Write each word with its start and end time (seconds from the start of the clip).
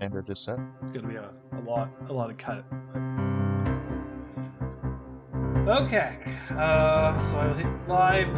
standard 0.00 0.30
is 0.30 0.38
set. 0.40 0.58
It's 0.82 0.92
gonna 0.92 1.08
be 1.08 1.16
a, 1.16 1.30
a 1.52 1.60
lot, 1.60 1.90
a 2.08 2.12
lot 2.12 2.30
of 2.30 2.38
cut. 2.38 2.64
Okay, 5.68 6.16
uh, 6.52 7.20
so 7.20 7.36
I'll 7.38 7.52
hit 7.52 7.66
live, 7.86 8.28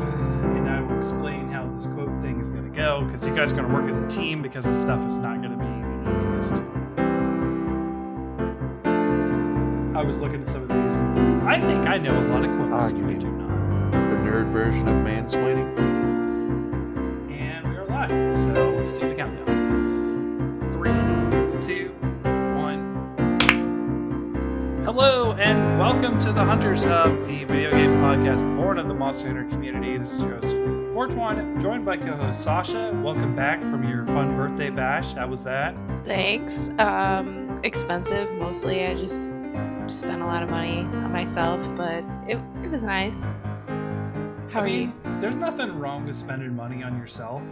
and 0.56 0.68
I 0.68 0.80
will 0.80 0.98
explain 0.98 1.48
how 1.52 1.72
this 1.76 1.86
quote 1.86 2.20
thing 2.20 2.40
is 2.40 2.50
gonna 2.50 2.68
go 2.68 3.04
because 3.04 3.24
you 3.24 3.32
guys 3.32 3.52
are 3.52 3.54
gonna 3.56 3.72
work 3.72 3.88
as 3.88 3.96
a 3.96 4.08
team 4.08 4.42
because 4.42 4.64
this 4.64 4.80
stuff 4.80 5.06
is 5.06 5.18
not 5.18 5.40
gonna 5.40 5.56
be 5.56 5.64
the 5.94 6.16
easiest. 6.16 6.54
I 9.96 10.02
was 10.02 10.18
looking 10.18 10.42
at 10.42 10.48
some 10.48 10.62
of 10.62 10.68
these. 10.68 10.96
And 10.96 11.48
I 11.48 11.60
think 11.60 11.86
I 11.86 11.96
know 11.96 12.18
a 12.18 12.26
lot 12.26 12.44
of 12.44 12.50
quotes. 12.56 12.92
Ah, 12.92 12.96
you 12.96 13.06
I 13.08 13.12
do. 13.12 13.20
do 13.20 13.30
not. 13.30 13.92
The 14.10 14.16
nerd 14.16 14.50
version 14.52 14.88
of 14.88 14.96
mansplaining. 15.06 15.91
To 26.22 26.32
the 26.32 26.44
Hunters 26.44 26.84
Hub, 26.84 27.26
the 27.26 27.42
video 27.42 27.72
game 27.72 27.94
podcast 27.94 28.42
born 28.56 28.78
of 28.78 28.86
the 28.86 28.94
Monster 28.94 29.26
Hunter 29.26 29.44
community. 29.50 29.98
This 29.98 30.12
is 30.12 30.20
your 30.20 30.36
host, 30.36 30.54
Fortuan, 30.94 31.60
joined 31.60 31.84
by 31.84 31.96
co-host 31.96 32.44
Sasha. 32.44 32.92
Welcome 33.02 33.34
back 33.34 33.60
from 33.60 33.82
your 33.88 34.06
fun 34.06 34.36
birthday 34.36 34.70
bash. 34.70 35.14
How 35.14 35.26
was 35.26 35.42
that? 35.42 35.74
Thanks. 36.04 36.70
Um, 36.78 37.58
expensive 37.64 38.32
mostly. 38.34 38.86
I 38.86 38.94
just 38.94 39.32
spent 39.88 40.22
a 40.22 40.26
lot 40.26 40.44
of 40.44 40.48
money 40.48 40.78
on 40.82 41.10
myself, 41.10 41.60
but 41.74 42.04
it, 42.28 42.38
it 42.62 42.70
was 42.70 42.84
nice. 42.84 43.34
How 44.48 44.60
I 44.60 44.62
are 44.62 44.68
you? 44.68 44.92
there's 45.20 45.34
nothing 45.34 45.76
wrong 45.76 46.06
with 46.06 46.14
spending 46.14 46.54
money 46.54 46.84
on 46.84 46.96
yourself 46.98 47.42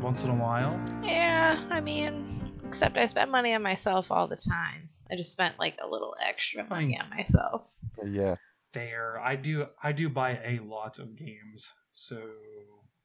once 0.00 0.24
in 0.24 0.30
a 0.30 0.34
while. 0.34 0.80
Yeah, 1.04 1.56
I 1.70 1.80
mean, 1.80 2.42
except 2.66 2.98
I 2.98 3.06
spent 3.06 3.30
money 3.30 3.54
on 3.54 3.62
myself 3.62 4.10
all 4.10 4.26
the 4.26 4.36
time. 4.36 4.89
I 5.10 5.16
just 5.16 5.32
spent 5.32 5.58
like 5.58 5.76
a 5.82 5.86
little 5.86 6.14
extra 6.24 6.64
money 6.68 6.98
on 6.98 7.10
myself. 7.10 7.74
Yeah, 8.04 8.36
Fair. 8.72 9.20
I 9.20 9.36
do. 9.36 9.66
I 9.82 9.92
do 9.92 10.08
buy 10.08 10.38
a 10.44 10.60
lot 10.60 10.98
of 10.98 11.16
games, 11.16 11.72
so 11.92 12.20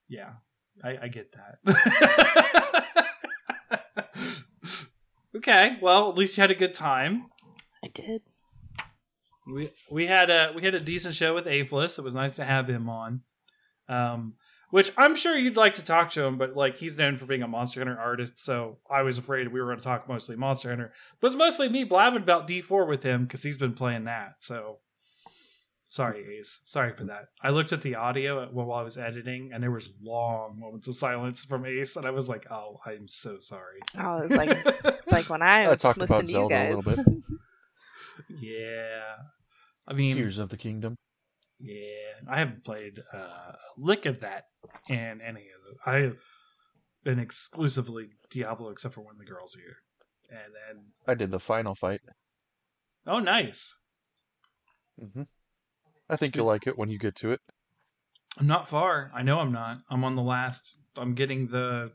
yeah, 0.07 0.33
I, 0.83 0.95
I 1.03 1.07
get 1.07 1.33
that. 1.33 3.05
okay. 5.35 5.77
Well, 5.81 6.09
at 6.09 6.17
least 6.17 6.37
you 6.37 6.41
had 6.41 6.51
a 6.51 6.55
good 6.55 6.73
time. 6.73 7.25
I 7.83 7.87
did. 7.87 8.21
We 9.47 9.71
we 9.89 10.07
had 10.07 10.29
a 10.29 10.51
we 10.55 10.63
had 10.63 10.75
a 10.75 10.79
decent 10.79 11.15
show 11.15 11.33
with 11.33 11.45
Afeless. 11.45 11.97
It 11.97 12.03
was 12.03 12.15
nice 12.15 12.35
to 12.35 12.45
have 12.45 12.67
him 12.67 12.89
on. 12.89 13.21
Um, 13.87 14.33
which 14.75 14.91
I'm 14.97 15.15
sure 15.15 15.37
you'd 15.37 15.55
like 15.55 15.75
to 15.75 15.81
talk 15.81 16.11
to 16.11 16.23
him, 16.23 16.37
but 16.37 16.57
like 16.57 16.77
he's 16.77 16.97
known 16.97 17.15
for 17.15 17.25
being 17.25 17.43
a 17.43 17.47
Monster 17.47 17.79
Hunter 17.79 17.97
artist, 17.97 18.37
so 18.37 18.79
I 18.91 19.03
was 19.03 19.17
afraid 19.17 19.47
we 19.47 19.61
were 19.61 19.67
going 19.67 19.77
to 19.77 19.83
talk 19.85 20.09
mostly 20.09 20.35
Monster 20.35 20.67
Hunter. 20.67 20.91
But 21.21 21.27
it's 21.27 21.35
mostly 21.37 21.69
me 21.69 21.85
blabbing 21.85 22.23
about 22.23 22.45
D4 22.45 22.85
with 22.85 23.01
him 23.01 23.23
because 23.23 23.41
he's 23.41 23.57
been 23.57 23.71
playing 23.71 24.03
that. 24.03 24.33
So 24.39 24.79
sorry, 25.87 26.25
Ace. 26.37 26.59
Sorry 26.65 26.91
for 26.91 27.05
that. 27.05 27.29
I 27.41 27.51
looked 27.51 27.71
at 27.71 27.83
the 27.83 27.95
audio 27.95 28.49
while 28.51 28.77
I 28.77 28.81
was 28.83 28.97
editing, 28.97 29.51
and 29.53 29.63
there 29.63 29.71
was 29.71 29.91
long 30.03 30.59
moments 30.59 30.89
of 30.89 30.95
silence 30.95 31.45
from 31.45 31.65
Ace, 31.65 31.95
and 31.95 32.05
I 32.05 32.09
was 32.09 32.27
like, 32.27 32.45
"Oh, 32.51 32.81
I'm 32.85 33.07
so 33.07 33.39
sorry." 33.39 33.79
Oh, 33.97 34.17
it's 34.17 34.35
like 34.35 34.61
it's 34.83 35.11
like 35.13 35.29
when 35.29 35.41
I, 35.41 35.71
I 35.71 35.75
talked 35.75 35.99
listen 35.99 36.17
about 36.17 36.25
to 36.25 36.31
Zelda 36.33 36.53
you 36.53 36.75
guys. 36.75 36.85
little 36.85 37.05
yeah. 38.41 39.15
I 39.87 39.93
mean, 39.93 40.17
Tears 40.17 40.37
of 40.37 40.49
the 40.49 40.57
Kingdom. 40.57 40.97
Yeah, 41.59 42.29
I 42.29 42.37
haven't 42.39 42.63
played 42.65 42.99
uh, 43.13 43.17
a 43.17 43.57
lick 43.77 44.05
of 44.05 44.19
that 44.19 44.45
in 44.89 45.21
any 45.21 45.41
of 45.41 45.63
them. 45.65 45.75
I've 45.85 46.23
been 47.03 47.19
exclusively 47.19 48.09
Diablo, 48.29 48.69
except 48.69 48.93
for 48.95 49.01
when 49.01 49.17
the 49.17 49.25
girls 49.25 49.55
are 49.55 49.59
here. 49.61 49.77
And 50.29 50.53
then, 50.53 50.85
I 51.07 51.13
did 51.13 51.31
the 51.31 51.39
final 51.39 51.75
fight. 51.75 52.01
oh, 53.07 53.19
nice. 53.19 53.75
Mm-hmm. 55.01 55.23
I 56.09 56.15
think 56.15 56.35
you'll 56.35 56.45
like 56.45 56.67
it 56.67 56.77
when 56.77 56.89
you 56.89 56.99
get 56.99 57.15
to 57.17 57.31
it. 57.31 57.41
I'm 58.37 58.47
not 58.47 58.67
far. 58.67 59.11
I 59.13 59.21
know 59.23 59.39
I'm 59.39 59.51
not. 59.53 59.77
I'm 59.89 60.03
on 60.03 60.15
the 60.15 60.21
last. 60.21 60.77
I'm 60.97 61.15
getting 61.15 61.47
the 61.47 61.91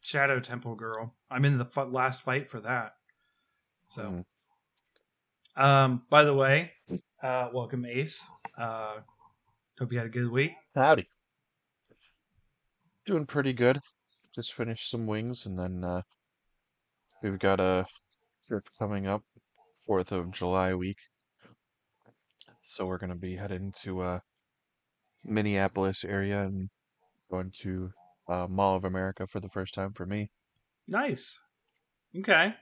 Shadow 0.00 0.40
Temple 0.40 0.74
girl. 0.74 1.14
I'm 1.30 1.44
in 1.44 1.58
the 1.58 1.64
f- 1.66 1.88
last 1.90 2.22
fight 2.22 2.48
for 2.48 2.60
that. 2.60 2.94
So, 3.90 4.24
Mhm. 5.56 5.62
um, 5.62 6.06
by 6.08 6.24
the 6.24 6.34
way, 6.34 6.72
uh, 7.24 7.48
welcome 7.54 7.86
Ace. 7.86 8.22
Uh, 8.58 8.96
hope 9.78 9.90
you 9.90 9.98
had 9.98 10.06
a 10.06 10.10
good 10.10 10.30
week. 10.30 10.52
Howdy. 10.74 11.08
Doing 13.06 13.24
pretty 13.24 13.54
good. 13.54 13.80
Just 14.34 14.52
finished 14.52 14.90
some 14.90 15.06
wings, 15.06 15.46
and 15.46 15.58
then 15.58 15.82
uh, 15.82 16.02
we've 17.22 17.38
got 17.38 17.60
a 17.60 17.86
trip 18.46 18.68
coming 18.78 19.06
up, 19.06 19.22
Fourth 19.86 20.12
of 20.12 20.30
July 20.32 20.74
week. 20.74 20.98
So 22.62 22.84
we're 22.84 22.98
gonna 22.98 23.16
be 23.16 23.36
heading 23.36 23.72
to 23.82 24.00
uh, 24.00 24.18
Minneapolis 25.24 26.04
area 26.04 26.42
and 26.42 26.68
going 27.30 27.50
to 27.62 27.90
uh, 28.28 28.46
Mall 28.50 28.76
of 28.76 28.84
America 28.84 29.26
for 29.26 29.40
the 29.40 29.48
first 29.48 29.72
time 29.72 29.92
for 29.92 30.04
me. 30.04 30.30
Nice. 30.88 31.40
Okay. 32.18 32.54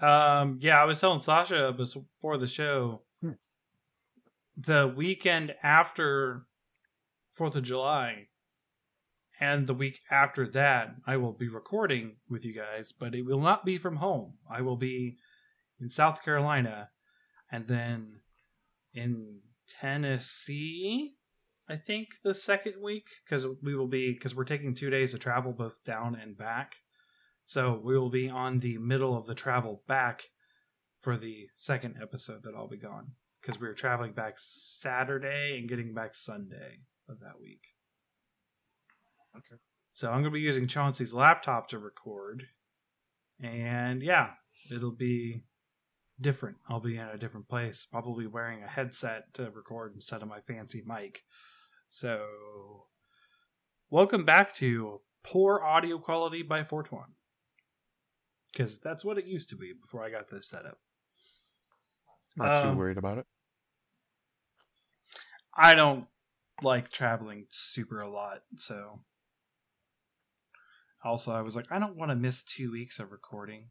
Um, 0.00 0.58
yeah, 0.60 0.80
I 0.80 0.84
was 0.84 1.00
telling 1.00 1.20
Sasha 1.20 1.72
before 1.76 2.38
the 2.38 2.46
show. 2.46 3.02
The 4.56 4.92
weekend 4.94 5.54
after 5.62 6.46
Fourth 7.34 7.56
of 7.56 7.62
July, 7.62 8.28
and 9.38 9.66
the 9.66 9.74
week 9.74 10.00
after 10.10 10.48
that, 10.48 10.94
I 11.06 11.18
will 11.18 11.34
be 11.34 11.48
recording 11.48 12.16
with 12.30 12.42
you 12.46 12.54
guys, 12.54 12.90
but 12.90 13.14
it 13.14 13.26
will 13.26 13.40
not 13.40 13.66
be 13.66 13.76
from 13.76 13.96
home. 13.96 14.38
I 14.50 14.62
will 14.62 14.76
be 14.78 15.18
in 15.78 15.90
South 15.90 16.22
Carolina, 16.24 16.88
and 17.52 17.68
then 17.68 18.20
in 18.94 19.40
Tennessee. 19.68 21.16
I 21.68 21.76
think 21.76 22.08
the 22.22 22.32
second 22.32 22.74
week 22.82 23.08
because 23.24 23.46
we 23.62 23.74
will 23.74 23.88
be 23.88 24.14
because 24.14 24.34
we're 24.34 24.44
taking 24.44 24.74
two 24.74 24.88
days 24.88 25.10
to 25.10 25.18
travel 25.18 25.52
both 25.52 25.84
down 25.84 26.14
and 26.14 26.38
back. 26.38 26.76
So 27.44 27.78
we 27.84 27.98
will 27.98 28.08
be 28.08 28.30
on 28.30 28.60
the 28.60 28.78
middle 28.78 29.16
of 29.16 29.26
the 29.26 29.34
travel 29.34 29.82
back 29.86 30.28
for 31.00 31.18
the 31.18 31.48
second 31.56 31.96
episode 32.00 32.42
that 32.44 32.54
I'll 32.56 32.68
be 32.68 32.78
gone 32.78 33.12
because 33.46 33.60
we 33.60 33.68
were 33.68 33.74
traveling 33.74 34.12
back 34.12 34.34
Saturday 34.38 35.56
and 35.58 35.68
getting 35.68 35.94
back 35.94 36.16
Sunday 36.16 36.80
of 37.08 37.20
that 37.20 37.40
week. 37.40 37.74
Okay. 39.36 39.60
So 39.92 40.08
I'm 40.08 40.14
going 40.14 40.24
to 40.24 40.30
be 40.30 40.40
using 40.40 40.66
Chauncey's 40.66 41.14
laptop 41.14 41.68
to 41.68 41.78
record. 41.78 42.44
And 43.40 44.02
yeah, 44.02 44.30
it'll 44.74 44.90
be 44.90 45.44
different. 46.20 46.56
I'll 46.68 46.80
be 46.80 46.96
in 46.96 47.06
a 47.06 47.18
different 47.18 47.48
place, 47.48 47.86
probably 47.88 48.26
wearing 48.26 48.64
a 48.64 48.68
headset 48.68 49.32
to 49.34 49.50
record 49.50 49.92
instead 49.94 50.22
of 50.22 50.28
my 50.28 50.40
fancy 50.40 50.82
mic. 50.84 51.22
So, 51.86 52.86
welcome 53.90 54.24
back 54.24 54.54
to 54.56 55.02
Poor 55.22 55.62
Audio 55.62 55.98
Quality 55.98 56.42
by 56.42 56.64
Fortuan. 56.64 57.14
Because 58.50 58.78
that's 58.78 59.04
what 59.04 59.18
it 59.18 59.26
used 59.26 59.50
to 59.50 59.56
be 59.56 59.72
before 59.72 60.02
I 60.02 60.10
got 60.10 60.30
this 60.30 60.48
set 60.48 60.66
up. 60.66 60.78
Not 62.36 62.62
too 62.62 62.68
Um, 62.70 62.76
worried 62.76 62.98
about 62.98 63.18
it. 63.18 63.26
I 65.56 65.74
don't 65.74 66.06
like 66.62 66.90
traveling 66.90 67.46
super 67.50 68.00
a 68.00 68.10
lot, 68.10 68.42
so. 68.56 69.00
Also, 71.04 71.32
I 71.32 71.40
was 71.40 71.54
like, 71.54 71.70
I 71.70 71.78
don't 71.78 71.96
want 71.96 72.10
to 72.10 72.16
miss 72.16 72.42
two 72.42 72.72
weeks 72.72 72.98
of 72.98 73.12
recording. 73.12 73.68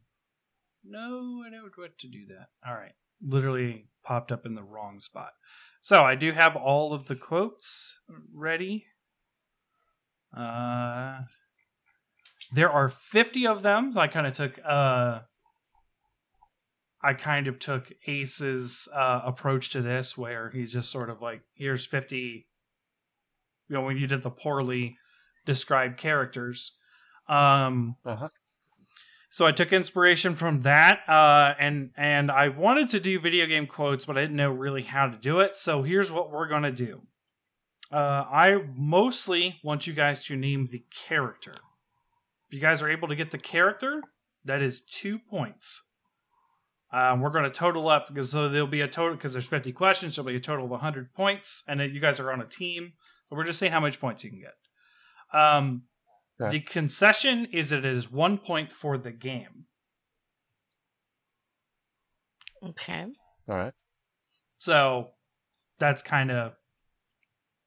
No, 0.84 1.42
I 1.46 1.50
don't 1.50 1.76
want 1.76 1.98
to 1.98 2.08
do 2.08 2.26
that. 2.28 2.48
All 2.66 2.74
right. 2.74 2.94
Literally 3.20 3.88
popped 4.04 4.30
up 4.30 4.46
in 4.46 4.54
the 4.54 4.62
wrong 4.62 5.00
spot. 5.00 5.32
So 5.80 6.02
I 6.02 6.14
do 6.14 6.32
have 6.32 6.56
all 6.56 6.92
of 6.92 7.08
the 7.08 7.16
quotes 7.16 8.00
ready. 8.32 8.86
Uh, 10.36 11.20
there 12.52 12.70
are 12.70 12.88
50 12.88 13.46
of 13.46 13.62
them. 13.62 13.92
So 13.92 14.00
I 14.00 14.08
kind 14.08 14.26
of 14.26 14.34
took 14.34 14.58
uh 14.64 15.20
I 17.02 17.12
kind 17.14 17.46
of 17.46 17.58
took 17.58 17.92
Ace's 18.06 18.88
uh, 18.94 19.20
approach 19.24 19.70
to 19.70 19.82
this, 19.82 20.16
where 20.16 20.50
he's 20.50 20.72
just 20.72 20.90
sort 20.90 21.10
of 21.10 21.20
like, 21.22 21.42
here's 21.54 21.86
50, 21.86 22.46
you 23.68 23.74
know, 23.74 23.82
when 23.82 23.96
you 23.96 24.06
did 24.06 24.22
the 24.22 24.30
poorly 24.30 24.96
described 25.44 25.98
characters. 25.98 26.78
Um, 27.28 27.96
Uh-huh. 28.04 28.28
so 29.30 29.44
I 29.46 29.52
took 29.52 29.72
inspiration 29.72 30.34
from 30.34 30.60
that, 30.62 31.00
uh, 31.08 31.54
and 31.58 31.90
and 31.96 32.30
I 32.30 32.48
wanted 32.48 32.90
to 32.90 33.00
do 33.00 33.18
video 33.20 33.46
game 33.46 33.66
quotes, 33.66 34.04
but 34.06 34.16
I 34.16 34.22
didn't 34.22 34.36
know 34.36 34.50
really 34.52 34.82
how 34.82 35.08
to 35.08 35.18
do 35.18 35.40
it. 35.40 35.56
So 35.56 35.82
here's 35.82 36.10
what 36.10 36.30
we're 36.32 36.48
gonna 36.48 36.72
do. 36.72 37.02
Uh, 37.92 38.24
I 38.30 38.64
mostly 38.74 39.60
want 39.62 39.86
you 39.86 39.92
guys 39.92 40.24
to 40.24 40.36
name 40.36 40.66
the 40.66 40.84
character. 41.06 41.52
If 42.48 42.54
you 42.54 42.60
guys 42.60 42.80
are 42.82 42.90
able 42.90 43.08
to 43.08 43.16
get 43.16 43.30
the 43.32 43.38
character, 43.38 44.02
that 44.44 44.62
is 44.62 44.80
two 44.80 45.18
points. 45.18 45.82
Um, 46.92 47.20
we're 47.20 47.30
going 47.30 47.44
to 47.44 47.50
total 47.50 47.88
up 47.88 48.08
because 48.08 48.30
so 48.30 48.48
there'll 48.48 48.66
be 48.66 48.80
a 48.80 48.88
total 48.88 49.16
because 49.16 49.32
there's 49.32 49.46
50 49.46 49.72
questions. 49.72 50.16
There'll 50.16 50.28
be 50.28 50.36
a 50.36 50.40
total 50.40 50.66
of 50.66 50.70
100 50.70 51.12
points, 51.14 51.62
and 51.66 51.80
then 51.80 51.92
you 51.92 52.00
guys 52.00 52.20
are 52.20 52.32
on 52.32 52.40
a 52.40 52.46
team. 52.46 52.92
So 53.28 53.36
we're 53.36 53.44
just 53.44 53.58
seeing 53.58 53.72
how 53.72 53.80
much 53.80 54.00
points 54.00 54.22
you 54.24 54.30
can 54.30 54.40
get. 54.40 55.38
Um, 55.38 55.82
Okay. 56.40 56.58
The 56.58 56.60
concession 56.60 57.46
is 57.46 57.70
that 57.70 57.78
it 57.78 57.96
is 57.96 58.10
one 58.10 58.38
point 58.38 58.72
for 58.72 58.98
the 58.98 59.10
game. 59.10 59.64
Okay. 62.62 63.06
All 63.48 63.56
right. 63.56 63.72
So 64.58 65.12
that's 65.78 66.02
kind 66.02 66.30
of 66.30 66.52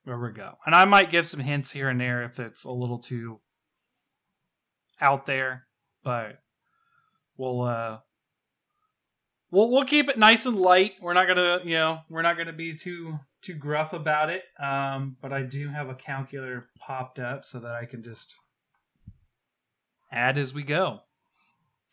where 0.03 0.19
we 0.19 0.31
go. 0.31 0.53
And 0.65 0.75
I 0.75 0.85
might 0.85 1.09
give 1.09 1.27
some 1.27 1.39
hints 1.39 1.71
here 1.71 1.89
and 1.89 1.99
there 1.99 2.23
if 2.23 2.39
it's 2.39 2.63
a 2.63 2.71
little 2.71 2.99
too 2.99 3.39
out 5.01 5.25
there, 5.25 5.65
but 6.03 6.39
we'll 7.37 7.61
uh 7.61 7.99
we'll 9.51 9.69
we'll 9.71 9.85
keep 9.85 10.09
it 10.09 10.17
nice 10.17 10.45
and 10.45 10.57
light. 10.57 10.93
We're 11.01 11.13
not 11.13 11.27
gonna 11.27 11.59
you 11.63 11.75
know 11.75 11.99
we're 12.09 12.21
not 12.21 12.37
gonna 12.37 12.53
be 12.53 12.75
too 12.75 13.19
too 13.41 13.53
gruff 13.53 13.93
about 13.93 14.29
it. 14.29 14.43
Um, 14.61 15.17
but 15.21 15.31
I 15.31 15.43
do 15.43 15.69
have 15.69 15.89
a 15.89 15.95
calculator 15.95 16.67
popped 16.79 17.19
up 17.19 17.45
so 17.45 17.59
that 17.59 17.71
I 17.71 17.85
can 17.85 18.03
just 18.03 18.35
add 20.11 20.37
as 20.37 20.53
we 20.53 20.63
go. 20.63 20.99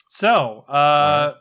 So 0.08 0.64
uh, 0.68 1.34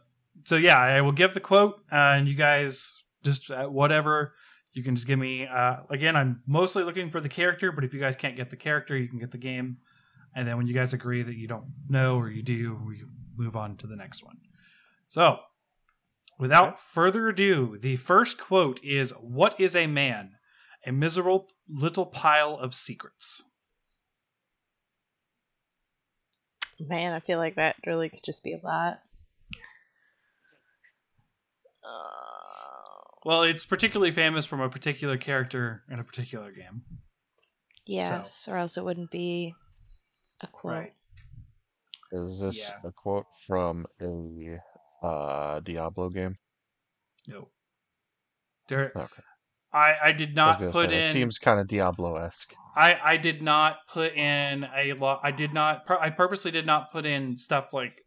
so 0.43 0.55
yeah, 0.55 0.77
I 0.77 1.01
will 1.01 1.11
give 1.11 1.33
the 1.33 1.39
quote, 1.39 1.75
uh, 1.91 1.95
and 1.95 2.27
you 2.27 2.35
guys 2.35 2.93
just 3.23 3.49
uh, 3.49 3.67
whatever 3.67 4.33
you 4.75 4.83
can 4.83 4.95
just 4.95 5.07
give 5.07 5.17
me. 5.17 5.47
Uh, 5.47 5.77
again, 5.89 6.15
I'm 6.15 6.41
mostly 6.45 6.83
looking 6.83 7.09
for 7.09 7.21
the 7.21 7.29
character, 7.29 7.71
but 7.71 7.83
if 7.83 7.93
you 7.93 7.99
guys 7.99 8.15
can't 8.15 8.35
get 8.35 8.49
the 8.49 8.57
character, 8.57 8.95
you 8.95 9.07
can 9.07 9.19
get 9.19 9.31
the 9.31 9.37
game. 9.37 9.77
And 10.35 10.45
then 10.45 10.57
when 10.57 10.67
you 10.67 10.73
guys 10.73 10.93
agree 10.93 11.23
that 11.23 11.35
you 11.35 11.47
don't 11.47 11.65
know 11.87 12.17
or 12.17 12.29
you 12.29 12.43
do, 12.43 12.77
we 12.85 13.01
move 13.37 13.55
on 13.55 13.77
to 13.77 13.87
the 13.87 13.95
next 13.95 14.23
one. 14.23 14.35
So, 15.07 15.39
without 16.37 16.73
Okay. 16.73 16.81
further 16.91 17.27
ado, 17.29 17.77
the 17.79 17.95
first 17.97 18.39
quote 18.39 18.83
is 18.83 19.11
What 19.19 19.59
is 19.59 19.75
a 19.75 19.87
man? 19.87 20.35
A 20.85 20.91
miserable 20.91 21.49
little 21.67 22.05
pile 22.05 22.55
of 22.57 22.73
secrets. 22.75 23.43
Man, 26.79 27.13
I 27.13 27.19
feel 27.21 27.37
like 27.39 27.55
that 27.55 27.75
really 27.85 28.09
could 28.09 28.23
just 28.23 28.43
be 28.43 28.53
a 28.53 28.59
lot. 28.63 28.99
Uh, 31.83 33.19
well, 33.23 33.43
it's 33.43 33.65
particularly 33.65 34.11
famous 34.11 34.45
from 34.45 34.59
a 34.61 34.69
particular 34.69 35.17
character 35.17 35.83
in 35.89 35.99
a 35.99 36.03
particular 36.03 36.51
game. 36.51 36.83
Yes, 37.85 38.47
or 38.47 38.57
else 38.57 38.77
it 38.77 38.83
wouldn't 38.83 39.11
be 39.11 39.53
a 40.41 40.47
quote. 40.47 40.73
Right. 40.73 40.93
Is 42.11 42.39
this 42.39 42.57
Yeah. 42.57 42.79
a 42.83 42.91
quote 42.91 43.27
from 43.47 43.85
a 44.01 44.57
uh, 45.05 45.59
Diablo 45.59 46.09
game? 46.09 46.35
No. 47.27 47.49
There, 48.67 48.91
Okay. 48.95 49.21
I, 49.73 49.95
I 50.05 50.11
did 50.13 50.35
not 50.35 50.59
gonna 50.59 50.71
put 50.71 50.89
say, 50.89 50.97
in. 50.97 51.03
It 51.03 51.11
seems 51.13 51.37
kind 51.37 51.59
of 51.59 51.67
Diablo 51.67 52.15
esque. 52.15 52.53
I 52.77 52.97
I 53.03 53.17
did 53.17 53.41
not 53.41 53.75
put 53.91 54.13
in 54.13 54.63
a 54.63 54.93
lot. 54.93 55.19
I 55.21 55.31
did 55.31 55.53
not. 55.53 55.81
I 55.89 56.09
purposely 56.11 56.51
did 56.51 56.65
not 56.65 56.91
put 56.91 57.05
in 57.05 57.37
stuff 57.37 57.73
like. 57.73 58.01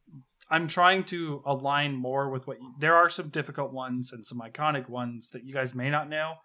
I'm 0.50 0.66
trying 0.66 1.04
to 1.04 1.42
align 1.44 1.94
more 1.94 2.30
with 2.30 2.46
what 2.46 2.56
you, 2.58 2.72
there 2.80 2.94
are 2.94 3.10
some 3.10 3.28
difficult 3.28 3.70
ones 3.70 4.14
and 4.14 4.26
some 4.26 4.40
iconic 4.40 4.88
ones 4.88 5.28
that 5.34 5.44
you 5.44 5.52
guys 5.52 5.74
may 5.74 5.90
not 5.90 6.08
know, 6.08 6.36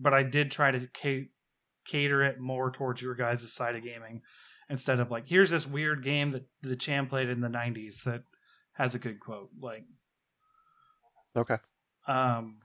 but 0.00 0.12
I 0.12 0.24
did 0.24 0.50
try 0.50 0.72
to 0.72 0.88
ca- 1.00 1.30
cater 1.86 2.24
it 2.24 2.40
more 2.40 2.72
towards 2.72 3.00
your 3.00 3.14
guys' 3.14 3.52
side 3.52 3.76
of 3.76 3.84
gaming 3.84 4.22
instead 4.68 4.98
of 4.98 5.12
like 5.12 5.28
here's 5.28 5.50
this 5.50 5.66
weird 5.66 6.02
game 6.02 6.30
that 6.30 6.46
the 6.62 6.74
Cham 6.74 7.06
played 7.06 7.28
in 7.28 7.40
the 7.40 7.48
90s 7.48 8.02
that 8.04 8.22
has 8.72 8.94
a 8.96 8.98
good 8.98 9.20
quote 9.20 9.50
like 9.60 9.84
Okay. 11.36 11.56
um 12.06 12.56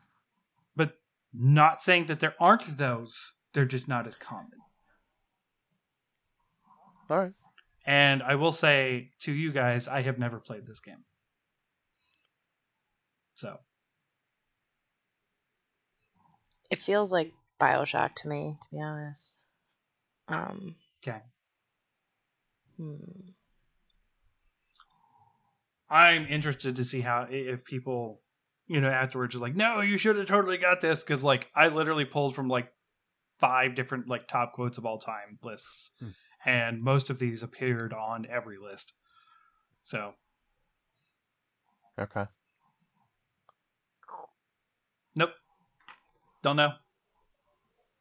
but 0.75 0.97
not 1.33 1.81
saying 1.81 2.05
that 2.07 2.19
there 2.19 2.35
aren't 2.39 2.77
those 2.77 3.33
they're 3.53 3.65
just 3.65 3.87
not 3.87 4.07
as 4.07 4.15
common 4.15 4.59
All 7.09 7.17
right. 7.17 7.33
And 7.85 8.21
I 8.21 8.35
will 8.35 8.51
say 8.51 9.11
to 9.21 9.31
you 9.31 9.51
guys, 9.51 9.87
I 9.87 10.01
have 10.01 10.19
never 10.19 10.39
played 10.39 10.67
this 10.67 10.81
game. 10.81 11.05
So, 13.33 13.59
It 16.69 16.79
feels 16.79 17.13
like 17.13 17.31
Bioshock 17.61 18.15
to 18.15 18.27
me, 18.27 18.57
to 18.61 18.67
be 18.71 18.81
honest. 18.81 19.39
Um, 20.27 20.75
okay. 21.01 21.19
hmm. 22.75 22.95
I'm 25.89 26.27
interested 26.27 26.75
to 26.75 26.83
see 26.83 26.99
how, 26.99 27.27
if 27.29 27.63
people, 27.63 28.19
you 28.67 28.81
know, 28.81 28.89
afterwards 28.89 29.33
you're 29.33 29.41
like, 29.41 29.55
no, 29.55 29.81
you 29.81 29.97
should 29.97 30.17
have 30.17 30.27
totally 30.27 30.57
got 30.57 30.81
this. 30.81 31.03
Cause 31.03 31.23
like, 31.23 31.49
I 31.55 31.67
literally 31.69 32.05
pulled 32.05 32.35
from 32.35 32.47
like 32.47 32.71
five 33.39 33.75
different 33.75 34.07
like 34.07 34.27
top 34.27 34.53
quotes 34.53 34.77
of 34.77 34.85
all 34.85 34.97
time 34.99 35.39
lists. 35.43 35.91
Hmm. 35.99 36.09
And 36.45 36.81
most 36.81 37.09
of 37.09 37.19
these 37.19 37.43
appeared 37.43 37.93
on 37.93 38.25
every 38.29 38.57
list. 38.57 38.93
So, 39.81 40.13
Okay. 41.99 42.25
nope. 45.15 45.31
Don't 46.43 46.55
know. 46.55 46.73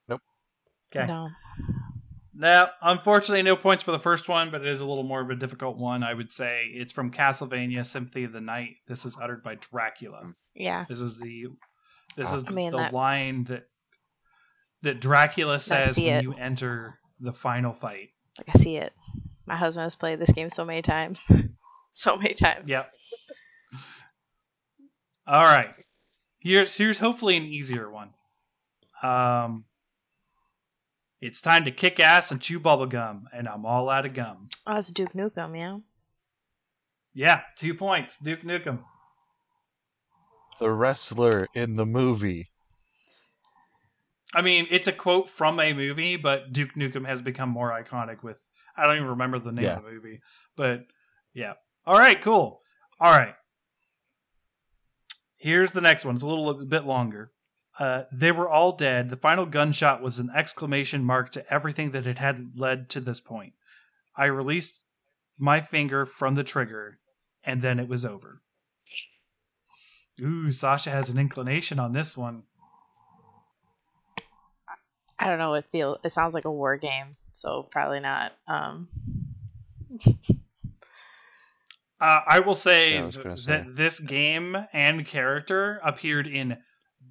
Nope. 0.06 0.20
Okay. 0.94 1.06
No. 1.06 1.30
Now, 2.38 2.68
unfortunately, 2.82 3.42
no 3.42 3.56
points 3.56 3.82
for 3.82 3.92
the 3.92 3.98
first 3.98 4.28
one, 4.28 4.50
but 4.50 4.60
it 4.60 4.66
is 4.66 4.80
a 4.82 4.86
little 4.86 5.04
more 5.04 5.22
of 5.22 5.30
a 5.30 5.34
difficult 5.34 5.78
one. 5.78 6.02
I 6.02 6.12
would 6.12 6.30
say 6.30 6.66
it's 6.72 6.92
from 6.92 7.10
Castlevania 7.10 7.84
Symphony 7.86 8.24
of 8.24 8.32
the 8.32 8.42
Night. 8.42 8.76
This 8.86 9.06
is 9.06 9.16
uttered 9.20 9.42
by 9.42 9.54
Dracula. 9.54 10.34
Yeah. 10.54 10.84
This 10.88 11.00
is 11.00 11.18
the 11.18 11.46
this 12.16 12.32
Ah. 12.32 12.36
is 12.36 12.44
I 12.46 12.50
mean, 12.50 12.72
the 12.72 12.76
that- 12.78 12.92
line 12.92 13.44
that 13.44 13.68
that 14.82 15.00
Dracula 15.00 15.58
says 15.58 15.96
when 15.96 16.06
it. 16.18 16.22
you 16.24 16.34
enter 16.34 16.98
the 17.20 17.32
final 17.32 17.72
fight. 17.72 18.10
Like 18.38 18.54
I 18.54 18.58
see 18.58 18.76
it. 18.76 18.92
My 19.46 19.56
husband 19.56 19.84
has 19.84 19.96
played 19.96 20.18
this 20.18 20.32
game 20.32 20.50
so 20.50 20.64
many 20.64 20.82
times. 20.82 21.30
so 21.92 22.16
many 22.18 22.34
times. 22.34 22.68
Yep. 22.68 22.90
All 25.26 25.44
right. 25.44 25.70
Here's 26.38 26.76
here's 26.76 26.98
hopefully 26.98 27.36
an 27.36 27.44
easier 27.44 27.90
one. 27.90 28.10
Um 29.02 29.64
it's 31.20 31.40
time 31.40 31.64
to 31.64 31.70
kick 31.70 31.98
ass 32.00 32.30
and 32.30 32.40
chew 32.40 32.60
bubblegum, 32.60 33.22
and 33.32 33.48
I'm 33.48 33.64
all 33.66 33.88
out 33.88 34.06
of 34.06 34.14
gum. 34.14 34.48
Oh, 34.66 34.76
it's 34.76 34.88
Duke 34.90 35.12
Nukem, 35.14 35.56
yeah. 35.56 35.78
Yeah, 37.14 37.40
two 37.56 37.74
points. 37.74 38.18
Duke 38.18 38.42
Nukem. 38.42 38.80
The 40.60 40.70
wrestler 40.70 41.48
in 41.54 41.76
the 41.76 41.86
movie. 41.86 42.50
I 44.34 44.42
mean, 44.42 44.66
it's 44.70 44.86
a 44.88 44.92
quote 44.92 45.30
from 45.30 45.58
a 45.60 45.72
movie, 45.72 46.16
but 46.16 46.52
Duke 46.52 46.74
Nukem 46.76 47.06
has 47.06 47.22
become 47.22 47.48
more 47.48 47.70
iconic 47.70 48.22
with 48.22 48.40
I 48.76 48.84
don't 48.84 48.96
even 48.96 49.08
remember 49.08 49.38
the 49.38 49.52
name 49.52 49.64
Yeah. 49.64 49.76
of 49.78 49.84
the 49.84 49.90
movie. 49.90 50.20
But 50.56 50.82
yeah. 51.32 51.54
All 51.86 51.98
right, 51.98 52.20
cool. 52.20 52.60
All 53.00 53.10
right. 53.10 53.34
Here's 55.38 55.72
the 55.72 55.80
next 55.80 56.04
one. 56.04 56.14
It's 56.16 56.24
a 56.24 56.26
little 56.26 56.66
bit 56.66 56.84
longer. 56.84 57.30
Uh, 57.78 58.04
they 58.10 58.32
were 58.32 58.48
all 58.48 58.72
dead. 58.72 59.10
The 59.10 59.16
final 59.16 59.44
gunshot 59.44 60.00
was 60.02 60.18
an 60.18 60.30
exclamation 60.34 61.04
mark 61.04 61.30
to 61.32 61.52
everything 61.52 61.90
that 61.90 62.06
it 62.06 62.18
had 62.18 62.58
led 62.58 62.88
to 62.90 63.00
this 63.00 63.20
point. 63.20 63.52
I 64.16 64.24
released 64.26 64.80
my 65.38 65.60
finger 65.60 66.06
from 66.06 66.34
the 66.36 66.44
trigger, 66.44 66.98
and 67.44 67.60
then 67.60 67.78
it 67.78 67.86
was 67.88 68.04
over. 68.04 68.40
Ooh, 70.20 70.50
Sasha 70.50 70.88
has 70.90 71.10
an 71.10 71.18
inclination 71.18 71.78
on 71.78 71.92
this 71.92 72.16
one. 72.16 72.44
I 75.18 75.26
don't 75.26 75.38
know. 75.38 75.52
It 75.54 75.66
feel 75.70 75.98
it 76.02 76.10
sounds 76.12 76.32
like 76.32 76.46
a 76.46 76.50
war 76.50 76.76
game, 76.78 77.16
so 77.34 77.68
probably 77.70 78.00
not. 78.00 78.32
Um, 78.48 78.88
Uh, 81.98 82.20
I 82.26 82.40
will 82.40 82.54
say 82.54 82.94
Yeah, 82.94 83.06
I 83.06 83.10
th- 83.10 83.38
say. 83.38 83.52
that 83.52 83.76
this 83.76 84.00
game 84.00 84.54
and 84.72 85.06
character 85.06 85.80
appeared 85.82 86.26
in 86.26 86.58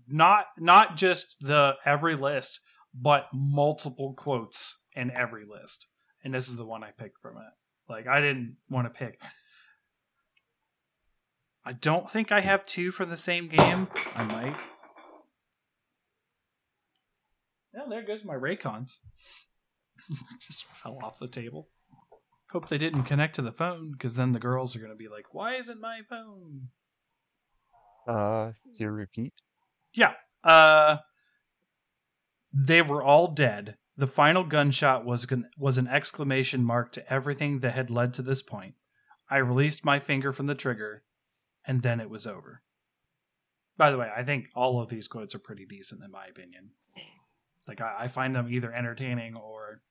not 0.08 0.46
not 0.58 0.98
just 0.98 1.38
the 1.42 1.74
every 1.86 2.16
list, 2.16 2.60
but 2.94 3.28
multiple 3.34 4.14
quotes 4.14 4.84
in 4.96 5.12
every 5.12 5.46
list. 5.46 5.88
And 6.24 6.34
this 6.34 6.48
is 6.48 6.56
the 6.56 6.66
one 6.66 6.84
I 6.84 6.92
picked 6.92 7.20
from 7.22 7.38
it. 7.38 7.92
Like 7.92 8.08
I 8.08 8.20
didn't 8.20 8.58
want 8.70 8.88
to 8.88 8.98
pick. 8.98 9.22
I 11.66 11.74
don't 11.74 12.10
think 12.10 12.32
I 12.32 12.42
have 12.42 12.66
two 12.66 12.92
for 12.92 13.06
the 13.06 13.18
same 13.18 13.48
game. 13.48 13.88
I 14.16 14.24
might. 14.24 14.56
Yeah, 17.74 17.82
there 17.90 18.04
goes 18.04 18.24
my 18.24 18.36
Raycons. 18.36 19.00
Just 20.40 20.66
fell 20.66 21.00
off 21.04 21.18
the 21.20 21.28
table. 21.28 21.70
Hope 22.52 22.70
they 22.70 22.78
didn't 22.78 23.04
connect 23.04 23.36
to 23.36 23.42
the 23.42 23.52
phone 23.52 23.92
because 23.92 24.14
then 24.14 24.32
the 24.32 24.40
girls 24.40 24.76
are 24.76 24.80
to 24.88 24.96
be 24.96 25.10
like, 25.10 25.34
"Why 25.34 25.56
isn't 25.56 25.82
my 25.82 26.02
phone?" 26.08 26.70
Uh, 28.08 28.52
do 28.78 28.84
you 28.84 28.92
repeat? 28.92 29.34
Yeah. 29.96 30.14
Uh 30.44 30.98
they 32.54 32.82
were 32.82 33.04
all 33.04 33.28
dead. 33.28 33.76
The 33.98 34.08
final 34.08 34.44
gunshot 34.44 35.06
was 35.06 35.28
was 35.58 35.78
an 35.78 35.88
exclamation 35.88 36.64
mark 36.64 36.92
to 36.94 37.12
everything 37.14 37.60
that 37.60 37.74
had 37.74 37.90
led 37.90 38.14
to 38.16 38.22
this 38.22 38.42
point. 38.42 38.76
I 39.30 39.38
released 39.38 39.84
my 39.84 40.00
finger 40.00 40.32
from 40.32 40.46
the 40.48 40.56
trigger 40.56 41.04
and 41.66 41.82
then 41.82 42.00
it 42.00 42.10
was 42.10 42.28
over. 42.28 42.62
By 43.78 43.92
the 43.92 43.98
way, 43.98 44.10
I 44.16 44.24
think 44.24 44.48
all 44.56 44.80
of 44.80 44.90
these 44.90 45.08
quotes 45.08 45.36
are 45.36 45.40
pretty 45.40 45.66
decent 45.66 46.04
in 46.04 46.12
my 46.12 46.26
opinion. 46.28 46.72
Like 47.68 47.82
I, 47.82 47.96
I 48.02 48.08
find 48.08 48.36
them 48.36 48.48
either 48.52 48.72
entertaining 48.74 49.36
or 49.36 49.82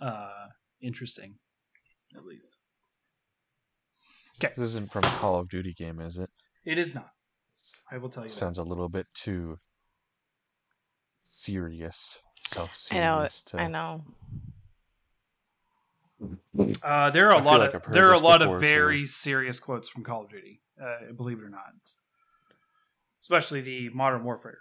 uh 0.00 0.48
interesting 0.82 1.36
at 2.16 2.24
least. 2.24 2.58
This 4.40 4.58
isn't 4.58 4.92
from 4.92 5.04
a 5.04 5.10
Call 5.10 5.38
of 5.38 5.48
Duty 5.48 5.72
game, 5.74 6.00
is 6.00 6.18
it? 6.18 6.30
It 6.64 6.78
is 6.78 6.94
not. 6.94 7.10
I 7.90 7.98
will 7.98 8.08
tell 8.08 8.22
you. 8.24 8.28
Sounds 8.28 8.58
a 8.58 8.62
little 8.62 8.88
bit 8.88 9.06
too 9.14 9.58
serious. 11.22 12.18
Self 12.48 12.70
I 12.90 12.96
know. 13.00 13.28
serious. 13.30 13.44
I 13.54 13.66
know. 13.68 14.04
Uh, 16.82 17.10
there 17.10 17.28
are 17.30 17.34
a 17.34 17.38
I 17.38 17.42
lot 17.42 17.60
like 17.60 17.74
of 17.74 17.84
heard 17.84 17.94
there 17.94 18.08
are 18.10 18.14
a 18.14 18.18
lot 18.18 18.42
of 18.42 18.48
before, 18.48 18.60
too. 18.60 18.66
very 18.66 19.06
serious 19.06 19.58
quotes 19.60 19.88
from 19.88 20.04
Call 20.04 20.24
of 20.24 20.30
Duty. 20.30 20.60
Uh, 20.82 21.12
believe 21.16 21.38
it 21.38 21.44
or 21.44 21.48
not, 21.50 21.72
especially 23.22 23.60
the 23.62 23.88
Modern 23.90 24.22
Warfare 24.24 24.58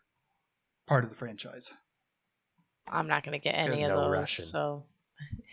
part 0.88 1.03
of 1.03 1.09
the 1.09 1.15
franchise. 1.15 1.71
I'm 2.88 3.07
not 3.07 3.24
gonna 3.24 3.39
get 3.39 3.51
any 3.55 3.83
of 3.83 3.89
No 3.89 4.01
those. 4.03 4.12
Russian. 4.12 4.45
So. 4.45 4.86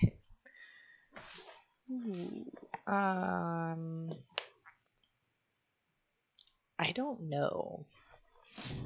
Ooh, 1.91 2.93
um. 2.93 4.11
I 6.79 6.93
don't 6.93 7.23
know. 7.29 7.87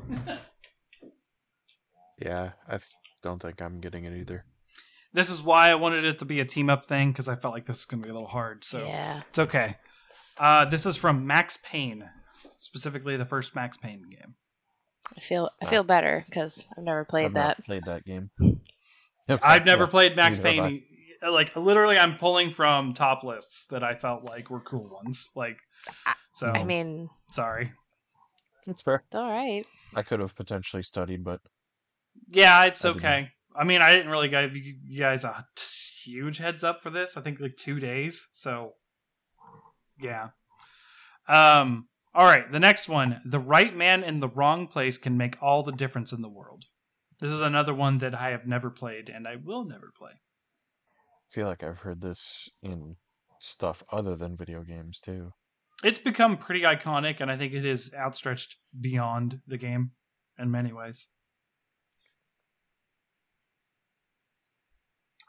Yeah, 2.22 2.50
I 2.68 2.72
th- 2.72 2.92
don't 3.22 3.40
think 3.40 3.62
I'm 3.62 3.80
getting 3.80 4.04
it 4.04 4.12
either. 4.14 4.44
This 5.14 5.30
is 5.30 5.40
why 5.42 5.70
I 5.70 5.74
wanted 5.74 6.04
it 6.04 6.18
to 6.18 6.26
be 6.26 6.38
a 6.40 6.44
team 6.44 6.68
up 6.68 6.84
thing 6.84 7.12
because 7.12 7.28
I 7.28 7.34
felt 7.34 7.54
like 7.54 7.64
this 7.64 7.78
is 7.78 7.84
going 7.86 8.02
to 8.02 8.06
be 8.06 8.10
a 8.10 8.12
little 8.12 8.28
hard. 8.28 8.62
So 8.62 8.84
Yeah. 8.84 9.22
it's 9.30 9.38
okay. 9.38 9.76
Uh, 10.36 10.66
this 10.66 10.84
is 10.84 10.98
from 10.98 11.26
Max 11.26 11.58
Payne, 11.62 12.10
specifically 12.58 13.16
the 13.16 13.24
first 13.24 13.54
Max 13.54 13.78
Payne 13.78 14.02
game. 14.10 14.34
I 15.16 15.20
feel 15.20 15.50
I 15.62 15.64
feel 15.64 15.82
better 15.82 16.24
because 16.28 16.68
I've 16.76 16.84
never 16.84 17.04
played 17.06 17.24
I've 17.28 17.32
that. 17.34 17.58
not 17.58 17.64
played 17.64 17.84
that 17.84 18.04
game. 18.04 18.30
I've 19.42 19.64
never 19.64 19.84
Yeah, 19.84 19.90
played 19.90 20.14
Max 20.14 20.38
neither 20.38 20.62
have 20.62 20.72
Payne. 20.72 20.84
Like 21.22 21.54
literally, 21.56 21.98
I'm 21.98 22.16
pulling 22.16 22.50
from 22.50 22.94
top 22.94 23.22
lists 23.24 23.66
that 23.66 23.84
I 23.84 23.94
felt 23.94 24.24
like 24.24 24.50
were 24.50 24.60
cool 24.60 24.88
ones. 24.88 25.30
Like, 25.36 25.58
so 26.32 26.48
I 26.48 26.64
mean, 26.64 27.10
sorry. 27.32 27.72
It's 28.66 28.82
fair. 28.82 29.02
it's 29.06 29.14
all 29.16 29.30
right. 29.30 29.64
I 29.94 30.02
could 30.02 30.20
have 30.20 30.34
potentially 30.34 30.82
studied, 30.82 31.24
but 31.24 31.40
Yeah, 32.28 32.64
it's 32.64 32.84
I 32.84 32.88
didn't. 32.88 33.04
okay. 33.04 33.28
I 33.56 33.64
mean, 33.64 33.82
I 33.82 33.94
didn't 33.94 34.10
really 34.10 34.28
give 34.28 34.54
you 34.56 34.76
you 34.86 35.00
guys 35.00 35.24
a 35.24 35.44
t- 35.56 35.64
huge 36.10 36.38
heads 36.38 36.62
up 36.64 36.80
for 36.82 36.90
this. 36.90 37.16
I 37.16 37.20
think 37.20 37.40
like 37.40 37.56
two 37.56 37.80
days. 37.80 38.26
So, 38.32 38.74
yeah. 40.00 40.28
Um. 41.28 41.88
All 42.14 42.24
right. 42.24 42.50
The 42.50 42.60
next 42.60 42.88
one: 42.88 43.20
the 43.24 43.38
right 43.38 43.74
man 43.76 44.02
in 44.02 44.20
the 44.20 44.28
wrong 44.28 44.66
place 44.68 44.98
can 44.98 45.16
make 45.16 45.36
all 45.42 45.62
the 45.62 45.72
difference 45.72 46.12
in 46.12 46.22
the 46.22 46.28
world. 46.28 46.64
This 47.20 47.30
is 47.32 47.40
another 47.42 47.74
one 47.74 47.98
that 47.98 48.14
I 48.14 48.30
have 48.30 48.46
never 48.46 48.70
played, 48.70 49.08
and 49.10 49.28
I 49.28 49.36
will 49.36 49.64
never 49.64 49.92
play. 49.96 50.12
I 51.30 51.32
feel 51.32 51.46
like 51.46 51.62
I've 51.62 51.78
heard 51.78 52.00
this 52.00 52.48
in 52.60 52.96
stuff 53.38 53.84
other 53.92 54.16
than 54.16 54.36
video 54.36 54.62
games 54.64 54.98
too. 54.98 55.32
It's 55.84 55.98
become 55.98 56.36
pretty 56.36 56.62
iconic, 56.62 57.20
and 57.20 57.30
I 57.30 57.36
think 57.36 57.52
it 57.52 57.64
is 57.64 57.92
outstretched 57.94 58.56
beyond 58.78 59.40
the 59.46 59.56
game 59.56 59.92
in 60.38 60.50
many 60.50 60.72
ways. 60.72 61.06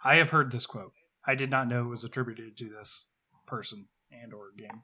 I 0.03 0.15
have 0.15 0.31
heard 0.31 0.51
this 0.51 0.65
quote. 0.65 0.93
I 1.25 1.35
did 1.35 1.51
not 1.51 1.67
know 1.67 1.85
it 1.85 1.89
was 1.89 2.03
attributed 2.03 2.57
to 2.57 2.69
this 2.69 3.05
person 3.45 3.85
and 4.11 4.33
or 4.33 4.47
game. 4.57 4.81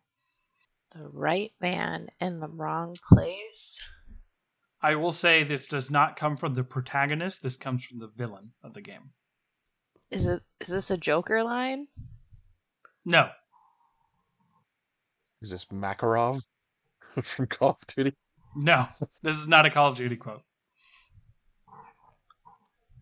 The 0.94 1.10
right 1.10 1.52
man 1.60 2.10
in 2.22 2.40
the 2.40 2.48
wrong 2.48 2.96
place. 3.10 3.82
I 4.84 4.94
will 4.94 5.12
say 5.12 5.44
this 5.44 5.68
does 5.68 5.90
not 5.90 6.16
come 6.16 6.38
from 6.38 6.54
the 6.54 6.64
protagonist. 6.64 7.42
This 7.42 7.58
comes 7.58 7.84
from 7.84 7.98
the 7.98 8.12
villain 8.16 8.52
of 8.64 8.76
the 8.76 8.82
game. 8.82 9.14
Is 10.12 10.26
it? 10.26 10.42
Is 10.62 10.68
this 10.68 10.90
a 10.92 10.98
Joker 10.98 11.44
line? 11.44 11.88
No, 13.06 13.30
Is 15.42 15.52
this 15.52 15.66
Makarov 15.66 16.42
from 17.24 17.48
Call 17.48 17.72
of 17.82 17.96
Duty? 17.96 18.16
no, 18.56 18.88
this 19.24 19.38
is 19.38 19.48
not 19.48 19.66
a 19.66 19.70
Call 19.70 19.90
of 19.92 19.98
Duty 19.98 20.16
quote. 20.18 20.42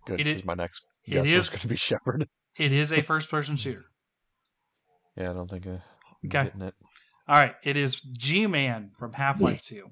Good. 0.06 0.20
It 0.22 0.28
is- 0.28 0.46
my 0.46 0.54
next 0.54 0.84
it 1.06 1.12
guess 1.12 1.22
was 1.22 1.32
is- 1.32 1.50
going 1.50 1.60
to 1.62 1.68
be 1.68 1.76
Shepard. 1.76 2.28
It 2.58 2.72
is 2.72 2.94
a 2.94 3.02
first-person 3.02 3.58
shooter. 3.58 3.84
Yeah, 5.18 5.32
I 5.32 5.34
don't 5.34 5.50
think 5.50 5.68
uh, 5.68 5.72
I'm 5.72 5.80
Okay. 6.26 6.44
getting 6.46 6.62
it. 6.62 6.74
All 7.28 7.36
right, 7.36 7.54
it 7.64 7.76
is 7.76 8.00
G-Man 8.00 8.92
from 8.98 9.12
Half-Life 9.12 9.60
2. 9.62 9.90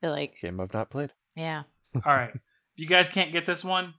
Feel 0.00 0.10
like 0.12 0.38
Game 0.40 0.60
I've 0.60 0.72
not 0.72 0.90
played. 0.90 1.10
yeah. 1.34 1.62
All 1.96 2.14
right. 2.14 2.30
If 2.34 2.40
you 2.76 2.86
guys 2.86 3.08
can't 3.08 3.32
get 3.32 3.46
this 3.46 3.64
one, 3.64 3.94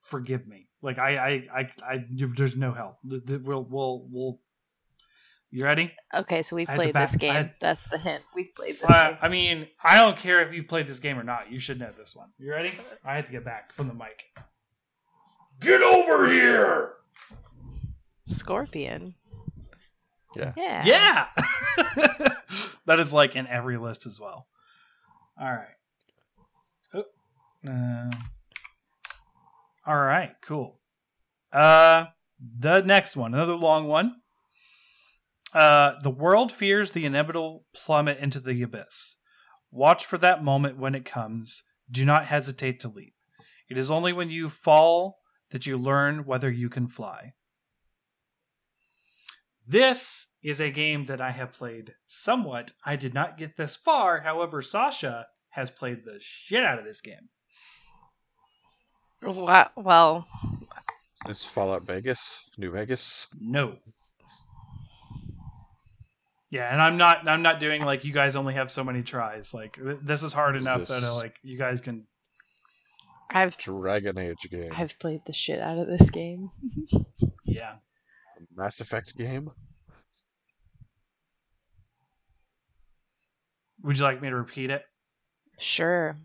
forgive 0.00 0.46
me. 0.46 0.68
Like 0.82 0.98
I, 0.98 1.16
I, 1.16 1.30
I, 1.60 1.70
I 1.94 2.04
there's 2.10 2.56
no 2.56 2.72
help. 2.72 2.98
The- 3.04 3.20
the- 3.20 3.38
We'll, 3.38 3.64
we'll, 3.64 4.06
we'll. 4.10 4.40
You 5.50 5.64
ready? 5.64 5.94
Okay, 6.14 6.42
so 6.42 6.56
we've 6.56 6.68
I 6.68 6.74
played 6.74 6.92
back- 6.92 7.08
this 7.10 7.16
game. 7.16 7.32
Had- 7.32 7.54
That's 7.58 7.82
the 7.88 7.96
hint. 7.96 8.22
We've 8.34 8.54
played 8.54 8.74
this 8.74 8.84
Uh, 8.90 9.08
game. 9.10 9.18
I 9.22 9.28
mean, 9.28 9.66
I 9.82 9.96
don't 9.96 10.16
care 10.16 10.46
if 10.46 10.52
you've 10.54 10.68
played 10.68 10.86
this 10.86 10.98
game 10.98 11.18
or 11.18 11.22
not. 11.24 11.50
You 11.50 11.58
should 11.58 11.80
know 11.80 11.90
this 11.96 12.14
one. 12.14 12.28
You 12.38 12.50
ready? 12.50 12.72
I 13.02 13.14
had 13.16 13.24
to 13.26 13.32
get 13.32 13.46
back 13.46 13.72
from 13.72 13.88
the 13.88 13.94
mic. 13.94 14.24
Get 15.60 15.80
over 15.82 16.30
here! 16.30 16.92
Scorpion. 18.26 19.14
Yeah. 20.36 20.52
Yeah. 20.56 20.84
Yeah, 20.84 21.26
that 22.86 23.00
is 23.00 23.12
like 23.12 23.34
in 23.34 23.46
every 23.46 23.78
list 23.78 24.06
as 24.06 24.20
well. 24.20 24.46
All 25.40 25.50
right. 25.50 25.66
Oh, 26.94 27.04
uh, 27.68 28.10
all 29.88 29.96
right. 29.96 30.32
Cool. 30.42 30.78
Uh, 31.50 32.06
the 32.38 32.82
next 32.82 33.16
one, 33.16 33.32
another 33.32 33.54
long 33.54 33.86
one. 33.88 34.16
Uh, 35.54 35.94
the 36.02 36.10
world 36.10 36.52
fears 36.52 36.90
the 36.90 37.06
inevitable 37.06 37.64
plummet 37.74 38.18
into 38.18 38.38
the 38.38 38.62
abyss. 38.62 39.16
Watch 39.70 40.04
for 40.04 40.18
that 40.18 40.44
moment 40.44 40.78
when 40.78 40.94
it 40.94 41.06
comes. 41.06 41.62
Do 41.90 42.04
not 42.04 42.26
hesitate 42.26 42.80
to 42.80 42.88
leap. 42.88 43.14
It 43.70 43.78
is 43.78 43.90
only 43.90 44.12
when 44.12 44.30
you 44.30 44.50
fall 44.50 45.20
that 45.50 45.66
you 45.66 45.78
learn 45.78 46.26
whether 46.26 46.50
you 46.50 46.68
can 46.68 46.86
fly. 46.86 47.32
This 49.66 50.32
is 50.42 50.60
a 50.60 50.70
game 50.70 51.06
that 51.06 51.20
I 51.20 51.30
have 51.30 51.52
played 51.52 51.94
somewhat. 52.04 52.72
I 52.84 52.96
did 52.96 53.14
not 53.14 53.38
get 53.38 53.56
this 53.56 53.74
far. 53.74 54.20
However, 54.20 54.60
Sasha 54.60 55.26
has 55.50 55.70
played 55.70 56.04
the 56.04 56.18
shit 56.20 56.64
out 56.64 56.78
of 56.78 56.84
this 56.84 57.00
game. 57.00 57.30
Wa- 59.22 59.68
Well, 59.76 60.26
Is 61.14 61.20
this 61.26 61.44
Fallout 61.44 61.82
Vegas? 61.84 62.44
New 62.56 62.70
Vegas? 62.70 63.26
No. 63.40 63.76
Yeah, 66.50 66.72
and 66.72 66.80
I'm 66.80 66.96
not. 66.96 67.28
I'm 67.28 67.42
not 67.42 67.60
doing 67.60 67.82
like 67.82 68.04
you 68.04 68.12
guys 68.12 68.34
only 68.36 68.54
have 68.54 68.70
so 68.70 68.82
many 68.82 69.02
tries. 69.02 69.52
Like 69.52 69.74
th- 69.74 69.98
this 70.02 70.22
is 70.22 70.32
hard 70.32 70.56
Is 70.56 70.62
enough 70.62 70.80
this- 70.80 70.88
that 70.88 71.02
uh, 71.04 71.14
like 71.14 71.36
you 71.42 71.58
guys 71.58 71.80
can. 71.80 72.06
I've 73.30 73.58
Dragon 73.58 74.16
Age 74.18 74.48
game. 74.50 74.70
I've 74.74 74.98
played 74.98 75.20
the 75.26 75.34
shit 75.34 75.60
out 75.60 75.78
of 75.78 75.86
this 75.86 76.10
game. 76.10 76.50
Yeah. 77.44 77.76
Mass 78.54 78.80
Effect 78.80 79.16
game? 79.16 79.50
Would 83.82 83.98
you 83.98 84.04
like 84.04 84.20
me 84.20 84.28
to 84.28 84.36
repeat 84.36 84.70
it? 84.70 84.82
Sure. 85.58 86.16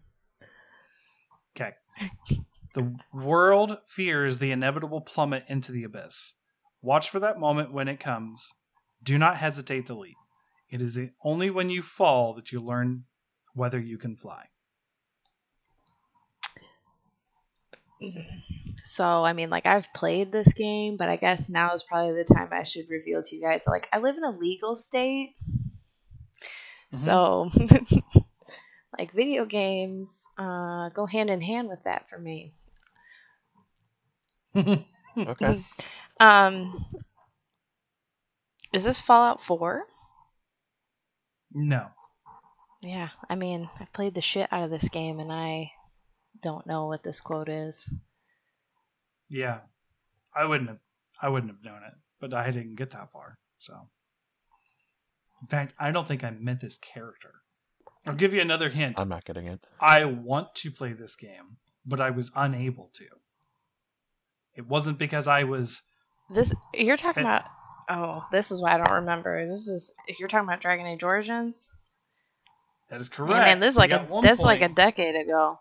Okay. 1.55 1.71
The 2.73 2.95
world 3.13 3.77
fears 3.87 4.39
the 4.39 4.51
inevitable 4.51 5.01
plummet 5.01 5.45
into 5.47 5.71
the 5.71 5.83
abyss. 5.83 6.33
Watch 6.81 7.09
for 7.09 7.19
that 7.19 7.39
moment 7.39 7.71
when 7.71 7.87
it 7.87 7.99
comes. 7.99 8.51
Do 9.01 9.17
not 9.17 9.37
hesitate 9.37 9.85
to 9.87 9.93
leap. 9.93 10.17
It 10.69 10.81
is 10.81 10.99
only 11.23 11.49
when 11.51 11.69
you 11.69 11.83
fall 11.83 12.33
that 12.33 12.51
you 12.51 12.59
learn 12.59 13.03
whether 13.53 13.79
you 13.79 13.97
can 13.97 14.15
fly. 14.15 14.45
So, 18.83 19.23
I 19.23 19.33
mean, 19.33 19.49
like, 19.49 19.65
I've 19.65 19.93
played 19.93 20.31
this 20.31 20.51
game, 20.53 20.97
but 20.97 21.09
I 21.09 21.15
guess 21.15 21.49
now 21.49 21.73
is 21.73 21.83
probably 21.83 22.15
the 22.15 22.33
time 22.33 22.49
I 22.51 22.63
should 22.63 22.89
reveal 22.89 23.21
to 23.23 23.35
you 23.35 23.41
guys. 23.41 23.65
Like, 23.67 23.87
I 23.93 23.99
live 23.99 24.17
in 24.17 24.23
a 24.23 24.31
legal 24.31 24.75
state. 24.75 25.35
So, 26.91 27.49
like, 28.97 29.13
video 29.13 29.45
games 29.45 30.27
uh, 30.37 30.89
go 30.89 31.05
hand 31.05 31.29
in 31.29 31.39
hand 31.39 31.69
with 31.69 31.83
that 31.85 32.09
for 32.09 32.19
me. 32.19 32.53
Okay. 34.55 35.63
Um, 36.19 36.85
is 38.71 38.83
this 38.83 38.99
Fallout 39.01 39.41
4? 39.41 39.83
no. 41.53 41.87
Yeah, 42.83 43.09
I 43.29 43.35
mean, 43.35 43.69
I've 43.79 43.91
played 43.93 44.13
the 44.13 44.21
shit 44.21 44.47
out 44.51 44.63
of 44.63 44.69
this 44.69 44.89
game 44.89 45.19
and 45.19 45.31
I 45.31 45.71
don't 46.41 46.67
know 46.67 46.85
what 46.87 47.03
this 47.03 47.19
quote 47.19 47.49
is. 47.49 47.89
Yeah. 49.29 49.59
I 50.35 50.45
wouldn't 50.45 50.69
have 50.69 50.79
I 51.21 51.29
wouldn't 51.29 51.51
have 51.51 51.63
known 51.63 51.81
it, 51.87 51.93
but 52.19 52.33
I 52.33 52.51
didn't 52.51 52.75
get 52.75 52.91
that 52.91 53.11
far. 53.11 53.39
So 53.57 53.73
In 55.41 55.47
fact, 55.47 55.73
I 55.79 55.91
don't 55.91 56.07
think 56.07 56.23
I 56.23 56.31
met 56.31 56.59
this 56.59 56.77
character. 56.77 57.35
I'll 58.05 58.15
give 58.15 58.33
you 58.33 58.41
another 58.41 58.69
hint. 58.69 58.99
I'm 58.99 59.09
not 59.09 59.25
getting 59.25 59.47
it. 59.47 59.65
I 59.79 60.05
want 60.05 60.53
to 60.55 60.71
play 60.71 60.91
this 60.93 61.15
game, 61.15 61.57
but 61.85 62.01
I 62.01 62.09
was 62.09 62.31
unable 62.35 62.91
to. 62.95 63.05
It 64.55 64.67
wasn't 64.67 64.97
because 64.97 65.27
I 65.27 65.43
was 65.43 65.81
This 66.29 66.53
you're 66.73 66.97
talking 66.97 67.23
about 67.23 67.45
Oh, 67.89 68.25
this 68.31 68.49
is 68.51 68.61
why 68.61 68.73
I 68.73 68.77
don't 68.77 68.93
remember. 69.01 69.41
This 69.45 69.67
is 69.67 69.93
you're 70.19 70.27
talking 70.29 70.47
about 70.47 70.61
Dragon 70.61 70.85
Age 70.85 71.03
Origins. 71.03 71.71
That 72.89 73.01
is 73.01 73.09
Yeah, 73.09 73.15
correct. 73.15 73.45
man, 73.45 73.59
this 73.59 73.69
is 73.69 73.75
So 73.75 73.79
like 73.81 73.91
a 73.91 74.07
this 74.21 74.39
is 74.39 74.45
like 74.45 74.61
a 74.61 74.69
decade 74.69 75.15
ago. 75.15 75.59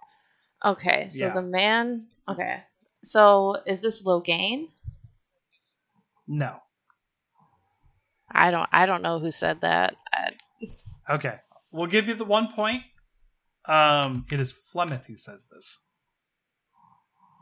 Okay, 0.64 1.08
so 1.08 1.26
Yeah. 1.26 1.32
the 1.34 1.42
man. 1.42 2.06
Okay, 2.28 2.60
so 3.02 3.56
is 3.66 3.82
this 3.82 4.02
Loghain? 4.04 4.68
No. 6.28 6.60
I 8.30 8.50
don't. 8.50 8.68
I 8.72 8.86
don't 8.86 9.02
know 9.02 9.18
who 9.18 9.30
said 9.30 9.60
that. 9.62 9.96
I, 10.12 10.30
Okay. 11.10 11.38
We'll 11.72 11.88
give 11.88 12.06
you 12.06 12.14
the 12.14 12.24
one 12.24 12.52
point. 12.52 12.82
Um, 13.66 14.26
it 14.30 14.40
is 14.40 14.52
Flemeth 14.52 15.06
who 15.06 15.16
says 15.16 15.46
this. 15.50 15.78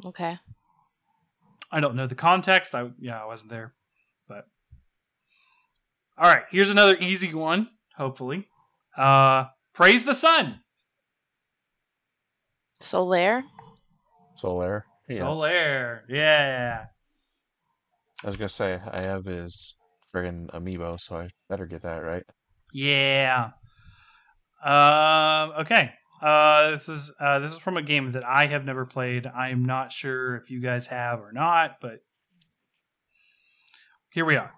okay. 0.05 0.39
I 1.71 1.81
don't 1.81 1.95
know 1.95 2.07
the 2.07 2.15
context. 2.15 2.75
I 2.75 2.91
yeah, 2.99 3.23
I 3.23 3.27
wasn't 3.27 3.51
there. 3.51 3.75
But 4.29 4.47
all 6.19 6.29
right, 6.29 6.45
here's 6.51 6.71
another 6.71 6.97
easy 6.99 7.35
one. 7.35 7.69
Hopefully, 7.97 8.49
uh, 8.97 9.47
praise 9.75 10.05
the 10.05 10.15
sun. 10.15 10.61
Solaire. 12.81 13.43
Solaire. 14.43 14.83
Yeah. 15.09 15.19
Solaire. 15.19 16.01
Yeah. 16.09 16.85
I 18.23 18.27
was 18.27 18.37
gonna 18.37 18.49
say 18.49 18.81
I 18.91 19.03
have 19.03 19.25
his 19.25 19.77
friggin' 20.15 20.51
amiibo, 20.51 21.01
so 21.01 21.17
I 21.17 21.29
better 21.49 21.67
get 21.67 21.83
that 21.83 21.99
right. 21.99 22.25
Yeah. 22.73 23.51
Um. 24.65 25.53
Okay. 25.61 25.93
Uh. 26.23 26.71
This 26.73 26.89
is 26.89 27.13
uh. 27.21 27.39
This 27.39 27.53
is 27.53 27.59
from 27.59 27.77
a 27.77 27.83
game 27.83 28.13
that 28.13 28.25
I 28.27 28.47
have 28.47 28.65
never 28.65 28.85
played. 28.85 29.27
I'm 29.27 29.65
not 29.65 29.93
sure 29.93 30.37
if 30.37 30.51
you 30.51 30.61
guys 30.61 30.89
have 30.89 31.21
or 31.21 31.33
not, 31.33 31.77
but 31.81 32.01
here 34.11 34.25
we 34.25 34.37
are. 34.37 34.53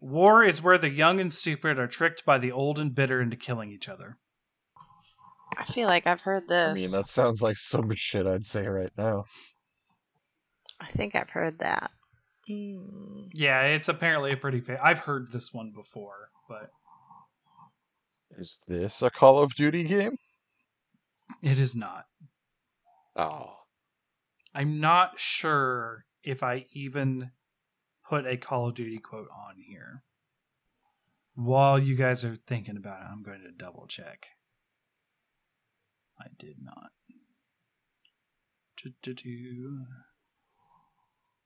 War 0.00 0.42
is 0.42 0.62
where 0.62 0.78
the 0.78 0.90
young 0.90 1.20
and 1.20 1.32
stupid 1.32 1.78
are 1.78 1.86
tricked 1.86 2.24
by 2.24 2.38
the 2.38 2.50
old 2.52 2.78
and 2.78 2.94
bitter 2.94 3.20
into 3.20 3.36
killing 3.36 3.70
each 3.70 3.88
other. 3.88 4.18
I 5.56 5.64
feel 5.64 5.86
like 5.86 6.06
I've 6.06 6.22
heard 6.22 6.48
this. 6.48 6.70
I 6.70 6.74
mean, 6.74 6.90
that 6.90 7.08
sounds 7.08 7.42
like 7.42 7.56
some 7.56 7.94
shit 7.94 8.26
I'd 8.26 8.46
say 8.46 8.66
right 8.66 8.90
now. 8.96 9.24
I 10.80 10.86
think 10.86 11.14
I've 11.14 11.30
heard 11.30 11.58
that. 11.60 11.90
Hmm. 12.48 13.26
Yeah, 13.32 13.62
it's 13.62 13.88
apparently 13.88 14.32
a 14.32 14.36
pretty. 14.36 14.60
Fa- 14.60 14.80
I've 14.82 15.00
heard 15.00 15.30
this 15.30 15.52
one 15.52 15.72
before, 15.72 16.30
but 16.48 16.70
Is 18.36 18.58
this 18.66 19.02
a 19.02 19.10
Call 19.10 19.38
of 19.38 19.54
Duty 19.54 19.84
game? 19.84 20.16
It 21.40 21.58
is 21.58 21.74
not. 21.74 22.06
Oh, 23.16 23.56
I'm 24.54 24.80
not 24.80 25.18
sure 25.18 26.06
if 26.22 26.42
I 26.42 26.66
even 26.72 27.30
put 28.08 28.26
a 28.26 28.36
Call 28.36 28.68
of 28.68 28.74
Duty 28.74 28.98
quote 28.98 29.28
on 29.30 29.56
here. 29.66 30.02
While 31.34 31.78
you 31.78 31.94
guys 31.94 32.24
are 32.24 32.36
thinking 32.36 32.76
about 32.76 33.00
it, 33.00 33.08
I'm 33.10 33.22
going 33.22 33.40
to 33.40 33.50
double 33.50 33.86
check. 33.86 34.26
I 36.20 36.26
did 36.38 36.56
not. 36.62 36.90
Do-do-do. 38.82 39.86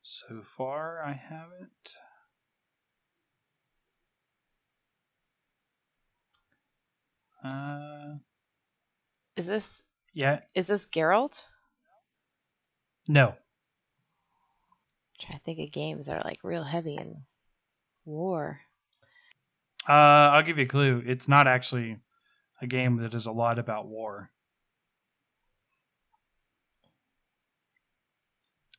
So 0.03 0.43
far, 0.43 1.03
I 1.03 1.13
haven't. 1.13 1.93
Uh, 7.45 8.19
Is 9.37 9.47
this 9.47 9.83
yeah, 10.15 10.41
is 10.55 10.67
this 10.67 10.87
Geralt? 10.87 11.43
no. 13.09 13.35
trying 15.21 15.39
to 15.39 15.45
think 15.45 15.59
of 15.61 15.73
games 15.73 16.07
that 16.07 16.17
are 16.17 16.25
like 16.25 16.39
real 16.43 16.65
heavy 16.65 16.97
and 16.97 17.17
war. 18.05 18.61
Uh, 19.89 19.93
I'll 20.33 20.43
give 20.43 20.59
you 20.59 20.65
a 20.65 20.69
clue. 20.69 21.03
It's 21.07 21.29
not 21.29 21.47
actually 21.47 21.99
a 22.61 22.67
game 22.67 22.97
that 22.99 23.15
is 23.15 23.27
a 23.27 23.33
lot 23.33 23.59
about 23.59 23.87
war. 23.87 24.31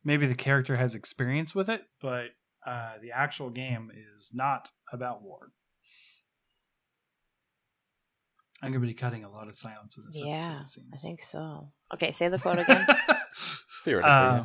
Maybe 0.03 0.25
the 0.25 0.35
character 0.35 0.77
has 0.77 0.95
experience 0.95 1.53
with 1.53 1.69
it, 1.69 1.83
but 2.01 2.27
uh, 2.65 2.93
the 3.01 3.11
actual 3.11 3.49
game 3.49 3.91
is 4.15 4.31
not 4.33 4.71
about 4.91 5.21
war. 5.21 5.51
I'm 8.67 8.73
going 8.73 8.81
to 8.81 8.87
be 8.87 8.93
cutting 8.93 9.23
a 9.23 9.31
lot 9.31 9.47
of 9.47 9.57
silence 9.57 9.97
in 9.97 10.03
this 10.05 10.17
episode. 10.17 10.29
Yeah, 10.29 10.61
it. 10.61 10.93
I 10.93 10.97
think 10.97 11.21
so. 11.21 11.69
Okay, 11.93 12.11
say 12.11 12.27
the 12.27 12.37
quote 12.37 12.59
again. 12.59 12.85
theoretically. 13.87 14.11
Uh, 14.11 14.43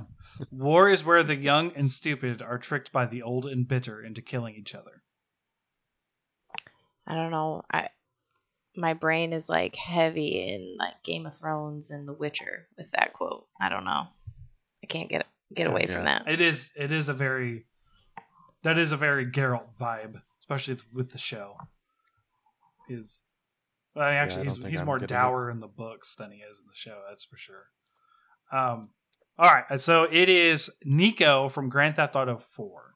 war 0.51 0.89
is 0.89 1.05
where 1.05 1.23
the 1.23 1.35
young 1.35 1.73
and 1.75 1.93
stupid 1.93 2.41
are 2.41 2.59
tricked 2.59 2.93
by 2.93 3.07
the 3.07 3.23
old 3.23 3.47
and 3.47 3.67
bitter 3.67 4.01
into 4.03 4.23
killing 4.23 4.55
each 4.55 4.75
other. 4.75 5.03
I 7.07 7.17
don't 7.17 7.33
know. 7.33 7.65
I 7.73 7.89
my 8.77 8.95
brain 8.95 9.33
is 9.33 9.49
like 9.49 9.75
heavy 9.77 10.49
in 10.49 10.77
like 10.79 11.03
Game 11.03 11.27
of 11.27 11.35
Thrones 11.35 11.91
and 11.91 12.07
The 12.09 12.13
Witcher 12.13 12.69
with 12.79 12.91
that 12.93 13.13
quote. 13.13 13.47
I 13.61 13.69
don't 13.69 13.85
know. 13.85 14.07
I 14.83 14.87
can't 14.87 15.11
get 15.11 15.27
get 15.53 15.67
away 15.67 15.87
from 15.87 16.05
that. 16.05 16.29
It 16.29 16.41
is. 16.41 16.71
It 16.77 16.93
is 16.93 17.09
a 17.09 17.15
very. 17.15 17.67
That 18.63 18.79
is 18.79 18.93
a 18.93 18.97
very 18.97 19.27
Geralt 19.27 19.75
vibe, 19.81 20.23
especially 20.39 20.77
with 20.93 21.11
the 21.11 21.19
show. 21.19 21.57
Is, 22.89 23.23
well, 23.95 24.07
I 24.07 24.15
actually, 24.15 24.47
don't 24.47 24.57
he's 24.63 24.79
he's 24.79 24.83
more 24.83 24.99
getting 24.99 25.15
it. 25.17 25.19
dour 25.19 25.51
in 25.51 25.61
the 25.61 25.69
books 25.69 26.15
than 26.15 26.31
he 26.31 26.39
is 26.39 26.59
in 26.59 26.67
the 26.67 26.75
show. 26.75 27.01
That's 27.09 27.25
for 27.25 27.37
sure. 27.37 27.67
Um. 28.53 28.91
All 29.39 29.51
right, 29.51 29.81
so 29.81 30.07
it 30.11 30.29
is 30.29 30.71
Niko 30.87 31.51
from 31.51 31.71
Grand 31.71 31.97
Theft 31.97 32.15
Auto 32.17 32.39
Four. 32.39 32.95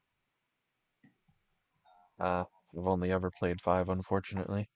Uh, 2.21 2.45
I've 2.79 2.87
only 2.87 3.11
ever 3.11 3.31
played 3.31 3.61
five, 3.61 3.89
unfortunately. 3.89 4.69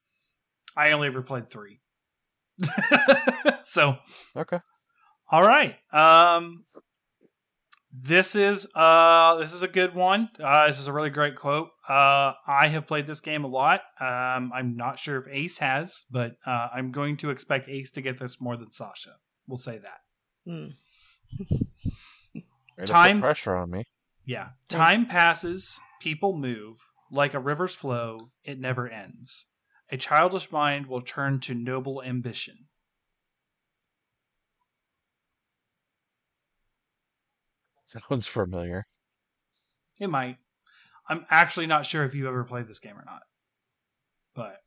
I 0.76 0.92
only 0.92 1.08
ever 1.08 1.22
played 1.22 1.50
three. 1.50 1.80
so 3.62 3.96
Okay. 4.36 4.58
All 5.30 5.42
right. 5.42 5.76
Um 5.92 6.64
this 7.92 8.34
is 8.36 8.66
uh 8.74 9.36
this 9.36 9.52
is 9.52 9.62
a 9.62 9.68
good 9.68 9.94
one. 9.94 10.28
Uh 10.42 10.68
this 10.68 10.78
is 10.78 10.86
a 10.88 10.92
really 10.92 11.10
great 11.10 11.36
quote. 11.36 11.68
Uh 11.88 12.34
I 12.46 12.68
have 12.68 12.86
played 12.86 13.06
this 13.06 13.20
game 13.20 13.44
a 13.44 13.48
lot. 13.48 13.80
Um 14.00 14.52
I'm 14.54 14.76
not 14.76 14.98
sure 14.98 15.18
if 15.18 15.26
Ace 15.28 15.58
has, 15.58 16.04
but 16.10 16.36
uh 16.46 16.68
I'm 16.72 16.92
going 16.92 17.16
to 17.18 17.30
expect 17.30 17.68
Ace 17.68 17.90
to 17.92 18.00
get 18.02 18.18
this 18.18 18.40
more 18.40 18.56
than 18.56 18.72
Sasha. 18.72 19.16
We'll 19.46 19.58
say 19.58 19.78
that. 19.78 20.00
Way 20.46 20.72
to 22.34 22.42
put 22.78 22.86
Time- 22.86 23.20
pressure 23.20 23.54
on 23.56 23.70
me. 23.70 23.84
Yeah. 24.24 24.50
Time 24.68 25.06
passes, 25.06 25.80
people 26.00 26.36
move, 26.36 26.76
like 27.10 27.34
a 27.34 27.40
river's 27.40 27.74
flow, 27.74 28.30
it 28.44 28.60
never 28.60 28.88
ends. 28.88 29.46
A 29.90 29.96
childish 29.96 30.52
mind 30.52 30.86
will 30.86 31.02
turn 31.02 31.40
to 31.40 31.54
noble 31.54 32.00
ambition. 32.02 32.66
Sounds 37.90 38.26
familiar. 38.26 38.86
It 39.98 40.08
might. 40.08 40.36
I'm 41.08 41.26
actually 41.28 41.66
not 41.66 41.84
sure 41.84 42.04
if 42.04 42.14
you 42.14 42.28
ever 42.28 42.44
played 42.44 42.68
this 42.68 42.78
game 42.78 42.96
or 42.96 43.04
not. 43.04 43.22
But 44.34 44.62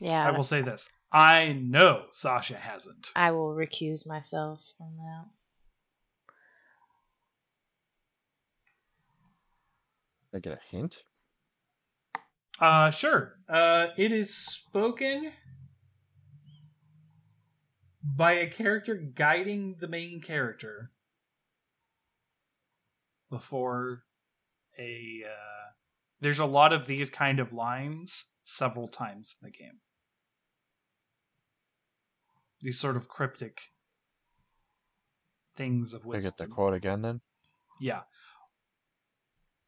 Yeah, 0.00 0.26
I 0.26 0.30
will 0.30 0.42
say 0.42 0.62
this. 0.62 0.88
I 1.12 1.52
know 1.52 2.06
Sasha 2.12 2.56
hasn't. 2.56 3.10
I 3.14 3.32
will 3.32 3.54
recuse 3.54 4.06
myself 4.06 4.72
from 4.78 4.96
that. 4.96 5.26
I 10.34 10.40
get 10.40 10.54
a 10.54 10.60
hint. 10.70 11.02
Uh 12.58 12.90
sure. 12.90 13.34
Uh 13.48 13.88
it 13.98 14.12
is 14.12 14.34
spoken 14.34 15.32
by 18.04 18.32
a 18.32 18.50
character 18.50 18.94
guiding 18.94 19.76
the 19.80 19.88
main 19.88 20.20
character 20.20 20.90
before 23.30 24.02
a 24.78 25.22
uh 25.26 25.70
there's 26.20 26.38
a 26.38 26.46
lot 26.46 26.72
of 26.72 26.86
these 26.86 27.10
kind 27.10 27.40
of 27.40 27.52
lines 27.52 28.26
several 28.44 28.88
times 28.88 29.34
in 29.40 29.46
the 29.46 29.52
game. 29.52 29.80
These 32.60 32.78
sort 32.78 32.96
of 32.96 33.08
cryptic 33.08 33.60
things 35.56 35.92
of 35.92 36.04
wisdom. 36.04 36.26
I 36.26 36.30
get 36.30 36.38
the 36.38 36.54
quote 36.54 36.74
again 36.74 37.02
then. 37.02 37.20
Yeah. 37.80 38.02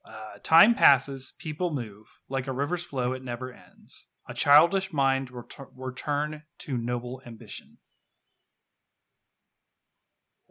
Uh, 0.04 0.38
time 0.42 0.74
passes, 0.74 1.32
people 1.38 1.74
move. 1.74 2.06
Like 2.28 2.46
a 2.46 2.52
river's 2.52 2.84
flow, 2.84 3.12
it 3.12 3.24
never 3.24 3.52
ends. 3.52 4.06
A 4.28 4.34
childish 4.34 4.92
mind 4.92 5.30
will 5.30 5.42
tur- 5.42 5.68
return 5.76 6.44
to 6.58 6.78
noble 6.78 7.20
ambition. 7.26 7.78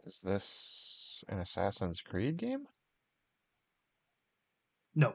Is 0.06 0.20
this 0.22 1.24
an 1.28 1.40
Assassin's 1.40 2.00
Creed 2.00 2.36
game? 2.36 2.66
No. 4.94 5.14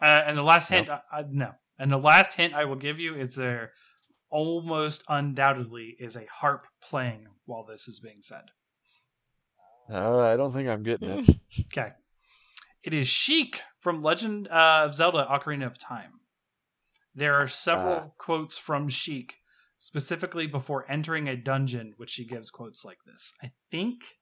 Uh, 0.00 0.22
and 0.26 0.36
the 0.36 0.42
last 0.42 0.68
hint, 0.70 0.88
I, 0.90 1.00
I, 1.12 1.24
no. 1.30 1.52
And 1.78 1.90
the 1.90 1.98
last 1.98 2.34
hint 2.34 2.54
I 2.54 2.64
will 2.64 2.76
give 2.76 2.98
you 2.98 3.14
is 3.14 3.34
there 3.34 3.72
almost 4.30 5.04
undoubtedly 5.08 5.96
is 5.98 6.16
a 6.16 6.26
harp 6.32 6.66
playing 6.82 7.26
while 7.44 7.64
this 7.64 7.86
is 7.86 8.00
being 8.00 8.22
said. 8.22 8.44
Uh, 9.90 10.20
I 10.20 10.36
don't 10.36 10.52
think 10.52 10.68
I'm 10.68 10.82
getting 10.82 11.08
it. 11.10 11.36
Okay. 11.72 11.90
It 12.82 12.92
is 12.92 13.06
Sheik 13.06 13.62
from 13.78 14.00
Legend 14.02 14.48
of 14.48 14.94
Zelda: 14.94 15.26
Ocarina 15.30 15.66
of 15.66 15.78
Time. 15.78 16.20
There 17.14 17.34
are 17.34 17.46
several 17.48 17.94
Ah. 17.94 18.10
quotes 18.18 18.56
from 18.58 18.88
Sheik, 18.88 19.36
specifically 19.84 20.46
before 20.46 20.90
entering 20.90 21.28
a 21.28 21.36
dungeon, 21.36 21.92
which 21.98 22.08
she 22.08 22.24
gives 22.24 22.48
quotes 22.48 22.86
like 22.86 22.96
this. 23.04 23.34
I 23.42 23.52
think 23.70 24.16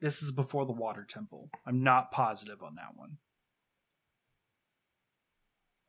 this 0.00 0.22
is 0.22 0.30
before 0.30 0.64
the 0.64 0.72
Water 0.72 1.04
Temple. 1.04 1.50
I'm 1.66 1.82
not 1.82 2.12
positive 2.12 2.62
on 2.62 2.76
that 2.76 2.94
one. 2.94 3.16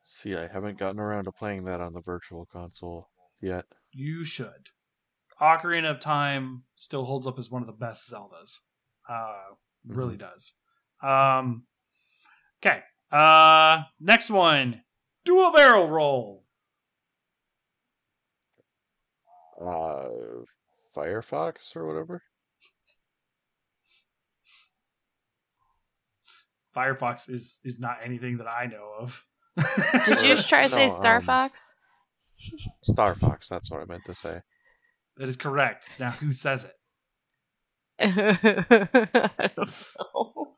See, 0.01 0.35
I 0.35 0.47
haven't 0.47 0.79
gotten 0.79 0.99
around 0.99 1.25
to 1.25 1.31
playing 1.31 1.65
that 1.65 1.79
on 1.79 1.93
the 1.93 2.01
virtual 2.01 2.47
console 2.51 3.09
yet. 3.39 3.65
You 3.91 4.23
should. 4.23 4.71
Ocarina 5.39 5.91
of 5.91 5.99
Time 5.99 6.63
still 6.75 7.05
holds 7.05 7.27
up 7.27 7.37
as 7.37 7.51
one 7.51 7.61
of 7.61 7.67
the 7.67 7.73
best 7.73 8.11
Zeldas. 8.11 8.61
Uh, 9.07 9.53
really 9.85 10.17
does. 10.17 10.55
Um, 11.03 11.65
okay. 12.65 12.79
Uh, 13.11 13.83
next 13.99 14.31
one. 14.31 14.81
Dual 15.23 15.51
barrel 15.51 15.87
roll. 15.87 16.42
Uh, 19.65 20.09
Firefox 20.95 21.75
or 21.75 21.87
whatever. 21.87 22.21
Firefox 26.75 27.29
is 27.29 27.59
is 27.63 27.79
not 27.79 27.97
anything 28.03 28.37
that 28.37 28.47
I 28.47 28.65
know 28.65 28.89
of. 28.99 29.23
Did 30.05 30.21
you 30.21 30.35
just 30.35 30.49
try 30.49 30.63
to 30.63 30.69
say 30.69 30.87
No, 30.87 30.93
Star 30.93 31.17
um, 31.17 31.23
Fox? 31.23 31.75
Star 32.83 33.15
Fox. 33.15 33.47
That's 33.47 33.69
what 33.71 33.81
I 33.81 33.85
meant 33.85 34.05
to 34.05 34.13
say. 34.13 34.41
That 35.17 35.29
is 35.29 35.37
correct. 35.37 35.89
Now, 35.99 36.11
who 36.11 36.33
says 36.33 36.65
it? 36.65 36.75
I 37.99 39.49
don't 39.55 39.73
know. 39.97 40.55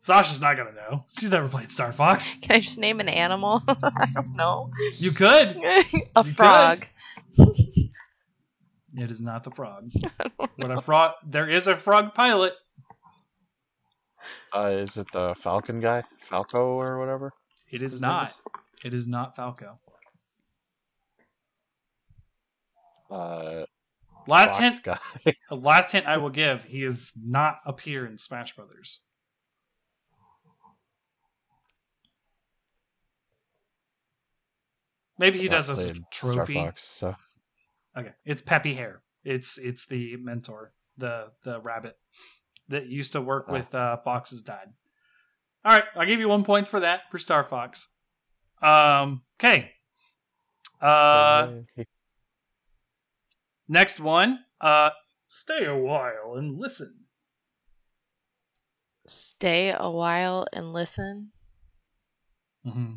Sasha's 0.00 0.40
not 0.40 0.56
gonna 0.56 0.72
know. 0.72 1.04
She's 1.18 1.30
never 1.30 1.48
played 1.48 1.70
Star 1.70 1.92
Fox. 1.92 2.34
Can 2.42 2.56
I 2.56 2.60
just 2.60 2.78
name 2.78 2.98
an 3.00 3.10
animal? 3.10 3.62
I 3.68 4.06
don't 4.14 4.34
know. 4.36 4.70
You 4.96 5.10
could. 5.10 5.54
a 5.56 5.84
could. 5.84 6.26
frog. 6.26 6.86
It 8.98 9.10
is 9.12 9.22
not 9.22 9.44
the 9.44 9.50
frog. 9.50 9.90
But 10.58 10.72
a 10.72 10.80
frog. 10.82 11.12
There 11.24 11.48
is 11.48 11.68
a 11.68 11.76
frog 11.76 12.14
pilot. 12.14 12.52
Uh, 14.52 14.70
is 14.72 14.96
it 14.96 15.06
the 15.12 15.34
Falcon 15.36 15.78
guy, 15.78 16.02
Falco 16.20 16.58
or 16.74 16.98
whatever? 16.98 17.32
It 17.70 17.80
is 17.82 17.92
His 17.92 18.00
name 18.00 18.10
not. 18.10 18.34
It 18.84 18.92
is 18.92 19.06
not 19.06 19.36
Falco. 19.36 19.78
Uh, 23.10 23.64
Last 24.26 24.58
Fox 24.58 24.60
hint. 24.60 24.82
guy. 24.82 24.98
Last 25.50 25.92
hint 25.92 26.06
I 26.06 26.16
will 26.16 26.30
give, 26.30 26.64
he 26.64 26.84
is 26.84 27.12
not 27.24 27.60
appear 27.64 28.04
in 28.04 28.18
Smash 28.18 28.54
Brothers. 28.56 29.00
Maybe 35.18 35.38
he 35.38 35.48
Not 35.48 35.56
does 35.56 35.70
as 35.70 35.78
a 35.78 35.82
played 35.92 36.04
Star 36.12 36.46
trophy. 36.46 36.54
Fox, 36.54 36.82
so 36.84 37.14
Okay, 37.98 38.12
it's 38.24 38.42
Peppy 38.42 38.74
Hare. 38.74 39.02
It's 39.24 39.58
it's 39.58 39.86
the 39.86 40.16
mentor, 40.16 40.72
the 40.96 41.32
the 41.42 41.60
rabbit 41.60 41.96
that 42.68 42.86
used 42.86 43.12
to 43.12 43.20
work 43.20 43.46
Oh. 43.48 43.52
with 43.52 43.74
uh, 43.74 43.96
Fox's 43.98 44.42
dad. 44.42 44.72
All 45.64 45.72
right, 45.72 45.84
I'll 45.96 46.06
give 46.06 46.20
you 46.20 46.28
one 46.28 46.44
point 46.44 46.68
for 46.68 46.80
that 46.80 47.02
for 47.10 47.18
Star 47.18 47.42
Fox. 47.44 47.88
Um, 48.62 49.22
okay. 49.40 49.72
Uh, 50.80 51.50
next 53.68 53.98
one. 54.00 54.40
Uh, 54.60 54.90
stay 55.26 55.64
a 55.64 55.76
while 55.76 56.34
and 56.36 56.58
listen. 56.58 56.94
Stay 59.06 59.74
a 59.76 59.90
while 59.90 60.46
and 60.52 60.72
listen. 60.72 61.32
Mm-hmm. 62.66 62.94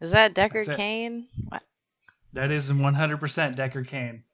Is 0.00 0.10
that 0.12 0.34
Deckard 0.34 0.66
That's. 0.66 0.76
Cain? 0.76 1.28
What? 1.48 1.62
That 2.32 2.50
is 2.50 2.70
100% 2.72 3.56
Deckard 3.56 3.88
Cain. 3.88 4.24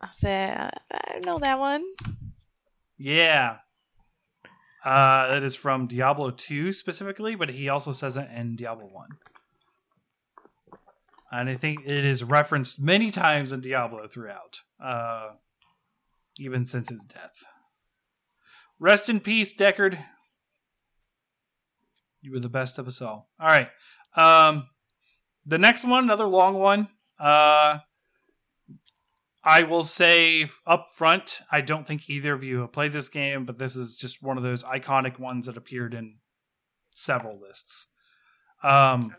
I 0.00 0.08
said 0.12 0.70
I 0.90 1.18
know 1.24 1.38
that 1.38 1.58
one. 1.58 1.84
Yeah. 2.96 3.58
Uh, 4.84 5.28
that 5.28 5.42
is 5.42 5.54
from 5.54 5.86
Diablo 5.86 6.30
2 6.30 6.72
specifically, 6.72 7.34
but 7.34 7.50
he 7.50 7.68
also 7.68 7.92
says 7.92 8.16
it 8.16 8.28
in 8.34 8.56
Diablo 8.56 8.88
1. 8.90 9.08
And 11.30 11.50
I 11.50 11.56
think 11.56 11.80
it 11.84 12.06
is 12.06 12.24
referenced 12.24 12.80
many 12.80 13.10
times 13.10 13.52
in 13.52 13.60
Diablo 13.60 14.08
throughout, 14.08 14.60
uh, 14.82 15.30
even 16.38 16.64
since 16.64 16.88
his 16.88 17.04
death. 17.04 17.44
Rest 18.78 19.08
in 19.08 19.20
peace, 19.20 19.54
Deckard. 19.54 19.98
You 22.20 22.32
were 22.32 22.40
the 22.40 22.48
best 22.48 22.78
of 22.78 22.86
us 22.86 23.02
all. 23.02 23.28
All 23.38 23.48
right. 23.48 23.68
Um, 24.16 24.68
the 25.48 25.58
next 25.58 25.84
one, 25.84 26.04
another 26.04 26.26
long 26.26 26.54
one. 26.54 26.88
Uh, 27.18 27.78
I 29.42 29.62
will 29.62 29.82
say 29.82 30.50
up 30.66 30.88
front, 30.94 31.40
I 31.50 31.62
don't 31.62 31.86
think 31.86 32.08
either 32.10 32.34
of 32.34 32.44
you 32.44 32.60
have 32.60 32.72
played 32.72 32.92
this 32.92 33.08
game, 33.08 33.46
but 33.46 33.58
this 33.58 33.74
is 33.74 33.96
just 33.96 34.22
one 34.22 34.36
of 34.36 34.42
those 34.42 34.62
iconic 34.62 35.18
ones 35.18 35.46
that 35.46 35.56
appeared 35.56 35.94
in 35.94 36.16
several 36.92 37.40
lists. 37.40 37.88
Um, 38.62 39.14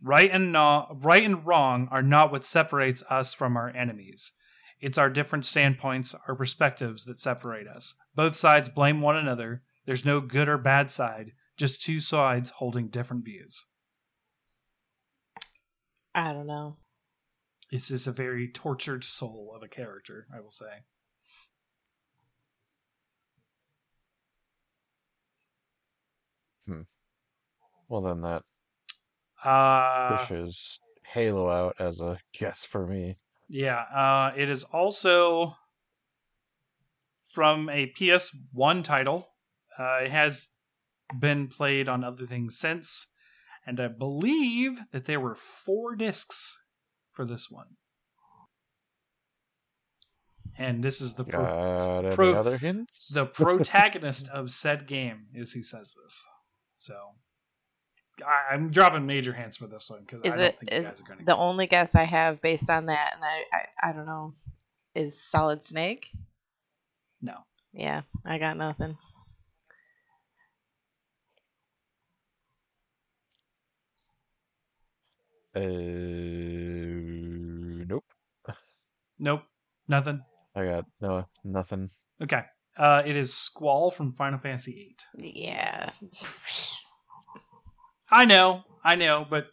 right 0.00 0.30
and 0.30 0.52
no, 0.52 0.86
right 1.00 1.24
and 1.24 1.44
wrong 1.44 1.88
are 1.90 2.02
not 2.02 2.30
what 2.30 2.44
separates 2.44 3.02
us 3.10 3.34
from 3.34 3.56
our 3.56 3.70
enemies. 3.70 4.32
It's 4.80 4.98
our 4.98 5.10
different 5.10 5.46
standpoints, 5.46 6.14
our 6.28 6.36
perspectives 6.36 7.04
that 7.06 7.18
separate 7.18 7.66
us. 7.66 7.94
Both 8.14 8.36
sides 8.36 8.68
blame 8.68 9.00
one 9.00 9.16
another. 9.16 9.62
There's 9.84 10.04
no 10.04 10.20
good 10.20 10.48
or 10.48 10.58
bad 10.58 10.92
side, 10.92 11.32
just 11.56 11.82
two 11.82 11.98
sides 11.98 12.50
holding 12.50 12.88
different 12.88 13.24
views. 13.24 13.64
I 16.14 16.32
don't 16.32 16.46
know. 16.46 16.76
It's 17.70 17.88
just 17.88 18.06
a 18.06 18.12
very 18.12 18.48
tortured 18.48 19.02
soul 19.02 19.52
of 19.54 19.62
a 19.62 19.68
character, 19.68 20.26
I 20.34 20.40
will 20.40 20.50
say. 20.50 20.84
Hmm. 26.66 26.82
Well, 27.88 28.02
then 28.02 28.20
that 28.22 28.42
Uh, 29.44 30.16
pushes 30.16 30.78
Halo 31.04 31.48
out 31.48 31.74
as 31.80 32.00
a 32.00 32.18
guess 32.32 32.64
for 32.64 32.86
me. 32.86 33.16
Yeah, 33.48 33.80
uh, 33.80 34.32
it 34.36 34.48
is 34.48 34.64
also 34.64 35.56
from 37.28 37.68
a 37.68 37.86
PS1 37.86 38.82
title. 38.82 39.28
Uh, 39.78 40.00
it 40.04 40.10
has 40.10 40.50
been 41.18 41.48
played 41.48 41.88
on 41.88 42.04
other 42.04 42.24
things 42.26 42.56
since, 42.58 43.08
and 43.66 43.80
I 43.80 43.88
believe 43.88 44.80
that 44.92 45.06
there 45.06 45.20
were 45.20 45.34
four 45.34 45.94
discs 45.96 46.58
for 47.12 47.24
this 47.24 47.50
one. 47.50 47.76
And 50.58 50.82
this 50.82 51.00
is 51.00 51.14
the 51.14 51.24
pro- 51.24 52.10
pro- 52.12 52.34
other 52.34 52.58
hints? 52.58 53.08
the 53.08 53.24
protagonist 53.26 54.28
of 54.28 54.50
said 54.50 54.86
game 54.86 55.26
is 55.34 55.52
who 55.52 55.62
says 55.62 55.94
this. 56.04 56.22
So 56.76 56.94
I, 58.26 58.54
I'm 58.54 58.70
dropping 58.70 59.06
major 59.06 59.32
hints 59.32 59.56
for 59.56 59.66
this 59.66 59.88
one 59.88 60.00
because 60.02 60.20
I 60.22 60.28
Is 60.28 60.34
don't 60.34 60.44
it 60.44 60.58
think 60.58 60.72
you 60.72 60.82
guys 60.82 61.00
are 61.00 61.04
going 61.04 61.18
to 61.20 61.24
the 61.24 61.36
only 61.36 61.66
guess 61.66 61.94
I 61.94 62.04
have 62.04 62.42
based 62.42 62.68
on 62.68 62.86
that, 62.86 63.14
and 63.14 63.24
I, 63.24 63.44
I 63.52 63.90
I 63.90 63.92
don't 63.92 64.06
know, 64.06 64.34
is 64.94 65.22
Solid 65.22 65.64
Snake. 65.64 66.08
no. 67.20 67.34
Yeah, 67.74 68.02
I 68.26 68.36
got 68.36 68.58
nothing. 68.58 68.98
Uh, 75.54 75.60
nope. 77.86 78.04
Nope. 79.18 79.42
Nothing. 79.88 80.22
I 80.54 80.64
got 80.64 80.84
no 81.00 81.26
nothing. 81.44 81.90
Okay. 82.22 82.42
Uh, 82.76 83.02
it 83.04 83.16
is 83.16 83.34
Squall 83.34 83.90
from 83.90 84.12
Final 84.12 84.38
Fantasy 84.38 84.96
VIII. 85.18 85.32
Yeah. 85.34 85.90
I 88.10 88.24
know, 88.24 88.62
I 88.84 88.94
know, 88.94 89.26
but 89.28 89.46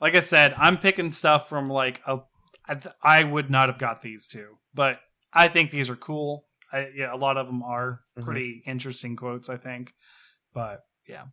like 0.00 0.14
I 0.16 0.20
said, 0.20 0.54
I'm 0.56 0.78
picking 0.78 1.12
stuff 1.12 1.48
from 1.48 1.66
like 1.66 2.00
a. 2.06 2.20
I, 2.66 2.74
th- 2.76 2.94
I 3.02 3.24
would 3.24 3.50
not 3.50 3.68
have 3.68 3.78
got 3.78 4.02
these 4.02 4.28
two, 4.28 4.56
but 4.72 5.00
I 5.32 5.48
think 5.48 5.70
these 5.72 5.90
are 5.90 5.96
cool. 5.96 6.46
I, 6.72 6.88
yeah, 6.94 7.12
a 7.12 7.16
lot 7.16 7.36
of 7.36 7.46
them 7.46 7.62
are 7.62 8.00
Mhm. 8.18 8.24
pretty 8.24 8.62
interesting 8.66 9.16
quotes. 9.16 9.48
I 9.50 9.56
think, 9.56 9.92
but 10.54 10.84
yeah. 11.08 11.24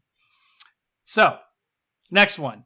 So, 1.05 1.37
next 2.11 2.39
one: 2.39 2.65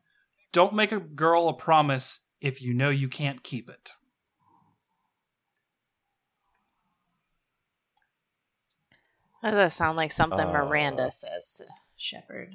Don't 0.53 0.75
make 0.75 0.91
a 0.91 0.99
girl 0.99 1.49
a 1.49 1.53
promise 1.53 2.21
if 2.39 2.61
you 2.61 2.75
know 2.75 2.91
you 2.91 3.09
can't 3.09 3.43
keep 3.43 3.69
it. 3.69 3.93
Does 9.43 9.55
that 9.55 9.71
sound 9.73 9.97
like 9.97 10.11
something 10.11 10.47
Uh, 10.47 10.53
Miranda 10.53 11.11
says 11.11 11.55
to 11.57 11.65
Shepard? 11.97 12.53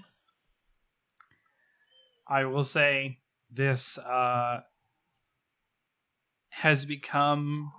I 2.27 2.45
will 2.45 2.65
say 2.65 3.19
this 3.51 3.99
uh, 3.99 4.61
has 6.51 6.85
become 6.85 7.73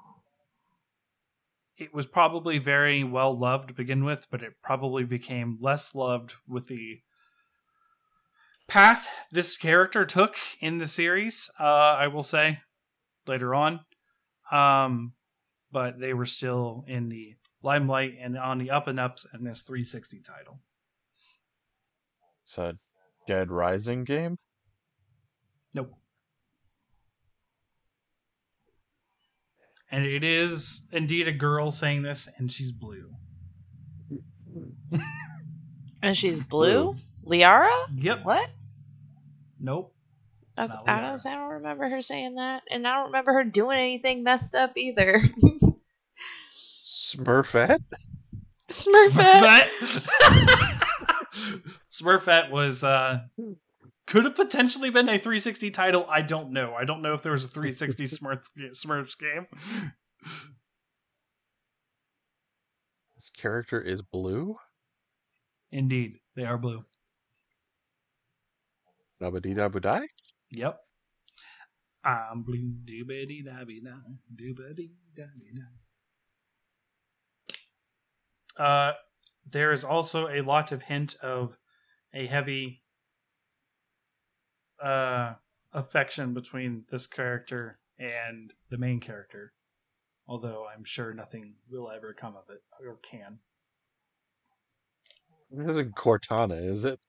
it 1.77 1.93
was 1.93 2.05
probably 2.05 2.59
very 2.59 3.05
well 3.05 3.35
loved 3.35 3.69
to 3.69 3.73
begin 3.73 4.03
with, 4.03 4.27
but 4.29 4.43
it 4.43 4.61
probably 4.61 5.05
became 5.05 5.57
less 5.61 5.95
loved 5.95 6.33
with 6.45 6.67
the 6.67 6.99
path 8.69 9.09
this 9.31 9.57
character 9.57 10.05
took 10.05 10.35
in 10.59 10.77
the 10.77 10.87
series. 10.87 11.49
Uh, 11.59 11.63
I 11.63 12.07
will 12.07 12.23
say 12.23 12.59
later 13.27 13.53
on, 13.53 13.81
um, 14.51 15.13
but 15.71 15.99
they 15.99 16.13
were 16.13 16.25
still 16.25 16.85
in 16.87 17.09
the 17.09 17.35
limelight 17.61 18.13
and 18.19 18.37
on 18.37 18.57
the 18.57 18.71
up 18.71 18.87
and 18.87 18.99
ups 18.99 19.25
in 19.33 19.43
this 19.43 19.61
360 19.61 20.21
title. 20.21 20.59
It's 22.45 22.57
a 22.57 22.77
Dead 23.27 23.51
Rising 23.51 24.05
game. 24.05 24.37
Nope. 25.73 25.93
And 29.91 30.05
it 30.05 30.23
is 30.23 30.87
indeed 30.91 31.27
a 31.27 31.31
girl 31.31 31.71
saying 31.71 32.03
this, 32.03 32.29
and 32.37 32.51
she's 32.51 32.71
blue. 32.71 33.11
And 36.01 36.15
she's 36.15 36.39
blue? 36.39 36.95
Liara? 37.25 37.69
Yep. 37.95 38.19
What? 38.23 38.49
Nope. 39.59 39.93
I, 40.57 40.63
I, 40.63 41.01
don't, 41.01 41.25
I 41.25 41.35
don't 41.35 41.53
remember 41.53 41.87
her 41.89 42.01
saying 42.01 42.35
that. 42.35 42.63
And 42.69 42.87
I 42.87 42.95
don't 42.97 43.07
remember 43.07 43.33
her 43.33 43.43
doing 43.43 43.77
anything 43.77 44.23
messed 44.23 44.55
up 44.55 44.73
either. 44.75 45.21
Smurfette. 46.49 47.83
Smurfette. 48.69 49.69
Smurfette. 49.81 50.81
Smurfette 51.91 52.51
was 52.51 52.83
uh 52.83 53.19
could 54.09 54.25
have 54.25 54.35
potentially 54.35 54.89
been 54.89 55.07
a 55.07 55.19
360 55.19 55.69
title. 55.71 56.05
I 56.09 56.21
don't 56.23 56.51
know. 56.51 56.73
I 56.73 56.83
don't 56.83 57.03
know 57.03 57.13
if 57.13 57.21
there 57.21 57.31
was 57.31 57.43
a 57.43 57.47
360 57.47 58.03
Smurf 58.05 58.43
Smurfs 58.71 59.17
game. 59.17 59.45
This 63.15 63.29
character 63.29 63.79
is 63.79 64.01
blue. 64.01 64.57
Indeed, 65.71 66.19
they 66.35 66.45
are 66.45 66.57
blue. 66.57 66.85
Dabba 69.21 69.41
dabba 69.41 69.81
die. 69.81 70.07
Yep. 70.51 70.79
I'm 72.03 72.43
blue. 72.43 72.73
Doobity 72.85 73.43
dabby 73.43 73.81
da. 73.83 73.97
Doobity 74.33 74.91
dabby 75.15 75.51
da. 78.57 78.63
Uh, 78.63 78.93
there 79.49 79.71
is 79.71 79.83
also 79.83 80.27
a 80.27 80.41
lot 80.41 80.71
of 80.71 80.83
hint 80.83 81.15
of 81.21 81.57
a 82.13 82.27
heavy 82.27 82.81
uh 84.83 85.33
affection 85.73 86.33
between 86.33 86.85
this 86.89 87.05
character 87.05 87.79
and 87.99 88.53
the 88.69 88.77
main 88.77 88.99
character. 88.99 89.53
Although 90.27 90.65
I'm 90.73 90.83
sure 90.85 91.13
nothing 91.13 91.55
will 91.69 91.89
ever 91.89 92.13
come 92.13 92.35
of 92.35 92.49
it 92.49 92.61
or 92.85 92.97
can. 92.97 93.39
It 95.51 95.69
isn't 95.69 95.95
Cortana, 95.95 96.63
is 96.63 96.85
it? 96.85 96.99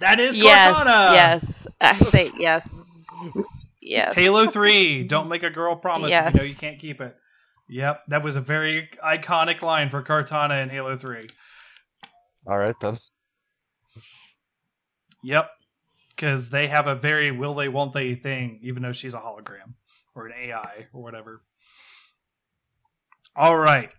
That 0.00 0.20
is 0.20 0.36
yes. 0.36 0.76
Cortana. 0.76 1.14
Yes. 1.14 1.66
I 1.80 1.96
say 1.98 2.30
yes. 2.36 2.86
Yes. 3.80 4.16
Halo 4.16 4.46
3, 4.46 5.04
don't 5.04 5.28
make 5.28 5.42
a 5.42 5.50
girl 5.50 5.74
promise 5.76 6.12
if 6.12 6.34
you 6.34 6.40
know 6.40 6.46
you 6.46 6.54
can't 6.54 6.78
keep 6.78 7.00
it. 7.00 7.16
Yep, 7.68 8.06
that 8.06 8.22
was 8.22 8.36
a 8.36 8.40
very 8.40 8.88
iconic 9.04 9.62
line 9.62 9.90
for 9.90 10.02
Cortana 10.02 10.62
in 10.62 10.68
Halo 10.68 10.96
3. 10.96 11.26
All 12.46 12.58
right 12.58 12.74
then. 12.80 12.96
Yep, 15.22 15.50
because 16.10 16.50
they 16.50 16.68
have 16.68 16.86
a 16.86 16.94
very 16.94 17.30
will 17.30 17.54
they, 17.54 17.68
won't 17.68 17.92
they 17.92 18.14
thing, 18.14 18.60
even 18.62 18.82
though 18.82 18.92
she's 18.92 19.14
a 19.14 19.18
hologram 19.18 19.74
or 20.14 20.26
an 20.26 20.32
AI 20.36 20.86
or 20.92 21.02
whatever. 21.02 21.42
All 23.36 23.56
right. 23.56 23.90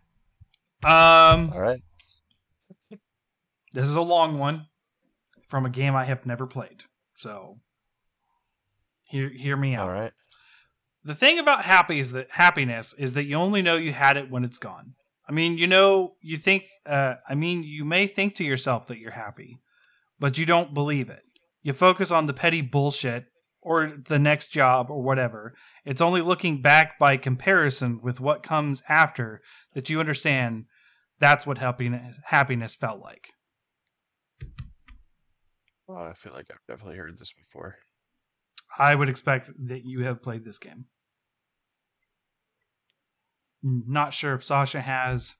Um, 0.84 1.52
All 1.54 1.62
right. 1.62 1.82
this 3.74 3.88
is 3.88 3.96
a 3.96 4.02
long 4.02 4.40
one 4.40 4.68
from 5.50 5.66
a 5.66 5.70
game 5.70 5.96
I 5.96 6.06
have 6.06 6.26
never 6.26 6.48
played. 6.48 6.84
So, 7.16 7.58
hear 9.10 9.30
hear 9.30 9.58
me 9.58 9.76
out. 9.76 9.90
All 9.90 9.94
right. 9.94 10.14
the 11.04 11.16
thing 11.16 11.40
about 11.40 11.64
happy 11.64 12.00
is 12.00 12.12
that 12.14 12.32
happiness 12.32 12.94
is 12.98 13.14
that 13.14 13.26
you 13.26 13.36
only 13.36 13.62
know 13.62 13.76
you 13.76 13.92
had 13.92 14.16
it 14.16 14.32
when 14.32 14.46
it's 14.46 14.58
gone. 14.58 14.94
I 15.28 15.32
mean, 15.32 15.58
you 15.58 15.68
know, 15.68 16.14
you 16.22 16.38
think. 16.38 16.64
Uh, 16.86 17.16
I 17.28 17.36
mean, 17.36 17.64
you 17.64 17.84
may 17.86 18.08
think 18.08 18.36
to 18.36 18.44
yourself 18.44 18.88
that 18.88 19.00
you're 19.00 19.12
happy, 19.12 19.60
but 20.20 20.38
you 20.38 20.46
don't 20.46 20.74
believe 20.74 21.10
it. 21.10 21.24
You 21.62 21.74
focus 21.74 22.10
on 22.10 22.26
the 22.26 22.34
petty 22.34 22.62
bullshit 22.62 23.26
or 23.62 23.92
the 24.08 24.18
next 24.18 24.48
job 24.48 24.90
or 24.90 25.02
whatever. 25.02 25.54
It's 25.86 26.02
only 26.02 26.22
looking 26.22 26.62
back 26.62 26.98
by 26.98 27.18
comparison 27.18 28.00
with 28.02 28.20
what 28.20 28.42
comes 28.42 28.82
after 28.88 29.42
that 29.74 29.90
you 29.90 30.00
understand 30.00 30.66
that's 31.20 31.46
what 31.46 31.58
happiness 31.58 32.16
happiness 32.26 32.76
felt 32.76 33.02
like. 33.02 33.30
Well, 35.90 36.04
I 36.04 36.14
feel 36.14 36.34
like 36.34 36.52
I've 36.52 36.64
definitely 36.68 36.98
heard 36.98 37.18
this 37.18 37.34
before. 37.34 37.78
I 38.78 38.94
would 38.94 39.10
expect 39.10 39.50
that 39.70 39.86
you 39.86 40.04
have 40.04 40.22
played 40.22 40.46
this 40.46 40.60
game. 40.60 40.86
Not 43.64 44.14
sure 44.14 44.36
if 44.36 44.44
Sasha 44.44 44.82
has, 44.82 45.38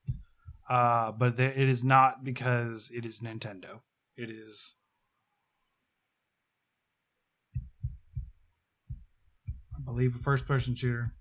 uh, 0.68 1.12
but 1.12 1.38
th- 1.38 1.56
it 1.56 1.70
is 1.70 1.84
not 1.84 2.24
because 2.24 2.90
it 2.92 3.06
is 3.06 3.20
Nintendo. 3.20 3.82
It 4.18 4.32
is. 4.32 4.78
I 9.76 9.82
believe 9.86 10.16
a 10.16 10.20
first 10.20 10.48
person 10.48 10.74
shooter. 10.74 11.14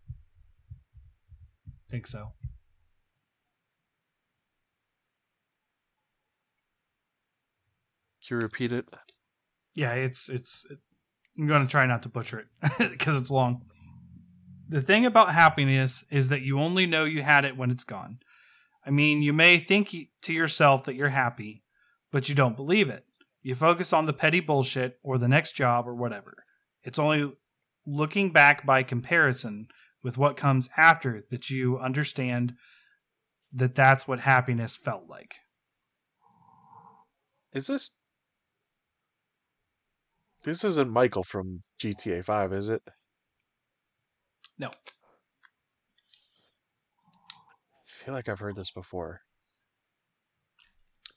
think 1.91 2.07
so. 2.07 2.33
Can 8.27 8.38
you 8.38 8.43
repeat 8.43 8.73
it? 8.73 8.88
Yeah, 9.79 9.93
it's 9.93 10.29
it's. 10.29 10.67
I'm 11.38 11.47
going 11.47 11.62
to 11.62 11.71
try 11.71 11.87
not 11.87 12.03
to 12.03 12.09
butcher 12.09 12.41
it 12.41 12.47
because 12.91 13.14
it's 13.14 13.31
long. 13.31 13.62
The 14.69 14.83
thing 14.83 15.07
about 15.07 15.33
happiness 15.33 16.05
is 16.11 16.31
that 16.31 16.43
you 16.43 16.59
only 16.59 16.85
know 16.85 17.05
you 17.05 17.23
had 17.23 17.45
it 17.45 17.57
when 17.57 17.71
it's 17.71 17.85
gone. 17.85 18.19
I 18.85 18.91
mean, 18.91 19.23
you 19.23 19.33
may 19.33 19.61
think 19.61 19.95
to 20.23 20.33
yourself 20.33 20.83
that 20.85 20.97
you're 20.97 21.11
happy, 21.11 21.62
but 22.11 22.29
you 22.29 22.35
don't 22.35 22.57
believe 22.57 22.88
it. 22.88 23.05
You 23.41 23.55
focus 23.55 23.93
on 23.93 24.07
the 24.07 24.12
petty 24.12 24.41
bullshit 24.41 24.99
or 25.05 25.17
the 25.17 25.29
next 25.29 25.53
job 25.53 25.87
or 25.87 25.95
whatever. 25.95 26.43
It's 26.83 26.99
only 26.99 27.33
looking 27.87 28.33
back 28.33 28.67
by 28.67 28.83
comparison 28.83 29.69
with 30.03 30.19
what 30.19 30.37
comes 30.37 30.69
after 30.77 31.23
that 31.31 31.51
you 31.51 31.79
understand 31.79 32.55
that 33.53 33.77
that's 33.77 34.09
what 34.09 34.21
happiness 34.21 34.77
felt 34.77 35.05
like. 35.09 35.37
Is 37.53 37.69
this? 37.69 37.91
This 40.44 40.64
isn't 40.64 40.90
Michael 40.90 41.24
from 41.24 41.62
GTA 41.81 42.24
Five, 42.24 42.53
is 42.53 42.70
it? 42.70 42.83
No. 44.59 44.68
I 44.68 44.72
feel 48.05 48.14
like 48.14 48.29
I've 48.29 48.38
heard 48.38 48.57
this 48.57 48.70
before. 48.70 49.20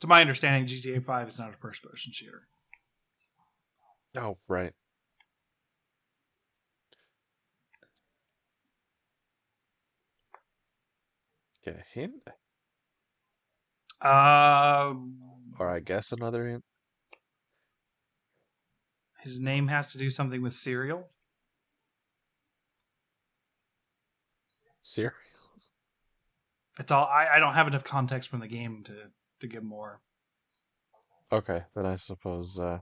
To 0.01 0.07
my 0.07 0.21
understanding, 0.21 0.65
GTA 0.65 1.03
5 1.03 1.27
is 1.27 1.39
not 1.39 1.53
a 1.53 1.57
first 1.57 1.83
person 1.83 2.11
shooter. 2.11 2.47
Oh, 4.15 4.37
right. 4.47 4.73
Get 11.63 11.75
a 11.77 11.83
hint, 11.93 12.27
Uh, 14.01 14.93
or 15.59 15.69
I 15.69 15.79
guess 15.79 16.11
another 16.11 16.47
hint. 16.47 16.63
His 19.21 19.39
name 19.39 19.67
has 19.67 19.91
to 19.91 19.97
do 19.97 20.09
something 20.09 20.41
with 20.41 20.53
cereal. 20.53 21.09
Cereal. 24.79 25.13
It's 26.79 26.91
all. 26.91 27.05
I, 27.05 27.35
I 27.35 27.39
don't 27.39 27.53
have 27.53 27.67
enough 27.67 27.83
context 27.83 28.29
from 28.29 28.39
the 28.39 28.47
game 28.47 28.83
to 28.85 28.93
to 29.39 29.47
give 29.47 29.63
more. 29.63 30.01
Okay, 31.31 31.61
then 31.75 31.85
I 31.85 31.95
suppose. 31.95 32.59
uh 32.59 32.79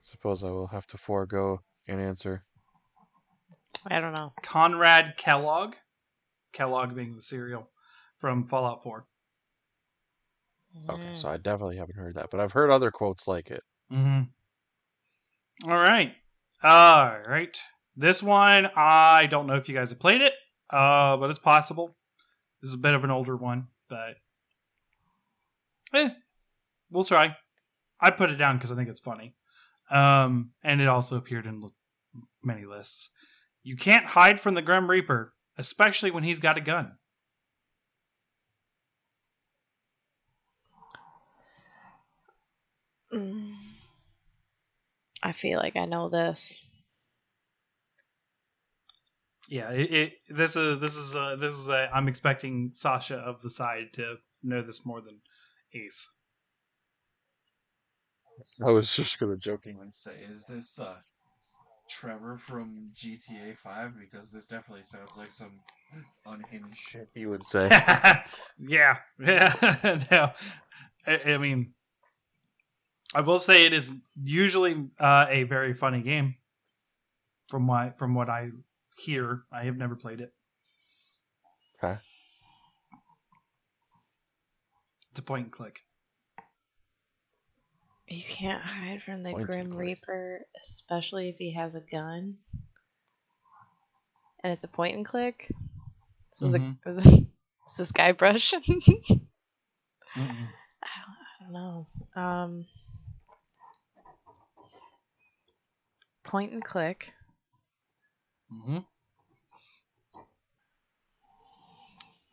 Suppose 0.00 0.42
I 0.42 0.50
will 0.50 0.66
have 0.66 0.86
to 0.88 0.98
forego 0.98 1.62
an 1.86 2.00
answer. 2.00 2.44
I 3.86 4.00
don't 4.00 4.16
know. 4.16 4.32
Conrad 4.42 5.16
Kellogg, 5.16 5.74
Kellogg 6.52 6.94
being 6.94 7.14
the 7.14 7.22
cereal 7.22 7.70
from 8.18 8.46
Fallout 8.46 8.82
4. 8.82 9.06
Okay, 10.88 11.02
so 11.14 11.28
I 11.28 11.36
definitely 11.36 11.76
haven't 11.76 11.96
heard 11.96 12.14
that, 12.14 12.30
but 12.30 12.40
I've 12.40 12.52
heard 12.52 12.70
other 12.70 12.90
quotes 12.90 13.28
like 13.28 13.50
it. 13.50 13.62
Mm-hmm. 13.92 15.70
All 15.70 15.76
right, 15.76 16.14
all 16.62 17.18
right. 17.28 17.56
This 17.94 18.22
one, 18.22 18.70
I 18.74 19.26
don't 19.26 19.46
know 19.46 19.56
if 19.56 19.68
you 19.68 19.74
guys 19.74 19.90
have 19.90 20.00
played 20.00 20.22
it, 20.22 20.32
uh, 20.70 21.16
but 21.18 21.30
it's 21.30 21.38
possible. 21.38 21.96
This 22.60 22.68
is 22.68 22.74
a 22.74 22.78
bit 22.78 22.94
of 22.94 23.04
an 23.04 23.10
older 23.10 23.36
one, 23.36 23.68
but 23.88 24.16
eh, 25.94 26.10
we'll 26.90 27.04
try. 27.04 27.36
I 28.00 28.10
put 28.10 28.30
it 28.30 28.36
down 28.36 28.56
because 28.56 28.72
I 28.72 28.76
think 28.76 28.88
it's 28.88 29.00
funny, 29.00 29.34
um, 29.90 30.52
and 30.64 30.80
it 30.80 30.88
also 30.88 31.16
appeared 31.16 31.46
in 31.46 31.70
many 32.42 32.64
lists. 32.64 33.10
You 33.62 33.76
can't 33.76 34.06
hide 34.06 34.40
from 34.40 34.54
the 34.54 34.62
Grim 34.62 34.90
Reaper, 34.90 35.34
especially 35.56 36.10
when 36.10 36.24
he's 36.24 36.40
got 36.40 36.56
a 36.58 36.62
gun. 36.62 36.96
I 45.22 45.32
feel 45.32 45.58
like 45.58 45.76
I 45.76 45.84
know 45.84 46.08
this. 46.08 46.64
Yeah, 49.48 49.70
it, 49.70 49.92
it 49.92 50.12
this 50.30 50.56
is 50.56 50.78
this 50.78 50.96
is 50.96 51.14
uh, 51.14 51.36
this 51.38 51.52
is 51.52 51.68
a, 51.68 51.90
I'm 51.92 52.08
expecting 52.08 52.70
Sasha 52.74 53.16
of 53.16 53.42
the 53.42 53.50
side 53.50 53.92
to 53.94 54.16
know 54.42 54.62
this 54.62 54.86
more 54.86 55.00
than 55.00 55.20
Ace. 55.74 56.08
I 58.64 58.70
was 58.70 58.94
just 58.94 59.18
gonna 59.20 59.36
jokingly 59.36 59.88
say, 59.92 60.12
is 60.32 60.46
this 60.46 60.78
uh, 60.78 60.96
Trevor 61.90 62.38
from 62.38 62.90
GTA 62.94 63.58
Five? 63.58 63.92
Because 63.98 64.30
this 64.30 64.48
definitely 64.48 64.84
sounds 64.86 65.10
like 65.16 65.30
some 65.30 65.60
unhinged 66.24 66.78
shit 66.78 67.08
he 67.14 67.26
would 67.26 67.44
say. 67.44 67.68
yeah, 68.58 68.96
yeah. 69.20 69.98
no, 70.10 70.30
I, 71.06 71.32
I 71.32 71.38
mean, 71.38 71.74
I 73.14 73.20
will 73.20 73.38
say 73.40 73.66
it 73.66 73.72
is 73.72 73.92
usually 74.22 74.88
uh, 74.98 75.26
a 75.28 75.42
very 75.44 75.74
funny 75.74 76.00
game. 76.02 76.36
From 77.48 77.66
what 77.66 77.98
from 77.98 78.14
what 78.14 78.30
I 78.30 78.50
hear, 78.96 79.42
I 79.52 79.64
have 79.64 79.76
never 79.76 79.94
played 79.94 80.20
it. 80.20 80.32
Okay. 81.82 81.98
It's 85.10 85.20
a 85.20 85.22
point 85.22 85.44
and 85.44 85.52
click. 85.52 85.80
You 88.08 88.22
can't 88.22 88.62
hide 88.62 89.02
from 89.02 89.22
the 89.22 89.32
Point 89.32 89.48
and 89.54 89.70
Grim. 89.70 89.78
Reaper, 89.78 90.40
especially 90.62 91.28
if 91.28 91.36
he 91.36 91.52
has 91.54 91.74
a 91.74 91.80
gun. 91.80 92.36
And 94.42 94.52
it's 94.52 94.64
a 94.64 94.68
point 94.68 94.96
and 94.96 95.04
click. 95.04 95.50
This 96.30 96.42
is 96.42 96.54
Mhm. 96.54 96.78
a 96.86 96.90
is 96.90 96.96
this, 97.04 97.12
is 97.14 97.76
this 97.78 97.92
Guybrush? 97.92 98.54
I, 100.16 100.18
don't, 100.18 100.48
I 100.82 101.42
don't 101.42 101.52
know. 101.52 101.86
Um, 102.16 102.66
point 106.32 106.52
and 106.54 106.64
click. 106.64 107.12
hmm 108.50 108.78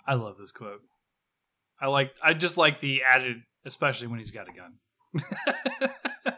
I 0.07 0.13
love 0.13 0.37
this 0.37 0.53
quote. 0.53 0.81
I 1.81 1.87
like. 1.87 2.15
I 2.23 2.33
just 2.33 2.55
like 2.55 2.79
the 2.79 3.03
added, 3.03 3.43
especially 3.65 4.07
when 4.07 4.19
he's 4.19 4.31
got 4.31 4.47
a 4.47 4.53
gun. 4.53 4.79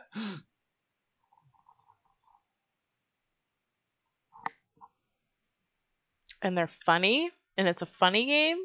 And 6.42 6.58
they're 6.58 6.66
funny, 6.66 7.30
and 7.56 7.68
it's 7.68 7.84
a 7.84 7.86
funny 7.86 8.26
game. 8.26 8.58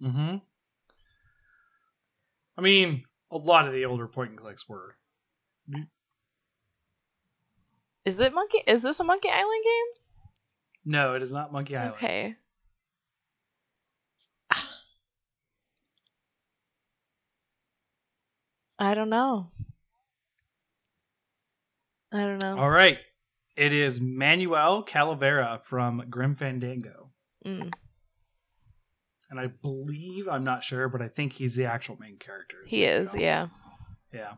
hmm 0.00 0.36
I 2.56 2.62
mean, 2.62 3.04
a 3.30 3.36
lot 3.36 3.66
of 3.66 3.74
the 3.74 3.84
older 3.84 4.08
point 4.08 4.30
and 4.30 4.38
clicks 4.38 4.66
were. 4.66 4.96
Is 8.10 8.18
it 8.18 8.34
Monkey? 8.34 8.58
Is 8.66 8.82
this 8.82 8.98
a 8.98 9.04
Monkey 9.04 9.28
Island 9.28 9.62
game? 9.64 9.86
No, 10.84 11.14
it 11.14 11.22
is 11.22 11.30
not 11.32 11.52
Monkey 11.52 11.76
Island. 11.76 11.94
Okay. 11.94 12.34
I 18.78 18.94
don't 18.94 19.10
know. 19.10 19.50
I 22.12 22.24
don't 22.24 22.40
know. 22.42 22.58
All 22.58 22.70
right. 22.70 22.98
It 23.56 23.72
is 23.72 24.00
Manuel 24.00 24.82
Calavera 24.84 25.62
from 25.62 26.04
Grim 26.08 26.34
Fandango. 26.34 27.10
Mm, 27.46 27.72
And 29.30 29.38
I 29.40 29.46
believe, 29.48 30.28
I'm 30.28 30.44
not 30.44 30.64
sure, 30.64 30.88
but 30.88 31.02
I 31.02 31.08
think 31.08 31.34
he's 31.34 31.56
the 31.56 31.66
actual 31.66 31.96
main 32.00 32.16
character. 32.16 32.58
he 32.66 32.84
is, 32.84 33.14
yeah. 33.14 33.48
Yeah. 34.12 34.32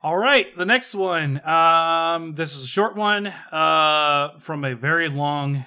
All 0.00 0.16
right, 0.16 0.56
the 0.56 0.64
next 0.64 0.94
one. 0.94 1.44
Um, 1.44 2.34
this 2.34 2.56
is 2.56 2.64
a 2.64 2.68
short 2.68 2.94
one 2.94 3.26
uh, 3.26 4.38
from 4.38 4.64
a 4.64 4.74
very 4.76 5.08
long 5.08 5.64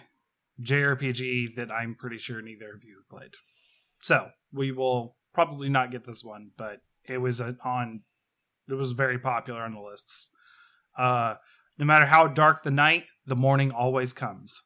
JRPG 0.61 1.55
that 1.55 1.69
I'm 1.69 1.95
pretty 1.95 2.17
sure 2.17 2.41
neither 2.41 2.73
of 2.73 2.83
you 2.83 3.01
played. 3.09 3.33
So 4.01 4.29
we 4.53 4.71
will 4.71 5.17
probably 5.33 5.67
not 5.67 5.91
get 5.91 6.05
this 6.05 6.23
one, 6.23 6.51
but 6.57 6.77
it 7.05 7.17
was 7.17 7.41
on. 7.41 8.01
It 8.69 8.73
was 8.75 8.93
very 8.93 9.19
popular 9.19 9.61
on 9.61 9.73
the 9.73 9.81
lists. 9.81 10.29
Uh, 10.97 11.35
no 11.77 11.85
matter 11.85 12.05
how 12.05 12.27
dark 12.27 12.63
the 12.63 12.71
night, 12.71 13.05
the 13.25 13.35
morning 13.35 13.71
always 13.71 14.13
comes. 14.13 14.61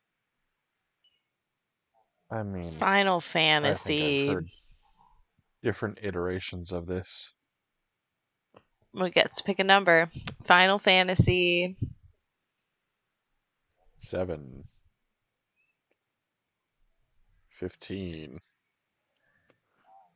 I 2.30 2.44
mean, 2.44 2.68
Final 2.68 3.18
I 3.18 3.20
think 3.20 3.32
Fantasy. 3.32 4.30
I've 4.30 4.36
heard 4.36 4.48
different 5.64 6.00
iterations 6.04 6.72
of 6.72 6.86
this. 6.86 7.32
We 9.00 9.10
get 9.10 9.34
to 9.34 9.44
pick 9.44 9.60
a 9.60 9.64
number. 9.64 10.10
Final 10.44 10.80
Fantasy. 10.80 11.76
Seven. 14.00 14.64
Fifteen. 17.50 18.40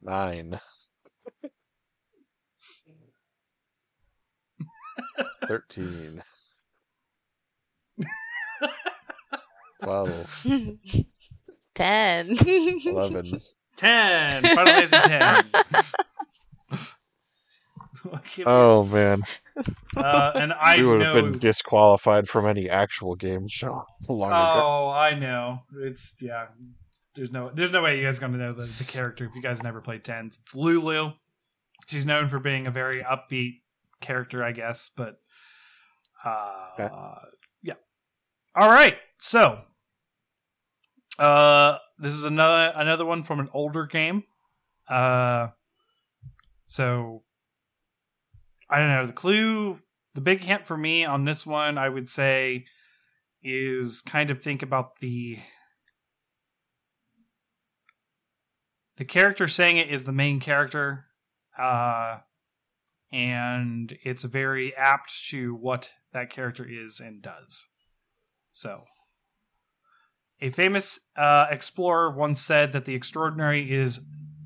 Nine. 0.01 0.59
Thirteen. 5.47 6.23
Twelve. 9.83 10.45
10. 11.75 12.37
Eleven. 12.85 13.39
Ten. 13.75 14.43
Final 14.43 14.65
Fantasy 14.65 14.97
ten. 15.07 15.45
Oh 18.45 18.85
man, 18.85 19.23
uh, 19.97 20.31
and 20.35 20.53
I 20.53 20.77
we 20.77 20.83
would 20.85 20.99
know. 20.99 21.13
have 21.13 21.25
been 21.25 21.39
disqualified 21.39 22.27
from 22.27 22.45
any 22.45 22.69
actual 22.69 23.15
game 23.15 23.47
show 23.47 23.83
long 24.07 24.31
ago. 24.31 24.63
Oh, 24.65 24.89
I 24.89 25.17
know. 25.17 25.59
It's 25.81 26.15
yeah. 26.21 26.47
There's 27.15 27.31
no 27.31 27.51
there's 27.53 27.71
no 27.71 27.81
way 27.81 27.97
you 27.99 28.05
guys 28.05 28.17
are 28.17 28.21
gonna 28.21 28.37
know 28.37 28.53
the, 28.53 28.61
the 28.61 28.89
character 28.93 29.25
if 29.25 29.31
you 29.35 29.41
guys 29.41 29.61
never 29.63 29.81
played 29.81 30.03
tens. 30.03 30.39
It's 30.43 30.55
Lulu. 30.55 31.11
She's 31.87 32.05
known 32.05 32.29
for 32.29 32.39
being 32.39 32.67
a 32.67 32.71
very 32.71 33.03
upbeat 33.03 33.61
character, 33.99 34.43
I 34.43 34.51
guess, 34.51 34.89
but 34.95 35.19
uh 36.23 36.67
Okay. 36.79 36.93
yeah. 37.63 37.73
All 38.55 38.69
right. 38.69 38.97
So 39.19 39.61
uh 41.17 41.77
this 41.97 42.13
is 42.13 42.23
another 42.23 42.71
another 42.75 43.05
one 43.05 43.23
from 43.23 43.39
an 43.39 43.49
older 43.53 43.85
game. 43.85 44.23
Uh 44.87 45.47
so 46.67 47.23
I 48.69 48.79
don't 48.79 48.89
know, 48.89 49.07
the 49.07 49.13
clue 49.13 49.79
the 50.15 50.21
big 50.21 50.41
hint 50.41 50.65
for 50.65 50.77
me 50.77 51.05
on 51.05 51.25
this 51.25 51.45
one 51.45 51.77
I 51.77 51.89
would 51.89 52.09
say 52.09 52.65
is 53.41 54.01
kind 54.01 54.29
of 54.29 54.41
think 54.41 54.61
about 54.61 54.99
the 54.99 55.39
the 58.97 59.05
character 59.05 59.47
saying 59.47 59.77
it 59.77 59.89
is 59.89 60.03
the 60.03 60.11
main 60.11 60.39
character 60.39 61.05
uh 61.57 62.17
and 63.11 63.97
it's 64.03 64.23
very 64.23 64.75
apt 64.75 65.11
to 65.29 65.55
what 65.55 65.91
that 66.13 66.29
character 66.29 66.65
is 66.67 66.99
and 66.99 67.21
does. 67.21 67.65
So 68.51 68.83
a 70.41 70.51
famous 70.51 70.99
uh, 71.15 71.47
explorer 71.49 72.11
once 72.11 72.41
said 72.41 72.71
that 72.71 72.85
the 72.85 72.95
extraordinary 72.95 73.71
is 73.71 73.99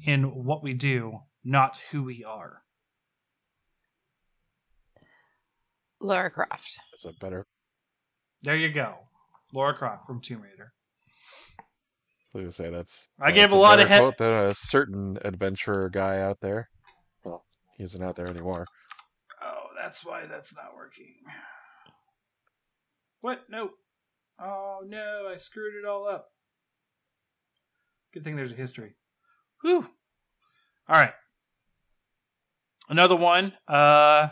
in 0.05 0.23
what 0.45 0.63
we 0.63 0.73
do 0.73 1.19
not 1.43 1.81
who 1.91 2.03
we 2.03 2.23
are 2.23 2.62
Lara 6.03 6.29
Croft. 6.29 6.67
Is 6.95 7.03
that 7.03 7.19
better? 7.19 7.45
there 8.43 8.57
you 8.57 8.69
go 8.69 8.95
lara 9.53 9.73
croft 9.73 10.05
from 10.05 10.19
tomb 10.19 10.41
raider 10.41 10.73
I 12.35 12.39
was 12.39 12.55
say 12.55 12.69
that's. 12.71 13.07
I 13.21 13.25
that's 13.29 13.35
gave 13.35 13.51
a 13.51 13.55
lot 13.55 13.79
of 13.79 13.87
better 13.87 13.93
he- 13.93 13.99
quote 13.99 14.17
than 14.17 14.33
a 14.33 14.55
certain 14.55 15.19
adventurer 15.23 15.87
guy 15.89 16.19
out 16.19 16.39
there. 16.41 16.67
Well, 17.23 17.45
he 17.77 17.83
isn't 17.83 18.03
out 18.03 18.15
there 18.15 18.27
anymore. 18.27 18.65
Oh, 19.39 19.67
that's 19.79 20.03
why 20.03 20.25
that's 20.25 20.55
not 20.55 20.75
working. 20.75 21.13
What? 23.21 23.41
No. 23.49 23.69
Oh 24.39 24.79
no, 24.85 25.29
I 25.31 25.37
screwed 25.37 25.75
it 25.75 25.87
all 25.87 26.07
up. 26.07 26.29
Good 28.15 28.23
thing 28.23 28.35
there's 28.35 28.51
a 28.51 28.55
history. 28.55 28.95
Whew. 29.61 29.87
All 30.89 30.95
right. 30.99 31.13
Another 32.89 33.15
one. 33.15 33.53
Uh 33.67 34.29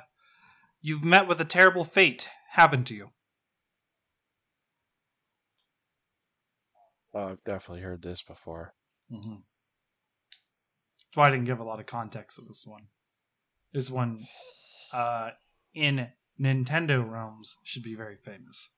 you've 0.82 1.04
met 1.04 1.28
with 1.28 1.40
a 1.40 1.46
terrible 1.46 1.84
fate, 1.84 2.30
haven't 2.52 2.90
you? 2.90 3.10
Oh, 7.14 7.28
I've 7.28 7.44
definitely 7.44 7.82
heard 7.82 8.02
this 8.02 8.24
before. 8.24 8.74
Mm-hmm. 9.12 9.32
That's 9.32 11.18
why 11.18 11.28
I 11.28 11.30
didn't 11.32 11.46
give 11.46 11.60
a 11.60 11.66
lot 11.66 11.80
of 11.80 11.86
context 11.86 12.38
to 12.38 12.44
this 12.48 12.64
one. 12.66 12.84
This 13.74 13.90
one, 13.90 14.28
uh, 14.94 15.32
in 15.74 16.08
Nintendo 16.40 17.10
realms, 17.10 17.58
should 17.64 17.84
be 17.84 17.96
very 17.96 18.16
famous. 18.16 18.70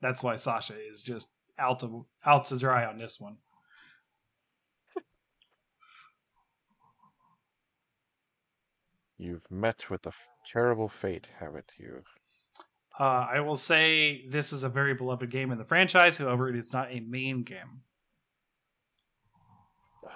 That's 0.00 0.22
why 0.22 0.36
Sasha 0.36 0.74
is 0.90 1.02
just 1.02 1.28
out 1.58 1.80
to 1.80 2.06
out 2.24 2.46
to 2.46 2.58
dry 2.58 2.84
on 2.84 2.98
this 2.98 3.18
one. 3.18 3.38
You've 9.18 9.50
met 9.50 9.88
with 9.90 10.06
a 10.06 10.10
f- 10.10 10.28
terrible 10.46 10.88
fate, 10.88 11.28
haven't 11.38 11.72
you? 11.78 12.02
Uh, 12.98 13.26
I 13.30 13.40
will 13.40 13.56
say 13.56 14.26
this 14.28 14.52
is 14.52 14.62
a 14.62 14.68
very 14.68 14.94
beloved 14.94 15.30
game 15.30 15.50
in 15.50 15.58
the 15.58 15.64
franchise. 15.64 16.18
However, 16.18 16.48
it 16.48 16.56
is 16.56 16.72
not 16.72 16.90
a 16.90 17.00
main 17.00 17.42
game, 17.42 17.82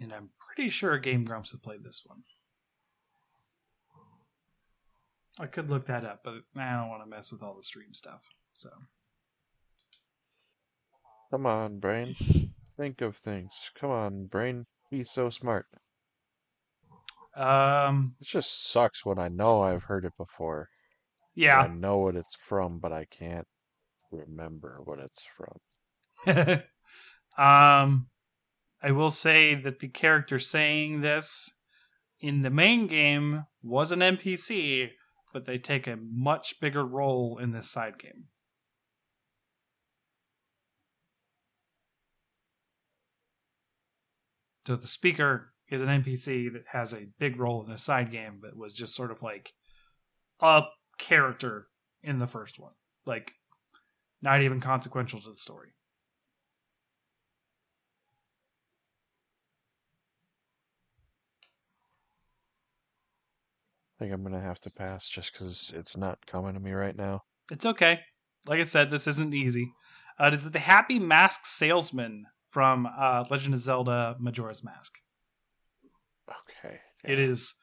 and 0.00 0.12
I'm 0.12 0.30
pretty 0.38 0.68
sure 0.70 0.98
Game 0.98 1.24
Grumps 1.24 1.50
has 1.52 1.60
played 1.60 1.84
this 1.84 2.02
one. 2.04 2.22
I 5.38 5.46
could 5.46 5.70
look 5.70 5.86
that 5.86 6.04
up, 6.04 6.22
but 6.24 6.34
I 6.56 6.72
don't 6.72 6.88
want 6.88 7.04
to 7.04 7.08
mess 7.08 7.30
with 7.30 7.42
all 7.42 7.54
the 7.56 7.62
stream 7.62 7.94
stuff. 7.94 8.22
So 8.54 8.70
Come 11.30 11.44
on, 11.44 11.78
brain. 11.78 12.16
Think 12.76 13.02
of 13.02 13.16
things. 13.16 13.70
Come 13.78 13.90
on, 13.90 14.26
brain. 14.26 14.66
Be 14.90 15.04
so 15.04 15.28
smart. 15.28 15.66
Um, 17.38 18.16
It 18.20 18.26
just 18.26 18.70
sucks 18.70 19.06
when 19.06 19.18
I 19.18 19.28
know 19.28 19.62
I've 19.62 19.84
heard 19.84 20.04
it 20.04 20.16
before. 20.16 20.68
Yeah. 21.36 21.58
I 21.58 21.68
know 21.68 21.98
what 21.98 22.16
it's 22.16 22.34
from, 22.34 22.80
but 22.80 22.92
I 22.92 23.04
can't 23.04 23.46
remember 24.10 24.80
what 24.84 24.98
it's 24.98 25.24
from. 25.36 25.58
um, 27.38 28.08
I 28.82 28.90
will 28.90 29.12
say 29.12 29.54
that 29.54 29.78
the 29.78 29.88
character 29.88 30.40
saying 30.40 31.00
this 31.00 31.50
in 32.20 32.42
the 32.42 32.50
main 32.50 32.88
game 32.88 33.44
was 33.62 33.92
an 33.92 34.00
NPC, 34.00 34.90
but 35.32 35.44
they 35.44 35.58
take 35.58 35.86
a 35.86 35.96
much 35.96 36.58
bigger 36.60 36.84
role 36.84 37.38
in 37.38 37.52
this 37.52 37.70
side 37.70 37.98
game. 37.98 38.24
So 44.66 44.74
the 44.74 44.88
speaker 44.88 45.52
is 45.70 45.82
an 45.82 45.88
NPC 45.88 46.52
that 46.52 46.64
has 46.72 46.92
a 46.92 47.08
big 47.18 47.38
role 47.38 47.62
in 47.62 47.70
the 47.70 47.78
side 47.78 48.10
game, 48.10 48.38
but 48.40 48.56
was 48.56 48.72
just 48.72 48.94
sort 48.94 49.10
of 49.10 49.22
like 49.22 49.52
a 50.40 50.62
character 50.98 51.68
in 52.02 52.18
the 52.18 52.26
first 52.26 52.58
one. 52.58 52.72
Like, 53.04 53.32
not 54.22 54.42
even 54.42 54.60
consequential 54.60 55.20
to 55.20 55.30
the 55.30 55.36
story. 55.36 55.68
I 63.98 64.04
think 64.04 64.14
I'm 64.14 64.22
gonna 64.22 64.40
have 64.40 64.60
to 64.60 64.70
pass 64.70 65.08
just 65.08 65.32
because 65.32 65.72
it's 65.74 65.96
not 65.96 66.24
coming 66.26 66.54
to 66.54 66.60
me 66.60 66.70
right 66.70 66.96
now. 66.96 67.22
It's 67.50 67.66
okay. 67.66 68.00
Like 68.46 68.60
I 68.60 68.64
said, 68.64 68.90
this 68.90 69.08
isn't 69.08 69.34
easy. 69.34 69.72
Uh, 70.18 70.30
it's 70.32 70.48
the 70.48 70.58
Happy 70.60 70.98
Mask 71.00 71.46
Salesman 71.46 72.26
from 72.48 72.86
uh, 72.86 73.24
Legend 73.28 73.54
of 73.54 73.60
Zelda 73.60 74.16
Majora's 74.20 74.62
Mask. 74.62 74.94
Okay. 76.28 76.80
It 77.04 77.18
is 77.18 77.54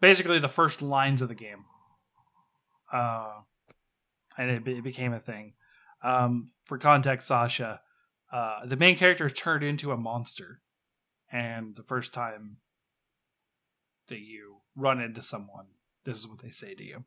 basically 0.00 0.38
the 0.38 0.48
first 0.48 0.82
lines 0.82 1.22
of 1.22 1.28
the 1.28 1.34
game. 1.34 1.64
Uh, 2.92 3.40
and 4.36 4.50
it, 4.50 4.68
it 4.68 4.84
became 4.84 5.12
a 5.12 5.18
thing. 5.18 5.54
Um, 6.02 6.50
for 6.64 6.78
context, 6.78 7.28
Sasha, 7.28 7.80
uh, 8.32 8.66
the 8.66 8.76
main 8.76 8.96
character 8.96 9.26
is 9.26 9.32
turned 9.32 9.62
into 9.62 9.92
a 9.92 9.96
monster. 9.96 10.60
And 11.30 11.76
the 11.76 11.82
first 11.82 12.12
time 12.12 12.58
that 14.08 14.20
you 14.20 14.58
run 14.76 15.00
into 15.00 15.22
someone, 15.22 15.66
this 16.04 16.18
is 16.18 16.28
what 16.28 16.40
they 16.42 16.50
say 16.50 16.74
to 16.74 16.84
you. 16.84 17.04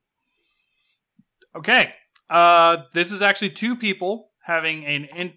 Okay. 1.55 1.93
Uh, 2.29 2.77
this 2.93 3.11
is 3.11 3.21
actually 3.21 3.51
two 3.51 3.75
people 3.75 4.31
having 4.43 4.85
an 4.85 5.05
in, 5.05 5.33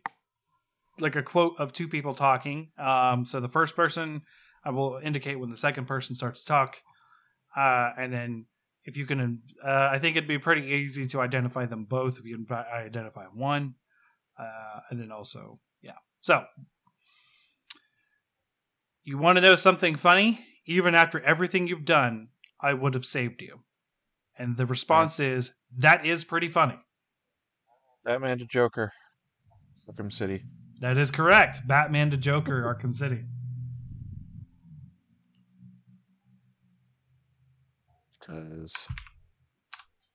like 0.98 1.16
a 1.16 1.22
quote 1.22 1.54
of 1.58 1.72
two 1.72 1.88
people 1.88 2.14
talking. 2.14 2.70
Um, 2.78 3.26
so 3.26 3.40
the 3.40 3.48
first 3.48 3.76
person 3.76 4.22
I 4.68 4.70
will 4.70 5.00
indicate 5.02 5.40
when 5.40 5.48
the 5.48 5.56
second 5.56 5.86
person 5.86 6.14
starts 6.14 6.40
to 6.40 6.46
talk, 6.46 6.76
uh, 7.56 7.90
and 7.96 8.12
then 8.12 8.44
if 8.84 8.98
you 8.98 9.06
can, 9.06 9.40
uh, 9.64 9.88
I 9.90 9.98
think 9.98 10.14
it'd 10.14 10.28
be 10.28 10.38
pretty 10.38 10.66
easy 10.70 11.06
to 11.06 11.22
identify 11.22 11.64
them 11.64 11.86
both 11.86 12.18
if 12.18 12.26
you 12.26 12.36
invi- 12.36 12.70
identify 12.70 13.24
one, 13.32 13.76
uh, 14.38 14.80
and 14.90 15.00
then 15.00 15.10
also 15.10 15.58
yeah. 15.80 15.96
So 16.20 16.44
you 19.04 19.16
want 19.16 19.36
to 19.36 19.40
know 19.40 19.54
something 19.54 19.94
funny? 19.94 20.44
Even 20.66 20.94
after 20.94 21.18
everything 21.20 21.66
you've 21.66 21.86
done, 21.86 22.28
I 22.60 22.74
would 22.74 22.92
have 22.92 23.06
saved 23.06 23.40
you. 23.40 23.60
And 24.38 24.58
the 24.58 24.66
response 24.66 25.18
is 25.18 25.54
that 25.78 26.04
is 26.04 26.24
pretty 26.24 26.50
funny. 26.50 26.78
Batman 28.04 28.38
to 28.40 28.44
Joker. 28.44 28.92
Arkham 29.88 30.12
City. 30.12 30.42
That 30.82 30.98
is 30.98 31.10
correct. 31.10 31.66
Batman 31.66 32.10
to 32.10 32.18
Joker, 32.18 32.62
Arkham 32.62 32.94
City. 32.94 33.24
Because 38.28 38.86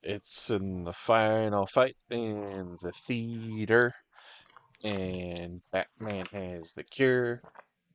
it's 0.03 0.49
in 0.51 0.83
the 0.83 0.93
final 0.93 1.65
fight 1.65 1.95
in 2.11 2.77
the 2.81 2.91
theater, 2.91 3.91
and 4.83 5.61
Batman 5.71 6.25
has 6.31 6.73
the 6.73 6.83
cure, 6.83 7.41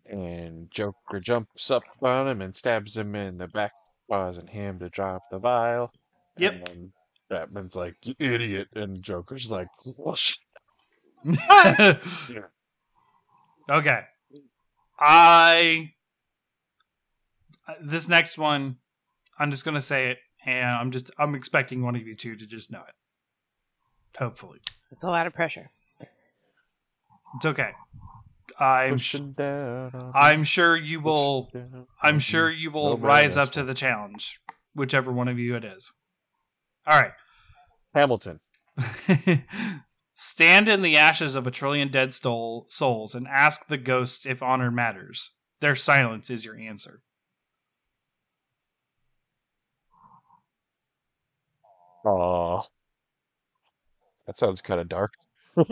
and 0.06 0.68
Joker 0.70 1.20
jumps 1.20 1.70
up 1.70 1.84
on 2.02 2.26
him 2.26 2.42
and 2.42 2.56
stabs 2.56 2.96
him 2.96 3.14
in 3.14 3.38
the 3.38 3.46
back, 3.46 3.72
causing 4.10 4.48
him 4.48 4.80
to 4.80 4.88
drop 4.88 5.22
the 5.30 5.38
vial. 5.38 5.92
Yep. 6.38 6.52
And 6.52 6.66
then 6.66 6.92
Batman's 7.30 7.76
like, 7.76 7.94
"You 8.02 8.14
idiot," 8.18 8.68
and 8.74 9.02
Joker's 9.02 9.50
like, 9.50 9.68
"Well, 9.84 10.16
sh- 10.16 10.38
okay. 13.70 14.00
I 14.98 15.92
this 17.80 18.08
next 18.08 18.38
one, 18.38 18.78
I'm 19.38 19.50
just 19.50 19.64
gonna 19.64 19.80
say 19.82 20.10
it, 20.10 20.18
and 20.46 20.66
I'm 20.66 20.90
just 20.90 21.10
I'm 21.18 21.34
expecting 21.34 21.82
one 21.82 21.96
of 21.96 22.06
you 22.06 22.14
two 22.16 22.36
to 22.36 22.46
just 22.46 22.70
know 22.70 22.82
it. 22.88 22.94
Hopefully, 24.18 24.58
It's 24.90 25.04
a 25.04 25.08
lot 25.08 25.26
of 25.26 25.32
pressure. 25.34 25.70
it's 27.36 27.46
okay. 27.46 27.70
I'm 28.58 28.96
sh- 28.98 29.12
pushing 29.12 29.32
down 29.32 29.90
on 29.94 30.12
I'm 30.14 30.42
sure 30.44 30.76
you 30.76 31.00
will. 31.00 31.50
I'm 32.02 32.18
sure 32.18 32.50
you 32.50 32.70
will 32.70 32.90
Nobody 32.90 33.06
rise 33.06 33.36
up 33.36 33.50
to 33.52 33.62
the 33.62 33.74
challenge, 33.74 34.40
whichever 34.74 35.12
one 35.12 35.28
of 35.28 35.38
you 35.38 35.54
it 35.54 35.64
is. 35.64 35.92
All 36.86 36.98
right. 37.00 37.12
Hamilton. 37.94 38.40
Stand 40.14 40.68
in 40.68 40.82
the 40.82 40.96
ashes 40.96 41.34
of 41.36 41.46
a 41.46 41.50
trillion 41.50 41.88
dead 41.90 42.08
stol- 42.08 42.70
souls 42.70 43.14
and 43.14 43.28
ask 43.28 43.66
the 43.68 43.76
ghosts 43.76 44.26
if 44.26 44.42
honor 44.42 44.70
matters. 44.70 45.30
Their 45.60 45.74
silence 45.76 46.28
is 46.30 46.44
your 46.44 46.56
answer. 46.58 47.02
Aw. 52.04 52.62
That 54.26 54.38
sounds 54.38 54.60
kind 54.60 54.80
of 54.80 54.88
dark. 54.88 55.12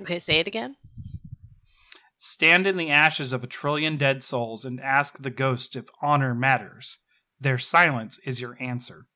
Okay, 0.00 0.18
say 0.18 0.40
it 0.40 0.48
again. 0.48 0.76
Stand 2.18 2.66
in 2.66 2.76
the 2.76 2.90
ashes 2.90 3.32
of 3.32 3.44
a 3.44 3.46
trillion 3.46 3.96
dead 3.96 4.24
souls 4.24 4.64
and 4.64 4.80
ask 4.80 5.22
the 5.22 5.30
ghost 5.30 5.76
if 5.76 5.84
honor 6.00 6.34
matters. 6.34 6.98
Their 7.40 7.58
silence 7.58 8.18
is 8.24 8.40
your 8.40 8.56
answer. 8.60 9.06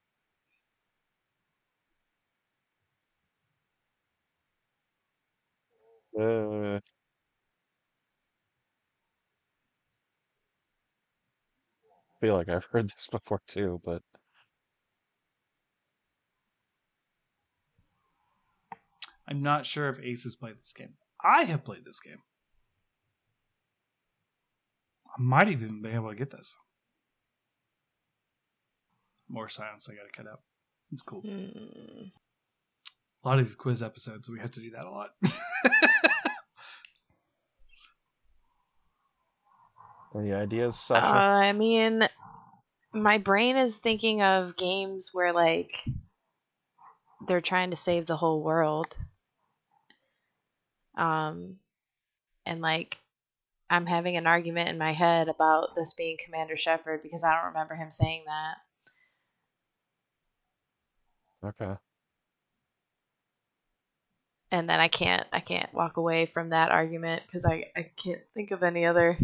Uh, 6.19 6.81
feel 12.21 12.35
like 12.35 12.49
I've 12.49 12.69
heard 12.73 12.91
this 12.97 13.09
before 13.11 13.41
too, 13.47 13.81
but 13.85 14.03
I'm 19.29 19.43
not 19.43 19.67
sure 19.67 19.89
if 19.91 20.01
Ace 20.01 20.25
has 20.25 20.35
played 20.35 20.57
this 20.59 20.73
game. 20.73 20.95
I 21.23 21.45
have 21.45 21.65
played 21.65 21.85
this 21.85 22.01
game. 22.01 22.23
I 25.07 25.21
might 25.21 25.49
even 25.49 25.83
be 25.83 25.91
able 25.91 26.11
to 26.11 26.17
get 26.17 26.31
this. 26.31 26.57
More 29.29 29.49
silence 29.49 29.89
I 29.91 29.95
gotta 29.95 30.09
cut 30.17 30.31
out. 30.31 30.41
It's 30.93 31.03
cool. 31.03 31.21
Hmm. 31.21 32.09
A 33.25 33.29
lot 33.29 33.39
of 33.39 33.47
these 33.47 33.55
quiz 33.55 33.83
episodes, 33.83 34.31
we 34.31 34.39
have 34.41 34.53
to 34.53 34.61
do 34.61 34.71
that 34.71 34.87
a 34.87 34.91
lot. 34.91 35.11
any 40.15 40.33
ideas, 40.33 40.77
Uh, 40.95 41.01
Sasha? 41.01 41.25
I 41.25 41.53
mean, 41.53 42.09
my 42.93 43.19
brain 43.19 43.57
is 43.57 43.79
thinking 43.79 44.23
of 44.23 44.57
games 44.57 45.11
where 45.13 45.33
like 45.33 45.85
they're 47.27 47.41
trying 47.41 47.71
to 47.71 47.77
save 47.77 48.07
the 48.07 48.17
whole 48.17 48.43
world. 48.43 48.97
Um, 50.97 51.59
and 52.47 52.61
like 52.61 52.99
I'm 53.71 53.87
having 53.87 54.17
an 54.17 54.27
argument 54.27 54.71
in 54.71 54.79
my 54.79 54.93
head 54.93 55.29
about 55.29 55.75
this 55.77 55.93
being 55.93 56.17
Commander 56.25 56.57
Shepard 56.57 57.03
because 57.03 57.25
I 57.25 57.35
don't 57.35 57.49
remember 57.49 57.75
him 57.75 57.91
saying 57.93 58.25
that. 58.27 58.57
Okay. 61.45 61.77
and 64.51 64.69
then 64.69 64.81
I 64.81 64.89
can't 64.89 65.27
I 65.33 65.41
can't 65.41 65.73
walk 65.75 65.97
away 65.97 66.27
from 66.27 66.51
that 66.51 66.71
argument 66.71 67.23
because 67.27 67.45
I 67.45 67.67
I 67.77 67.91
can't 67.97 68.23
think 68.35 68.51
of 68.51 68.63
any 68.63 68.87
other 68.87 69.19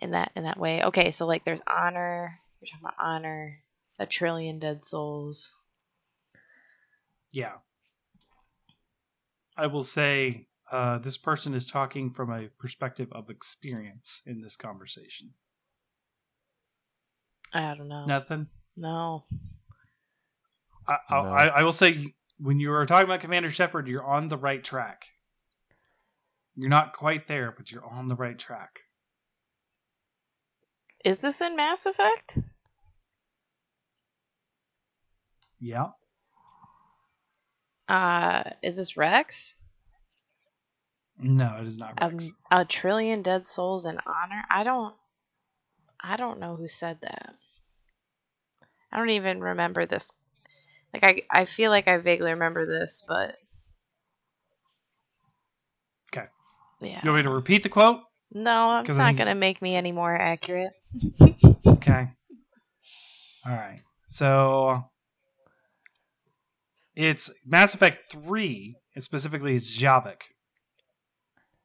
in 0.00 0.12
that 0.12 0.32
in 0.34 0.44
that 0.44 0.58
way. 0.58 0.82
Okay, 0.84 1.10
so 1.10 1.26
like 1.26 1.44
there's 1.44 1.62
honor. 1.66 2.38
You're 2.60 2.66
talking 2.66 2.84
about 2.84 2.94
honor. 2.98 3.58
A 3.98 4.06
trillion 4.06 4.58
dead 4.58 4.82
souls. 4.82 5.54
Yeah. 7.32 7.52
I 9.56 9.66
will 9.66 9.84
say 9.84 10.46
uh, 10.72 10.98
this 10.98 11.18
person 11.18 11.52
is 11.52 11.66
talking 11.66 12.10
from 12.10 12.30
a 12.30 12.48
perspective 12.58 13.08
of 13.12 13.28
experience 13.28 14.22
in 14.24 14.40
this 14.40 14.56
conversation. 14.56 15.34
I 17.52 17.74
don't 17.74 17.88
know. 17.88 18.06
Nothing. 18.06 18.46
No. 18.76 19.24
I, 20.88 20.96
I, 21.10 21.22
No. 21.22 21.28
I, 21.28 21.46
I 21.46 21.62
will 21.62 21.72
say 21.72 22.14
when 22.38 22.58
you 22.58 22.70
were 22.70 22.86
talking 22.86 23.04
about 23.04 23.20
Commander 23.20 23.50
Shepard, 23.50 23.86
you're 23.86 24.04
on 24.06 24.28
the 24.28 24.38
right 24.38 24.64
track. 24.64 25.04
You're 26.56 26.70
not 26.70 26.94
quite 26.94 27.26
there, 27.26 27.52
but 27.54 27.70
you're 27.70 27.84
on 27.84 28.08
the 28.08 28.16
right 28.16 28.38
track. 28.38 28.80
Is 31.04 31.20
this 31.20 31.40
in 31.40 31.56
Mass 31.56 31.86
Effect? 31.86 32.38
Yeah. 35.58 35.88
Uh, 37.88 38.44
is 38.62 38.76
this 38.76 38.96
Wrex? 38.96 39.56
No, 41.18 41.56
it 41.60 41.66
is 41.66 41.78
not 41.78 42.00
Wrex. 42.00 42.30
a 42.50 42.64
trillion 42.64 43.22
dead 43.22 43.44
souls 43.44 43.84
in 43.86 43.98
honor. 44.06 44.42
I 44.50 44.62
don't. 44.64 44.94
I 46.02 46.16
don't 46.16 46.40
know 46.40 46.56
who 46.56 46.66
said 46.66 46.98
that. 47.02 47.34
I 48.90 48.98
don't 48.98 49.10
even 49.10 49.40
remember 49.40 49.84
this. 49.84 50.10
Like 50.94 51.04
I, 51.04 51.40
I 51.40 51.44
feel 51.44 51.70
like 51.70 51.88
I 51.88 51.98
vaguely 51.98 52.30
remember 52.32 52.64
this, 52.66 53.04
but 53.06 53.36
Okay. 56.12 56.26
yeah. 56.80 57.00
You 57.04 57.10
want 57.10 57.18
me 57.18 57.22
to 57.24 57.30
repeat 57.30 57.62
the 57.62 57.68
quote? 57.68 58.00
No, 58.32 58.82
it's 58.86 58.98
not 58.98 59.16
gonna 59.16 59.34
make 59.34 59.60
me 59.60 59.76
any 59.76 59.92
more 59.92 60.14
accurate. 60.14 60.72
Okay. 61.66 62.08
All 63.46 63.52
right. 63.52 63.80
So 64.08 64.84
it's 66.94 67.32
Mass 67.46 67.74
Effect 67.74 68.10
3, 68.10 68.76
and 68.94 69.02
specifically 69.04 69.54
it's 69.56 69.78
Javik, 69.78 70.22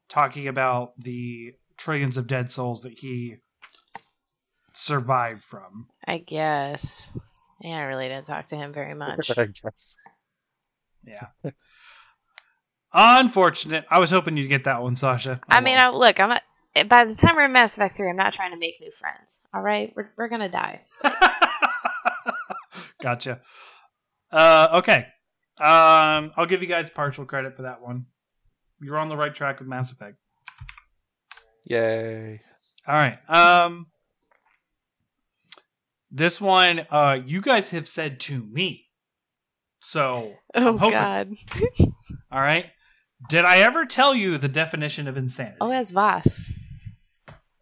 talking 0.08 0.48
about 0.48 0.92
the 0.98 1.52
trillions 1.76 2.16
of 2.16 2.26
dead 2.26 2.50
souls 2.50 2.82
that 2.82 2.98
he 3.00 3.36
survived 4.72 5.44
from. 5.44 5.88
I 6.06 6.18
guess. 6.18 7.16
Yeah, 7.60 7.76
I 7.78 7.82
really 7.82 8.08
didn't 8.08 8.26
talk 8.26 8.46
to 8.46 8.56
him 8.56 8.72
very 8.72 8.94
much. 8.94 9.36
I 9.36 9.46
guess. 9.46 9.96
Yeah. 11.04 11.26
Unfortunate. 12.92 13.84
I 13.90 13.98
was 13.98 14.10
hoping 14.10 14.36
you'd 14.36 14.48
get 14.48 14.64
that 14.64 14.82
one, 14.82 14.96
Sasha. 14.96 15.40
I 15.48 15.60
mean, 15.60 15.78
I, 15.78 15.88
look, 15.90 16.18
I'm. 16.20 16.30
Not, 16.30 16.42
by 16.84 17.04
the 17.04 17.14
time 17.14 17.36
we're 17.36 17.44
in 17.44 17.52
Mass 17.52 17.76
Effect 17.76 17.96
Three, 17.96 18.08
I'm 18.08 18.16
not 18.16 18.32
trying 18.32 18.52
to 18.52 18.58
make 18.58 18.80
new 18.80 18.90
friends. 18.90 19.42
All 19.54 19.62
right, 19.62 19.92
we're 19.96 20.10
we're 20.16 20.28
gonna 20.28 20.48
die. 20.48 20.82
gotcha. 23.02 23.40
Uh, 24.30 24.68
okay. 24.74 25.06
Um, 25.58 26.32
I'll 26.36 26.46
give 26.46 26.62
you 26.62 26.68
guys 26.68 26.90
partial 26.90 27.24
credit 27.24 27.56
for 27.56 27.62
that 27.62 27.80
one. 27.80 28.06
You're 28.80 28.98
on 28.98 29.08
the 29.08 29.16
right 29.16 29.34
track 29.34 29.58
with 29.58 29.68
Mass 29.68 29.90
Effect. 29.90 30.16
Yay. 31.64 32.40
All 32.86 32.94
right. 32.94 33.18
Um, 33.30 33.86
this 36.10 36.40
one, 36.40 36.82
uh, 36.90 37.18
you 37.24 37.40
guys 37.40 37.70
have 37.70 37.88
said 37.88 38.20
to 38.20 38.44
me. 38.44 38.84
So, 39.80 40.34
Oh 40.54 40.78
God. 40.90 41.34
all 42.30 42.40
right. 42.40 42.66
Did 43.28 43.44
I 43.44 43.58
ever 43.58 43.86
tell 43.86 44.14
you 44.14 44.36
the 44.36 44.48
definition 44.48 45.08
of 45.08 45.16
insanity? 45.16 45.56
Oh, 45.60 45.70
that's 45.70 45.92
Vaas. 45.92 46.50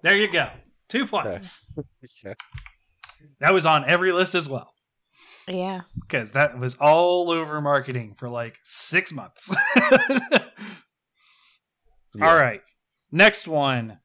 There 0.05 0.17
you 0.17 0.31
go. 0.31 0.49
Two 0.89 1.07
points. 1.07 1.67
Yeah. 2.23 2.35
That 3.41 3.55
was 3.55 3.65
on 3.65 3.87
every 3.89 4.13
list 4.13 4.35
as 4.35 4.47
well. 4.49 4.75
Yeah. 5.49 5.83
because 6.03 6.33
that 6.33 6.59
was 6.59 6.75
all 6.75 7.31
over 7.31 7.61
marketing 7.63 8.15
for 8.19 8.29
like 8.29 8.59
six 8.65 9.11
months. 9.13 9.55
Yeah. 12.17 12.29
All 12.29 12.37
right. 12.37 12.61
Next 13.11 13.49
one. 13.49 13.99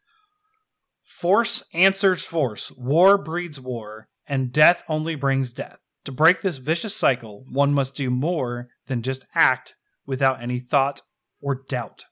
Force 1.03 1.63
answers 1.75 2.25
force. 2.25 2.71
War 2.71 3.19
breeds 3.19 3.59
war, 3.59 4.07
and 4.25 4.51
death 4.51 4.83
only 4.89 5.13
brings 5.13 5.53
death. 5.53 5.77
To 6.05 6.11
break 6.11 6.41
this 6.41 6.57
vicious 6.57 6.95
cycle, 6.95 7.45
one 7.51 7.71
must 7.71 7.95
do 7.95 8.09
more 8.09 8.69
than 8.87 9.03
just 9.03 9.27
act 9.35 9.75
without 10.07 10.41
any 10.41 10.59
thought 10.59 11.03
or 11.39 11.61
doubt. 11.69 12.05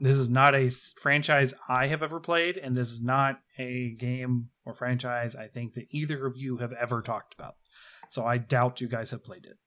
This 0.00 0.16
is 0.16 0.30
not 0.30 0.54
a 0.54 0.70
franchise 1.00 1.52
I 1.68 1.88
have 1.88 2.02
ever 2.02 2.20
played, 2.20 2.56
and 2.56 2.74
this 2.74 2.88
is 2.88 3.02
not 3.02 3.40
a 3.58 3.90
game 3.98 4.48
or 4.64 4.72
franchise 4.74 5.36
I 5.36 5.46
think 5.46 5.74
that 5.74 5.88
either 5.90 6.26
of 6.26 6.38
you 6.38 6.56
have 6.56 6.72
ever 6.72 7.02
talked 7.02 7.34
about. 7.34 7.56
So 8.08 8.24
I 8.24 8.38
doubt 8.38 8.80
you 8.80 8.88
guys 8.88 9.10
have 9.10 9.22
played 9.22 9.44
it. 9.44 9.58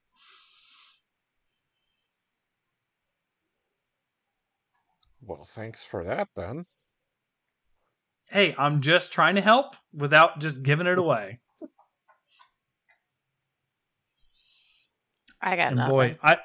Well, 5.22 5.44
thanks 5.44 5.82
for 5.82 6.04
that 6.04 6.28
then. 6.34 6.66
Hey, 8.28 8.54
I'm 8.58 8.80
just 8.80 9.12
trying 9.12 9.36
to 9.36 9.40
help 9.40 9.76
without 9.92 10.40
just 10.40 10.62
giving 10.62 10.86
it 10.86 10.98
away. 10.98 11.40
I 15.40 15.56
got 15.56 15.68
and 15.68 15.76
nothing. 15.76 15.94
boy, 15.94 16.16
I 16.22 16.38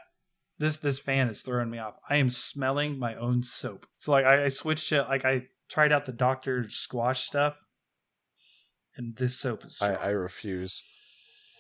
this 0.60 0.78
this 0.78 1.00
fan 1.00 1.30
is 1.30 1.42
throwing 1.42 1.70
me 1.70 1.80
off. 1.80 1.96
I 2.10 2.18
am 2.18 2.30
smelling 2.30 3.00
my 3.00 3.16
own 3.16 3.44
soap. 3.44 3.88
So 3.98 4.12
like 4.12 4.26
I, 4.26 4.46
I 4.46 4.48
switched 4.50 4.90
to 4.90 5.04
like 5.04 5.26
I 5.26 5.44
tried 5.70 5.92
out 5.92 6.06
the 6.06 6.12
Doctor 6.12 6.64
Squatch 6.64 7.26
stuff, 7.26 7.56
and 8.96 9.16
this 9.16 9.40
soap 9.40 9.66
is. 9.66 9.78
I. 9.82 9.96
I 9.96 10.10
refuse. 10.10 10.84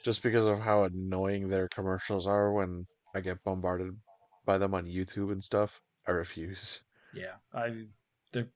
Just 0.05 0.23
because 0.23 0.45
of 0.45 0.59
how 0.59 0.83
annoying 0.83 1.49
their 1.49 1.67
commercials 1.67 2.25
are 2.25 2.53
when 2.53 2.85
I 3.13 3.19
get 3.19 3.43
bombarded 3.43 3.97
by 4.45 4.57
them 4.57 4.73
on 4.73 4.85
YouTube 4.85 5.31
and 5.31 5.43
stuff. 5.43 5.81
I 6.07 6.11
refuse. 6.11 6.81
Yeah, 7.13 7.33
I 7.53 7.85
they're 8.31 8.47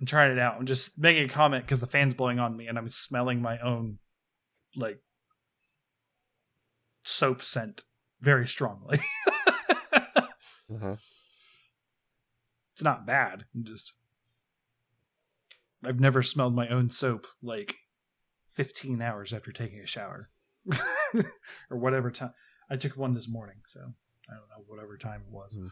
I'm 0.00 0.06
trying 0.06 0.32
it 0.32 0.38
out. 0.38 0.56
I'm 0.58 0.66
just 0.66 0.98
making 0.98 1.24
a 1.24 1.28
comment 1.28 1.64
because 1.64 1.80
the 1.80 1.86
fan's 1.86 2.14
blowing 2.14 2.38
on 2.38 2.56
me, 2.56 2.66
and 2.66 2.78
I'm 2.78 2.88
smelling 2.88 3.40
my 3.40 3.58
own 3.60 3.98
like 4.76 5.00
soap 7.04 7.42
scent 7.42 7.82
very 8.20 8.46
strongly. 8.46 9.00
Uh-huh. 10.72 10.96
it's 12.72 12.82
not 12.82 13.06
bad. 13.06 13.44
I'm 13.54 13.64
just 13.64 13.92
I've 15.84 16.00
never 16.00 16.22
smelled 16.22 16.54
my 16.54 16.68
own 16.68 16.90
soap 16.90 17.26
like 17.42 17.76
15 18.50 19.02
hours 19.02 19.32
after 19.32 19.50
taking 19.52 19.80
a 19.80 19.86
shower 19.86 20.28
or 21.70 21.76
whatever 21.78 22.10
time. 22.10 22.32
I 22.70 22.76
took 22.76 22.96
one 22.96 23.14
this 23.14 23.28
morning, 23.28 23.56
so 23.66 23.80
I 23.80 24.32
don't 24.34 24.48
know 24.48 24.64
whatever 24.66 24.96
time 24.96 25.22
it 25.26 25.32
was. 25.32 25.56
Hmm. 25.56 25.68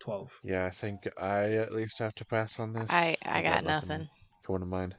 12. 0.00 0.40
Yeah, 0.44 0.64
I 0.64 0.70
think 0.70 1.08
I 1.20 1.54
at 1.54 1.72
least 1.72 1.98
have 1.98 2.14
to 2.16 2.24
pass 2.24 2.58
on 2.60 2.72
this. 2.72 2.90
I 2.90 3.16
I 3.22 3.42
got 3.42 3.64
nothing. 3.64 4.08
Coming 4.46 4.60
to 4.60 4.66
mind. 4.66 4.94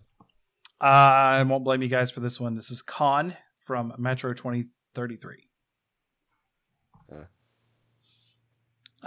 I 0.80 1.42
won't 1.44 1.64
blame 1.64 1.82
you 1.82 1.88
guys 1.88 2.12
for 2.12 2.20
this 2.20 2.40
one. 2.40 2.56
This 2.56 2.70
is 2.70 2.82
Khan 2.82 3.36
from 3.66 3.94
Metro 3.98 4.34
2033. 4.34 5.47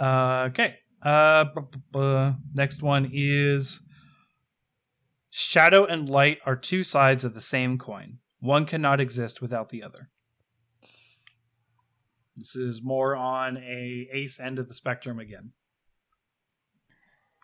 Uh, 0.01 0.47
okay. 0.49 0.77
Uh, 1.03 1.45
bu- 1.45 1.61
bu- 1.61 1.79
bu- 1.91 2.33
next 2.53 2.81
one 2.81 3.09
is 3.13 3.79
Shadow 5.29 5.85
and 5.85 6.09
light 6.09 6.39
are 6.45 6.55
two 6.55 6.83
sides 6.83 7.23
of 7.23 7.33
the 7.33 7.41
same 7.41 7.77
coin. 7.77 8.17
One 8.39 8.65
cannot 8.65 8.99
exist 8.99 9.41
without 9.41 9.69
the 9.69 9.83
other. 9.83 10.09
This 12.35 12.55
is 12.55 12.81
more 12.83 13.15
on 13.15 13.57
a 13.57 14.09
ace 14.11 14.39
end 14.39 14.57
of 14.57 14.67
the 14.67 14.73
spectrum 14.73 15.19
again. 15.19 15.51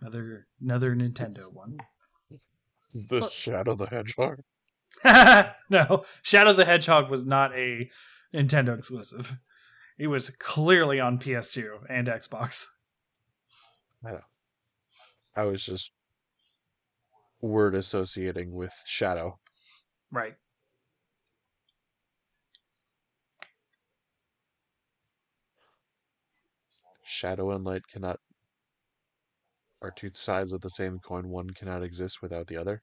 Another 0.01 0.47
another 0.61 0.95
Nintendo 0.95 1.53
one. 1.53 1.77
Is 2.91 3.05
this 3.07 3.31
Shadow 3.31 3.75
the 3.75 3.85
Hedgehog? 3.85 4.41
no, 5.69 6.03
Shadow 6.23 6.53
the 6.53 6.65
Hedgehog 6.65 7.09
was 7.09 7.25
not 7.25 7.53
a 7.53 7.89
Nintendo 8.33 8.77
exclusive. 8.77 9.37
It 9.97 10.07
was 10.07 10.29
clearly 10.29 10.99
on 10.99 11.17
PS2 11.17 11.79
and 11.89 12.07
Xbox. 12.07 12.65
I 14.05 14.11
know. 14.11 14.21
I 15.35 15.45
was 15.45 15.65
just 15.65 15.91
word 17.41 17.75
associating 17.75 18.53
with 18.53 18.73
Shadow. 18.85 19.39
Right. 20.11 20.35
Shadow 27.03 27.51
and 27.51 27.63
light 27.63 27.87
cannot 27.87 28.19
are 29.81 29.91
two 29.91 30.11
sides 30.13 30.53
of 30.53 30.61
the 30.61 30.69
same 30.69 30.99
coin. 30.99 31.29
One 31.29 31.51
cannot 31.51 31.83
exist 31.83 32.21
without 32.21 32.47
the 32.47 32.57
other. 32.57 32.81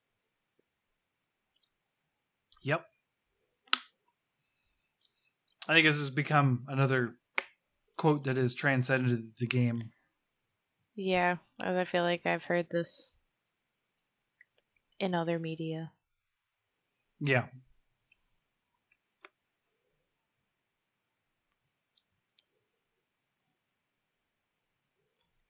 Yep. 2.63 2.87
I 5.69 5.75
think 5.75 5.87
this 5.87 5.99
has 5.99 6.11
become 6.11 6.65
another 6.69 7.15
quote 7.97 8.25
that 8.25 8.37
has 8.37 8.55
transcended 8.55 9.33
the 9.39 9.47
game. 9.47 9.91
Yeah, 10.95 11.37
I 11.61 11.85
feel 11.85 12.03
like 12.03 12.27
I've 12.27 12.45
heard 12.45 12.69
this 12.71 13.13
in 15.01 15.15
other 15.15 15.39
media. 15.39 15.93
Yeah. 17.21 17.47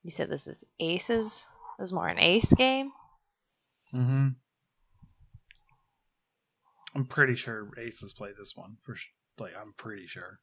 You 0.02 0.10
said 0.10 0.28
this 0.28 0.46
is 0.46 0.64
aces? 0.78 1.46
This 1.78 1.88
is 1.88 1.92
more 1.92 2.08
an 2.08 2.18
ace 2.18 2.52
game? 2.52 2.92
Mm-hmm. 3.92 4.28
I'm 6.94 7.04
pretty 7.06 7.34
sure 7.34 7.68
Aces 7.78 8.12
played 8.12 8.34
this 8.38 8.52
one 8.54 8.76
for 8.82 8.94
sh- 8.94 9.08
like 9.38 9.52
I'm 9.60 9.72
pretty 9.76 10.06
sure. 10.06 10.38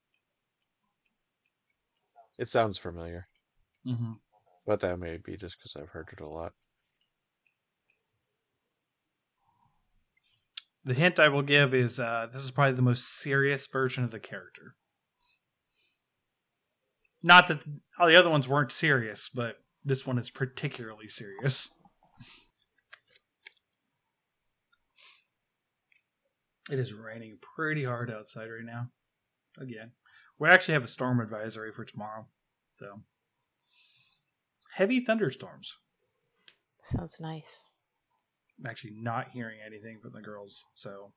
It 2.37 2.49
sounds 2.49 2.77
familiar, 2.77 3.27
Mm-hmm. 3.85 4.13
but 4.65 4.79
that 4.81 4.97
may 4.99 5.17
be 5.17 5.37
just 5.37 5.57
because 5.57 5.75
I've 5.75 5.89
heard 5.89 6.09
it 6.11 6.21
a 6.21 6.27
lot. 6.27 6.53
The 10.83 10.93
hint 10.95 11.19
I 11.19 11.29
will 11.29 11.43
give 11.43 11.73
is 11.75 11.99
uh, 11.99 12.27
this 12.33 12.43
is 12.43 12.49
probably 12.51 12.73
the 12.73 12.81
most 12.81 13.07
serious 13.19 13.67
version 13.67 14.03
of 14.03 14.09
the 14.11 14.19
character. 14.19 14.75
Not 17.23 17.47
that 17.49 17.59
all 17.99 18.07
the 18.07 18.15
other 18.15 18.31
ones 18.31 18.47
weren't 18.47 18.71
serious, 18.71 19.29
but 19.29 19.57
this 19.85 20.07
one 20.07 20.17
is 20.17 20.31
particularly 20.31 21.07
serious. 21.07 21.69
It 26.69 26.79
is 26.79 26.93
raining 26.93 27.37
pretty 27.55 27.83
hard 27.83 28.11
outside 28.11 28.45
right 28.45 28.63
now. 28.63 28.87
Again, 29.59 29.91
we 30.39 30.47
actually 30.49 30.75
have 30.75 30.83
a 30.83 30.87
storm 30.87 31.19
advisory 31.19 31.71
for 31.71 31.83
tomorrow, 31.83 32.27
so 32.71 33.01
heavy 34.75 35.03
thunderstorms. 35.03 35.75
Sounds 36.83 37.17
nice. 37.19 37.65
I'm 38.59 38.69
actually 38.69 38.93
not 38.95 39.29
hearing 39.31 39.59
anything 39.65 39.99
from 40.01 40.13
the 40.13 40.21
girls, 40.21 40.65
so 40.73 41.11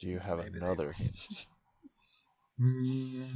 Do 0.00 0.06
you 0.06 0.18
have 0.18 0.38
Maybe 0.38 0.58
another? 0.58 0.94
Mm, 2.60 3.28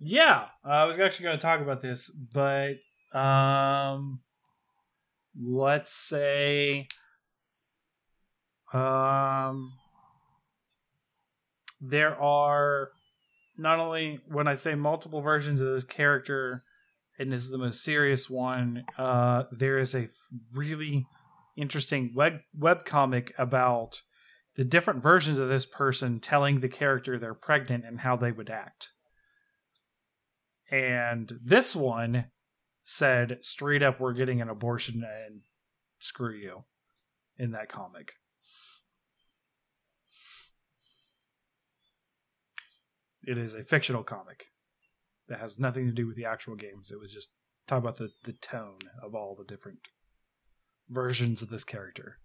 yeah, 0.00 0.48
I 0.64 0.84
was 0.84 0.98
actually 0.98 1.24
going 1.24 1.38
to 1.38 1.42
talk 1.42 1.60
about 1.60 1.82
this, 1.82 2.10
but 2.10 2.74
um, 3.12 4.20
let's 5.40 5.92
say 5.92 6.88
um, 8.76 9.72
there 11.80 12.14
are 12.20 12.90
not 13.56 13.78
only 13.78 14.20
when 14.28 14.46
I 14.46 14.54
say 14.54 14.74
multiple 14.74 15.20
versions 15.20 15.60
of 15.60 15.68
this 15.68 15.84
character, 15.84 16.62
and 17.18 17.32
this 17.32 17.42
is 17.42 17.50
the 17.50 17.58
most 17.58 17.82
serious 17.82 18.28
one. 18.28 18.84
Uh, 18.98 19.44
there 19.50 19.78
is 19.78 19.94
a 19.94 20.08
really 20.52 21.06
interesting 21.56 22.12
web 22.14 22.40
web 22.54 22.84
comic 22.84 23.32
about 23.38 24.02
the 24.56 24.64
different 24.64 25.02
versions 25.02 25.38
of 25.38 25.48
this 25.48 25.66
person 25.66 26.20
telling 26.20 26.60
the 26.60 26.68
character 26.68 27.18
they're 27.18 27.34
pregnant 27.34 27.84
and 27.84 28.00
how 28.00 28.16
they 28.16 28.32
would 28.32 28.50
act. 28.50 28.90
And 30.70 31.38
this 31.42 31.76
one 31.76 32.26
said 32.82 33.38
straight 33.42 33.82
up, 33.82 34.00
we're 34.00 34.12
getting 34.12 34.40
an 34.40 34.48
abortion 34.48 35.04
and 35.04 35.42
screw 35.98 36.34
you 36.34 36.64
in 37.38 37.52
that 37.52 37.68
comic. 37.68 38.14
It 43.26 43.38
is 43.38 43.54
a 43.54 43.64
fictional 43.64 44.04
comic 44.04 44.46
that 45.28 45.40
has 45.40 45.58
nothing 45.58 45.86
to 45.86 45.92
do 45.92 46.06
with 46.06 46.16
the 46.16 46.24
actual 46.24 46.54
games. 46.54 46.90
It 46.90 47.00
was 47.00 47.12
just 47.12 47.28
talk 47.66 47.78
about 47.78 47.96
the, 47.96 48.10
the 48.24 48.32
tone 48.32 48.78
of 49.02 49.14
all 49.14 49.34
the 49.36 49.44
different 49.44 49.80
versions 50.88 51.42
of 51.42 51.50
this 51.50 51.64
character. 51.64 52.18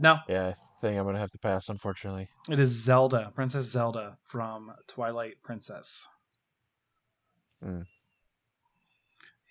No, 0.00 0.18
Yeah, 0.28 0.48
I 0.48 0.80
think 0.80 0.96
I'm 0.96 1.04
gonna 1.04 1.18
have 1.18 1.32
to 1.32 1.38
pass, 1.38 1.68
unfortunately. 1.68 2.28
it 2.48 2.60
is 2.60 2.70
Zelda, 2.70 3.32
Princess 3.34 3.66
Zelda 3.66 4.18
from 4.28 4.72
Twilight 4.86 5.42
Princess. 5.42 6.06
Hmm. 7.62 7.80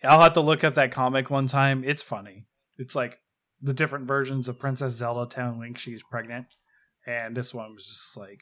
I'll 0.03 0.21
have 0.21 0.33
to 0.33 0.41
look 0.41 0.63
up 0.63 0.75
that 0.75 0.91
comic 0.91 1.29
one 1.29 1.47
time. 1.47 1.83
It's 1.83 2.01
funny. 2.01 2.45
It's 2.77 2.95
like 2.95 3.19
the 3.61 3.73
different 3.73 4.07
versions 4.07 4.47
of 4.47 4.57
Princess 4.57 4.93
Zelda 4.93 5.29
telling 5.29 5.59
Link 5.59 5.77
she's 5.77 6.01
pregnant, 6.09 6.45
and 7.05 7.35
this 7.35 7.53
one 7.53 7.73
was 7.73 7.85
just 7.85 8.15
like, 8.15 8.39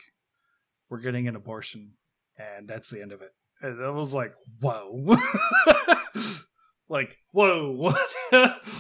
"We're 0.90 1.00
getting 1.02 1.28
an 1.28 1.36
abortion," 1.36 1.94
and 2.38 2.68
that's 2.68 2.90
the 2.90 3.02
end 3.02 3.12
of 3.12 3.22
it. 3.22 3.32
And 3.62 3.80
it 3.80 3.92
was 3.92 4.14
like, 4.14 4.34
"Whoa!" 4.60 5.18
like, 6.90 7.18
"Whoa!" 7.32 7.72
What? 7.72 8.62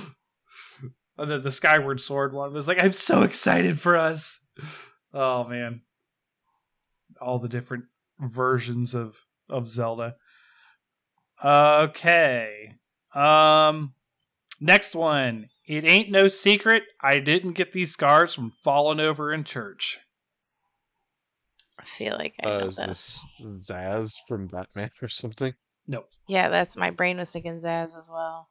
And 1.18 1.32
then 1.32 1.44
the 1.44 1.52
Skyward 1.52 2.02
Sword 2.02 2.34
one 2.34 2.54
was 2.54 2.68
like, 2.68 2.84
I'm 2.84 2.92
so 2.92 3.22
excited 3.22 3.80
for 3.80 3.96
us. 3.96 4.40
Oh 5.14 5.46
man. 5.46 5.82
All 7.22 7.40
the 7.40 7.48
different 7.48 7.86
versions 8.20 8.94
of 8.94 9.16
of 9.50 9.68
Zelda. 9.68 10.16
Okay. 11.44 12.74
Um 13.14 13.94
next 14.60 14.96
one. 14.96 15.48
It 15.68 15.86
ain't 15.86 16.12
no 16.12 16.28
secret 16.28 16.84
I 17.02 17.20
didn't 17.20 17.54
get 17.54 17.72
these 17.72 17.94
scars 17.94 18.34
from 18.34 18.52
falling 18.64 19.00
over 19.00 19.34
in 19.34 19.44
church. 19.44 20.00
I 21.86 21.88
feel 21.88 22.16
like 22.18 22.34
I 22.44 22.48
Uh, 22.48 22.60
know 22.60 22.66
is 22.68 22.76
this. 22.78 23.20
this 23.40 23.70
Zsasz 23.70 24.16
from 24.28 24.48
Batman 24.48 24.90
or 25.04 25.08
something? 25.08 25.54
Nope. 25.88 26.10
Yeah, 26.28 26.50
that's 26.50 26.76
my 26.76 26.90
brain 26.90 27.18
was 27.18 27.32
thinking 27.32 27.58
Zsasz 27.58 27.96
as 27.96 28.10
well. 28.12 28.50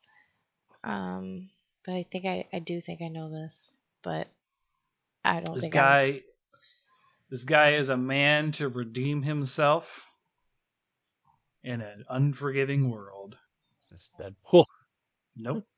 Um, 0.85 1.51
but 1.85 1.95
I 1.95 2.05
think 2.05 2.27
I, 2.27 2.47
I 2.53 2.61
do 2.61 2.81
think 2.81 3.03
I 3.03 3.09
know 3.09 3.29
this, 3.29 3.77
but 4.03 4.29
I 5.25 5.41
don't 5.41 5.55
This 5.55 5.63
think 5.65 5.75
I 5.75 6.11
guy 6.13 6.21
this 7.31 7.45
guy 7.45 7.71
is 7.71 7.89
a 7.89 7.97
man 7.97 8.53
to 8.53 8.69
redeem 8.69 9.23
himself 9.23 10.09
in 11.65 11.81
an 11.81 12.05
unforgiving 12.09 12.91
world. 12.91 13.37
Is 13.83 13.89
this 13.91 14.11
Deadpool? 14.21 14.67
Nope. 15.37 15.67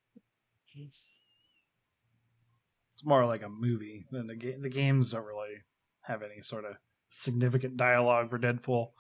It's 2.93 3.05
more 3.05 3.27
like 3.27 3.43
a 3.43 3.49
movie 3.49 4.07
than 4.11 4.27
the 4.27 4.35
game. 4.35 4.63
The 4.63 4.71
games 4.71 5.11
don't 5.13 5.27
really 5.27 5.65
have 6.03 6.23
any 6.23 6.41
sort 6.41 6.65
of 6.65 6.77
significant 7.11 7.77
dialogue 7.77 8.31
for 8.31 8.39
Deadpool. 8.39 8.91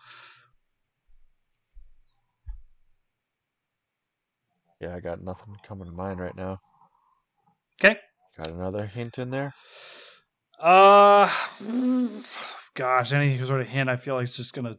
Yeah, 4.80 4.94
I 4.94 5.00
got 5.00 5.22
nothing 5.22 5.56
coming 5.66 5.86
to 5.86 5.92
mind 5.92 6.20
right 6.20 6.36
now. 6.36 6.60
Okay. 7.82 7.96
Got 8.36 8.48
another 8.48 8.86
hint 8.86 9.18
in 9.18 9.30
there? 9.30 9.54
Uh, 10.60 11.30
gosh, 12.74 13.12
any 13.12 13.42
sort 13.44 13.60
of 13.62 13.68
hint 13.68 13.88
I 13.88 13.96
feel 13.96 14.14
like 14.14 14.24
it's 14.24 14.36
just 14.36 14.54
gonna 14.54 14.78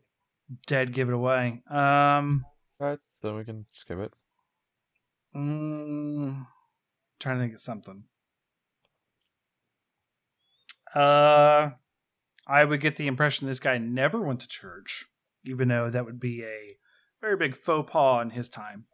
dead 0.68 0.94
give 0.94 1.10
it 1.10 1.14
away. 1.14 1.62
Um, 1.70 2.46
Alright, 2.80 3.00
then 3.22 3.36
we 3.36 3.44
can 3.44 3.66
skip 3.72 4.00
it. 4.00 4.14
mm, 5.36 6.46
trying 7.20 7.38
to 7.38 7.44
think 7.44 7.54
of 7.56 7.62
something. 7.62 8.04
Uh, 10.94 11.72
I 12.48 12.64
would 12.64 12.80
get 12.80 12.96
the 12.96 13.08
impression 13.08 13.46
this 13.48 13.60
guy 13.60 13.78
never 13.78 14.22
went 14.22 14.40
to 14.40 14.48
church, 14.48 15.06
even 15.44 15.68
though 15.68 15.90
that 15.90 16.06
would 16.06 16.20
be 16.20 16.44
a 16.44 16.78
very 17.20 17.36
big 17.36 17.58
faux 17.58 17.92
pas 17.92 18.22
in 18.22 18.30
his 18.30 18.48
time. 18.48 18.86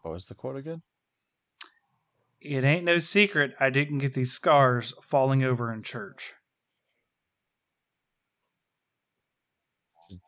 What 0.00 0.12
was 0.12 0.26
the 0.26 0.34
quote 0.34 0.56
again? 0.56 0.82
It 2.40 2.64
ain't 2.64 2.84
no 2.84 3.00
secret 3.00 3.54
I 3.58 3.70
didn't 3.70 3.98
get 3.98 4.14
these 4.14 4.32
scars 4.32 4.94
falling 5.02 5.42
over 5.42 5.72
in 5.72 5.82
church. 5.82 6.34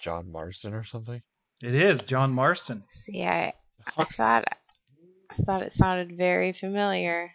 John 0.00 0.32
Marston 0.32 0.74
or 0.74 0.82
something? 0.82 1.22
It 1.62 1.74
is 1.74 2.02
John 2.02 2.32
Marston. 2.32 2.84
see. 2.88 3.24
I 3.24 3.52
I 3.96 4.04
thought 4.16 4.44
I 5.30 5.42
thought 5.42 5.62
it 5.62 5.72
sounded 5.72 6.16
very 6.16 6.52
familiar. 6.52 7.32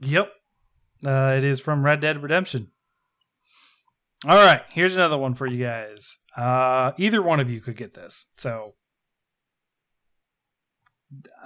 Yep. 0.00 0.32
Uh, 1.04 1.34
it 1.36 1.44
is 1.44 1.60
from 1.60 1.84
Red 1.84 2.00
Dead 2.00 2.22
Redemption. 2.22 2.72
All 4.24 4.36
right, 4.36 4.62
here's 4.70 4.96
another 4.96 5.18
one 5.18 5.34
for 5.34 5.46
you 5.46 5.64
guys. 5.64 6.16
Uh, 6.36 6.92
either 6.96 7.22
one 7.22 7.38
of 7.38 7.50
you 7.50 7.60
could 7.60 7.76
get 7.76 7.94
this. 7.94 8.26
So, 8.38 8.74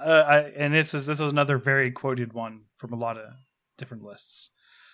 uh, 0.03 0.23
I, 0.27 0.39
and 0.55 0.73
this 0.73 0.93
is 0.93 1.05
this 1.05 1.19
is 1.19 1.31
another 1.31 1.57
very 1.57 1.91
quoted 1.91 2.33
one 2.33 2.61
from 2.77 2.93
a 2.93 2.97
lot 2.97 3.17
of 3.17 3.33
different 3.77 4.03
lists. 4.03 4.51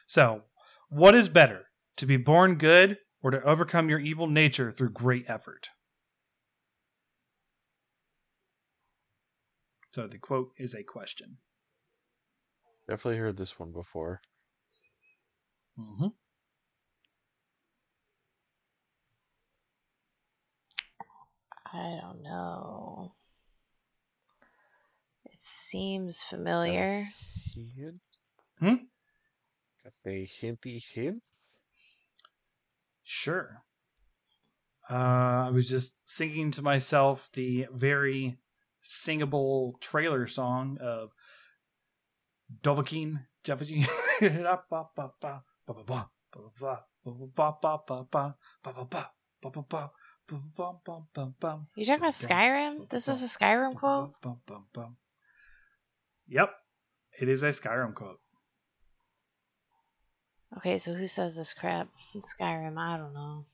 So, 0.07 0.43
what 0.89 1.15
is 1.15 1.29
better, 1.29 1.67
to 1.97 2.05
be 2.05 2.17
born 2.17 2.55
good 2.55 2.97
or 3.21 3.31
to 3.31 3.41
overcome 3.43 3.89
your 3.89 3.99
evil 3.99 4.27
nature 4.27 4.71
through 4.71 4.91
great 4.91 5.25
effort? 5.27 5.69
So, 9.97 10.05
the 10.05 10.19
quote 10.19 10.51
is 10.59 10.75
a 10.75 10.83
question. 10.83 11.37
Definitely 12.87 13.17
heard 13.19 13.35
this 13.35 13.57
one 13.57 13.71
before. 13.71 14.21
Mm-hmm. 15.79 16.09
I 21.73 21.99
don't 21.99 22.21
know. 22.21 23.15
It 25.25 25.39
seems 25.39 26.21
familiar. 26.21 27.07
Hint? 27.55 27.95
Hmm? 28.59 28.75
Got 29.83 29.93
a 30.05 30.25
hinty 30.25 30.77
hint? 30.77 31.23
Sure. 33.03 33.63
Uh, 34.87 34.93
I 35.47 35.49
was 35.51 35.67
just 35.67 36.07
singing 36.07 36.51
to 36.51 36.61
myself 36.61 37.31
the 37.33 37.65
very 37.73 38.37
singable 38.89 39.77
trailer 39.81 40.27
song 40.27 40.77
of 40.81 41.11
Dovahkiin. 42.61 43.25
Dovahkiin. 43.43 43.88
You 44.21 44.29
talking 51.85 52.01
about 52.01 52.13
Skyrim? 52.13 52.89
This 52.89 53.07
is 53.07 53.23
a 53.23 53.27
Skyrim 53.27 53.75
quote? 53.75 54.13
Yep. 56.27 56.49
It 57.19 57.29
is 57.29 57.43
a 57.43 57.47
Skyrim 57.47 57.93
quote. 57.93 58.19
Okay, 60.57 60.77
so 60.77 60.93
who 60.93 61.07
says 61.07 61.35
this 61.35 61.53
crap? 61.53 61.89
It's 62.15 62.33
Skyrim, 62.33 62.77
I 62.77 62.97
don't 62.97 63.13
know. 63.13 63.45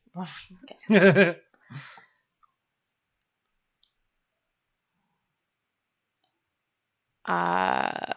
Uh 7.26 8.13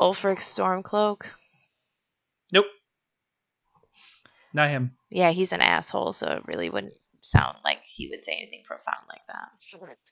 Ulfric 0.00 0.38
Stormcloak. 0.38 1.26
nope. 2.52 2.66
Not 4.52 4.68
him. 4.68 4.96
Yeah, 5.10 5.30
he's 5.30 5.52
an 5.52 5.60
asshole, 5.60 6.12
so 6.12 6.26
it 6.28 6.46
really 6.46 6.68
wouldn't 6.70 6.94
sound 7.22 7.58
like 7.64 7.80
he 7.82 8.08
would 8.08 8.22
say 8.22 8.32
anything 8.34 8.62
profound 8.66 9.06
like 9.08 9.22
that. 9.28 9.96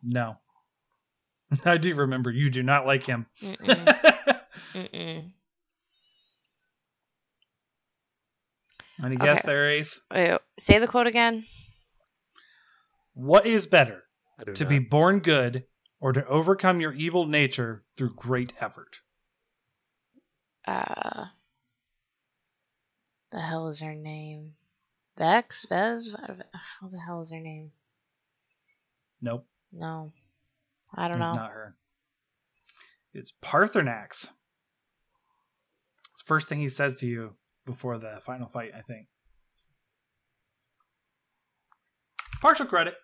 No. 0.00 0.36
I 1.64 1.76
do 1.76 1.92
remember 1.94 2.30
you 2.30 2.50
do 2.50 2.62
not 2.62 2.86
like 2.86 3.04
him. 3.04 3.26
Mm-mm, 3.42 3.84
mm-mm. 4.74 5.32
Any 9.02 9.16
guess 9.16 9.38
Okay. 9.38 9.46
there, 9.46 9.70
Ace? 9.70 10.00
Wait, 10.12 10.38
say 10.58 10.78
the 10.78 10.88
quote 10.88 11.06
again. 11.06 11.44
What 13.14 13.46
is 13.46 13.66
better, 13.66 14.04
to 14.54 14.64
not. 14.64 14.68
be 14.68 14.78
born 14.78 15.20
good 15.20 15.64
or 16.00 16.12
to 16.12 16.24
overcome 16.26 16.80
your 16.80 16.92
evil 16.92 17.26
nature 17.26 17.84
through 17.96 18.14
great 18.14 18.52
effort? 18.60 19.00
Uh, 20.66 21.26
the 23.30 23.40
hell 23.40 23.68
is 23.68 23.80
her 23.80 23.94
name? 23.94 24.54
Vex? 25.16 25.64
Vez? 25.68 26.14
How 26.80 26.88
the 26.88 26.98
hell 26.98 27.20
is 27.20 27.32
her 27.32 27.40
name? 27.40 27.72
Nope. 29.20 29.46
No, 29.72 30.12
I 30.94 31.08
don't 31.08 31.20
it's 31.20 31.28
know. 31.28 31.34
not 31.34 31.50
her. 31.50 31.76
It's 33.12 33.32
Paarthurnax. 33.42 34.30
First 36.24 36.48
thing 36.48 36.60
he 36.60 36.68
says 36.68 36.94
to 36.96 37.06
you 37.06 37.34
before 37.68 37.98
the 37.98 38.18
final 38.22 38.48
fight, 38.48 38.72
I 38.76 38.80
think. 38.80 39.06
Partial 42.40 42.66
credit. 42.66 42.94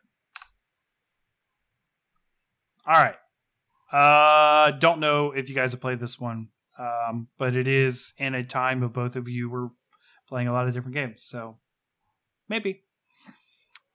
All 2.86 3.02
right. 3.02 3.16
Uh, 3.92 4.72
don't 4.72 5.00
know 5.00 5.32
if 5.32 5.48
you 5.48 5.54
guys 5.54 5.72
have 5.72 5.80
played 5.80 6.00
this 6.00 6.18
one, 6.18 6.48
um, 6.78 7.28
but 7.38 7.54
it 7.54 7.68
is 7.68 8.14
in 8.18 8.34
a 8.34 8.42
time 8.42 8.82
of 8.82 8.92
both 8.92 9.16
of 9.16 9.28
you 9.28 9.50
were 9.50 9.68
playing 10.28 10.48
a 10.48 10.52
lot 10.52 10.66
of 10.66 10.74
different 10.74 10.94
games, 10.94 11.22
so 11.24 11.58
maybe. 12.48 12.82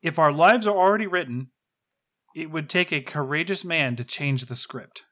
If 0.01 0.19
our 0.19 0.31
lives 0.31 0.67
are 0.67 0.77
already 0.77 1.07
written, 1.07 1.47
it 2.35 2.51
would 2.51 2.69
take 2.69 2.93
a 2.93 3.01
courageous 3.01 3.65
man 3.65 3.95
to 3.95 4.03
change 4.03 4.45
the 4.45 4.55
script. 4.55 5.03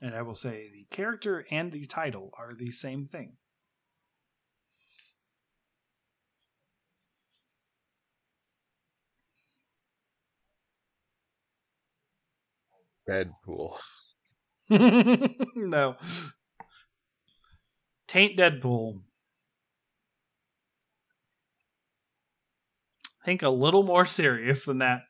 And 0.00 0.14
I 0.14 0.22
will 0.22 0.34
say 0.34 0.70
the 0.72 0.86
character 0.90 1.46
and 1.50 1.72
the 1.72 1.84
title 1.84 2.30
are 2.38 2.54
the 2.54 2.70
same 2.70 3.06
thing. 3.06 3.36
Deadpool. 13.08 13.76
no. 15.56 15.96
Taint 18.06 18.38
Deadpool. 18.38 19.02
Think 23.24 23.42
a 23.42 23.50
little 23.50 23.82
more 23.82 24.04
serious 24.04 24.64
than 24.64 24.78
that. 24.78 25.02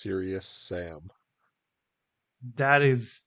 Serious 0.00 0.46
Sam. 0.46 1.10
That 2.56 2.80
is 2.82 3.24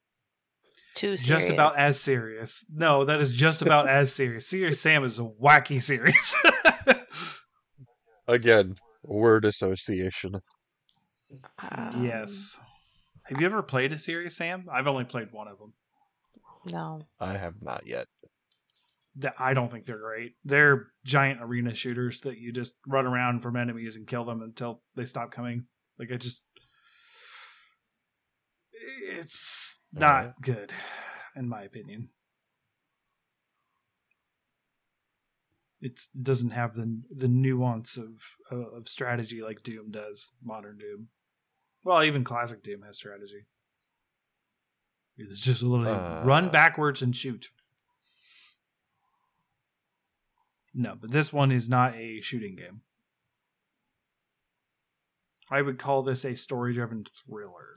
Too 0.96 1.18
serious. 1.18 1.26
just 1.26 1.50
about 1.50 1.78
as 1.78 2.00
serious. 2.00 2.66
No, 2.74 3.06
that 3.06 3.22
is 3.22 3.34
just 3.34 3.62
about 3.62 3.88
as 3.88 4.14
serious. 4.14 4.48
Serious 4.48 4.82
Sam 4.82 5.04
is 5.04 5.20
a 5.20 5.24
wacky 5.24 5.82
series. 5.82 6.36
Again, 8.28 8.76
word 9.04 9.46
association. 9.46 10.36
Um, 11.60 12.04
yes. 12.06 12.60
Have 13.24 13.40
you 13.40 13.46
ever 13.46 13.62
played 13.62 13.94
a 13.94 13.98
Serious 13.98 14.36
Sam? 14.36 14.66
I've 14.72 14.88
only 14.88 15.04
played 15.04 15.32
one 15.32 15.48
of 15.48 15.58
them. 15.60 15.74
No. 16.72 17.02
I 17.20 17.38
have 17.38 17.62
not 17.62 17.86
yet. 17.86 18.08
I 19.38 19.54
don't 19.54 19.72
think 19.72 19.86
they're 19.86 20.00
great. 20.00 20.34
They're 20.44 20.88
giant 21.06 21.40
arena 21.42 21.76
shooters 21.76 22.22
that 22.22 22.40
you 22.40 22.52
just 22.52 22.74
run 22.88 23.06
around 23.06 23.42
from 23.42 23.56
enemies 23.56 23.96
and 23.96 24.08
kill 24.08 24.26
them 24.26 24.42
until 24.42 24.82
they 24.96 25.06
stop 25.06 25.32
coming. 25.32 25.66
Like 26.00 26.12
I 26.12 26.18
just 26.18 26.42
it's 28.86 29.80
not 29.92 30.42
good 30.42 30.72
in 31.36 31.48
my 31.48 31.64
opinion. 31.64 32.10
It 35.82 36.00
doesn't 36.20 36.52
have 36.52 36.76
the 36.76 37.02
the 37.10 37.28
nuance 37.28 37.98
of 37.98 38.22
of 38.52 38.88
strategy 38.88 39.42
like 39.42 39.64
Doom 39.64 39.92
does, 39.92 40.32
modern 40.44 40.78
Doom. 40.78 41.10
Well, 41.84 42.04
even 42.04 42.24
classic 42.24 42.64
Doom 42.64 42.84
has 42.84 42.96
strategy. 42.96 43.46
It's 45.18 45.42
just 45.42 45.62
a 45.62 45.68
little 45.68 45.88
Uh. 45.88 46.24
run 46.26 46.50
backwards 46.50 47.02
and 47.02 47.16
shoot. 47.16 47.52
No, 50.74 50.96
but 50.96 51.12
this 51.12 51.32
one 51.34 51.52
is 51.52 51.70
not 51.70 51.96
a 51.96 52.22
shooting 52.22 52.56
game. 52.56 52.82
I 55.52 55.62
would 55.62 55.78
call 55.78 56.02
this 56.02 56.24
a 56.26 56.36
story 56.36 56.74
driven 56.74 57.06
thriller. 57.26 57.76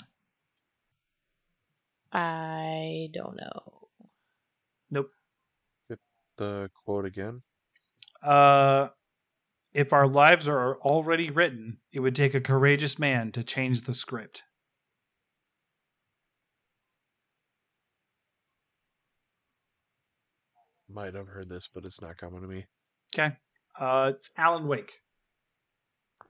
I 2.12 3.08
don't 3.12 3.36
know. 3.36 3.88
Nope. 4.90 5.10
The 6.38 6.70
quote 6.84 7.04
again. 7.06 7.42
Uh, 8.22 8.88
if 9.72 9.92
our 9.92 10.06
lives 10.06 10.48
are 10.48 10.76
already 10.80 11.30
written, 11.30 11.78
it 11.92 12.00
would 12.00 12.14
take 12.16 12.34
a 12.34 12.40
courageous 12.40 12.98
man 12.98 13.32
to 13.32 13.42
change 13.42 13.82
the 13.82 13.94
script. 13.94 14.42
Might 20.88 21.14
have 21.14 21.28
heard 21.28 21.48
this, 21.48 21.68
but 21.72 21.84
it's 21.84 22.00
not 22.00 22.16
coming 22.16 22.40
to 22.40 22.46
me. 22.46 22.66
Okay. 23.14 23.36
Uh, 23.78 24.12
it's 24.16 24.30
Alan 24.36 24.66
Wake. 24.66 24.92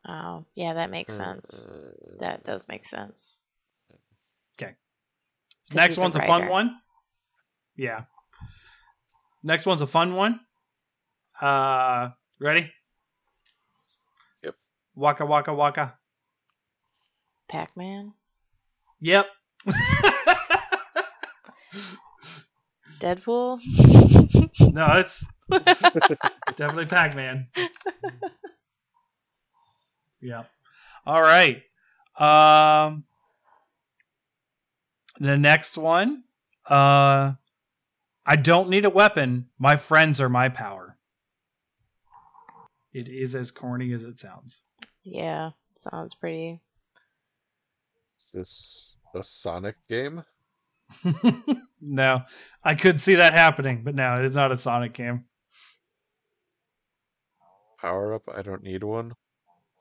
Oh, 0.08 0.44
yeah, 0.54 0.74
that 0.74 0.90
makes 0.90 1.12
sense. 1.12 1.66
Uh, 1.66 1.92
That 2.18 2.44
does 2.44 2.68
make 2.68 2.84
sense. 2.84 3.40
'Cause 5.68 5.74
Next 5.76 5.88
he's 5.88 5.98
a 5.98 6.02
one's 6.02 6.16
a, 6.16 6.22
fun 6.22 6.48
one. 6.48 6.80
Yeah. 7.76 8.04
Next 9.42 9.66
one's 9.66 9.82
a 9.82 9.86
fun 9.86 10.14
one. 10.14 10.40
Uh, 11.40 12.10
ready? 12.38 12.70
Yep. 14.42 14.54
Waka 14.94 15.26
waka 15.26 15.52
waka. 15.54 15.98
Pac 17.48 17.76
Man? 17.76 18.14
Yep. 19.00 19.26
Deadpool. 22.98 23.60
No, 24.72 24.86
it's 24.94 25.26
definitely 26.56 26.86
Pac 26.86 27.14
Man. 27.14 27.48
yeah. 30.20 30.44
All 31.04 31.20
right. 31.20 31.62
Um. 32.18 33.04
The 35.20 35.36
next 35.36 35.76
one. 35.78 36.24
Uh. 36.68 37.32
I 38.28 38.34
don't 38.34 38.68
need 38.68 38.84
a 38.84 38.90
weapon. 38.90 39.46
My 39.56 39.76
friends 39.76 40.20
are 40.20 40.28
my 40.28 40.48
power. 40.48 40.98
It 42.92 43.08
is 43.08 43.36
as 43.36 43.52
corny 43.52 43.92
as 43.92 44.02
it 44.02 44.18
sounds. 44.18 44.62
yeah, 45.04 45.50
sounds 45.76 46.14
pretty. 46.14 46.60
Is 48.18 48.30
this 48.34 48.96
a 49.14 49.22
Sonic 49.22 49.76
game? 49.88 50.24
no, 51.80 52.22
I 52.64 52.74
could 52.74 53.00
see 53.00 53.14
that 53.14 53.34
happening, 53.34 53.82
but 53.84 53.94
no, 53.94 54.16
it's 54.16 54.34
not 54.34 54.50
a 54.50 54.58
Sonic 54.58 54.92
game. 54.92 55.26
Power 57.80 58.14
up? 58.14 58.22
I 58.34 58.42
don't 58.42 58.62
need 58.64 58.82
one. 58.82 59.12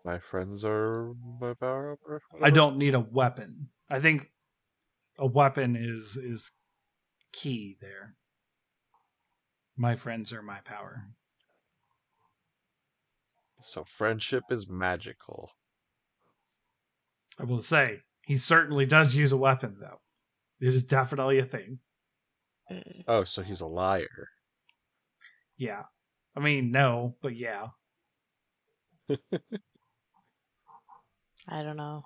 My 0.04 0.20
friends 0.20 0.64
are 0.64 1.14
my 1.40 1.56
power 1.56 1.94
up. 1.94 2.22
I 2.44 2.52
don't 2.52 2.78
need 2.78 2.94
a 2.94 3.00
weapon. 3.00 3.70
I 3.90 4.00
think 4.00 4.30
a 5.18 5.26
weapon 5.26 5.76
is 5.76 6.18
is 6.18 6.52
key 7.32 7.78
there. 7.82 8.16
My 9.78 9.96
friends 9.96 10.32
are 10.32 10.42
my 10.42 10.60
power. 10.64 11.08
So 13.62 13.84
friendship 13.84 14.44
is 14.50 14.70
magical. 14.70 15.52
I 17.40 17.44
will 17.44 17.62
say 17.62 18.02
he 18.26 18.38
certainly 18.38 18.86
does 18.86 19.16
use 19.16 19.32
a 19.32 19.38
weapon, 19.38 19.78
though. 19.80 20.00
It 20.60 20.74
is 20.74 20.84
definitely 20.84 21.40
a 21.40 21.46
thing. 21.46 21.80
Mm. 22.72 23.04
Oh, 23.08 23.24
so 23.24 23.42
he's 23.42 23.62
a 23.62 23.68
liar. 23.68 24.30
Yeah, 25.58 25.84
I 26.36 26.40
mean 26.40 26.72
no, 26.72 27.16
but 27.22 27.36
yeah. 27.36 27.68
I 31.48 31.62
don't 31.62 31.78
know. 31.78 32.06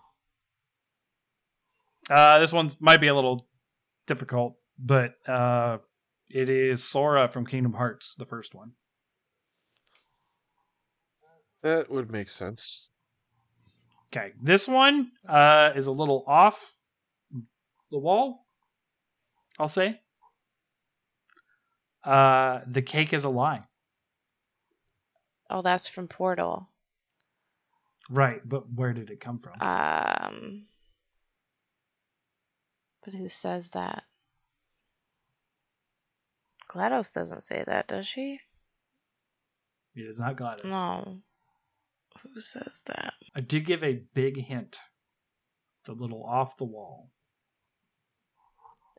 Uh, 2.09 2.39
this 2.39 2.51
one 2.51 2.71
might 2.79 2.99
be 2.99 3.07
a 3.07 3.13
little 3.13 3.47
difficult, 4.07 4.55
but 4.79 5.13
uh, 5.27 5.77
it 6.29 6.49
is 6.49 6.83
Sora 6.83 7.27
from 7.27 7.45
Kingdom 7.45 7.73
Hearts, 7.73 8.15
the 8.15 8.25
first 8.25 8.55
one. 8.55 8.71
That 11.61 11.91
would 11.91 12.11
make 12.11 12.29
sense. 12.29 12.89
Okay, 14.11 14.31
this 14.41 14.67
one 14.67 15.11
uh, 15.27 15.71
is 15.75 15.85
a 15.85 15.91
little 15.91 16.23
off 16.25 16.73
the 17.91 17.99
wall. 17.99 18.47
I'll 19.59 19.67
say. 19.67 19.99
Uh, 22.03 22.61
the 22.65 22.81
cake 22.81 23.13
is 23.13 23.23
a 23.23 23.29
lie. 23.29 23.61
Oh, 25.49 25.61
that's 25.61 25.87
from 25.87 26.07
Portal. 26.07 26.69
Right, 28.09 28.41
but 28.47 28.71
where 28.73 28.93
did 28.93 29.11
it 29.11 29.19
come 29.19 29.37
from? 29.37 29.53
Um, 29.61 30.65
but 33.03 33.13
who 33.13 33.29
says 33.29 33.69
that? 33.71 34.03
GLaDOS 36.69 37.13
doesn't 37.13 37.43
say 37.43 37.63
that, 37.65 37.87
does 37.87 38.07
she? 38.07 38.39
it 39.95 40.01
is 40.01 40.19
not 40.19 40.35
GLaDOS. 40.37 40.65
No. 40.65 41.21
Who 42.21 42.39
says 42.39 42.83
that? 42.87 43.13
I 43.35 43.41
did 43.41 43.65
give 43.65 43.83
a 43.83 44.01
big 44.13 44.37
hint. 44.37 44.79
It's 45.81 45.89
a 45.89 45.93
little 45.93 46.23
off 46.23 46.57
the 46.57 46.65
wall. 46.65 47.11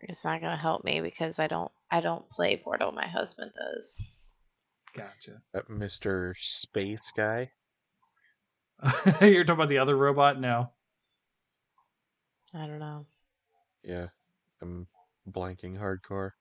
It's 0.03 0.25
not 0.25 0.41
gonna 0.41 0.57
help 0.57 0.85
me 0.85 1.01
because 1.01 1.39
I 1.39 1.47
don't. 1.47 1.71
I 1.91 2.01
don't 2.01 2.29
play 2.31 2.57
Portal. 2.57 2.93
My 2.93 3.07
husband 3.07 3.53
does. 3.55 4.03
Gotcha. 4.95 5.33
Uh, 5.33 5.39
that 5.53 5.69
Mr. 5.69 6.35
Space 6.37 7.13
guy. 7.15 7.51
You're 9.21 9.45
talking 9.45 9.51
about 9.51 9.69
the 9.69 9.79
other 9.79 9.97
robot? 9.97 10.41
No. 10.41 10.71
I 12.55 12.67
don't 12.67 12.79
know. 12.79 13.07
Yeah. 13.83 14.09
I'm 14.63 14.87
blanking 15.31 15.79
hardcore. 15.79 16.33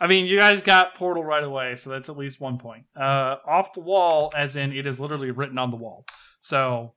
I 0.00 0.06
mean, 0.06 0.26
you 0.26 0.38
guys 0.38 0.62
got 0.62 0.94
Portal 0.94 1.24
right 1.24 1.42
away, 1.42 1.74
so 1.76 1.90
that's 1.90 2.08
at 2.08 2.16
least 2.16 2.40
one 2.40 2.58
point. 2.58 2.84
Uh, 2.96 3.36
off 3.46 3.74
the 3.74 3.80
wall, 3.80 4.30
as 4.36 4.54
in 4.56 4.72
it 4.72 4.86
is 4.86 5.00
literally 5.00 5.30
written 5.32 5.58
on 5.58 5.70
the 5.70 5.76
wall. 5.76 6.04
So, 6.40 6.94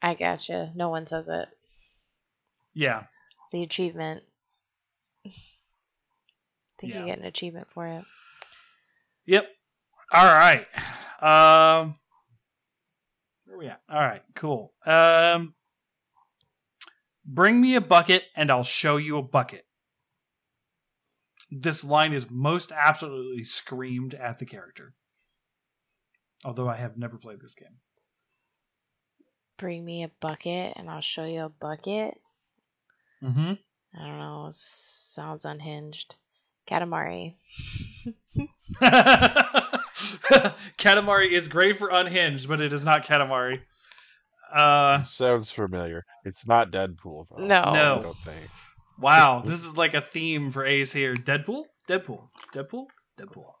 I 0.00 0.14
gotcha. 0.14 0.72
No 0.74 0.88
one 0.88 1.06
says 1.06 1.28
it. 1.28 1.48
yeah. 2.74 3.04
The 3.52 3.62
achievement. 3.62 4.22
I 5.26 5.30
think 6.78 6.92
Yeah. 6.94 7.00
you 7.00 7.06
get 7.06 7.18
an 7.18 7.24
achievement 7.24 7.68
for 7.72 7.86
it. 7.86 8.04
Yep. 9.26 9.48
All 10.12 10.24
right. 10.24 10.66
Um, 11.20 11.94
where 13.46 13.58
we 13.58 13.66
at? 13.68 13.80
All 13.88 13.98
right. 14.00 14.22
Cool. 14.34 14.72
Um, 14.84 15.54
bring 17.26 17.60
me 17.60 17.74
a 17.74 17.80
bucket, 17.80 18.24
and 18.34 18.50
I'll 18.50 18.64
show 18.64 18.96
you 18.96 19.18
a 19.18 19.22
bucket. 19.22 19.66
This 21.50 21.84
line 21.84 22.12
is 22.12 22.30
most 22.30 22.72
absolutely 22.72 23.44
screamed 23.44 24.14
at 24.14 24.38
the 24.38 24.46
character. 24.46 24.94
Although 26.44 26.68
I 26.68 26.76
have 26.76 26.96
never 26.96 27.18
played 27.18 27.40
this 27.40 27.54
game. 27.54 27.78
Bring 29.58 29.84
me 29.84 30.02
a 30.02 30.10
bucket 30.20 30.74
and 30.76 30.90
I'll 30.90 31.00
show 31.00 31.24
you 31.24 31.42
a 31.44 31.48
bucket. 31.48 32.18
Mm-hmm. 33.22 33.52
I 33.98 34.06
don't 34.06 34.18
know. 34.18 34.48
Sounds 34.50 35.44
unhinged. 35.44 36.16
Katamari. 36.68 37.36
Katamari 40.78 41.30
is 41.30 41.48
great 41.48 41.76
for 41.76 41.88
unhinged, 41.88 42.48
but 42.48 42.60
it 42.60 42.72
is 42.72 42.84
not 42.84 43.06
Katamari. 43.06 43.60
Uh, 44.54 45.02
Sounds 45.02 45.50
familiar. 45.50 46.04
It's 46.24 46.46
not 46.46 46.70
Deadpool 46.70 47.26
though. 47.28 47.44
No. 47.44 47.62
No. 47.72 47.98
I 47.98 48.02
don't 48.02 48.16
think. 48.18 48.48
wow, 48.98 49.42
this 49.46 49.64
is 49.64 49.76
like 49.76 49.94
a 49.94 50.00
theme 50.00 50.50
for 50.50 50.64
Ace 50.64 50.92
here. 50.92 51.14
Deadpool, 51.14 51.64
Deadpool, 51.88 52.28
Deadpool, 52.54 52.86
Deadpool. 53.18 53.52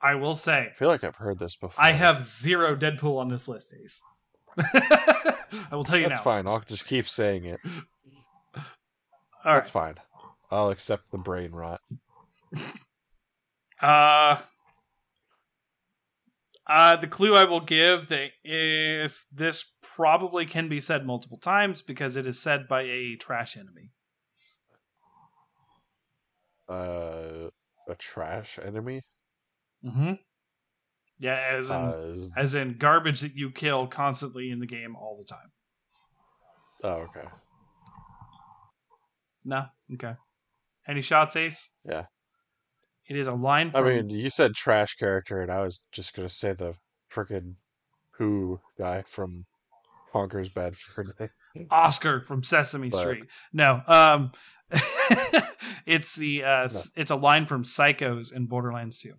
I 0.00 0.14
will 0.14 0.34
say, 0.36 0.68
I 0.70 0.74
feel 0.78 0.88
like 0.88 1.02
I've 1.02 1.16
heard 1.16 1.38
this 1.40 1.56
before. 1.56 1.74
I 1.84 1.90
have 1.92 2.26
zero 2.26 2.76
Deadpool 2.76 3.18
on 3.18 3.28
this 3.28 3.48
list, 3.48 3.74
Ace. 3.82 4.00
I 4.58 5.36
will 5.72 5.84
tell 5.84 5.98
you 5.98 6.06
That's 6.06 6.20
now. 6.20 6.24
fine. 6.24 6.46
I'll 6.46 6.60
just 6.60 6.86
keep 6.86 7.08
saying 7.08 7.44
it. 7.44 7.58
All 8.54 8.62
right. 9.44 9.54
That's 9.54 9.70
fine. 9.70 9.94
I'll 10.50 10.70
accept 10.70 11.10
the 11.10 11.18
brain 11.18 11.50
rot. 11.52 11.80
Uh, 13.80 14.36
uh, 16.68 16.96
the 16.96 17.06
clue 17.06 17.34
I 17.34 17.44
will 17.44 17.60
give 17.60 18.08
that 18.08 18.30
is 18.44 19.24
this 19.32 19.64
probably 19.82 20.44
can 20.46 20.68
be 20.68 20.80
said 20.80 21.06
multiple 21.06 21.38
times 21.38 21.80
because 21.82 22.16
it 22.16 22.26
is 22.26 22.40
said 22.40 22.68
by 22.68 22.82
a 22.82 23.16
trash 23.16 23.56
enemy. 23.56 23.90
Uh, 26.68 27.48
a 27.88 27.94
trash 27.98 28.58
enemy. 28.62 29.02
Mm-hmm. 29.84 30.12
Yeah, 31.18 31.52
as 31.56 31.70
in, 31.70 31.76
Uh, 31.76 31.90
is- 31.96 32.32
as 32.36 32.54
in 32.54 32.76
garbage 32.78 33.20
that 33.20 33.34
you 33.34 33.50
kill 33.50 33.86
constantly 33.86 34.50
in 34.50 34.60
the 34.60 34.66
game 34.66 34.94
all 34.94 35.16
the 35.16 35.24
time. 35.24 35.50
oh, 36.84 37.06
okay. 37.08 37.26
No, 39.44 39.66
okay. 39.94 40.14
Any 40.86 41.00
shots, 41.00 41.36
Ace? 41.36 41.70
Yeah. 41.84 42.06
It 43.08 43.16
is 43.16 43.26
a 43.26 43.32
line 43.32 43.70
From, 43.70 43.86
I 43.86 43.88
mean, 43.96 44.10
you 44.10 44.28
said 44.30 44.54
trash 44.54 44.94
character, 44.96 45.40
and 45.40 45.50
I 45.50 45.60
was 45.62 45.80
just 45.92 46.14
gonna 46.14 46.28
say 46.28 46.52
the 46.52 46.74
frickin' 47.10 47.54
Who 48.12 48.60
guy 48.76 49.02
from 49.06 49.46
Honker's 50.12 50.48
Bad 50.48 50.74
Day. 51.18 51.28
Oscar 51.70 52.20
from 52.20 52.42
Sesame 52.42 52.88
But- 52.90 52.98
Street. 53.00 53.24
No, 53.52 53.80
um, 53.86 54.32
it's 55.86 56.16
the 56.16 56.44
uh, 56.44 56.64
s- 56.64 56.90
it's 56.96 57.10
a 57.10 57.16
line 57.16 57.46
from 57.46 57.64
Psychos 57.64 58.32
in 58.32 58.46
Borderlands 58.46 58.98
2. 58.98 59.14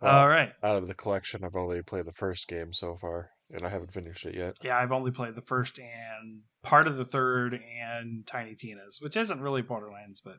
Well, 0.00 0.18
All 0.20 0.28
right. 0.28 0.52
Out 0.62 0.76
of 0.78 0.88
the 0.88 0.94
collection, 0.94 1.44
I've 1.44 1.54
only 1.56 1.80
played 1.82 2.06
the 2.06 2.12
first 2.12 2.48
game 2.48 2.72
so 2.72 2.96
far, 2.96 3.30
and 3.50 3.62
I 3.64 3.68
haven't 3.68 3.92
finished 3.92 4.26
it 4.26 4.34
yet. 4.34 4.56
Yeah, 4.62 4.76
I've 4.78 4.92
only 4.92 5.10
played 5.12 5.34
the 5.36 5.42
first 5.42 5.78
and 5.78 6.40
part 6.62 6.86
of 6.86 6.96
the 6.96 7.04
third 7.04 7.54
and 7.80 8.26
Tiny 8.26 8.54
Tina's, 8.54 9.00
which 9.00 9.16
isn't 9.16 9.40
really 9.40 9.62
Borderlands, 9.62 10.20
but 10.20 10.36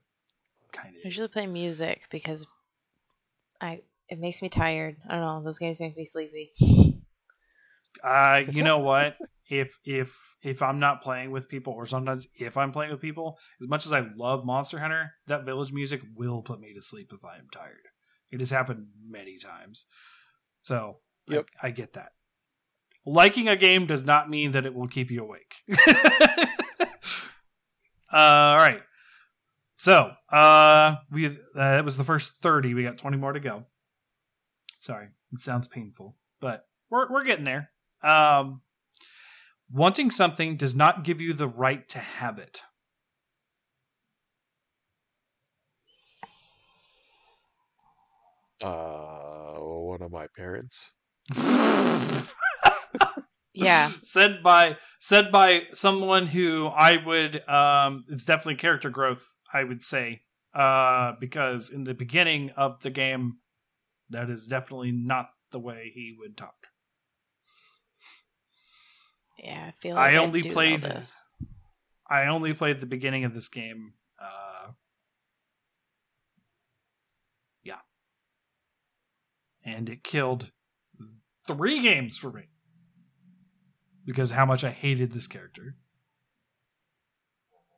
kind 0.72 0.90
of. 0.90 0.96
I 0.96 1.00
of. 1.00 1.06
usually 1.06 1.28
play 1.28 1.48
music 1.48 2.04
because 2.10 2.48
I 3.62 3.82
it 4.10 4.20
makes 4.20 4.42
me 4.42 4.50
tired. 4.50 4.98
I 5.08 5.14
don't 5.16 5.22
know. 5.22 5.44
Those 5.44 5.60
games 5.60 5.82
make 5.82 5.96
me 5.98 6.06
sleepy. 6.06 6.52
Uh, 8.04 8.42
you 8.52 8.64
know 8.64 8.80
what? 8.80 9.18
If 9.50 9.78
if 9.84 10.18
if 10.42 10.62
I'm 10.62 10.80
not 10.80 11.02
playing 11.02 11.32
with 11.32 11.50
people, 11.50 11.74
or 11.74 11.86
sometimes 11.86 12.28
if 12.36 12.58
I'm 12.58 12.72
playing 12.72 12.92
with 12.92 13.02
people, 13.02 13.38
as 13.62 13.68
much 13.68 13.86
as 13.86 13.92
I 13.92 14.06
love 14.16 14.46
Monster 14.46 14.80
Hunter, 14.80 15.12
that 15.28 15.46
village 15.46 15.72
music 15.74 16.02
will 16.16 16.42
put 16.42 16.60
me 16.60 16.74
to 16.74 16.82
sleep 16.82 17.12
if 17.14 17.24
I 17.26 17.38
am 17.38 17.48
tired. 17.52 17.84
It 18.32 18.40
has 18.40 18.50
happened 18.50 18.88
many 19.06 19.38
times, 19.38 19.86
so 20.62 21.00
I- 21.30 21.34
Yep. 21.36 21.46
I, 21.62 21.72
get 21.72 21.94
that. 21.94 22.14
Liking 23.06 23.48
a 23.48 23.56
game 23.56 23.86
does 23.86 24.04
not 24.04 24.30
mean 24.30 24.52
that 24.52 24.66
it 24.66 24.74
will 24.74 24.88
keep 24.88 25.12
you 25.12 25.24
awake. 25.24 25.56
uh, 28.12 28.14
all 28.14 28.58
right. 28.58 28.82
So, 29.76 30.12
uh, 30.32 30.96
we 31.12 31.28
uh, 31.28 31.32
that 31.56 31.84
was 31.84 31.98
the 31.98 32.06
first 32.06 32.32
30. 32.42 32.74
We 32.74 32.84
got 32.84 32.98
20 32.98 33.18
more 33.18 33.34
to 33.34 33.40
go. 33.40 33.66
Sorry, 34.80 35.08
it 35.32 35.42
sounds 35.42 35.68
painful, 35.68 36.16
but 36.40 36.66
we're 36.90 37.12
we're 37.12 37.26
getting 37.26 37.46
there. 37.46 37.70
Um, 38.02 38.62
wanting 39.72 40.12
something 40.12 40.58
does 40.58 40.76
not 40.76 41.04
give 41.04 41.20
you 41.20 41.34
the 41.34 41.48
right 41.48 41.88
to 41.90 42.00
have 42.00 42.38
it. 42.38 42.64
Uh, 48.62 49.56
one 49.60 50.02
of 50.02 50.12
my 50.12 50.28
parents. 50.38 50.92
Yeah. 53.54 53.92
said 54.02 54.42
by 54.44 54.78
said 55.00 55.32
by 55.32 55.64
someone 55.74 56.28
who 56.28 56.68
I 56.68 56.98
would 57.06 57.48
um 57.48 58.06
it's 58.10 58.26
definitely 58.26 58.56
character 58.56 58.90
growth, 58.90 59.26
I 59.54 59.64
would 59.64 59.84
say. 59.84 60.22
Uh 60.54 61.14
because 61.20 61.70
in 61.70 61.84
the 61.84 61.94
beginning 61.94 62.52
of 62.58 62.82
the 62.82 62.90
game 62.90 63.38
that 64.10 64.30
is 64.30 64.46
definitely 64.48 64.92
not 64.92 65.30
the 65.52 65.60
way 65.60 65.92
he 65.94 66.16
would 66.20 66.36
talk. 66.38 66.68
Yeah, 69.38 69.66
I 69.68 69.72
feel 69.72 69.96
like 69.96 70.12
I 70.14 70.16
only 70.18 70.44
played- 70.44 70.82
this. 70.82 71.28
I 72.10 72.26
only 72.26 72.54
played 72.54 72.80
the 72.82 72.86
beginning 72.88 73.24
of 73.24 73.34
this 73.34 73.50
game. 73.50 73.94
Uh 74.20 74.72
Yeah. 77.64 77.80
And 79.66 79.90
it 79.90 80.04
killed 80.04 80.52
three 81.48 81.82
games 81.82 82.18
for 82.18 82.32
me. 82.32 82.44
Because 84.06 84.32
how 84.32 84.46
much 84.46 84.64
I 84.64 84.72
hated 84.72 85.12
this 85.12 85.28
character. 85.28 85.76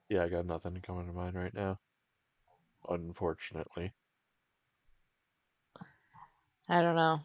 Yeah, 0.10 0.24
I 0.24 0.30
got 0.30 0.46
nothing 0.46 0.80
coming 0.82 1.08
to 1.08 1.14
mind 1.14 1.36
right 1.36 1.54
now. 1.54 1.80
Unfortunately. 2.90 3.94
I 6.70 6.82
don't 6.82 6.96
know. 6.96 7.20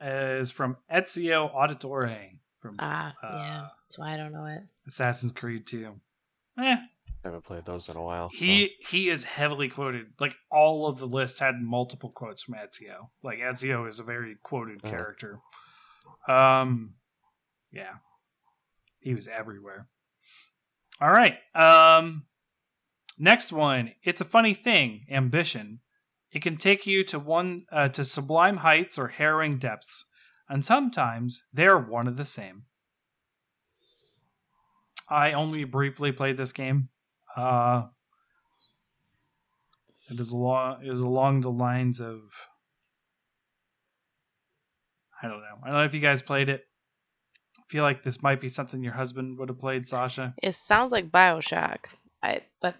Is 0.00 0.50
from 0.50 0.76
Ezio 0.92 1.54
Auditore 1.54 2.30
from 2.60 2.74
Ah, 2.78 3.14
yeah. 3.22 3.28
Uh, 3.28 3.68
That's 3.84 3.98
why 3.98 4.14
I 4.14 4.16
don't 4.16 4.32
know 4.32 4.46
it. 4.46 4.62
Assassin's 4.86 5.32
Creed 5.32 5.66
2. 5.66 5.94
Eh, 6.60 6.76
haven't 7.22 7.44
played 7.44 7.64
those 7.64 7.88
in 7.88 7.96
a 7.96 8.02
while. 8.02 8.30
so- 8.30 8.44
he 8.44 8.72
he 8.90 9.08
is 9.08 9.24
heavily 9.24 9.68
quoted. 9.68 10.12
Like 10.20 10.34
all 10.50 10.86
of 10.86 10.98
the 10.98 11.06
lists 11.06 11.38
had 11.40 11.56
multiple 11.60 12.10
quotes 12.10 12.42
from 12.42 12.54
Ezio. 12.54 13.08
Like 13.22 13.38
Ezio 13.38 13.88
is 13.88 13.98
a 14.00 14.04
very 14.04 14.36
quoted 14.42 14.80
Oh. 14.84 14.90
character. 14.90 15.40
Um, 16.28 16.94
yeah, 17.72 17.94
he 19.00 19.14
was 19.14 19.28
everywhere. 19.28 19.88
All 21.00 21.10
right. 21.10 21.38
Um, 21.54 22.24
next 23.18 23.52
one. 23.52 23.92
It's 24.02 24.20
a 24.20 24.24
funny 24.24 24.54
thing. 24.54 25.06
Ambition. 25.10 25.80
It 26.30 26.42
can 26.42 26.56
take 26.56 26.86
you 26.86 27.04
to 27.04 27.18
one 27.18 27.62
uh, 27.70 27.88
to 27.90 28.04
sublime 28.04 28.58
heights 28.58 28.98
or 28.98 29.08
harrowing 29.08 29.58
depths, 29.58 30.06
and 30.48 30.64
sometimes 30.64 31.44
they're 31.52 31.78
one 31.78 32.08
of 32.08 32.16
the 32.16 32.24
same. 32.24 32.64
I 35.08 35.32
only 35.32 35.64
briefly 35.64 36.10
played 36.10 36.36
this 36.36 36.52
game. 36.52 36.88
Uh, 37.36 37.84
it 40.10 40.18
is 40.18 40.32
along 40.32 40.84
is 40.84 41.00
along 41.00 41.40
the 41.40 41.50
lines 41.50 42.00
of 42.00 42.20
I 45.24 45.28
don't 45.28 45.40
know. 45.40 45.56
I 45.62 45.66
don't 45.68 45.76
know 45.78 45.84
if 45.84 45.94
you 45.94 46.00
guys 46.00 46.20
played 46.20 46.50
it. 46.50 46.66
I 47.58 47.62
feel 47.68 47.82
like 47.82 48.02
this 48.02 48.22
might 48.22 48.42
be 48.42 48.50
something 48.50 48.84
your 48.84 48.92
husband 48.92 49.38
would 49.38 49.48
have 49.48 49.58
played, 49.58 49.88
Sasha. 49.88 50.34
It 50.42 50.52
sounds 50.52 50.92
like 50.92 51.10
Bioshock. 51.10 51.86
I 52.22 52.42
but 52.60 52.74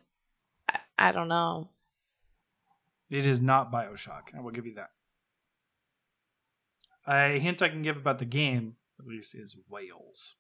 I, 0.68 0.80
I 0.98 1.12
don't 1.12 1.28
know. 1.28 1.70
It 3.10 3.26
is 3.26 3.40
not 3.40 3.72
Bioshock. 3.72 4.34
I 4.36 4.42
will 4.42 4.50
give 4.50 4.66
you 4.66 4.74
that. 4.74 4.90
A 7.06 7.38
hint 7.38 7.62
I 7.62 7.68
can 7.70 7.82
give 7.82 7.96
about 7.96 8.18
the 8.18 8.24
game, 8.26 8.76
at 9.00 9.06
least, 9.06 9.34
is 9.34 9.56
whales. 9.70 10.34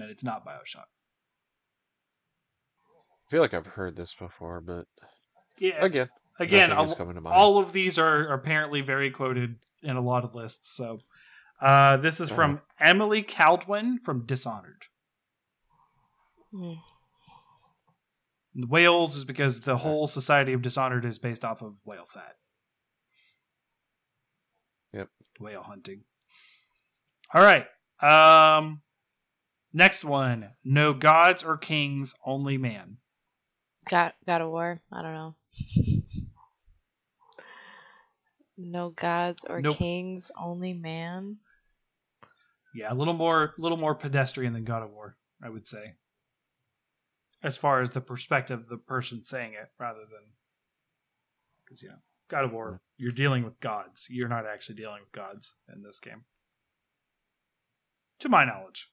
And 0.00 0.10
it's 0.10 0.24
not 0.24 0.44
Bioshock. 0.44 0.86
I 3.26 3.30
feel 3.30 3.40
like 3.40 3.54
I've 3.54 3.66
heard 3.66 3.94
this 3.96 4.14
before, 4.14 4.60
but 4.60 4.86
Yeah, 5.58 5.84
again, 5.84 6.08
again, 6.40 6.72
all, 6.72 6.92
coming 6.94 7.14
to 7.14 7.20
mind. 7.20 7.34
all 7.34 7.58
of 7.58 7.72
these 7.72 7.98
are 7.98 8.32
apparently 8.32 8.80
very 8.80 9.10
quoted 9.10 9.56
in 9.84 9.96
a 9.96 10.00
lot 10.00 10.24
of 10.24 10.34
lists. 10.34 10.74
So, 10.74 10.98
uh, 11.60 11.96
this 11.98 12.20
is 12.20 12.30
from 12.30 12.60
Emily 12.80 13.22
Kaldwin 13.22 13.98
from 14.02 14.26
Dishonored. 14.26 14.86
And 18.54 18.68
Whales 18.68 19.16
is 19.16 19.24
because 19.24 19.62
the 19.62 19.78
whole 19.78 20.06
Society 20.06 20.52
of 20.52 20.62
Dishonored 20.62 21.04
is 21.04 21.18
based 21.18 21.44
off 21.44 21.62
of 21.62 21.74
whale 21.84 22.06
fat. 22.06 22.36
Yep. 24.92 25.08
Whale 25.40 25.62
hunting. 25.62 26.04
All 27.32 27.42
right. 27.42 27.66
Um, 28.00 28.82
next 29.72 30.04
one. 30.04 30.50
No 30.64 30.92
gods 30.92 31.42
or 31.42 31.56
kings, 31.56 32.14
only 32.24 32.56
man. 32.58 32.98
Got 33.90 34.14
God 34.26 34.40
of 34.40 34.50
War. 34.50 34.80
I 34.92 35.02
don't 35.02 35.14
know. 35.14 35.34
no 38.56 38.90
gods 38.90 39.44
or 39.48 39.60
Nope. 39.60 39.76
kings, 39.76 40.30
only 40.40 40.72
man. 40.72 41.38
Yeah, 42.74 42.92
a 42.92 42.94
little 42.94 43.14
more, 43.14 43.54
a 43.56 43.60
little 43.60 43.78
more 43.78 43.94
pedestrian 43.94 44.52
than 44.52 44.64
God 44.64 44.82
of 44.82 44.90
War, 44.90 45.16
I 45.42 45.48
would 45.48 45.66
say. 45.66 45.94
As 47.42 47.56
far 47.56 47.80
as 47.80 47.90
the 47.90 48.00
perspective 48.00 48.60
of 48.60 48.68
the 48.68 48.78
person 48.78 49.22
saying 49.22 49.52
it, 49.52 49.68
rather 49.78 50.00
than 50.00 50.32
because 51.64 51.82
yeah, 51.82 51.96
God 52.28 52.44
of 52.44 52.52
War, 52.52 52.80
you're 52.96 53.12
dealing 53.12 53.44
with 53.44 53.60
gods. 53.60 54.08
You're 54.10 54.28
not 54.28 54.46
actually 54.46 54.76
dealing 54.76 55.00
with 55.00 55.12
gods 55.12 55.54
in 55.72 55.82
this 55.82 56.00
game, 56.00 56.24
to 58.20 58.28
my 58.28 58.44
knowledge. 58.44 58.90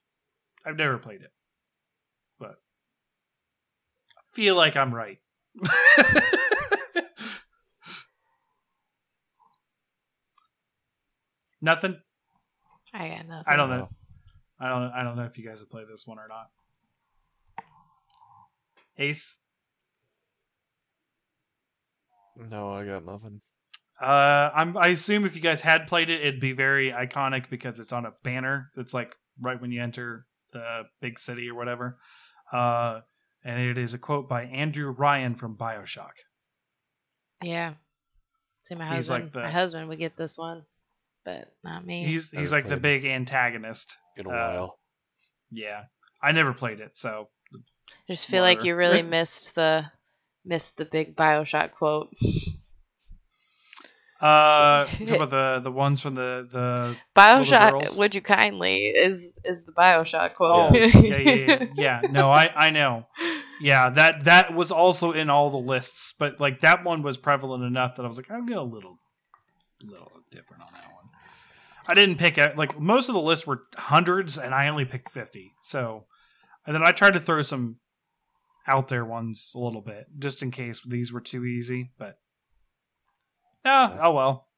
I've 0.64 0.76
never 0.76 0.98
played 0.98 1.22
it, 1.22 1.32
but 2.38 2.56
I 4.16 4.22
feel 4.32 4.54
like 4.54 4.76
I'm 4.76 4.94
right. 4.94 5.18
Nothing. 11.62 11.96
I 12.92 13.08
got 13.08 13.26
nothing. 13.28 13.44
I 13.46 13.56
don't 13.56 13.70
know. 13.70 13.88
I 14.60 14.68
don't. 14.68 14.82
I 14.92 15.02
don't 15.02 15.16
know 15.16 15.24
if 15.24 15.38
you 15.38 15.46
guys 15.48 15.60
have 15.60 15.70
played 15.70 15.86
this 15.90 16.06
one 16.06 16.18
or 16.18 16.26
not. 16.28 16.48
Ace. 18.98 19.38
No, 22.36 22.70
I 22.70 22.84
got 22.84 23.04
nothing. 23.04 23.40
Uh, 24.00 24.50
I'm. 24.54 24.76
I 24.76 24.88
assume 24.88 25.24
if 25.24 25.36
you 25.36 25.42
guys 25.42 25.60
had 25.60 25.86
played 25.86 26.10
it, 26.10 26.20
it'd 26.20 26.40
be 26.40 26.52
very 26.52 26.90
iconic 26.92 27.48
because 27.50 27.78
it's 27.78 27.92
on 27.92 28.06
a 28.06 28.12
banner 28.22 28.70
that's 28.76 28.92
like 28.94 29.14
right 29.40 29.60
when 29.60 29.70
you 29.70 29.82
enter 29.82 30.26
the 30.52 30.82
big 31.00 31.18
city 31.18 31.48
or 31.48 31.54
whatever. 31.54 31.98
Uh, 32.52 33.00
and 33.44 33.60
it 33.60 33.78
is 33.78 33.94
a 33.94 33.98
quote 33.98 34.28
by 34.28 34.44
Andrew 34.44 34.90
Ryan 34.90 35.34
from 35.34 35.56
Bioshock. 35.56 36.12
Yeah. 37.42 37.74
See, 38.64 38.74
my 38.76 38.94
He's 38.94 39.10
like 39.10 39.22
husband. 39.24 39.32
the- 39.32 39.46
My 39.46 39.50
husband 39.50 39.88
would 39.88 39.98
get 39.98 40.16
this 40.16 40.38
one, 40.38 40.62
but 41.24 41.52
not 41.64 41.86
me. 41.86 42.04
He's 42.04 42.30
he's 42.30 42.52
like 42.52 42.68
the 42.68 42.76
big 42.76 43.04
antagonist. 43.04 43.96
In 44.16 44.26
a 44.26 44.30
Uh, 44.30 44.32
while. 44.32 44.78
Yeah, 45.50 45.84
I 46.22 46.32
never 46.32 46.52
played 46.52 46.80
it, 46.80 46.96
so 46.96 47.28
I 47.54 47.58
just 48.12 48.28
feel 48.28 48.42
like 48.42 48.64
you 48.64 48.74
really 48.76 49.02
missed 49.02 49.54
the 49.54 49.90
missed 50.44 50.76
the 50.76 50.84
big 50.84 51.14
Bioshock 51.16 51.72
quote. 51.72 52.14
uh, 54.20 54.86
about 55.00 55.30
the 55.30 55.60
the 55.62 55.70
ones 55.72 56.00
from 56.00 56.14
the 56.14 56.46
the 56.50 56.96
Bioshock, 57.16 57.70
girls. 57.72 57.98
would 57.98 58.14
you 58.14 58.22
kindly 58.22 58.86
is 58.86 59.32
is 59.44 59.64
the 59.64 59.72
Bioshock 59.72 60.32
Oh, 60.40 60.68
quote. 60.68 60.74
yeah, 60.94 61.16
yeah, 61.16 61.34
yeah, 61.34 61.66
yeah. 61.74 62.00
No, 62.10 62.30
I, 62.30 62.50
I 62.54 62.70
know. 62.70 63.06
Yeah, 63.60 63.90
that 63.90 64.24
that 64.24 64.54
was 64.54 64.70
also 64.72 65.12
in 65.12 65.28
all 65.30 65.50
the 65.50 65.56
lists, 65.56 66.14
but 66.18 66.40
like 66.40 66.60
that 66.60 66.84
one 66.84 67.02
was 67.02 67.16
prevalent 67.18 67.64
enough 67.64 67.96
that 67.96 68.04
I 68.04 68.06
was 68.06 68.16
like, 68.16 68.30
I'll 68.30 68.42
go 68.44 68.60
a 68.60 68.62
little, 68.62 68.98
little 69.84 70.10
different 70.30 70.62
on 70.62 70.68
that 70.74 70.84
one. 70.84 70.91
I 71.86 71.94
didn't 71.94 72.18
pick 72.18 72.38
it. 72.38 72.56
Like 72.56 72.78
most 72.78 73.08
of 73.08 73.14
the 73.14 73.20
lists 73.20 73.46
were 73.46 73.62
hundreds, 73.76 74.38
and 74.38 74.54
I 74.54 74.68
only 74.68 74.84
picked 74.84 75.10
fifty. 75.10 75.52
So, 75.62 76.06
and 76.66 76.74
then 76.74 76.86
I 76.86 76.92
tried 76.92 77.14
to 77.14 77.20
throw 77.20 77.42
some 77.42 77.76
out 78.66 78.88
there 78.88 79.04
ones 79.04 79.52
a 79.54 79.58
little 79.58 79.80
bit, 79.80 80.06
just 80.18 80.42
in 80.42 80.50
case 80.50 80.80
these 80.86 81.12
were 81.12 81.20
too 81.20 81.44
easy. 81.44 81.90
But 81.98 82.18
yeah, 83.64 83.98
oh 84.00 84.12
well. 84.12 84.48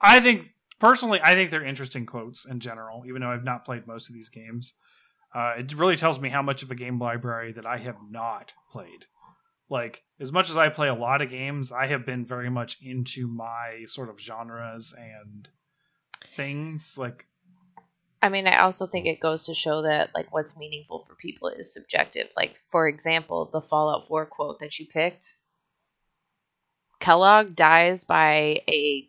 I 0.00 0.20
think 0.20 0.54
personally, 0.78 1.20
I 1.22 1.34
think 1.34 1.50
they're 1.50 1.64
interesting 1.64 2.06
quotes 2.06 2.46
in 2.46 2.60
general, 2.60 3.04
even 3.06 3.20
though 3.20 3.30
I've 3.30 3.44
not 3.44 3.64
played 3.64 3.86
most 3.86 4.08
of 4.08 4.14
these 4.14 4.28
games. 4.28 4.74
Uh, 5.34 5.54
it 5.58 5.76
really 5.76 5.96
tells 5.96 6.18
me 6.18 6.30
how 6.30 6.40
much 6.40 6.62
of 6.62 6.70
a 6.70 6.74
game 6.74 6.98
library 6.98 7.52
that 7.52 7.66
I 7.66 7.76
have 7.78 7.98
not 8.08 8.54
played. 8.70 9.04
Like, 9.68 10.02
as 10.18 10.32
much 10.32 10.48
as 10.48 10.56
I 10.56 10.70
play 10.70 10.88
a 10.88 10.94
lot 10.94 11.20
of 11.20 11.28
games, 11.28 11.70
I 11.70 11.88
have 11.88 12.06
been 12.06 12.24
very 12.24 12.48
much 12.48 12.78
into 12.82 13.28
my 13.28 13.84
sort 13.84 14.08
of 14.08 14.18
genres 14.18 14.94
and 14.96 15.48
things 16.34 16.96
like 16.98 17.26
I 18.20 18.30
mean, 18.30 18.48
I 18.48 18.56
also 18.62 18.86
think 18.86 19.06
it 19.06 19.20
goes 19.20 19.46
to 19.46 19.54
show 19.54 19.82
that 19.82 20.10
like 20.14 20.32
what's 20.32 20.58
meaningful 20.58 21.04
for 21.06 21.14
people 21.14 21.48
is 21.48 21.72
subjective. 21.72 22.28
Like, 22.36 22.56
for 22.66 22.88
example, 22.88 23.48
the 23.52 23.60
Fallout 23.60 24.08
4 24.08 24.26
quote 24.26 24.58
that 24.58 24.78
you 24.78 24.86
picked. 24.86 25.36
Kellogg 26.98 27.54
dies 27.54 28.02
by 28.02 28.60
a 28.68 29.08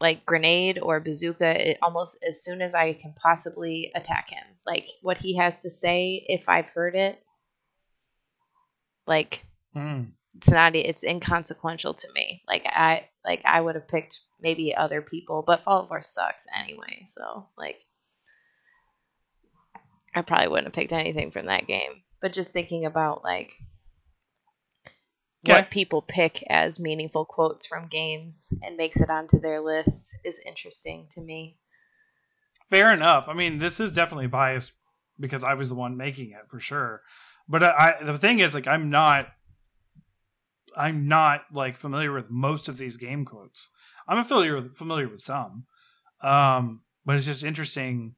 like 0.00 0.24
grenade 0.24 0.78
or 0.80 1.00
bazooka 1.00 1.70
it, 1.70 1.78
almost 1.82 2.18
as 2.26 2.42
soon 2.42 2.62
as 2.62 2.74
I 2.74 2.92
can 2.92 3.12
possibly 3.14 3.90
attack 3.94 4.30
him. 4.30 4.44
Like 4.64 4.88
what 5.00 5.18
he 5.18 5.36
has 5.36 5.62
to 5.62 5.70
say, 5.70 6.24
if 6.28 6.48
I've 6.48 6.70
heard 6.70 6.94
it, 6.94 7.20
like 9.06 9.44
hmm. 9.72 10.02
It's 10.34 10.50
not 10.50 10.74
it's 10.74 11.04
inconsequential 11.04 11.94
to 11.94 12.08
me. 12.14 12.42
Like 12.48 12.64
I 12.66 13.08
like 13.24 13.42
I 13.44 13.60
would 13.60 13.74
have 13.74 13.88
picked 13.88 14.20
maybe 14.40 14.74
other 14.74 15.02
people, 15.02 15.42
but 15.46 15.62
Fallout 15.64 15.88
4 15.88 16.02
sucks 16.02 16.46
anyway. 16.58 17.02
So 17.06 17.46
like 17.56 17.80
I 20.14 20.22
probably 20.22 20.48
wouldn't 20.48 20.66
have 20.66 20.74
picked 20.74 20.92
anything 20.92 21.30
from 21.30 21.46
that 21.46 21.66
game. 21.66 22.02
But 22.20 22.32
just 22.32 22.52
thinking 22.52 22.84
about 22.84 23.24
like 23.24 23.54
Okay. 25.44 25.56
what 25.56 25.70
people 25.72 26.02
pick 26.02 26.44
as 26.48 26.78
meaningful 26.78 27.24
quotes 27.24 27.66
from 27.66 27.88
games 27.88 28.52
and 28.62 28.76
makes 28.76 29.00
it 29.00 29.10
onto 29.10 29.40
their 29.40 29.60
lists 29.60 30.16
is 30.24 30.40
interesting 30.46 31.08
to 31.10 31.20
me. 31.20 31.56
Fair 32.70 32.94
enough. 32.94 33.24
I 33.26 33.34
mean, 33.34 33.58
this 33.58 33.80
is 33.80 33.90
definitely 33.90 34.28
biased 34.28 34.72
because 35.18 35.42
I 35.42 35.54
was 35.54 35.68
the 35.68 35.74
one 35.74 35.96
making 35.96 36.30
it 36.30 36.48
for 36.48 36.60
sure. 36.60 37.02
But 37.48 37.64
I, 37.64 37.96
I 38.00 38.04
the 38.04 38.16
thing 38.16 38.38
is, 38.38 38.54
like, 38.54 38.68
I'm 38.68 38.88
not, 38.88 39.26
I'm 40.76 41.08
not 41.08 41.42
like 41.52 41.76
familiar 41.76 42.12
with 42.12 42.30
most 42.30 42.68
of 42.68 42.78
these 42.78 42.96
game 42.96 43.24
quotes. 43.24 43.68
I'm 44.08 44.24
familiar 44.24 44.56
with 44.56 44.76
familiar 44.76 45.08
with 45.08 45.20
some, 45.20 45.66
um, 46.22 46.82
but 47.04 47.16
it's 47.16 47.26
just 47.26 47.44
interesting 47.44 48.14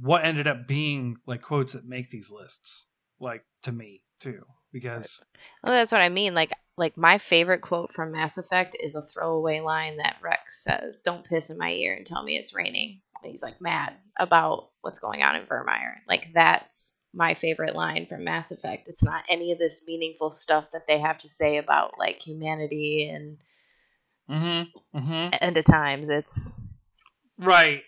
what 0.00 0.24
ended 0.24 0.46
up 0.46 0.66
being 0.66 1.16
like 1.26 1.42
quotes 1.42 1.72
that 1.72 1.84
make 1.84 2.10
these 2.10 2.30
lists, 2.30 2.86
like 3.18 3.44
to 3.62 3.72
me 3.72 4.02
too, 4.20 4.44
because 4.72 5.22
Well, 5.62 5.72
that's 5.72 5.92
what 5.92 6.00
I 6.00 6.08
mean. 6.08 6.34
Like, 6.34 6.52
like 6.76 6.96
my 6.96 7.18
favorite 7.18 7.62
quote 7.62 7.92
from 7.92 8.12
Mass 8.12 8.38
Effect 8.38 8.76
is 8.78 8.94
a 8.94 9.02
throwaway 9.02 9.60
line 9.60 9.96
that 9.96 10.18
Wrex 10.22 10.62
says, 10.62 11.02
"Don't 11.04 11.24
piss 11.24 11.50
in 11.50 11.58
my 11.58 11.72
ear 11.72 11.94
and 11.94 12.06
tell 12.06 12.22
me 12.22 12.36
it's 12.36 12.54
raining." 12.54 13.00
And 13.22 13.30
he's 13.30 13.42
like 13.42 13.60
mad 13.60 13.96
about 14.16 14.70
what's 14.82 15.00
going 15.00 15.22
on 15.22 15.34
in 15.34 15.42
Virmire. 15.42 15.96
Like 16.06 16.32
that's 16.32 16.97
my 17.14 17.34
favorite 17.34 17.74
line 17.74 18.06
from 18.06 18.24
Mass 18.24 18.52
Effect. 18.52 18.88
It's 18.88 19.02
not 19.02 19.24
any 19.28 19.52
of 19.52 19.58
this 19.58 19.84
meaningful 19.86 20.30
stuff 20.30 20.70
that 20.72 20.86
they 20.86 20.98
have 20.98 21.18
to 21.18 21.28
say 21.28 21.56
about 21.56 21.98
like 21.98 22.20
humanity 22.20 23.08
and 23.08 23.38
mm-hmm, 24.30 24.98
mm-hmm. 24.98 25.36
end 25.40 25.56
of 25.56 25.64
times. 25.64 26.08
It's 26.08 26.58
Right, 27.38 27.82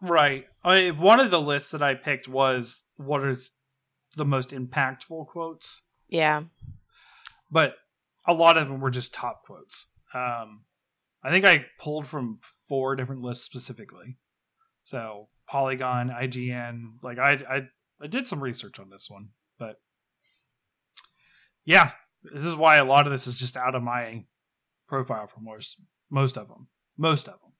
right. 0.00 0.46
I, 0.62 0.90
one 0.90 1.18
of 1.18 1.30
the 1.30 1.40
lists 1.40 1.70
that 1.70 1.82
I 1.82 1.94
picked 1.94 2.28
was 2.28 2.82
what 2.96 3.26
is 3.26 3.52
the 4.16 4.24
most 4.24 4.50
impactful 4.50 5.28
quotes, 5.28 5.82
yeah, 6.08 6.42
but 7.50 7.74
a 8.26 8.34
lot 8.34 8.58
of 8.58 8.68
them 8.68 8.80
were 8.80 8.90
just 8.90 9.14
top 9.14 9.42
quotes. 9.44 9.90
Um, 10.14 10.64
I 11.24 11.30
think 11.30 11.46
I 11.46 11.66
pulled 11.78 12.06
from 12.06 12.40
four 12.68 12.96
different 12.96 13.22
lists 13.22 13.44
specifically. 13.44 14.18
So 14.82 15.28
Polygon, 15.48 16.10
IGN, 16.10 17.02
like 17.02 17.18
I, 17.18 17.32
I, 17.48 17.60
I 18.02 18.06
did 18.06 18.26
some 18.26 18.42
research 18.42 18.78
on 18.80 18.90
this 18.90 19.08
one, 19.08 19.28
but 19.58 19.80
yeah, 21.64 21.92
this 22.22 22.44
is 22.44 22.54
why 22.54 22.76
a 22.76 22.84
lot 22.84 23.06
of 23.06 23.12
this 23.12 23.26
is 23.26 23.38
just 23.38 23.56
out 23.56 23.74
of 23.74 23.82
my 23.82 24.24
profile 24.88 25.26
for 25.26 25.40
most 25.40 25.76
most 26.10 26.36
of 26.36 26.48
them, 26.48 26.68
most 26.98 27.28
of 27.28 27.40
them. 27.40 27.52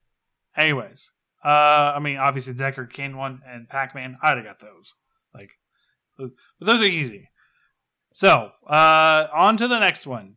Anyways, 0.57 1.11
uh, 1.45 1.93
I 1.97 1.99
mean, 2.01 2.17
obviously 2.19 2.53
the 2.53 2.65
Deckard 2.65 2.93
Cain 2.93 3.17
one 3.17 3.41
and 3.49 3.69
Pac 3.69 3.95
Man, 3.95 4.19
I'd 4.23 4.37
have 4.37 4.45
got 4.45 4.61
those. 4.61 4.95
Like, 5.35 5.51
but 6.19 6.31
those 6.61 6.83
are 6.83 6.85
easy. 6.85 7.31
So, 8.13 8.51
uh, 8.67 9.29
on 9.33 9.57
to 9.57 9.69
the 9.69 9.79
next 9.79 10.07
one. 10.07 10.37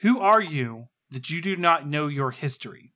Who 0.00 0.20
are 0.20 0.42
you 0.42 0.88
that 1.10 1.30
you 1.30 1.40
do 1.40 1.56
not 1.56 1.88
know 1.88 2.06
your 2.06 2.30
history? 2.30 2.92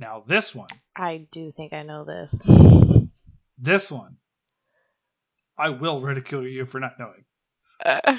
Now, 0.00 0.24
this 0.26 0.54
one, 0.54 0.68
I 0.96 1.26
do 1.30 1.50
think 1.50 1.74
I 1.74 1.82
know 1.82 2.04
this. 2.04 2.50
this 3.58 3.90
one, 3.90 4.16
I 5.58 5.68
will 5.68 6.00
ridicule 6.00 6.46
you 6.46 6.64
for 6.64 6.80
not 6.80 6.92
knowing. 6.98 7.24
Uh, 7.84 8.16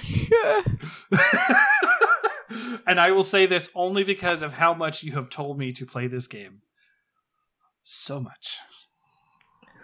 and 2.88 3.00
I 3.00 3.12
will 3.12 3.24
say 3.24 3.48
this 3.48 3.70
only 3.74 4.04
because 4.04 4.44
of 4.44 4.54
how 4.54 4.76
much 4.76 5.02
you 5.02 5.14
have 5.14 5.30
told 5.30 5.58
me 5.58 5.72
to 5.74 5.86
play 5.86 6.06
this 6.06 6.28
game. 6.28 6.62
So 7.84 8.20
much. 8.20 8.60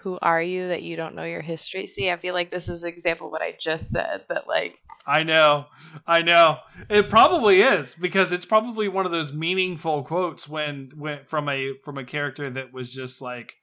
Who 0.08 0.18
are 0.22 0.42
you 0.42 0.70
that 0.70 0.84
you 0.84 0.96
don't 0.96 1.16
know 1.16 1.24
your 1.26 1.42
history? 1.42 1.86
See, 1.86 2.10
I 2.10 2.16
feel 2.18 2.34
like 2.34 2.50
this 2.50 2.70
is 2.70 2.84
an 2.84 2.90
example 2.90 3.28
of 3.28 3.32
what 3.32 3.42
I 3.42 3.56
just 3.60 3.90
said. 3.90 4.24
That 4.30 4.48
like, 4.48 4.78
I 5.06 5.24
know. 5.24 5.66
I 6.06 6.22
know. 6.22 6.60
It 6.90 7.10
probably 7.10 7.62
is 7.62 7.96
because 7.96 8.32
it's 8.32 8.46
probably 8.46 8.88
one 8.88 9.06
of 9.06 9.12
those 9.12 9.34
meaningful 9.34 10.04
quotes 10.04 10.48
when 10.48 10.92
when 10.96 11.26
from 11.26 11.50
a 11.50 11.74
from 11.84 11.98
a 11.98 12.06
character 12.06 12.50
that 12.50 12.74
was 12.74 12.92
just 12.94 13.22
like 13.22 13.56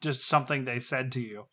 just 0.00 0.20
something 0.26 0.64
they 0.64 0.80
said 0.80 1.12
to 1.12 1.20
you. 1.20 1.46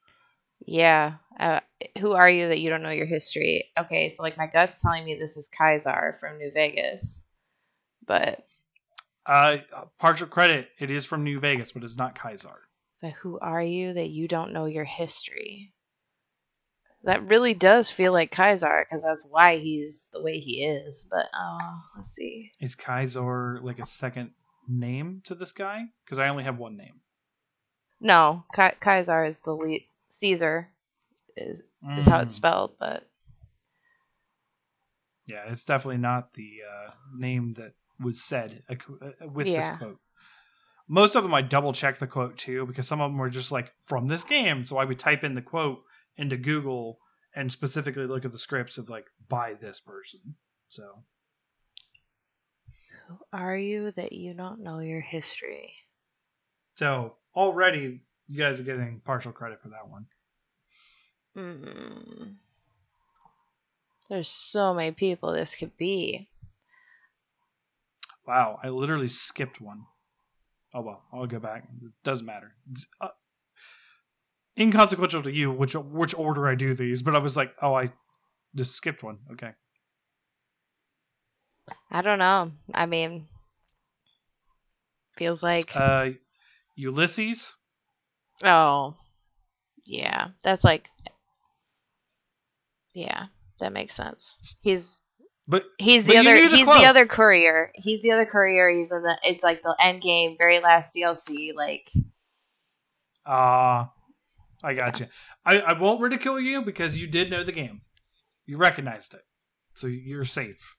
yeah, 0.65 1.15
uh, 1.39 1.59
who 1.99 2.13
are 2.13 2.30
you 2.30 2.47
that 2.47 2.59
you 2.59 2.69
don't 2.69 2.84
know 2.84 2.89
your 2.89 3.05
history? 3.05 3.71
Okay, 3.78 4.09
so 4.09 4.23
like 4.23 4.38
my 4.38 4.47
gut's 4.47 4.82
telling 4.82 5.05
me 5.05 5.15
this 5.15 5.38
is 5.38 5.49
Kaisar 5.59 6.19
from 6.19 6.38
New 6.38 6.51
Vegas, 6.51 7.26
but 8.05 8.45
Uh 9.26 9.57
partial 9.99 10.28
credit, 10.28 10.69
it 10.80 10.91
is 10.91 11.05
from 11.05 11.23
New 11.23 11.39
Vegas, 11.39 11.71
but 11.71 11.84
it's 11.84 11.97
not 11.97 12.15
Kaiser. 12.15 12.64
But 13.06 13.14
who 13.22 13.38
are 13.38 13.62
you 13.62 13.93
that 13.93 14.10
you 14.10 14.28
don't 14.28 14.51
know 14.51 14.66
your 14.66 14.84
history? 14.84 15.72
That 17.03 17.30
really 17.30 17.53
does 17.53 17.91
feel 17.91 18.12
like 18.12 18.32
Kaisar 18.34 18.84
because 18.84 19.03
that's 19.03 19.28
why 19.30 19.58
he's 19.58 20.10
the 20.12 20.24
way 20.24 20.39
he 20.39 20.64
is. 20.66 21.08
But 21.08 21.28
uh, 21.39 21.74
let's 21.95 22.10
see. 22.10 22.51
Is 22.60 22.74
Kaiser 22.74 23.60
like 23.62 23.78
a 23.78 23.86
second 23.86 24.32
name 24.68 25.22
to 25.26 25.36
this 25.36 25.51
guy? 25.51 25.84
Because 26.03 26.18
I 26.18 26.30
only 26.30 26.45
have 26.45 26.58
one 26.58 26.78
name. 26.78 27.01
No, 28.01 28.45
Ka- 28.56 28.74
Kaisar 28.82 29.28
is 29.28 29.41
the 29.41 29.53
lead. 29.53 29.84
Caesar 30.10 30.69
is 31.38 31.61
is 31.95 32.07
how 32.07 32.22
it's 32.22 32.34
Mm. 32.34 32.38
spelled, 32.38 32.72
but 32.80 33.07
Yeah, 35.27 35.44
it's 35.52 35.64
definitely 35.64 35.98
not 35.99 36.34
the 36.34 36.64
uh, 36.68 36.91
name 37.15 37.53
that 37.53 37.73
was 37.99 38.23
said 38.23 38.64
uh, 38.68 39.27
with 39.27 39.45
this 39.45 39.69
quote. 39.77 39.99
Most 40.88 41.16
of 41.16 41.24
them 41.24 41.34
I 41.34 41.41
double 41.41 41.74
check 41.74 41.98
the 41.98 42.07
quote 42.07 42.38
too 42.38 42.66
because 42.66 42.88
some 42.88 43.02
of 43.02 43.12
them 43.12 43.18
were 43.18 43.30
just 43.30 43.52
like 43.52 43.74
from 43.86 44.07
this 44.07 44.24
game. 44.24 44.64
So 44.64 44.78
I 44.78 44.86
would 44.86 44.99
type 44.99 45.24
in 45.24 45.34
the 45.34 45.41
quote 45.41 45.80
into 46.18 46.38
Google 46.38 46.99
and 47.36 47.52
specifically 47.52 48.06
look 48.06 48.26
at 48.26 48.32
the 48.32 48.40
scripts 48.40 48.78
of 48.78 48.90
like 48.90 49.06
by 49.28 49.53
this 49.53 49.80
person. 49.80 50.36
So 50.68 51.03
who 53.07 53.18
are 53.34 53.57
you 53.57 53.91
that 53.91 54.14
you 54.14 54.34
don't 54.34 54.62
know 54.62 54.80
your 54.80 55.02
history? 55.02 55.74
so 56.76 57.16
already 57.36 58.02
you 58.28 58.38
guys 58.38 58.60
are 58.60 58.64
getting 58.64 59.02
partial 59.06 59.32
credit 59.32 59.62
for 59.62 59.70
that 59.70 59.88
one. 59.88 60.06
Mm. 61.38 62.36
There's 64.10 64.30
so 64.30 64.74
many 64.74 64.91
people 64.91 65.32
this 65.32 65.56
could 65.56 65.76
be. 65.78 66.30
Wow, 68.28 68.60
I 68.64 68.70
literally 68.70 69.07
skipped 69.07 69.62
one. 69.62 69.86
Oh 70.77 70.81
well, 70.81 71.03
I'll 71.14 71.26
go 71.26 71.39
back. 71.39 71.64
It 71.81 71.91
doesn't 72.03 72.26
matter. 72.26 72.53
Uh, 72.99 73.07
inconsequential 74.60 75.23
to 75.23 75.31
you 75.31 75.49
which 75.52 75.73
which 75.73 76.14
order 76.14 76.49
I 76.49 76.56
do 76.56 76.73
these, 76.73 77.02
but 77.02 77.15
I 77.15 77.19
was 77.19 77.38
like, 77.38 77.53
oh, 77.61 77.73
I 77.73 77.88
just 78.53 78.76
skipped 78.76 79.02
one. 79.02 79.19
Okay. 79.31 79.52
I 81.89 82.02
don't 82.02 82.19
know. 82.19 82.52
I 82.73 82.85
mean, 82.88 83.27
feels 85.18 85.41
like 85.41 85.73
Uh, 85.76 86.10
Ulysses. 86.76 87.53
oh, 88.43 88.95
yeah. 89.85 90.27
That's 90.43 90.65
like, 90.65 90.89
yeah, 92.93 93.27
that 93.60 93.72
makes 93.72 93.95
sense. 93.95 94.57
He's 94.61 95.02
But 95.47 95.65
he's 95.77 96.05
the 96.05 96.13
you 96.13 96.19
other. 96.19 96.41
the 96.41 96.55
he's 96.55 96.65
quote. 96.65 96.80
the 96.80 96.88
other 96.88 97.05
courier. 97.05 97.72
He's 97.76 98.01
the 98.01 98.11
other 98.11 98.26
courier. 98.26 98.69
He's 98.69 98.91
in 98.91 99.03
the. 99.03 99.17
It's 99.23 99.43
like 99.43 99.61
the 99.61 99.76
end 99.80 100.01
game, 100.01 100.35
very 100.39 100.59
last 100.59 100.95
DLC. 100.95 101.53
Like, 101.55 101.91
uh 103.26 103.85
I 104.63 104.73
got 104.73 104.99
you. 104.99 105.07
I, 105.45 105.59
I 105.59 105.80
won't 105.80 106.01
ridicule 106.01 106.39
you 106.39 106.63
because 106.63 106.97
you 106.97 107.05
did 107.05 107.30
know 107.30 107.43
the 107.43 107.51
game. 107.51 107.81
You 108.47 108.57
recognized 108.57 109.13
it. 109.13 109.22
So 109.76 109.85
you're 109.88 110.26
safe. 110.26 110.76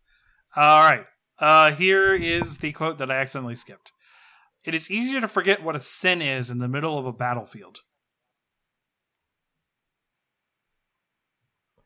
All 0.56 0.80
right. 0.82 1.04
Uh 1.38 1.70
here 1.72 2.12
is 2.14 2.58
the 2.58 2.72
quote 2.72 2.98
that 2.98 3.10
I 3.10 3.20
accidentally 3.20 3.54
skipped. 3.54 3.92
It 4.64 4.74
is 4.74 4.90
easier 4.90 5.20
to 5.20 5.28
forget 5.28 5.62
what 5.62 5.76
a 5.76 5.80
sin 5.80 6.20
is 6.20 6.50
in 6.50 6.58
the 6.58 6.66
middle 6.66 6.98
of 6.98 7.06
a 7.06 7.12
battlefield. 7.12 7.82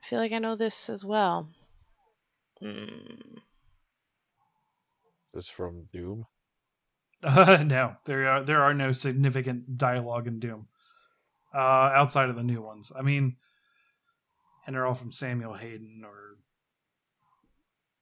I 0.03 0.07
feel 0.07 0.19
like 0.19 0.33
I 0.33 0.39
know 0.39 0.57
this 0.57 0.89
as 0.89 1.05
well. 1.05 1.51
Mm. 2.63 3.39
Is 5.35 5.49
from 5.49 5.87
Doom. 5.93 6.27
Uh, 7.23 7.63
no, 7.67 7.97
there 8.05 8.29
are 8.29 8.43
there 8.43 8.63
are 8.63 8.75
no 8.75 8.93
significant 8.93 9.79
dialogue 9.79 10.27
in 10.27 10.41
Doom 10.41 10.69
uh, 11.55 11.59
outside 11.59 12.29
of 12.29 12.37
the 12.37 12.43
new 12.43 12.63
ones. 12.63 12.93
I 12.97 13.03
mean, 13.03 13.37
and 14.67 14.75
they're 14.75 14.87
all 14.87 14.95
from 14.95 15.13
Samuel 15.13 15.55
Hayden 15.55 16.03
or 16.05 16.39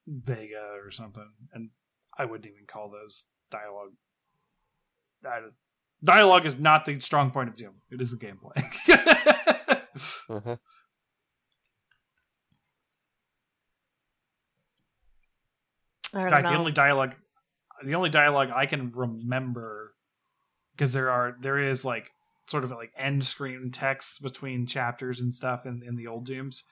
Vega 0.07 0.79
or 0.83 0.91
something, 0.91 1.29
and 1.53 1.69
I 2.17 2.25
wouldn't 2.25 2.51
even 2.51 2.65
call 2.67 2.89
those 2.89 3.25
dialogue. 3.51 3.93
Dialogue 6.03 6.45
is 6.45 6.57
not 6.57 6.85
the 6.85 6.99
strong 6.99 7.31
point 7.31 7.49
of 7.49 7.57
Doom. 7.57 7.75
It 7.91 8.01
is 8.01 8.11
the 8.11 8.17
gameplay. 8.17 8.55
Uh-huh. 10.29 10.55
In 16.13 16.29
fact, 16.29 16.43
know. 16.43 16.51
the 16.51 16.57
only 16.57 16.71
dialogue, 16.71 17.15
the 17.83 17.95
only 17.95 18.09
dialogue 18.09 18.49
I 18.53 18.65
can 18.65 18.91
remember, 18.91 19.93
because 20.75 20.93
there 20.93 21.09
are 21.09 21.35
there 21.41 21.57
is 21.59 21.85
like 21.85 22.11
sort 22.47 22.63
of 22.63 22.71
like 22.71 22.91
end 22.97 23.23
screen 23.25 23.69
text 23.71 24.21
between 24.23 24.65
chapters 24.65 25.19
and 25.19 25.33
stuff 25.35 25.65
in, 25.65 25.83
in 25.85 25.95
the 25.95 26.07
old 26.07 26.25
Dooms. 26.25 26.63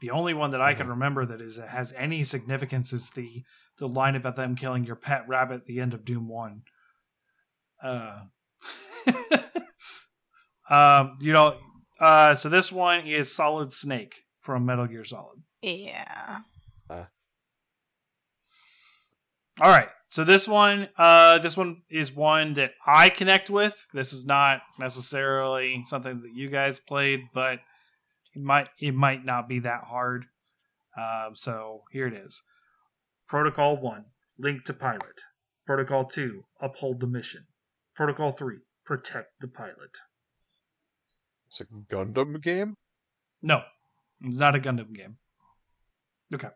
The 0.00 0.10
only 0.10 0.34
one 0.34 0.50
that 0.50 0.60
I 0.60 0.74
can 0.74 0.86
Mhm. 0.86 0.90
remember 0.90 1.24
that 1.26 1.40
is 1.40 1.56
has 1.56 1.92
any 1.96 2.24
significance 2.24 2.92
is 2.92 3.10
the 3.10 3.44
the 3.78 3.88
line 3.88 4.16
about 4.16 4.36
them 4.36 4.54
killing 4.56 4.84
your 4.84 4.96
pet 4.96 5.26
rabbit 5.28 5.54
at 5.62 5.66
the 5.66 5.80
end 5.80 5.94
of 5.94 6.04
Doom 6.04 6.28
One. 6.28 6.62
Uh, 7.82 8.22
um, 10.70 11.18
you 11.20 11.32
know, 11.32 11.58
uh, 12.00 12.34
so 12.34 12.48
this 12.48 12.72
one 12.72 13.06
is 13.06 13.34
Solid 13.34 13.72
Snake 13.72 14.22
from 14.40 14.64
Metal 14.66 14.86
Gear 14.86 15.04
Solid. 15.04 15.42
yeah. 15.62 16.40
All 19.60 19.70
right. 19.70 19.88
So 20.08 20.22
this 20.22 20.46
one, 20.46 20.88
uh, 20.96 21.38
this 21.40 21.56
one 21.56 21.82
is 21.90 22.12
one 22.12 22.54
that 22.54 22.72
I 22.86 23.08
connect 23.08 23.50
with. 23.50 23.88
This 23.92 24.12
is 24.12 24.24
not 24.24 24.60
necessarily 24.78 25.82
something 25.86 26.20
that 26.22 26.32
you 26.32 26.48
guys 26.48 26.78
played, 26.78 27.20
but 27.32 27.58
it 28.34 28.42
might 28.42 28.68
it 28.78 28.94
might 28.94 29.24
not 29.24 29.48
be 29.48 29.58
that 29.60 29.84
hard. 29.88 30.26
Um, 30.96 31.34
so 31.34 31.82
here 31.90 32.06
it 32.06 32.14
is. 32.14 32.42
Protocol 33.28 33.76
one: 33.76 34.06
link 34.38 34.64
to 34.66 34.72
pilot. 34.72 35.22
Protocol 35.66 36.04
two: 36.04 36.44
uphold 36.60 37.00
the 37.00 37.06
mission. 37.06 37.46
Protocol 37.96 38.32
three: 38.32 38.58
protect 38.84 39.40
the 39.40 39.48
pilot. 39.48 39.98
It's 41.48 41.60
a 41.60 41.64
Gundam 41.64 42.40
game. 42.42 42.76
No, 43.42 43.62
it's 44.20 44.38
not 44.38 44.54
a 44.54 44.60
Gundam 44.60 44.94
game. 44.94 45.16
Okay, 46.32 46.48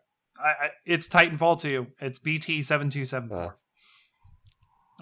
I, 0.43 0.47
I, 0.65 0.69
it's 0.85 1.07
Titanfall 1.07 1.59
two. 1.61 1.87
It's 1.99 2.19
BT 2.19 2.61
seven 2.63 2.89
two 2.89 3.05
seven 3.05 3.29
four. 3.29 3.57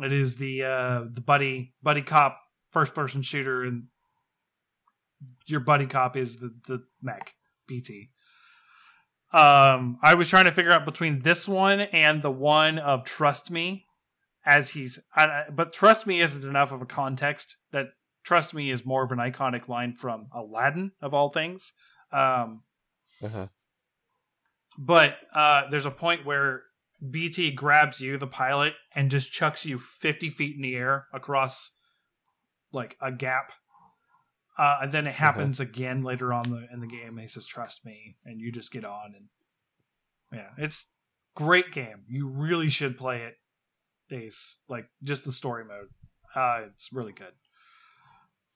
It 0.03 0.13
is 0.13 0.35
the 0.37 0.63
uh, 0.63 1.01
the 1.11 1.21
buddy 1.21 1.73
buddy 1.81 2.01
cop 2.01 2.39
first 2.71 2.93
person 2.93 3.21
shooter, 3.21 3.63
and 3.63 3.83
your 5.45 5.59
buddy 5.59 5.85
cop 5.87 6.15
is 6.17 6.37
the 6.37 6.53
the 6.67 6.83
mech 7.01 7.35
BT. 7.67 8.09
Um, 9.33 9.99
I 10.01 10.13
was 10.15 10.29
trying 10.29 10.45
to 10.45 10.51
figure 10.51 10.71
out 10.71 10.85
between 10.85 11.19
this 11.21 11.47
one 11.47 11.81
and 11.81 12.21
the 12.21 12.31
one 12.31 12.79
of 12.79 13.03
Trust 13.03 13.51
Me, 13.51 13.85
as 14.45 14.69
he's, 14.69 14.99
I- 15.13 15.43
but 15.53 15.73
Trust 15.73 16.07
Me 16.07 16.21
isn't 16.21 16.45
enough 16.45 16.71
of 16.71 16.81
a 16.81 16.85
context. 16.85 17.57
That 17.73 17.87
Trust 18.23 18.53
Me 18.53 18.71
is 18.71 18.85
more 18.85 19.03
of 19.03 19.11
an 19.11 19.17
iconic 19.19 19.67
line 19.67 19.95
from 19.95 20.27
Aladdin 20.33 20.91
of 21.01 21.13
all 21.13 21.29
things. 21.29 21.73
Um, 22.11 22.63
Uh-huh. 23.21 23.47
But 24.77 25.17
uh, 25.33 25.63
there's 25.69 25.85
a 25.85 25.91
point 25.91 26.25
where 26.25 26.63
BT 27.09 27.51
grabs 27.51 28.01
you, 28.01 28.17
the 28.17 28.27
pilot, 28.27 28.73
and 28.95 29.11
just 29.11 29.31
chucks 29.31 29.65
you 29.65 29.79
50 29.79 30.29
feet 30.31 30.55
in 30.55 30.61
the 30.61 30.75
air 30.75 31.07
across 31.13 31.71
like 32.71 32.97
a 33.01 33.11
gap. 33.11 33.51
Uh, 34.57 34.79
and 34.83 34.91
then 34.91 35.05
it 35.05 35.13
happens 35.13 35.59
again 35.59 36.03
later 36.03 36.33
on 36.33 36.49
the, 36.49 36.67
in 36.73 36.79
the 36.79 36.87
game. 36.87 37.09
And 37.09 37.21
he 37.21 37.27
says, 37.27 37.45
"Trust 37.45 37.85
me," 37.85 38.17
and 38.25 38.41
you 38.41 38.51
just 38.51 38.71
get 38.71 38.83
on. 38.83 39.13
And 39.15 39.27
yeah, 40.33 40.49
it's 40.57 40.87
great 41.35 41.71
game. 41.71 42.05
You 42.07 42.27
really 42.27 42.69
should 42.69 42.97
play 42.97 43.21
it. 43.21 43.35
Ace, 44.09 44.59
like 44.67 44.85
just 45.03 45.25
the 45.25 45.31
story 45.31 45.63
mode. 45.65 45.89
Uh, 46.33 46.61
it's 46.73 46.91
really 46.91 47.11
good. 47.11 47.33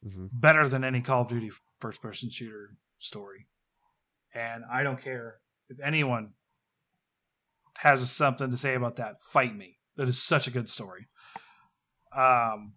hmm 0.03 0.27
Better 0.31 0.68
than 0.68 0.84
any 0.84 1.02
Call 1.02 1.22
of 1.22 1.27
Duty 1.27 1.52
first 1.80 2.02
person 2.02 2.30
shooter 2.31 2.77
story. 2.98 3.48
And 4.34 4.64
I 4.72 4.81
don't 4.81 4.99
care 5.02 5.40
if 5.72 5.77
anyone 5.84 6.34
has 7.77 8.11
something 8.11 8.52
to 8.52 8.57
say 8.57 8.76
about 8.76 8.98
that. 8.98 9.22
Fight 9.22 9.56
me. 9.56 9.77
That 9.98 10.07
is 10.07 10.22
such 10.22 10.48
a 10.48 10.52
good 10.52 10.69
story. 10.69 11.07
Um. 12.15 12.73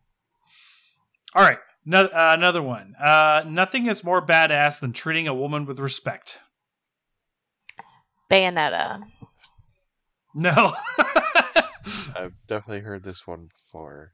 All 1.36 1.42
right, 1.42 1.58
no, 1.84 2.02
uh, 2.02 2.34
another 2.38 2.62
one. 2.62 2.94
Uh, 3.02 3.42
nothing 3.46 3.86
is 3.86 4.04
more 4.04 4.24
badass 4.24 4.78
than 4.78 4.92
treating 4.92 5.26
a 5.26 5.34
woman 5.34 5.66
with 5.66 5.80
respect. 5.80 6.38
Bayonetta. 8.30 9.02
No. 10.34 10.72
I've 12.16 12.34
definitely 12.48 12.80
heard 12.80 13.02
this 13.02 13.26
one 13.26 13.48
before. 13.48 14.12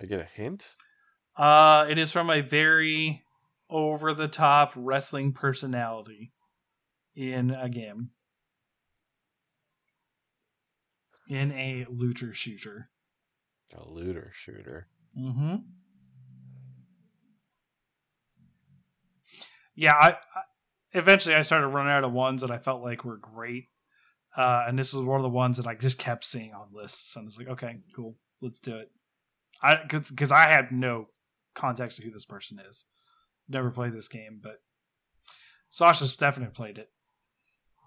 I 0.00 0.06
get 0.06 0.20
a 0.20 0.28
hint. 0.32 0.74
uh, 1.36 1.86
it 1.88 1.98
is 1.98 2.12
from 2.12 2.30
a 2.30 2.40
very 2.40 3.22
over 3.68 4.14
the 4.14 4.28
top 4.28 4.72
wrestling 4.76 5.32
personality 5.32 6.32
in 7.14 7.50
a 7.50 7.68
game. 7.68 8.10
In 11.28 11.52
a 11.52 11.84
looter 11.88 12.34
shooter. 12.34 12.90
A 13.74 13.88
looter 13.88 14.30
shooter. 14.34 14.88
Mm-hmm. 15.18 15.56
Yeah, 19.74 19.94
I, 19.94 20.10
I 20.10 20.42
eventually 20.92 21.34
I 21.34 21.42
started 21.42 21.68
running 21.68 21.92
out 21.92 22.04
of 22.04 22.12
ones 22.12 22.42
that 22.42 22.50
I 22.50 22.58
felt 22.58 22.82
like 22.82 23.04
were 23.04 23.16
great, 23.16 23.68
uh, 24.36 24.64
and 24.68 24.78
this 24.78 24.94
is 24.94 25.00
one 25.00 25.18
of 25.18 25.22
the 25.24 25.28
ones 25.28 25.56
that 25.56 25.66
I 25.66 25.74
just 25.74 25.98
kept 25.98 26.24
seeing 26.24 26.52
on 26.52 26.68
lists, 26.72 27.16
and 27.16 27.26
it's 27.26 27.38
like, 27.38 27.48
okay, 27.48 27.78
cool, 27.96 28.16
let's 28.40 28.60
do 28.60 28.76
it. 28.76 28.90
I 29.62 29.80
because 29.88 30.30
I 30.30 30.48
had 30.48 30.70
no 30.70 31.08
context 31.54 31.98
of 31.98 32.04
who 32.04 32.10
this 32.10 32.24
person 32.24 32.60
is, 32.70 32.84
never 33.48 33.70
played 33.70 33.92
this 33.92 34.08
game, 34.08 34.40
but 34.42 34.60
Sasha's 35.70 36.16
definitely 36.16 36.54
played 36.54 36.78
it. 36.78 36.90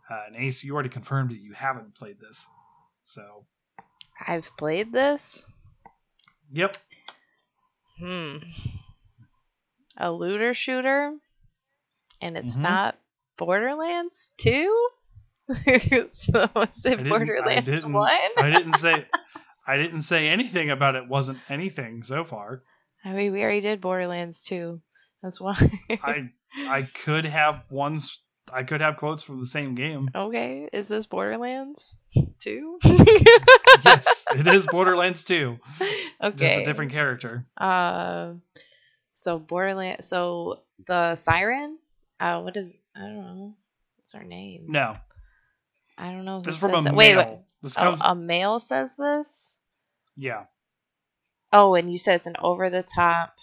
Uh, 0.10 0.24
and 0.28 0.36
Ace, 0.38 0.64
you 0.64 0.74
already 0.74 0.90
confirmed 0.90 1.32
that 1.32 1.40
you 1.40 1.54
haven't 1.54 1.96
played 1.96 2.20
this, 2.20 2.46
so 3.06 3.46
I've 4.26 4.56
played 4.58 4.92
this. 4.94 5.46
yep, 6.52 6.78
Hmm. 8.00 8.38
A 9.98 10.12
looter 10.12 10.54
shooter, 10.54 11.18
and 12.22 12.38
it's 12.38 12.56
Mhm. 12.58 12.62
not 12.62 13.00
Borderlands 13.38 14.30
two. 14.38 14.90
so 15.48 16.50
is 16.56 16.86
it 16.86 17.00
I 17.00 17.04
Borderlands 17.10 17.86
one? 17.86 18.10
I 18.38 18.50
didn't 18.52 18.76
say 18.78 19.08
I 19.68 19.78
didn't 19.78 20.04
say 20.04 20.30
anything 20.30 20.70
about 20.70 20.96
it 20.96 21.08
wasn't 21.08 21.40
anything 21.50 22.04
so 22.04 22.24
far. 22.24 22.64
I 23.04 23.14
mean, 23.14 23.32
we 23.32 23.42
already 23.42 23.62
did 23.62 23.82
Borderlands 23.82 24.44
two. 24.44 24.82
That's 25.24 25.42
why. 25.42 25.56
I 26.04 26.30
I 26.68 26.84
could 26.84 27.26
have 27.26 27.64
ones 27.72 28.22
I 28.52 28.64
could 28.64 28.82
have 28.82 28.98
quotes 28.98 29.24
from 29.24 29.40
the 29.40 29.46
same 29.46 29.76
game. 29.76 30.10
okay, 30.16 30.70
is 30.72 30.88
this 30.88 31.06
Borderlands 31.06 32.00
two? 32.40 32.78
Yes, 33.84 34.26
it 34.36 34.48
is 34.48 34.66
Borderlands 34.68 35.24
2. 35.26 35.58
okay. 36.24 36.36
Just 36.36 36.54
a 36.62 36.66
different 36.66 36.92
character. 36.92 37.46
Uh, 37.58 38.34
so 39.14 39.38
Borderland. 39.40 40.04
So 40.04 40.62
the 40.86 41.16
siren. 41.16 41.78
Uh, 42.20 42.42
what 42.42 42.58
is? 42.58 42.76
I 42.96 43.02
don't 43.02 43.16
know. 43.18 43.56
What's 43.98 44.14
her 44.14 44.24
name? 44.24 44.66
No. 44.70 44.98
I 45.98 46.12
don't 46.12 46.26
know. 46.26 46.38
Who 46.38 46.44
This 46.44 46.56
is 46.56 46.62
from 46.62 46.74
a 46.74 46.82
that. 46.82 46.96
male. 46.96 46.98
Wait, 46.98 47.18
wait. 47.18 47.38
This 47.62 47.76
Oh, 47.78 47.98
a 48.02 48.16
male 48.16 48.60
says 48.60 48.96
this. 48.98 49.60
Yeah. 50.16 50.46
Oh, 51.54 51.76
and 51.76 51.90
you 51.90 51.98
said 51.98 52.16
it's 52.16 52.28
an 52.28 52.36
over-the-top 52.42 53.36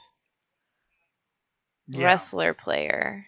Yeah. 1.88 2.04
wrestler 2.04 2.54
player. 2.54 3.26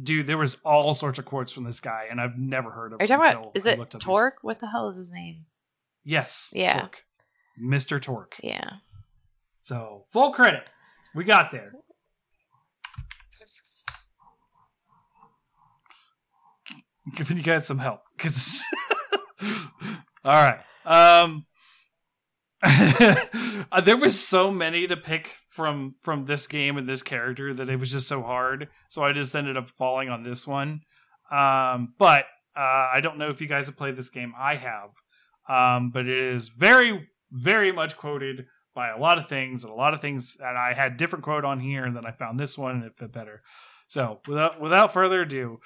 Dude, 0.00 0.26
there 0.26 0.38
was 0.38 0.56
all 0.64 0.94
sorts 0.94 1.18
of 1.18 1.24
quotes 1.24 1.52
from 1.52 1.64
this 1.64 1.80
guy 1.80 2.06
and 2.10 2.20
I've 2.20 2.38
never 2.38 2.70
heard 2.70 2.92
of 2.92 3.00
Are 3.00 3.04
you 3.04 3.08
talking 3.08 3.32
about? 3.32 3.52
Is 3.54 3.66
I 3.66 3.72
it 3.72 3.80
up 3.80 3.92
his- 3.92 4.02
Torgue? 4.02 4.32
What 4.42 4.60
the 4.60 4.70
hell 4.70 4.88
is 4.88 4.96
his 4.96 5.12
name? 5.12 5.46
Yes. 6.04 6.52
Yeah. 6.54 6.82
Torgue. 6.82 6.94
Mr. 7.60 7.98
Torgue. 8.00 8.34
Yeah. 8.42 8.70
So, 9.60 10.04
full 10.12 10.30
credit. 10.32 10.62
We 11.14 11.24
got 11.24 11.50
there. 11.50 11.72
Giving 17.16 17.38
you 17.38 17.42
guys 17.42 17.66
some 17.66 17.78
help 17.78 18.02
cuz 18.18 18.60
All 20.24 20.32
right. 20.32 20.60
Um 20.84 21.46
there 23.84 23.96
was 23.96 24.18
so 24.18 24.50
many 24.50 24.86
to 24.86 24.96
pick 24.96 25.36
from 25.48 25.94
from 26.02 26.24
this 26.24 26.46
game 26.46 26.76
and 26.76 26.88
this 26.88 27.02
character 27.02 27.54
that 27.54 27.68
it 27.68 27.78
was 27.78 27.92
just 27.92 28.08
so 28.08 28.22
hard. 28.22 28.68
So 28.88 29.02
I 29.04 29.12
just 29.12 29.34
ended 29.36 29.56
up 29.56 29.70
falling 29.70 30.08
on 30.08 30.22
this 30.22 30.46
one. 30.46 30.80
Um 31.30 31.94
but 31.98 32.24
Uh, 32.56 32.90
I 32.96 33.00
don't 33.00 33.18
know 33.18 33.30
if 33.30 33.40
you 33.40 33.46
guys 33.46 33.66
have 33.66 33.76
played 33.76 33.94
this 33.94 34.10
game. 34.10 34.32
I 34.36 34.56
have, 34.56 34.90
um, 35.48 35.90
but 35.92 36.06
it 36.06 36.18
is 36.34 36.48
very, 36.48 37.08
very 37.30 37.70
much 37.70 37.96
quoted 37.96 38.46
by 38.74 38.88
a 38.88 38.98
lot 38.98 39.16
of 39.18 39.28
things, 39.28 39.62
and 39.62 39.72
a 39.72 39.76
lot 39.76 39.94
of 39.94 40.00
things. 40.00 40.36
And 40.40 40.58
I 40.58 40.74
had 40.74 40.96
different 40.96 41.24
quote 41.24 41.44
on 41.44 41.60
here, 41.60 41.84
and 41.84 41.94
then 41.94 42.04
I 42.04 42.10
found 42.10 42.40
this 42.40 42.58
one, 42.58 42.74
and 42.76 42.84
it 42.84 42.98
fit 42.98 43.12
better. 43.12 43.42
So 43.86 44.20
without 44.26 44.60
without 44.60 44.92
further 44.92 45.22
ado, 45.22 45.60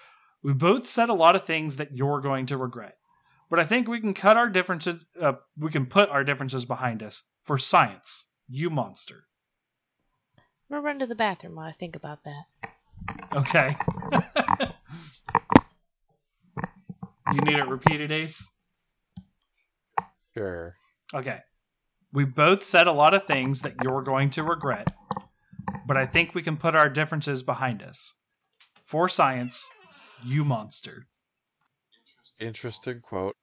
we 0.44 0.52
both 0.52 0.86
said 0.86 1.08
a 1.08 1.14
lot 1.14 1.34
of 1.34 1.46
things 1.46 1.76
that 1.76 1.96
you're 1.96 2.20
going 2.20 2.44
to 2.46 2.58
regret, 2.58 2.96
but 3.52 3.60
I 3.60 3.64
think 3.64 3.86
we 3.86 4.00
can 4.00 4.14
cut 4.14 4.38
our 4.38 4.48
differences. 4.48 5.04
Uh, 5.20 5.34
we 5.58 5.70
can 5.70 5.84
put 5.84 6.08
our 6.08 6.24
differences 6.24 6.64
behind 6.64 7.02
us 7.02 7.24
for 7.44 7.58
science. 7.58 8.28
You 8.48 8.70
monster. 8.70 9.24
I'm 10.38 10.76
gonna 10.78 10.80
run 10.80 10.98
to 11.00 11.06
the 11.06 11.14
bathroom 11.14 11.56
while 11.56 11.68
I 11.68 11.72
think 11.72 11.94
about 11.94 12.24
that. 12.24 12.44
Okay. 13.36 13.76
you 17.34 17.40
need 17.42 17.58
it 17.58 17.68
repeated, 17.68 18.10
Ace? 18.10 18.42
Sure. 20.32 20.76
Okay. 21.12 21.40
We 22.10 22.24
both 22.24 22.64
said 22.64 22.86
a 22.86 22.92
lot 22.92 23.12
of 23.12 23.26
things 23.26 23.60
that 23.60 23.74
you're 23.84 24.00
going 24.00 24.30
to 24.30 24.42
regret, 24.42 24.96
but 25.86 25.98
I 25.98 26.06
think 26.06 26.34
we 26.34 26.40
can 26.40 26.56
put 26.56 26.74
our 26.74 26.88
differences 26.88 27.42
behind 27.42 27.82
us. 27.82 28.14
For 28.82 29.10
science, 29.10 29.68
you 30.24 30.42
monster. 30.42 31.06
Interesting 32.42 33.00
quote. 33.00 33.36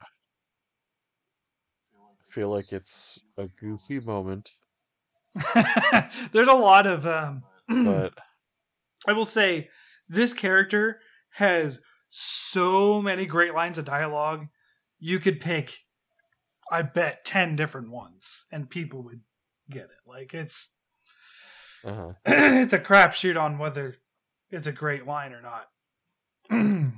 I 1.96 2.32
feel 2.32 2.50
like 2.50 2.72
it's 2.72 3.24
a 3.38 3.48
goofy 3.60 4.00
moment, 4.00 4.52
There's 6.32 6.48
a 6.48 6.54
lot 6.54 6.88
of 6.88 7.06
um 7.06 7.44
but 7.68 8.14
I 9.08 9.14
will 9.14 9.26
say 9.26 9.70
this 10.08 10.34
character 10.34 11.00
has 11.34 11.80
so 12.10 13.02
many 13.02 13.26
great 13.26 13.54
lines 13.54 13.78
of 13.78 13.86
dialogue. 13.86 14.48
You 15.00 15.20
could 15.20 15.40
pick, 15.40 15.84
I 16.72 16.82
bet, 16.82 17.24
10 17.26 17.56
different 17.56 17.92
ones 17.92 18.46
and 18.52 18.70
people 18.70 19.04
would 19.04 19.22
get 19.70 19.84
it. 19.84 20.08
Like, 20.08 20.34
it's. 20.34 20.74
uh-huh. 21.86 22.14
it's 22.26 22.74
a 22.74 22.80
crapshoot 22.80 23.40
on 23.40 23.60
whether 23.60 23.96
it's 24.50 24.68
a 24.68 24.72
great 24.72 25.06
line 25.06 25.32
or 25.32 25.42
not. 25.42 25.68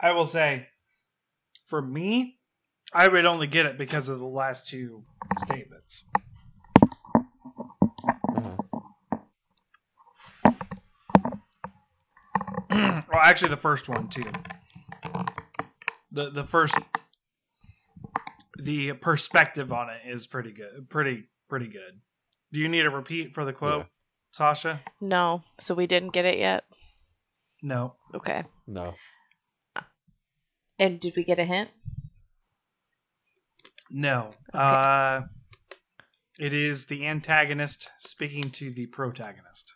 I 0.00 0.12
will 0.12 0.26
say, 0.26 0.68
for 1.64 1.80
me, 1.80 2.38
I 2.92 3.08
would 3.08 3.24
only 3.24 3.46
get 3.46 3.66
it 3.66 3.78
because 3.78 4.08
of 4.08 4.18
the 4.18 4.26
last 4.26 4.68
two 4.68 5.04
statements. 5.44 6.04
well, 12.70 13.04
actually, 13.22 13.50
the 13.50 13.56
first 13.56 13.88
one 13.88 14.08
too. 14.08 14.24
The 16.12 16.30
the 16.30 16.44
first, 16.44 16.76
the 18.58 18.92
perspective 18.94 19.72
on 19.72 19.88
it 19.90 20.00
is 20.10 20.26
pretty 20.26 20.52
good, 20.52 20.88
pretty 20.88 21.24
pretty 21.48 21.68
good. 21.68 22.00
Do 22.52 22.60
you 22.60 22.68
need 22.68 22.86
a 22.86 22.90
repeat 22.90 23.34
for 23.34 23.44
the 23.44 23.52
quote, 23.52 23.80
Yeah. 23.80 23.84
Sasha? 24.32 24.80
No, 25.00 25.42
so 25.58 25.74
we 25.74 25.86
didn't 25.86 26.12
get 26.12 26.24
it 26.24 26.38
yet. 26.38 26.64
No. 27.62 27.94
Okay. 28.14 28.44
No. 28.66 28.94
And 30.78 31.00
did 31.00 31.14
we 31.16 31.24
get 31.24 31.38
a 31.38 31.44
hint? 31.44 31.70
No. 33.90 34.30
Okay. 34.54 34.58
Uh, 34.58 35.20
it 36.38 36.52
is 36.52 36.86
the 36.86 37.06
antagonist 37.06 37.90
speaking 37.98 38.50
to 38.50 38.70
the 38.70 38.86
protagonist. 38.86 39.72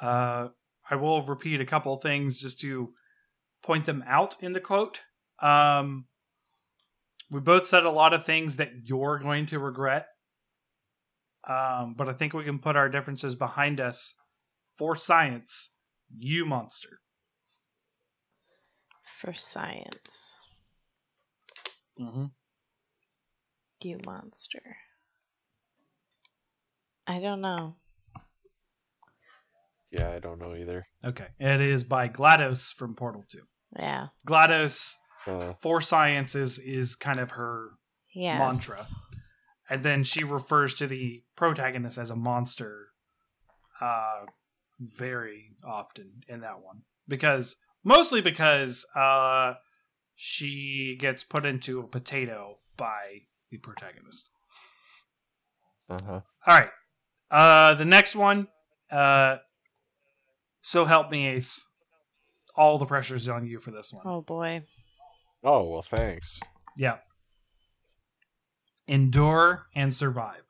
Uh, 0.00 0.48
I 0.88 0.96
will 0.96 1.22
repeat 1.22 1.60
a 1.60 1.66
couple 1.66 1.96
things 1.96 2.40
just 2.40 2.60
to 2.60 2.92
point 3.62 3.86
them 3.86 4.04
out 4.06 4.36
in 4.42 4.52
the 4.52 4.60
quote. 4.60 5.00
Um, 5.40 6.06
we 7.30 7.40
both 7.40 7.66
said 7.66 7.84
a 7.84 7.90
lot 7.90 8.14
of 8.14 8.24
things 8.24 8.56
that 8.56 8.70
you're 8.84 9.18
going 9.18 9.46
to 9.46 9.58
regret. 9.58 10.06
Um, 11.48 11.94
but 11.96 12.08
I 12.08 12.12
think 12.12 12.32
we 12.32 12.44
can 12.44 12.58
put 12.58 12.76
our 12.76 12.88
differences 12.88 13.34
behind 13.34 13.80
us 13.80 14.14
for 14.78 14.94
science. 14.94 15.70
You 16.16 16.46
monster. 16.46 17.00
For 19.24 19.32
science. 19.32 20.38
Mm-hmm. 21.98 22.26
You 23.82 23.98
monster. 24.04 24.76
I 27.06 27.20
don't 27.20 27.40
know. 27.40 27.76
Yeah, 29.90 30.10
I 30.10 30.18
don't 30.18 30.38
know 30.38 30.54
either. 30.54 30.86
Okay. 31.02 31.28
It 31.38 31.60
is 31.62 31.84
by 31.84 32.08
GLaDOS 32.08 32.74
from 32.74 32.94
Portal 32.94 33.24
2. 33.30 33.38
Yeah. 33.78 34.08
GLaDOS 34.26 34.92
Uh, 35.26 35.54
for 35.62 35.80
science 35.80 36.34
is, 36.34 36.58
is 36.58 36.94
kind 36.94 37.18
of 37.18 37.30
her 37.30 37.70
Yes. 38.14 38.38
Mantra. 38.38 38.84
and 39.70 39.82
then 39.82 40.04
she 40.04 40.22
refers 40.22 40.74
to 40.74 40.86
the 40.86 41.24
protagonist 41.34 41.96
as 41.96 42.10
a 42.10 42.14
monster 42.16 42.88
uh 43.80 44.26
very 44.78 45.56
often 45.66 46.22
in 46.28 46.40
that 46.42 46.60
one 46.62 46.82
because 47.08 47.56
mostly 47.84 48.20
because 48.20 48.84
uh 48.96 49.54
she 50.16 50.96
gets 50.98 51.22
put 51.22 51.44
into 51.44 51.80
a 51.80 51.86
potato 51.86 52.58
by 52.76 53.20
the 53.50 53.58
protagonist 53.58 54.28
uh-huh. 55.88 56.20
all 56.46 56.58
right 56.58 56.70
uh 57.30 57.74
the 57.74 57.84
next 57.84 58.16
one 58.16 58.48
uh 58.90 59.36
so 60.62 60.84
help 60.86 61.10
me 61.10 61.26
ace 61.26 61.62
all 62.56 62.78
the 62.78 62.86
pressure's 62.86 63.28
on 63.28 63.46
you 63.46 63.58
for 63.58 63.70
this 63.72 63.92
one 63.92 64.02
Oh 64.06 64.22
boy. 64.22 64.62
Oh, 65.42 65.68
well, 65.68 65.82
thanks. 65.82 66.40
yeah 66.76 66.98
endure 68.86 69.66
and 69.74 69.94
survive 69.94 70.42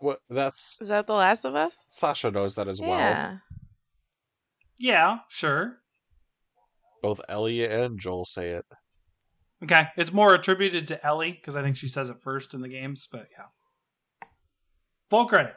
What? 0.00 0.20
That's 0.30 0.78
Is 0.80 0.88
that 0.88 1.06
The 1.06 1.14
Last 1.14 1.44
of 1.44 1.54
Us? 1.54 1.84
Sasha 1.88 2.30
knows 2.30 2.54
that 2.54 2.68
as 2.68 2.80
well. 2.80 3.40
Yeah. 4.80 4.92
yeah 4.92 5.18
sure 5.28 5.76
Both 7.02 7.20
Ellie 7.28 7.64
and 7.64 8.00
Joel 8.00 8.24
say 8.24 8.48
it. 8.50 8.64
Okay, 9.62 9.88
it's 9.96 10.12
more 10.12 10.34
attributed 10.34 10.88
to 10.88 11.06
Ellie 11.06 11.32
because 11.32 11.54
I 11.54 11.62
think 11.62 11.76
she 11.76 11.86
says 11.88 12.08
it 12.08 12.16
first 12.22 12.54
in 12.54 12.62
the 12.62 12.68
games, 12.68 13.06
but 13.10 13.26
yeah. 13.38 14.28
Full 15.10 15.26
credit. 15.26 15.54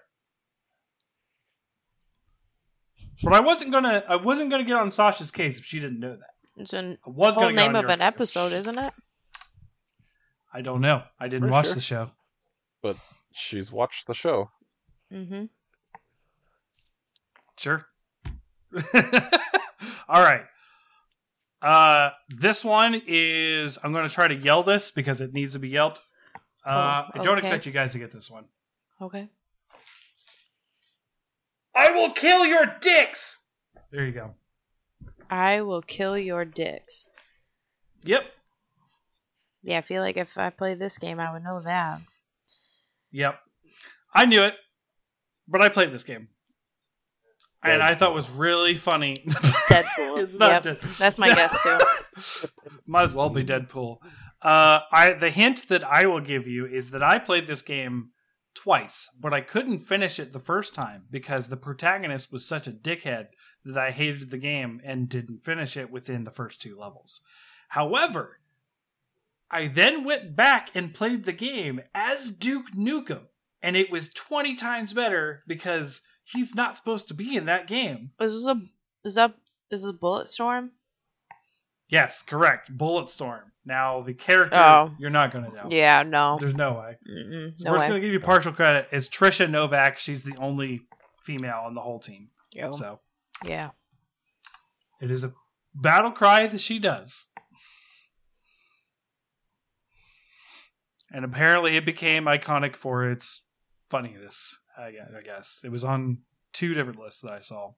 But 3.23 3.33
I 3.33 3.39
wasn't 3.39 3.71
gonna 3.71 4.03
I 4.07 4.17
wasn't 4.17 4.49
gonna 4.51 4.63
get 4.65 4.75
on 4.75 4.91
Sasha's 4.91 5.31
case 5.31 5.57
if 5.57 5.65
she 5.65 5.79
didn't 5.79 5.99
know 6.01 6.15
that. 6.17 6.29
It's 6.57 6.73
a 6.73 6.97
I 7.05 7.09
was 7.09 7.35
whole 7.35 7.49
name 7.51 7.75
of 7.75 7.85
an 7.85 7.99
case. 7.99 8.05
episode, 8.07 8.51
isn't 8.51 8.77
it? 8.77 8.93
I 10.53 10.61
don't 10.61 10.81
know. 10.81 11.03
I 11.19 11.27
didn't 11.29 11.47
For 11.47 11.51
watch 11.51 11.67
sure. 11.67 11.75
the 11.75 11.81
show. 11.81 12.11
But 12.81 12.97
she's 13.33 13.71
watched 13.71 14.07
the 14.07 14.13
show. 14.13 14.49
Mm-hmm. 15.11 15.45
Sure. 17.57 17.85
All 20.09 20.21
right. 20.21 20.43
Uh 21.61 22.11
this 22.29 22.63
one 22.65 23.01
is 23.07 23.77
I'm 23.83 23.93
gonna 23.93 24.09
try 24.09 24.27
to 24.27 24.35
yell 24.35 24.63
this 24.63 24.91
because 24.91 25.21
it 25.21 25.33
needs 25.33 25.53
to 25.53 25.59
be 25.59 25.69
yelled. 25.69 25.99
Uh 26.65 27.03
Oh, 27.05 27.19
I 27.19 27.23
don't 27.23 27.37
okay. 27.37 27.47
expect 27.47 27.65
you 27.65 27.71
guys 27.71 27.93
to 27.93 27.99
get 27.99 28.11
this 28.11 28.29
one. 28.29 28.45
Okay. 29.01 29.29
I 31.75 31.91
will 31.91 32.11
kill 32.11 32.45
your 32.45 32.65
dicks! 32.81 33.39
There 33.91 34.05
you 34.05 34.11
go. 34.11 34.35
I 35.29 35.61
will 35.61 35.81
kill 35.81 36.17
your 36.17 36.45
dicks. 36.45 37.13
Yep. 38.03 38.25
Yeah, 39.63 39.77
I 39.79 39.81
feel 39.81 40.01
like 40.01 40.17
if 40.17 40.37
I 40.37 40.49
played 40.51 40.77
this 40.77 40.97
game, 40.97 41.19
I 41.19 41.31
would 41.33 41.43
know 41.43 41.61
that. 41.61 42.01
Yep. 43.11 43.39
I 44.13 44.25
knew 44.25 44.43
it, 44.43 44.55
but 45.47 45.61
I 45.61 45.69
played 45.69 45.91
this 45.91 46.03
game. 46.03 46.27
And 47.63 47.81
I 47.81 47.95
thought 47.95 48.13
was 48.13 48.29
really 48.29 48.75
funny. 48.75 49.15
Deadpool. 49.69 50.19
it's 50.21 50.35
not 50.35 50.65
Yep. 50.65 50.81
Dead- 50.81 50.89
That's 50.97 51.17
my 51.17 51.33
guess 51.33 51.63
too. 51.63 52.47
Might 52.85 53.03
as 53.03 53.13
well 53.13 53.29
be 53.29 53.43
Deadpool. 53.43 53.99
Uh, 54.41 54.81
I 54.91 55.13
the 55.13 55.29
hint 55.29 55.69
that 55.69 55.83
I 55.85 56.05
will 56.05 56.19
give 56.19 56.47
you 56.47 56.65
is 56.65 56.89
that 56.89 57.01
I 57.01 57.17
played 57.19 57.47
this 57.47 57.61
game 57.61 58.09
twice, 58.53 59.09
but 59.19 59.33
I 59.33 59.41
couldn't 59.41 59.79
finish 59.79 60.19
it 60.19 60.33
the 60.33 60.39
first 60.39 60.75
time 60.75 61.03
because 61.09 61.47
the 61.47 61.57
protagonist 61.57 62.31
was 62.31 62.45
such 62.45 62.67
a 62.67 62.71
dickhead 62.71 63.27
that 63.65 63.77
I 63.77 63.91
hated 63.91 64.29
the 64.29 64.37
game 64.37 64.81
and 64.83 65.07
didn't 65.07 65.39
finish 65.39 65.77
it 65.77 65.89
within 65.89 66.25
the 66.25 66.31
first 66.31 66.61
two 66.61 66.77
levels. 66.77 67.21
However, 67.69 68.39
I 69.49 69.67
then 69.67 70.03
went 70.03 70.35
back 70.35 70.69
and 70.75 70.93
played 70.93 71.23
the 71.25 71.31
game 71.33 71.79
as 71.95 72.29
Duke 72.29 72.71
Nukem, 72.75 73.21
and 73.61 73.75
it 73.77 73.89
was 73.91 74.11
20 74.13 74.55
times 74.55 74.91
better 74.93 75.43
because 75.47 76.01
he's 76.23 76.55
not 76.55 76.77
supposed 76.77 77.07
to 77.09 77.13
be 77.13 77.35
in 77.35 77.45
that 77.45 77.67
game. 77.67 78.11
Is 78.19 78.33
this 78.33 78.47
a 78.47 78.61
is 79.05 79.15
that 79.15 79.31
is 79.71 79.83
this 79.83 79.89
a 79.89 79.93
bullet 79.93 80.27
storm? 80.27 80.71
Yes, 81.89 82.21
correct. 82.23 82.75
Bulletstorm. 82.75 83.41
Now 83.65 84.01
the 84.01 84.13
character 84.13 84.57
Oh. 84.57 84.91
you're 84.97 85.09
not 85.11 85.31
going 85.31 85.45
to 85.45 85.51
know. 85.55 85.67
Yeah, 85.69 86.01
no. 86.03 86.37
There's 86.39 86.55
no 86.55 86.73
way. 86.73 86.97
Mm-mm, 87.07 87.53
So 87.57 87.65
no 87.65 87.71
we're 87.71 87.77
just 87.77 87.87
going 87.87 88.01
to 88.01 88.05
give 88.07 88.13
you 88.13 88.19
partial 88.19 88.51
credit. 88.51 88.87
It's 88.91 89.07
Trishka 89.07 89.49
Novak. 89.49 89.99
She's 89.99 90.23
the 90.23 90.35
only 90.37 90.81
female 91.21 91.61
on 91.65 91.75
the 91.75 91.81
whole 91.81 91.99
team. 91.99 92.29
Yo, 92.51 92.71
So 92.71 92.99
yeah. 93.45 93.71
it 95.01 95.11
is 95.11 95.23
a 95.23 95.33
battle 95.75 96.11
cry 96.11 96.47
that 96.47 96.61
she 96.61 96.79
does. 96.79 97.27
And 101.11 101.23
apparently 101.23 101.75
it 101.75 101.85
became 101.85 102.25
iconic 102.25 102.75
for 102.75 103.07
its 103.09 103.43
funniness, 103.89 104.57
I 104.77 104.91
gue- 104.91 105.17
I 105.17 105.21
guess. 105.21 105.59
It 105.63 105.71
was 105.71 105.83
on 105.83 106.19
two 106.51 106.73
different 106.73 106.99
lists 106.99 107.21
that 107.21 107.31
I 107.31 107.39
saw. 107.41 107.73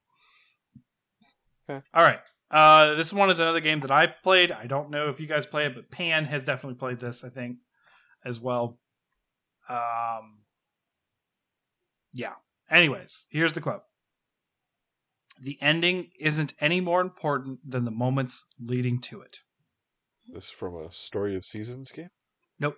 Okay. 1.70 1.84
All 1.94 2.04
right. 2.04 2.20
Uh, 2.52 2.94
this 2.94 3.12
one 3.12 3.30
is 3.30 3.40
another 3.40 3.60
game 3.60 3.80
that 3.82 3.92
I 3.92 4.06
played. 4.08 4.52
I 4.52 4.68
don't 4.68 4.90
know 4.92 5.10
if 5.10 5.20
you 5.20 5.28
guys 5.28 5.46
play 5.46 5.66
it, 5.66 5.74
but 5.76 5.90
Pan 5.90 6.26
has 6.26 6.44
definitely 6.44 6.78
played 6.78 7.00
this, 7.00 7.24
I 7.24 7.30
think, 7.30 7.58
as 8.24 8.40
well. 8.40 8.80
Um, 9.68 10.44
yeah. 12.14 12.34
Anyways, 12.70 13.26
here's 13.30 13.54
the 13.54 13.62
quote 13.62 13.82
The 15.42 15.58
ending 15.60 16.12
isn't 16.20 16.54
any 16.60 16.82
more 16.82 17.02
important 17.02 17.60
than 17.70 17.84
the 17.84 17.92
moments 17.92 18.46
leading 18.60 19.00
to 19.02 19.22
it. 19.22 19.40
This 20.32 20.50
from 20.50 20.76
a 20.76 20.92
Story 20.92 21.36
of 21.36 21.46
Seasons 21.46 21.92
game. 21.92 22.10
Nope. 22.60 22.78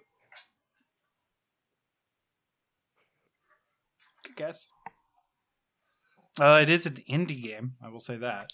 Guess. 4.36 4.70
Uh, 6.40 6.60
it 6.62 6.70
is 6.70 6.86
an 6.86 6.98
indie 7.10 7.41
game. 7.41 7.74
I 7.84 7.90
will 7.90 7.99
say 7.99 8.18
that. 8.18 8.54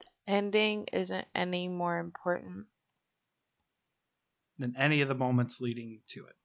The 0.00 0.32
ending 0.32 0.86
isn't 0.92 1.26
any 1.34 1.68
more 1.68 1.98
important. 1.98 2.66
Than 4.58 4.74
any 4.78 5.00
of 5.00 5.08
the 5.08 5.14
moments 5.14 5.60
leading 5.60 6.00
to 6.08 6.26
it. 6.26 6.36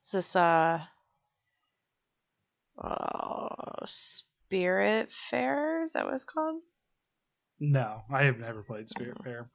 Is 0.00 0.10
this 0.12 0.36
uh, 0.36 0.80
uh 2.82 3.86
Spirit 3.86 5.10
Fair? 5.12 5.82
Is 5.82 5.92
that 5.92 6.04
what 6.04 6.14
it's 6.14 6.24
called? 6.24 6.60
No, 7.60 8.02
I 8.12 8.24
have 8.24 8.38
never 8.38 8.62
played 8.62 8.90
Spirit 8.90 9.18
Fair. 9.22 9.48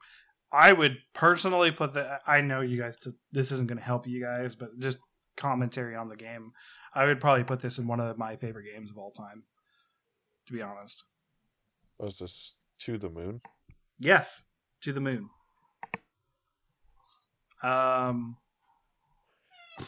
I 0.52 0.72
would 0.72 0.96
personally 1.14 1.70
put 1.70 1.92
the. 1.94 2.20
I 2.26 2.40
know 2.40 2.60
you 2.60 2.80
guys. 2.80 2.96
This 3.32 3.52
isn't 3.52 3.68
going 3.68 3.78
to 3.78 3.84
help 3.84 4.06
you 4.06 4.22
guys, 4.22 4.54
but 4.54 4.78
just 4.78 4.98
commentary 5.36 5.94
on 5.94 6.08
the 6.08 6.16
game. 6.16 6.52
I 6.94 7.04
would 7.04 7.20
probably 7.20 7.44
put 7.44 7.60
this 7.60 7.78
in 7.78 7.86
one 7.86 8.00
of 8.00 8.16
my 8.18 8.36
favorite 8.36 8.66
games 8.72 8.90
of 8.90 8.98
all 8.98 9.10
time. 9.10 9.44
To 10.46 10.52
be 10.52 10.62
honest. 10.62 11.04
Was 11.98 12.18
this 12.18 12.54
To 12.80 12.96
the 12.96 13.10
Moon? 13.10 13.40
Yes, 13.98 14.44
to 14.82 14.92
the 14.92 15.00
moon. 15.00 15.28
Um, 17.62 18.36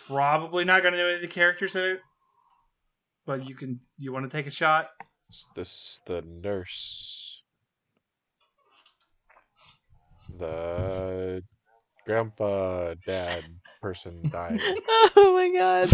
probably 0.08 0.64
not 0.64 0.82
going 0.82 0.92
to 0.92 0.98
know 0.98 1.06
any 1.06 1.16
of 1.16 1.22
the 1.22 1.28
characters 1.28 1.76
in 1.76 1.84
it, 1.84 2.00
but 3.24 3.48
you 3.48 3.54
can. 3.54 3.80
You 3.96 4.12
want 4.12 4.28
to 4.28 4.36
take 4.36 4.48
a 4.48 4.50
shot? 4.50 4.88
Is 5.28 5.46
this 5.54 6.00
the 6.06 6.22
nurse? 6.22 7.29
The 10.40 11.44
grandpa 12.06 12.94
dad 13.06 13.44
person 13.82 14.28
dying. 14.30 14.58
oh 15.16 15.34
my 15.34 15.50
god. 15.58 15.88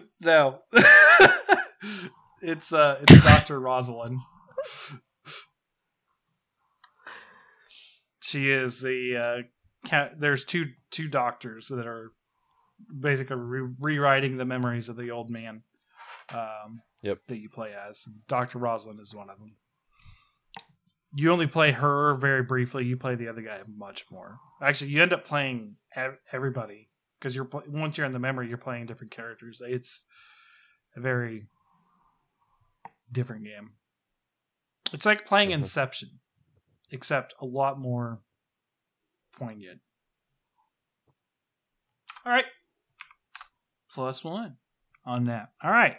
no, 0.20 0.60
it's 2.42 2.72
uh, 2.72 2.98
it's 3.02 3.24
Doctor 3.24 3.60
Rosalene. 3.60 4.18
She 8.20 8.50
is 8.50 8.80
the 8.80 9.16
uh, 9.16 9.88
cat. 9.88 10.20
There's 10.20 10.44
two 10.44 10.66
two 10.90 11.08
doctors 11.08 11.68
that 11.68 11.86
are 11.86 12.12
basically 12.98 13.36
re- 13.36 13.74
rewriting 13.78 14.36
the 14.36 14.44
memories 14.44 14.88
of 14.88 14.96
the 14.96 15.10
old 15.10 15.30
man. 15.30 15.62
Um, 16.34 16.82
Yep. 17.02 17.18
That 17.28 17.38
you 17.38 17.48
play 17.48 17.72
as 17.72 18.04
Doctor 18.28 18.58
Rosalene 18.58 19.00
is 19.00 19.14
one 19.14 19.30
of 19.30 19.38
them. 19.38 19.56
You 21.12 21.32
only 21.32 21.46
play 21.46 21.72
her 21.72 22.14
very 22.14 22.42
briefly. 22.42 22.84
You 22.84 22.96
play 22.96 23.16
the 23.16 23.28
other 23.28 23.42
guy 23.42 23.60
much 23.66 24.04
more. 24.10 24.38
Actually, 24.62 24.90
you 24.92 25.02
end 25.02 25.12
up 25.12 25.24
playing 25.24 25.76
everybody 26.32 26.88
because 27.18 27.34
you're 27.34 27.48
once 27.68 27.96
you're 27.98 28.06
in 28.06 28.12
the 28.12 28.18
memory, 28.20 28.48
you're 28.48 28.58
playing 28.58 28.86
different 28.86 29.10
characters. 29.10 29.60
It's 29.64 30.04
a 30.96 31.00
very 31.00 31.46
different 33.10 33.44
game. 33.44 33.72
It's 34.92 35.04
like 35.06 35.26
playing 35.26 35.50
Mhm. 35.50 35.54
Inception, 35.54 36.20
except 36.90 37.34
a 37.40 37.44
lot 37.44 37.78
more 37.78 38.22
poignant. 39.32 39.80
All 42.24 42.32
right, 42.32 42.46
plus 43.92 44.22
one 44.22 44.58
on 45.04 45.24
that. 45.24 45.52
All 45.62 45.70
right, 45.70 45.98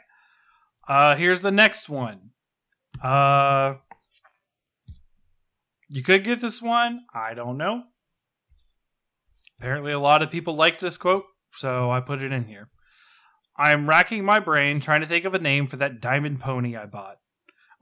uh, 0.87 1.15
here's 1.15 1.41
the 1.41 1.51
next 1.51 1.89
one. 1.89 2.31
Uh, 3.01 3.75
you 5.91 6.01
could 6.01 6.23
get 6.23 6.39
this 6.39 6.61
one. 6.61 7.01
I 7.13 7.33
don't 7.33 7.57
know. 7.57 7.83
Apparently, 9.59 9.91
a 9.91 9.99
lot 9.99 10.21
of 10.21 10.31
people 10.31 10.55
liked 10.55 10.79
this 10.79 10.97
quote, 10.97 11.25
so 11.53 11.91
I 11.91 11.99
put 11.99 12.21
it 12.21 12.31
in 12.31 12.45
here. 12.45 12.69
I'm 13.57 13.89
racking 13.89 14.23
my 14.23 14.39
brain 14.39 14.79
trying 14.79 15.01
to 15.01 15.07
think 15.07 15.25
of 15.25 15.33
a 15.33 15.39
name 15.39 15.67
for 15.67 15.75
that 15.77 16.01
diamond 16.01 16.39
pony 16.39 16.75
I 16.75 16.85
bought. 16.85 17.17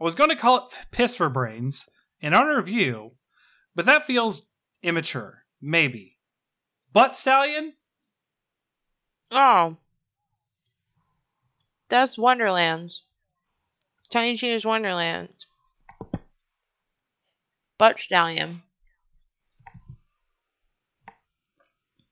I 0.01 0.03
was 0.03 0.15
going 0.15 0.29
to 0.29 0.35
call 0.35 0.57
it 0.57 0.77
Piss 0.91 1.15
for 1.15 1.29
Brains 1.29 1.87
in 2.19 2.33
honor 2.33 2.57
of 2.57 2.67
you, 2.67 3.11
but 3.75 3.85
that 3.85 4.07
feels 4.07 4.41
immature. 4.81 5.43
Maybe. 5.61 6.17
Butt 6.91 7.15
Stallion? 7.15 7.73
Oh. 9.29 9.77
That's 11.89 12.17
Wonderland. 12.17 12.91
Tiny 14.09 14.35
Tina's 14.35 14.65
Wonderland. 14.65 15.45
Butt 17.79 17.97
Stallion. 17.97 18.61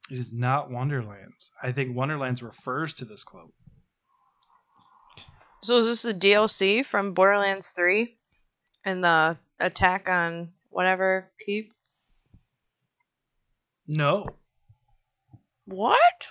It 0.09 0.17
is 0.17 0.33
not 0.33 0.71
Wonderlands. 0.71 1.51
I 1.61 1.73
think 1.73 1.95
Wonderlands 1.95 2.41
refers 2.41 2.93
to 2.95 3.05
this 3.05 3.23
quote. 3.23 3.53
So 5.61 5.77
is 5.77 5.85
this 5.85 6.01
the 6.01 6.13
DLC 6.13 6.85
from 6.85 7.13
Borderlands 7.13 7.71
3? 7.71 8.17
And 8.85 9.03
the 9.03 9.37
attack 9.59 10.07
on 10.07 10.53
whatever 10.69 11.29
keep? 11.45 11.73
No. 13.85 14.25
What? 15.65 16.27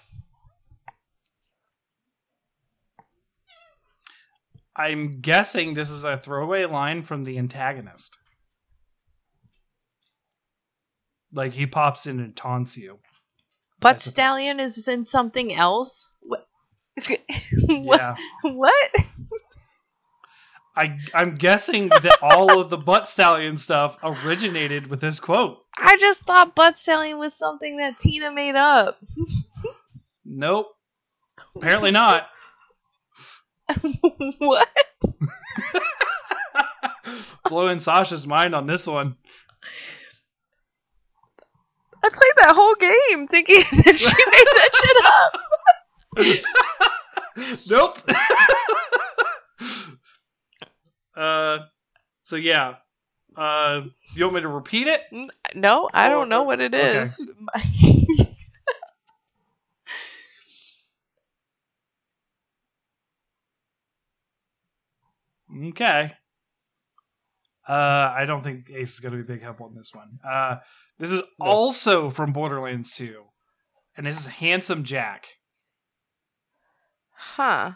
I'm 4.75 5.11
guessing 5.11 5.75
this 5.75 5.91
is 5.91 6.05
a 6.05 6.17
throwaway 6.17 6.65
line 6.65 7.03
from 7.03 7.25
the 7.25 7.37
antagonist. 7.37 8.17
Like 11.37 11.53
he 11.53 11.67
pops 11.67 12.07
in 12.07 12.19
and 12.19 12.35
taunts 12.35 12.77
you. 12.79 12.99
Butt. 13.79 14.01
Stallion 14.01 14.59
is 14.59 14.89
in 14.89 15.05
something 15.05 15.55
else? 15.55 16.15
What? 16.21 16.49
what? 17.67 18.01
Yeah. 18.01 18.17
what? 18.43 18.91
I 20.75 20.99
I'm 21.15 21.35
guessing 21.35 21.89
that 21.89 22.19
all 22.23 22.59
of 22.59 22.71
the 22.71 22.79
butt 22.79 23.07
stallion 23.07 23.59
stuff 23.59 23.99
originated 24.03 24.87
with 24.87 25.01
this 25.01 25.21
quote. 25.21 25.59
I 25.77 25.99
just 25.99 26.23
thought 26.23 26.55
Butt 26.55 26.75
Stallion 26.75 27.19
was 27.19 27.37
something 27.37 27.77
that 27.77 27.99
Tina 27.99 28.33
made 28.33 28.57
up. 28.57 28.99
Nope. 30.25 30.69
Apparently 31.55 31.91
not. 31.91 32.29
what? 34.39 34.69
Blowing 37.49 37.79
Sasha's 37.79 38.27
mind 38.27 38.55
on 38.55 38.67
this 38.67 38.87
one. 38.87 39.17
I 42.07 42.11
played 42.11 42.33
that 42.37 42.55
whole 42.55 42.75
game 42.77 43.27
thinking 43.27 43.57
that 43.85 43.97
she 43.99 44.15
made 44.31 44.47
that 44.55 44.71
shit 44.77 44.97
up. 45.07 45.41
nope. 47.71 47.99
uh, 51.17 51.59
so 52.23 52.37
yeah. 52.37 52.77
Uh, 53.37 53.83
you 54.15 54.25
want 54.25 54.37
me 54.37 54.41
to 54.43 54.49
repeat 54.49 54.87
it? 54.87 55.03
No, 55.55 55.91
I 55.93 56.09
don't 56.09 56.29
know 56.29 56.45
what 56.45 56.61
it 56.61 56.73
is. 56.75 57.27
okay. 57.57 58.33
Okay. 65.69 66.13
Uh, 67.69 68.13
I 68.17 68.25
don't 68.27 68.43
think 68.45 68.71
Ace 68.71 68.95
is 68.95 69.01
going 69.01 69.13
to 69.13 69.17
be 69.19 69.23
a 69.25 69.37
big 69.37 69.43
help 69.43 69.61
on 69.61 69.75
this 69.75 69.93
one. 69.93 70.19
Uh, 70.29 70.57
this 70.99 71.11
is 71.11 71.21
No. 71.39 71.47
also 71.47 72.11
from 72.11 72.33
Borderlands 72.33 72.95
2, 72.95 73.25
and 73.97 74.07
this 74.07 74.21
is 74.21 74.27
Handsome 74.27 74.85
Jack. 74.85 75.27
Huh. 77.13 77.73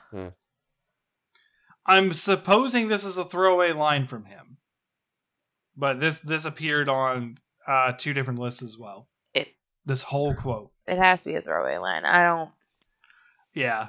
I'm 1.86 2.12
supposing 2.12 2.88
this 2.88 3.04
is 3.04 3.16
a 3.18 3.24
throwaway 3.24 3.72
line 3.72 4.06
from 4.06 4.26
him, 4.26 4.58
but 5.76 5.98
this 5.98 6.20
this 6.20 6.44
appeared 6.44 6.88
on 6.88 7.38
uh, 7.66 7.92
two 7.96 8.12
different 8.12 8.38
lists 8.38 8.62
as 8.62 8.76
well. 8.78 9.08
It 9.34 9.48
This 9.84 10.02
whole 10.04 10.34
quote, 10.34 10.70
it 10.86 10.98
has 10.98 11.22
to 11.24 11.30
be 11.30 11.36
a 11.36 11.40
throwaway 11.40 11.78
line. 11.78 12.04
I 12.04 12.22
don't. 12.24 12.50
yeah. 13.54 13.88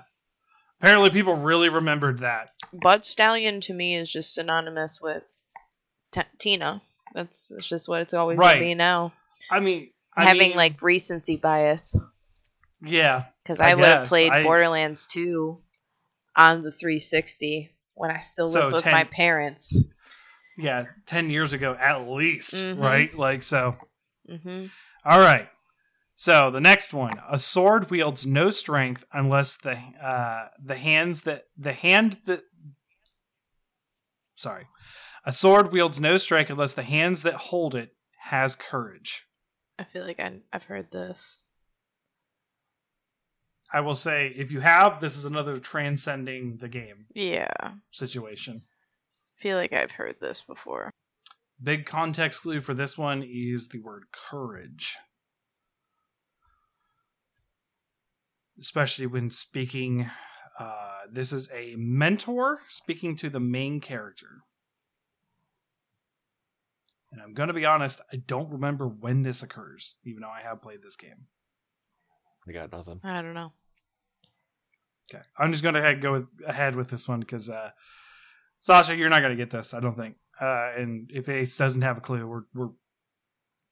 Apparently, 0.81 1.11
people 1.11 1.35
really 1.35 1.69
remembered 1.69 2.19
that. 2.19 2.49
Butt 2.73 3.05
stallion 3.05 3.61
to 3.61 3.73
me 3.73 3.95
is 3.95 4.11
just 4.11 4.33
synonymous 4.33 4.99
with 4.99 5.21
t- 6.11 6.21
Tina. 6.37 6.81
That's, 7.13 7.49
that's 7.49 7.67
just 7.67 7.89
what 7.89 8.01
it's 8.01 8.13
always 8.13 8.37
Right. 8.37 8.53
gonna 8.55 8.65
be 8.65 8.75
now. 8.75 9.13
I 9.49 9.59
mean, 9.59 9.91
I 10.15 10.25
Having 10.25 10.49
mean, 10.49 10.57
like 10.57 10.81
recency 10.81 11.35
bias 11.37 11.95
yeah, 12.83 13.25
because 13.43 13.59
I 13.59 13.71
I, 13.71 13.75
would 13.75 13.85
have 13.85 14.07
played 14.07 14.31
I- 14.31 14.43
Borderlands 14.43 15.05
2 15.07 15.57
on 16.35 16.61
the 16.63 16.71
360 16.71 17.69
when 17.95 18.11
I 18.11 18.19
still 18.19 18.45
lived 18.47 18.53
So 18.55 18.71
with 18.71 18.83
10 18.83 18.91
my 18.93 19.03
parents. 19.03 19.83
yeah, 20.57 20.85
ten 21.05 21.29
years 21.29 21.53
ago 21.53 21.75
at 21.79 22.07
least, 22.07 22.53
Mhm. 22.53 22.77
right? 22.77 23.13
Like 23.15 23.43
so. 23.43 23.75
hmm 24.27 24.65
All 25.05 25.19
right. 25.19 25.47
So 26.15 26.51
the 26.51 26.61
next 26.61 26.93
one, 26.93 27.19
a 27.29 27.39
sword 27.39 27.89
wields 27.89 28.25
no 28.27 28.51
strength 28.51 29.03
unless 29.11 29.57
the 29.57 29.75
uh, 30.01 30.49
the 30.63 30.75
hands 30.75 31.21
that 31.21 31.45
the 31.57 31.73
hand 31.73 32.17
that 32.25 32.43
sorry, 34.35 34.67
a 35.25 35.31
sword 35.31 35.71
wields 35.71 35.99
no 35.99 36.17
strength 36.17 36.49
unless 36.49 36.73
the 36.73 36.83
hands 36.83 37.23
that 37.23 37.33
hold 37.35 37.75
it 37.75 37.91
has 38.21 38.55
courage. 38.55 39.25
I 39.77 39.83
feel 39.83 40.05
like 40.05 40.19
I, 40.19 40.39
I've 40.53 40.65
heard 40.65 40.91
this. 40.91 41.41
I 43.73 43.79
will 43.79 43.95
say, 43.95 44.33
if 44.35 44.51
you 44.51 44.59
have, 44.59 44.99
this 44.99 45.15
is 45.15 45.23
another 45.25 45.57
transcending 45.57 46.57
the 46.57 46.67
game 46.67 47.05
Yeah, 47.13 47.51
I 47.61 47.71
situation. 47.91 48.63
feel 49.37 49.57
like 49.57 49.71
I've 49.73 49.91
heard 49.91 50.19
this 50.19 50.41
before. 50.41 50.91
Big 51.63 51.85
context 51.85 52.41
clue 52.41 52.59
for 52.59 52.73
this 52.73 52.97
one 52.97 53.23
is 53.23 53.69
the 53.69 53.79
word 53.79 54.05
courage. 54.11 54.97
Especially 58.59 59.07
when 59.07 59.29
speaking, 59.29 60.09
uh, 60.59 60.99
this 61.09 61.31
is 61.31 61.49
a 61.53 61.75
mentor 61.77 62.59
speaking 62.67 63.15
to 63.15 63.29
the 63.29 63.39
main 63.39 63.79
character. 63.79 64.43
And 67.11 67.21
I'm 67.21 67.33
going 67.33 67.47
to 67.47 67.53
be 67.53 67.65
honest, 67.65 67.99
I 68.13 68.17
don't 68.17 68.49
remember 68.49 68.87
when 68.87 69.23
this 69.23 69.43
occurs, 69.43 69.97
even 70.05 70.21
though 70.21 70.29
I 70.29 70.41
have 70.41 70.61
played 70.61 70.81
this 70.81 70.95
game. 70.95 71.27
I 72.47 72.53
got 72.53 72.71
nothing. 72.71 73.01
I 73.03 73.21
don't 73.21 73.33
know. 73.33 73.51
Okay. 75.13 75.23
I'm 75.37 75.51
just 75.51 75.61
going 75.61 75.75
to 75.75 75.95
go 75.95 76.13
with, 76.13 76.27
ahead 76.47 76.75
with 76.75 76.89
this 76.89 77.07
one 77.07 77.19
because, 77.19 77.49
uh, 77.49 77.71
Sasha, 78.59 78.95
you're 78.95 79.09
not 79.09 79.19
going 79.19 79.35
to 79.35 79.43
get 79.43 79.49
this, 79.49 79.73
I 79.73 79.79
don't 79.79 79.97
think. 79.97 80.15
Uh, 80.39 80.71
and 80.77 81.11
if 81.13 81.27
Ace 81.27 81.57
doesn't 81.57 81.81
have 81.81 81.97
a 81.97 82.01
clue, 82.01 82.25
we're, 82.25 82.43
we're, 82.53 82.69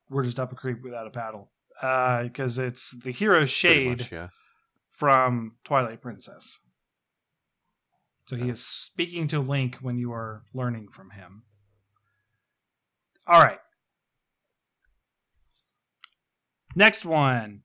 we're 0.10 0.24
just 0.24 0.40
up 0.40 0.52
a 0.52 0.56
creek 0.56 0.84
without 0.84 1.08
a 1.08 1.12
paddle. 1.12 1.52
Because 1.82 2.60
it's 2.60 2.92
the 2.92 3.12
hero 3.12 3.46
Shade 3.46 4.00
much, 4.00 4.12
yeah. 4.12 4.28
from 4.90 5.54
Twilight 5.64 6.02
Princess. 6.02 6.60
So 8.28 8.36
he 8.36 8.50
is 8.50 8.64
speaking 8.64 9.28
to 9.30 9.40
Link 9.40 9.78
when 9.78 9.98
you 9.98 10.12
are 10.12 10.44
learning 10.54 10.90
from 10.90 11.12
him. 11.12 11.44
All 13.30 13.40
right. 13.40 13.60
Next 16.76 17.06
one. 17.06 17.62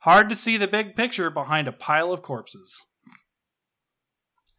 Hard 0.00 0.28
to 0.30 0.36
see 0.36 0.56
the 0.56 0.66
big 0.68 0.96
picture 0.96 1.28
behind 1.30 1.68
a 1.68 1.72
pile 1.72 2.12
of 2.12 2.22
corpses. 2.22 2.82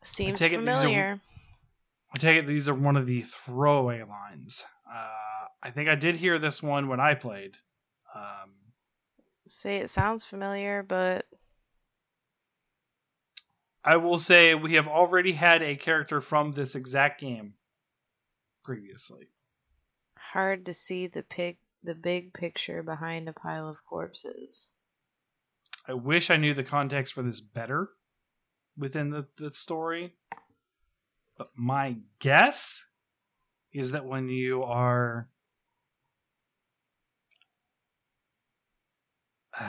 Seems 0.04 0.38
take 0.40 0.54
it 0.54 0.60
these 0.60 0.68
are- 0.70 0.82
familiar. 0.82 1.20
I 2.16 2.20
take 2.20 2.38
it 2.38 2.46
these 2.48 2.70
are 2.70 2.74
one 2.76 2.96
of 2.96 3.08
the 3.08 3.24
throwaway 3.24 4.04
lines. 4.04 4.64
Uh, 4.90 5.48
I 5.64 5.72
think 5.72 5.90
I 5.90 5.96
did 5.96 6.18
hear 6.18 6.38
this 6.38 6.62
one 6.64 6.88
when 6.88 7.00
I 7.00 7.16
played. 7.16 7.58
Um, 8.16 8.54
Say 9.48 9.78
it 9.78 9.90
sounds 9.90 10.24
familiar, 10.26 10.84
but 10.84 11.26
I 13.84 13.98
will 13.98 14.18
say 14.18 14.54
we 14.54 14.74
have 14.74 14.88
already 14.88 15.34
had 15.34 15.62
a 15.64 15.76
character 15.76 16.22
from 16.22 16.52
this 16.52 16.76
exact 16.76 17.22
game 17.22 17.54
previously. 18.64 19.30
Hard 20.34 20.66
to 20.66 20.74
see 20.74 21.08
the 21.08 21.24
pig 21.24 21.58
the 21.84 21.95
big 21.95 22.34
picture 22.34 22.84
behind 22.84 23.30
a 23.30 23.34
pile 23.34 23.68
of 23.70 23.86
corpses. 23.86 24.70
I 25.88 25.94
wish 25.94 26.30
I 26.30 26.38
knew 26.38 26.54
the 26.54 26.64
context 26.64 27.14
for 27.14 27.22
this 27.24 27.40
better 27.40 27.91
within 28.78 29.10
the, 29.12 29.28
the 29.38 29.52
story. 29.52 30.16
But 31.38 31.52
my 31.56 31.98
guess 32.20 32.84
is 33.72 33.91
that 33.91 34.06
when 34.06 34.28
you 34.30 34.64
are. 34.64 35.30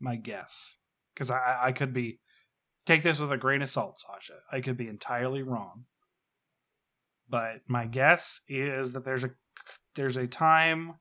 my 0.00 0.16
guess. 0.16 0.76
Because 1.14 1.30
I, 1.30 1.58
I 1.64 1.72
could 1.72 1.92
be. 1.92 2.20
Take 2.86 3.02
this 3.02 3.18
with 3.20 3.30
a 3.30 3.36
grain 3.36 3.60
of 3.62 3.70
salt, 3.70 4.00
Sasha. 4.00 4.40
I 4.50 4.60
could 4.60 4.76
be 4.76 4.88
entirely 4.88 5.42
wrong. 5.42 5.84
But 7.30 7.60
my 7.68 7.86
guess 7.86 8.40
is 8.48 8.92
that 8.92 9.04
there's 9.04 9.24
a 9.24 9.30
there's 9.94 10.16
a 10.16 10.26
time 10.26 10.94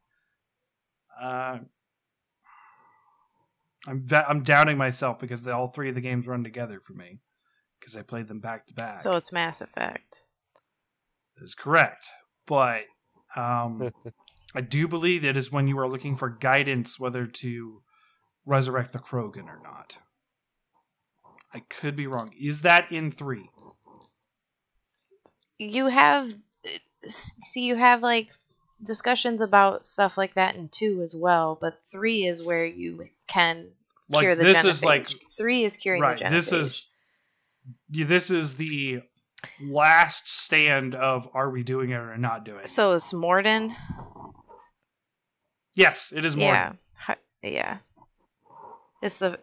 uh, 1.21 1.59
I'm 3.87 4.05
va- 4.05 4.25
I'm 4.27 4.43
doubting 4.43 4.77
myself 4.77 5.19
because 5.19 5.43
the, 5.43 5.53
all 5.53 5.67
three 5.67 5.89
of 5.89 5.95
the 5.95 6.01
games 6.01 6.27
run 6.27 6.43
together 6.43 6.79
for 6.79 6.93
me 6.93 7.19
because 7.79 7.95
I 7.95 8.01
played 8.01 8.27
them 8.27 8.39
back 8.39 8.67
to 8.67 8.73
back. 8.73 8.99
So 8.99 9.15
it's 9.15 9.31
Mass 9.31 9.61
Effect. 9.61 10.19
That 11.37 11.43
is 11.43 11.55
correct, 11.55 12.05
but 12.45 12.83
um, 13.35 13.89
I 14.55 14.61
do 14.61 14.87
believe 14.87 15.23
it 15.23 15.37
is 15.37 15.51
when 15.51 15.67
you 15.67 15.79
are 15.79 15.87
looking 15.87 16.15
for 16.15 16.29
guidance 16.29 16.99
whether 16.99 17.25
to 17.25 17.81
resurrect 18.45 18.93
the 18.93 18.99
Krogan 18.99 19.47
or 19.47 19.59
not. 19.63 19.97
I 21.53 21.61
could 21.61 21.95
be 21.95 22.05
wrong. 22.05 22.31
Is 22.39 22.61
that 22.61 22.91
in 22.91 23.11
three? 23.11 23.49
You 25.59 25.87
have 25.87 26.33
see 27.07 27.61
you 27.65 27.75
have 27.75 28.01
like 28.01 28.31
discussions 28.83 29.41
about 29.41 29.85
stuff 29.85 30.17
like 30.17 30.33
that 30.35 30.55
in 30.55 30.69
2 30.69 31.01
as 31.03 31.13
well, 31.15 31.57
but 31.59 31.79
3 31.91 32.25
is 32.25 32.41
where 32.41 32.65
you 32.65 33.07
can 33.27 33.67
Like, 34.09 34.21
cure 34.21 34.35
the 34.35 34.43
this 34.43 34.57
genophage. 34.57 34.69
is 34.69 34.83
like- 34.83 35.09
3 35.37 35.63
is 35.65 35.77
curing 35.77 36.01
right. 36.01 36.17
the 36.17 36.23
genophage. 36.25 36.31
This 36.31 36.51
is 36.51 36.89
this 37.89 38.29
is 38.31 38.55
the 38.55 39.01
last 39.61 40.29
stand 40.29 40.95
of 40.95 41.29
are 41.33 41.49
we 41.49 41.63
doing 41.63 41.89
it 41.91 41.95
or 41.95 42.17
not 42.17 42.43
doing 42.45 42.61
it? 42.61 42.69
So 42.69 42.93
it's 42.93 43.13
Mordin? 43.13 43.75
Yes, 45.75 46.11
it 46.15 46.25
is 46.25 46.35
more. 46.35 46.47
Yeah. 46.47 46.73
Yeah. 47.41 47.77
It's 49.01 49.19
the 49.19 49.39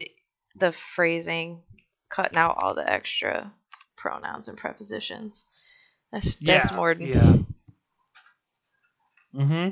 the 0.54 0.72
phrasing 0.72 1.62
cutting 2.08 2.36
out 2.38 2.56
all 2.58 2.74
the 2.74 2.90
extra 2.90 3.52
pronouns 3.96 4.48
and 4.48 4.56
prepositions. 4.58 5.46
That's 6.24 6.40
Yeah, 6.42 6.60
Mordin. 6.76 7.06
Yeah. 7.08 7.36
Mm-hmm. 9.34 9.70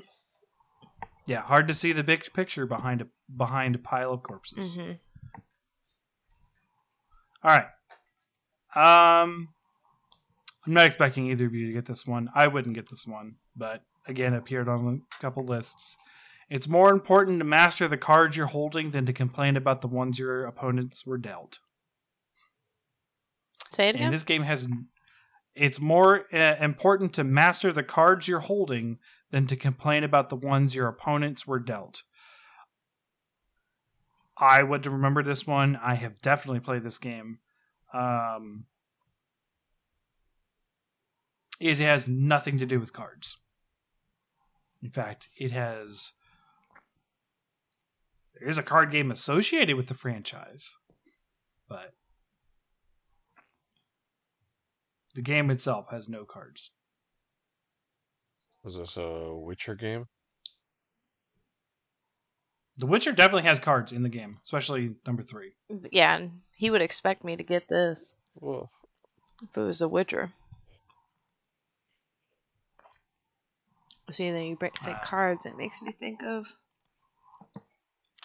Yeah, 1.27 1.41
hard 1.43 1.69
to 1.69 1.75
see 1.75 1.93
the 1.93 2.03
big 2.05 2.31
picture 2.35 2.67
behind 2.67 3.01
a 3.01 3.07
behind 3.35 3.75
a 3.75 3.79
pile 3.79 4.13
of 4.13 4.23
corpses. 4.23 4.77
Mhm. 4.77 4.99
All 7.43 7.51
right. 7.57 7.67
Um, 8.77 9.49
I'm 10.67 10.73
not 10.73 10.87
expecting 10.87 11.27
either 11.27 11.47
of 11.47 11.55
you 11.55 11.67
to 11.67 11.73
get 11.73 11.87
this 11.87 12.07
one. 12.07 12.29
I 12.35 12.47
wouldn't 12.47 12.75
get 12.75 12.91
this 12.91 13.07
one, 13.07 13.37
but 13.57 13.83
again, 14.07 14.35
appeared 14.35 14.69
on 14.69 15.03
a 15.19 15.21
couple 15.23 15.45
lists. 15.45 15.97
It's 16.51 16.69
more 16.69 16.91
important 16.91 17.39
to 17.39 17.45
master 17.45 17.89
the 17.89 17.97
cards 17.97 18.37
you're 18.37 18.47
holding 18.49 18.91
than 18.91 19.07
to 19.07 19.13
complain 19.13 19.57
about 19.57 19.81
the 19.81 19.89
ones 19.89 20.19
your 20.19 20.45
opponents 20.45 21.07
were 21.07 21.17
dealt. 21.19 21.59
Say 23.71 23.87
it 23.87 23.91
And 23.91 23.97
again. 23.97 24.13
this 24.13 24.25
game 24.25 24.43
has. 24.43 24.69
It's 25.55 25.81
more 25.81 26.27
uh, 26.33 26.57
important 26.61 27.13
to 27.15 27.25
master 27.25 27.73
the 27.73 27.85
cards 27.85 28.27
you're 28.27 28.41
holding 28.41 28.99
than 29.31 29.47
to 29.47 29.57
complain 29.57 30.03
about 30.03 30.29
the 30.29 30.37
ones 30.37 30.75
your 30.75 30.89
opponents 30.89 31.47
were 31.47 31.61
dealt. 31.61 32.03
I 34.37 34.63
would 34.65 34.85
remember 34.87 35.23
this 35.23 35.47
one. 35.47 35.77
I 35.77 35.95
have 35.95 36.21
definitely 36.21 36.61
played 36.61 36.83
this 36.83 36.99
game. 36.99 37.39
Um, 37.93 38.67
it 41.61 41.79
has 41.79 42.09
nothing 42.09 42.59
to 42.59 42.67
do 42.67 42.81
with 42.81 42.93
cards. 42.93 43.39
In 44.83 44.91
fact, 44.91 45.29
it 45.39 45.53
has. 45.53 46.13
There 48.39 48.49
is 48.49 48.59
a 48.59 48.63
card 48.65 48.91
game 48.91 49.13
associated 49.13 49.77
with 49.77 49.87
the 49.87 49.95
franchise, 49.95 50.75
but 51.69 51.95
the 55.15 55.23
game 55.23 55.51
itself 55.51 55.87
has 55.91 56.09
no 56.09 56.25
cards. 56.25 56.71
Was 58.63 58.77
this 58.77 58.97
a 58.97 59.35
Witcher 59.35 59.75
game? 59.75 60.05
The 62.79 62.87
Witcher 62.87 63.13
definitely 63.13 63.49
has 63.49 63.59
cards 63.61 63.93
in 63.93 64.03
the 64.03 64.09
game, 64.09 64.39
especially 64.45 64.97
number 65.07 65.23
three. 65.23 65.53
Yeah, 65.93 66.17
and 66.17 66.41
he 66.57 66.71
would 66.71 66.83
expect 66.83 67.23
me 67.25 67.37
to 67.37 67.45
get 67.45 67.69
this 67.69 68.17
Well, 68.35 68.71
if 69.43 69.57
it 69.57 69.61
was 69.61 69.79
The 69.79 69.89
Witcher. 69.89 70.33
See, 74.11 74.31
then 74.31 74.45
you 74.45 74.57
bring 74.57 74.73
say 74.77 74.93
Ah. 74.93 75.01
cards. 75.03 75.47
It 75.47 75.57
makes 75.57 75.81
me 75.81 75.91
think 75.93 76.23
of 76.23 76.53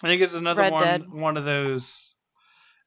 I 0.02 0.06
think 0.08 0.22
it's 0.22 0.34
another 0.34 0.62
Red 0.62 0.72
one 0.72 0.82
Dead. 0.82 1.10
one 1.10 1.36
of 1.36 1.44
those 1.44 2.14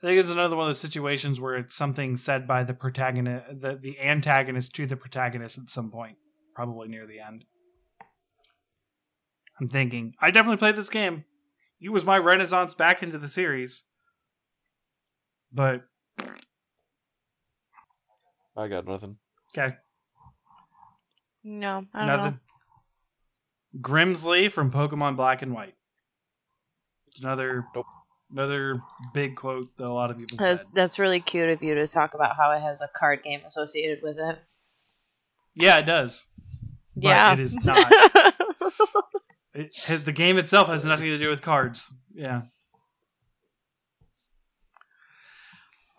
I 0.03 0.07
think 0.07 0.19
it's 0.19 0.29
another 0.29 0.57
one 0.57 0.65
of 0.65 0.69
those 0.69 0.81
situations 0.81 1.39
where 1.39 1.55
it's 1.55 1.77
something 1.77 2.17
said 2.17 2.45
by 2.45 2.65
the 2.65 2.73
protagonist 2.73 3.61
the, 3.61 3.79
the 3.81 3.97
antagonist 4.01 4.75
to 4.75 4.85
the 4.85 4.97
protagonist 4.97 5.57
at 5.57 5.69
some 5.69 5.89
point, 5.89 6.17
probably 6.53 6.89
near 6.89 7.07
the 7.07 7.21
end. 7.21 7.45
I'm 9.61 9.69
thinking, 9.69 10.13
I 10.19 10.29
definitely 10.29 10.57
played 10.57 10.75
this 10.75 10.89
game. 10.89 11.23
It 11.79 11.89
was 11.89 12.03
my 12.03 12.17
renaissance 12.17 12.73
back 12.73 13.01
into 13.01 13.17
the 13.17 13.29
series. 13.29 13.85
But 15.53 15.83
I 18.57 18.67
got 18.67 18.85
nothing. 18.85 19.17
okay. 19.57 19.75
no. 21.45 21.85
I 21.93 21.99
don't 21.99 22.07
know. 22.07 22.15
Nothing. 22.23 22.39
Grimsley 23.79 24.51
from 24.51 24.69
Pokemon 24.69 25.15
Black 25.15 25.41
and 25.41 25.53
White. 25.53 25.75
It's 27.07 27.21
another 27.21 27.65
Nope. 27.73 27.85
Another 28.33 28.81
big 29.13 29.35
quote 29.35 29.75
that 29.77 29.87
a 29.87 29.93
lot 29.93 30.11
of 30.11 30.17
people 30.17 30.37
That's, 30.37 30.61
said. 30.61 30.69
that's 30.73 30.99
really 30.99 31.21
cute 31.21 31.49
of 31.49 31.63
you 31.63 31.75
to 31.75 31.87
talk 31.87 32.13
about 32.13 32.35
how 32.35 32.51
it 32.51 32.61
has 32.61 32.81
a 32.81 32.89
card 32.93 33.23
game 33.23 33.41
associated 33.45 33.99
with 34.01 34.17
it. 34.17 34.39
Yeah, 35.55 35.77
it 35.77 35.85
does. 35.85 36.27
But 36.95 37.03
yeah, 37.03 37.33
it 37.33 37.39
is 37.39 37.55
not. 37.55 38.33
It 39.55 39.75
has, 39.85 40.03
the 40.03 40.11
game 40.11 40.39
itself 40.39 40.67
has 40.67 40.83
nothing 40.83 41.11
to 41.11 41.17
do 41.19 41.29
with 41.29 41.43
cards. 41.43 41.93
Yeah. 42.15 42.41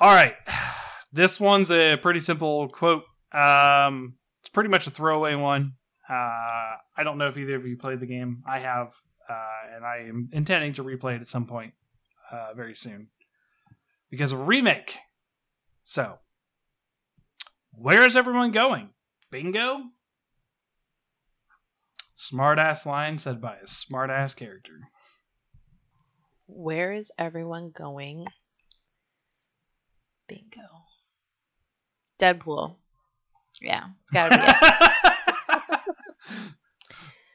All 0.00 0.12
right. 0.12 0.34
This 1.12 1.38
one's 1.38 1.70
a 1.70 1.96
pretty 1.96 2.18
simple 2.18 2.68
quote. 2.68 3.04
Um, 3.30 4.16
it's 4.40 4.50
pretty 4.50 4.70
much 4.70 4.88
a 4.88 4.90
throwaway 4.90 5.36
one. 5.36 5.74
Uh, 6.10 6.12
I 6.96 7.04
don't 7.04 7.16
know 7.16 7.28
if 7.28 7.38
either 7.38 7.54
of 7.54 7.64
you 7.64 7.76
played 7.76 8.00
the 8.00 8.06
game. 8.06 8.42
I 8.44 8.58
have, 8.58 8.92
uh, 9.30 9.76
and 9.76 9.84
I 9.84 9.98
am 10.08 10.30
intending 10.32 10.72
to 10.72 10.82
replay 10.82 11.14
it 11.14 11.20
at 11.20 11.28
some 11.28 11.46
point 11.46 11.74
uh, 12.30 12.54
very 12.54 12.74
soon 12.74 13.08
because 14.10 14.32
of 14.32 14.40
a 14.40 14.44
remake. 14.44 14.98
So, 15.82 16.18
where 17.72 18.04
is 18.04 18.16
everyone 18.16 18.50
going? 18.50 18.90
Bingo? 19.30 19.90
Smart 22.16 22.58
ass 22.58 22.86
line 22.86 23.18
said 23.18 23.40
by 23.40 23.56
a 23.56 23.66
smart 23.66 24.10
ass 24.10 24.34
character. 24.34 24.88
Where 26.46 26.92
is 26.92 27.10
everyone 27.18 27.72
going? 27.74 28.26
Bingo. 30.28 30.84
Deadpool. 32.18 32.76
Yeah, 33.60 33.84
it's 34.00 34.10
gotta 34.10 34.36
be 34.36 34.42
it. 34.42 34.56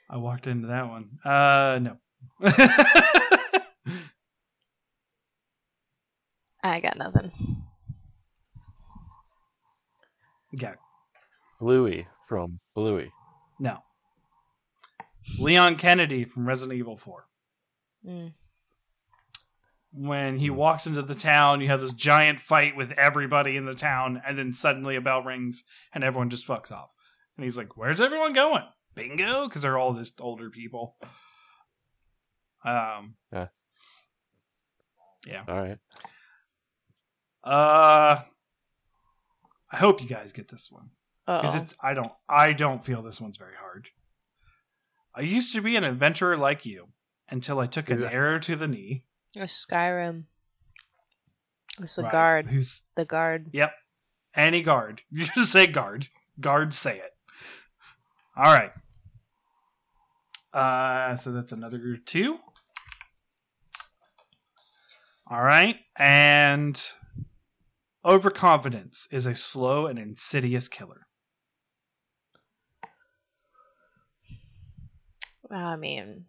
I 0.10 0.18
walked 0.18 0.48
into 0.48 0.68
that 0.68 0.88
one. 0.90 1.20
Uh, 1.24 1.80
no. 1.82 1.98
I 6.64 6.80
got 6.80 6.98
nothing. 6.98 7.32
okay, 10.56 10.74
Bluey 11.60 12.08
from 12.28 12.60
Bluey. 12.76 13.12
no. 13.60 13.80
It's 15.26 15.40
Leon 15.40 15.76
Kennedy 15.76 16.24
from 16.24 16.48
Resident 16.48 16.80
Evil 16.80 16.98
4. 16.98 17.28
Mm. 18.08 18.34
When 19.92 20.40
he 20.40 20.50
walks 20.50 20.88
into 20.88 21.02
the 21.04 21.14
town, 21.14 21.62
you 21.62 21.68
have 21.68 21.82
this 21.82 21.94
giant 21.94 22.40
fight 22.40 22.76
with 22.76 22.94
everybody 22.94 23.56
in 23.56 23.66
the 23.66 23.74
town, 23.74 24.22
and 24.26 24.40
then 24.40 24.54
suddenly 24.54 24.96
a 24.96 25.02
bell 25.02 25.22
rings 25.22 25.64
and 25.94 26.04
everyone 26.04 26.30
just 26.30 26.48
fucks 26.48 26.72
off. 26.72 26.96
And 27.38 27.44
he's 27.44 27.58
like, 27.58 27.78
Where's 27.78 28.02
everyone 28.02 28.34
going? 28.34 28.64
Bingo? 28.96 29.48
Because 29.48 29.62
they're 29.62 29.78
all 29.78 29.94
just 29.94 30.20
older 30.20 30.50
people. 30.50 30.96
Um, 32.66 33.16
yeah. 33.32 33.48
Yeah. 35.28 35.44
All 35.48 35.62
right. 35.62 35.78
Uh, 37.44 38.22
I 39.72 39.76
hope 39.78 40.02
you 40.02 40.08
guys 40.10 40.34
get 40.34 40.48
this 40.50 40.70
one. 40.72 40.90
because 41.26 41.56
it's 41.56 41.74
I 41.82 41.94
don't 41.94 42.12
I 42.28 42.54
don't 42.54 42.84
feel 42.84 43.02
this 43.02 43.22
one's 43.22 43.38
very 43.38 43.56
hard. 43.60 43.90
I 45.16 45.22
used 45.22 45.54
to 45.54 45.62
be 45.62 45.76
an 45.76 45.84
adventurer 45.84 46.38
like 46.38 46.66
you 46.66 46.88
until 47.30 47.60
I 47.60 47.68
took 47.68 47.90
an 47.90 48.02
Yeah. 48.02 48.10
arrow 48.12 48.40
to 48.40 48.56
the 48.56 48.68
knee. 48.68 49.04
oh. 49.38 49.42
Skyrim. 49.42 50.24
It's 51.80 51.96
the 51.96 52.04
Right. 52.04 52.12
guard. 52.12 52.48
Who's 52.48 52.82
The 52.96 53.06
guard. 53.06 53.50
yep, 53.54 53.74
any 54.36 54.62
guard. 54.62 55.02
You 55.12 55.26
just 55.26 55.52
say 55.52 55.68
guard. 55.68 56.08
Guard 56.40 56.74
say 56.74 56.98
it. 57.00 57.14
All 58.36 58.52
right. 58.54 58.72
Uh, 60.54 61.16
so 61.16 61.32
that's 61.32 61.52
another 61.52 61.98
two. 61.98 62.40
All 65.32 65.44
right, 65.44 65.76
and 65.96 66.82
overconfidence 68.10 69.08
is 69.12 69.26
a 69.28 69.36
slow 69.36 69.86
and 69.86 70.00
insidious 70.00 70.68
killer. 70.68 71.06
I 75.52 75.76
mean, 75.76 76.26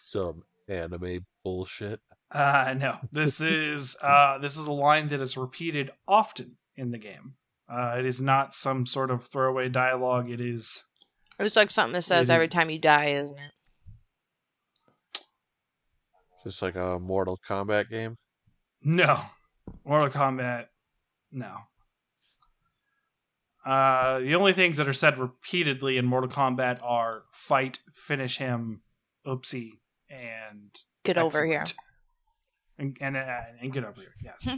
Some 0.00 0.44
anime 0.68 1.26
bullshit. 1.42 2.00
Uh 2.30 2.74
no. 2.76 2.98
This 3.12 3.40
is 3.40 3.96
uh 4.02 4.38
this 4.38 4.56
is 4.56 4.66
a 4.66 4.72
line 4.72 5.08
that 5.08 5.20
is 5.20 5.36
repeated 5.36 5.90
often 6.06 6.56
in 6.76 6.90
the 6.90 6.98
game. 6.98 7.34
Uh 7.68 7.96
it 7.98 8.06
is 8.06 8.20
not 8.20 8.54
some 8.54 8.86
sort 8.86 9.10
of 9.10 9.26
throwaway 9.26 9.68
dialogue. 9.68 10.30
It 10.30 10.40
is 10.40 10.84
it's 11.38 11.56
like 11.56 11.70
something 11.70 11.92
that 11.94 12.02
says 12.02 12.30
It 12.30 12.32
every 12.34 12.48
time 12.48 12.70
you 12.70 12.78
die, 12.78 13.10
isn't 13.10 13.36
it? 13.36 13.52
Just 16.46 16.62
like 16.62 16.76
a 16.76 17.00
Mortal 17.00 17.40
Kombat 17.44 17.90
game. 17.90 18.18
no. 18.80 19.20
Mortal 19.84 20.10
Kombat 20.10 20.66
no. 21.32 21.56
Uh 23.64 24.20
the 24.20 24.36
only 24.36 24.52
things 24.52 24.76
that 24.76 24.86
are 24.86 24.92
said 24.92 25.18
repeatedly 25.18 25.96
in 25.96 26.06
Mortal 26.06 26.30
Kombat 26.30 26.78
are 26.84 27.24
fight, 27.32 27.80
finish 27.92 28.38
him, 28.38 28.82
oopsie, 29.26 29.72
and 30.08 30.70
Get 31.02 31.18
over 31.18 31.44
here. 31.44 31.64
And, 32.78 32.96
and, 33.00 33.16
uh, 33.16 33.40
and 33.60 33.72
get 33.72 33.82
over 33.84 34.00
here, 34.00 34.14
yes. 34.22 34.48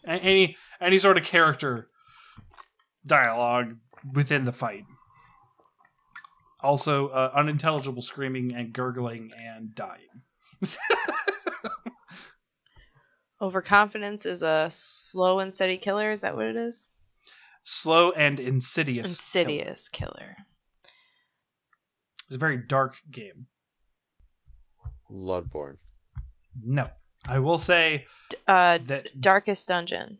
Any 0.06 0.56
any 0.82 0.98
sort 0.98 1.16
of 1.16 1.24
character 1.24 1.88
dialogue 3.06 3.78
within 4.12 4.44
the 4.44 4.52
fight. 4.52 4.84
Also, 6.60 7.08
uh, 7.08 7.30
unintelligible 7.34 8.02
screaming 8.02 8.52
and 8.54 8.74
gurgling 8.74 9.30
and 9.42 9.74
dying. 9.74 10.24
Overconfidence 13.40 14.26
is 14.26 14.42
a 14.42 14.68
slow 14.70 15.38
and 15.38 15.52
steady 15.54 15.76
killer. 15.78 16.10
Is 16.10 16.22
that 16.22 16.34
what 16.36 16.46
it 16.46 16.56
is? 16.56 16.90
Slow 17.62 18.10
and 18.12 18.40
insidious. 18.40 19.06
Insidious 19.06 19.88
killer. 19.88 20.36
It's 22.26 22.34
a 22.34 22.38
very 22.38 22.56
dark 22.56 22.96
game. 23.10 23.46
Bloodborne. 25.10 25.76
No, 26.62 26.88
I 27.26 27.38
will 27.38 27.58
say 27.58 28.06
D- 28.30 28.36
Uh, 28.46 28.78
that 28.86 29.20
Darkest 29.20 29.68
Dungeon. 29.68 30.18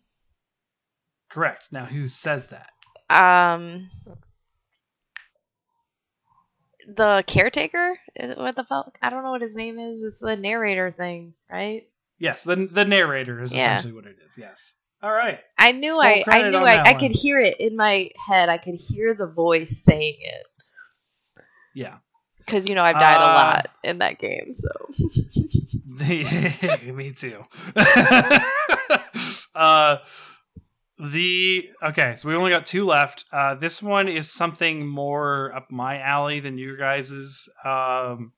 correct. 1.29 1.69
Now, 1.73 1.87
who 1.87 2.07
says 2.09 2.47
that? 2.49 2.71
Um, 3.11 3.91
the 6.87 7.25
caretaker. 7.27 7.99
What 8.37 8.57
the 8.57 8.65
fuck? 8.65 8.97
I 9.03 9.11
don't 9.11 9.25
know 9.25 9.31
what 9.33 9.43
his 9.43 9.57
name 9.57 9.79
is. 9.79 10.03
It's 10.03 10.21
the 10.21 10.37
narrator 10.37 10.91
thing, 10.91 11.35
right? 11.51 11.89
Yes, 12.19 12.43
the 12.45 12.57
the 12.57 12.85
narrator 12.85 13.41
is 13.43 13.53
Yeah. 13.53 13.77
essentially 13.77 13.93
what 13.95 14.07
it 14.07 14.17
is. 14.27 14.37
Yes. 14.39 14.73
All 15.03 15.13
right. 15.13 15.39
I 15.57 15.73
knew 15.73 15.93
Full 15.93 16.01
I. 16.01 16.25
I 16.27 16.51
knew 16.51 16.59
I. 16.59 16.83
I 16.83 16.95
could 16.95 17.13
hear 17.13 17.39
it 17.39 17.61
in 17.61 17.77
my 17.77 18.11
head. 18.29 18.49
I 18.49 18.59
could 18.59 18.75
hear 18.75 19.15
the 19.15 19.27
voice 19.29 19.79
saying 19.85 20.17
it 20.21 20.47
Yeah. 21.75 21.99
because 22.39 22.69
you 22.69 22.75
know 22.75 22.83
I've 22.83 22.99
died 22.99 23.19
Uh, 23.19 23.21
a 23.21 23.31
lot 23.35 23.69
in 23.85 23.99
that 23.99 24.19
game. 24.19 24.51
So 24.53 24.69
Me 26.93 27.13
too. 27.13 27.45
uh, 29.55 29.99
the 30.99 31.69
okay, 31.83 32.15
so 32.17 32.29
we 32.29 32.35
only 32.35 32.51
got 32.51 32.67
two 32.67 32.85
left. 32.85 33.25
Uh, 33.33 33.55
this 33.55 33.81
one 33.83 34.09
is 34.09 34.31
something 34.31 34.87
more 34.87 35.55
up 35.55 35.71
my 35.71 36.01
alley 36.01 36.41
than 36.41 36.59
you 36.59 36.77
guys's. 36.77 37.49
Um, 37.65 38.33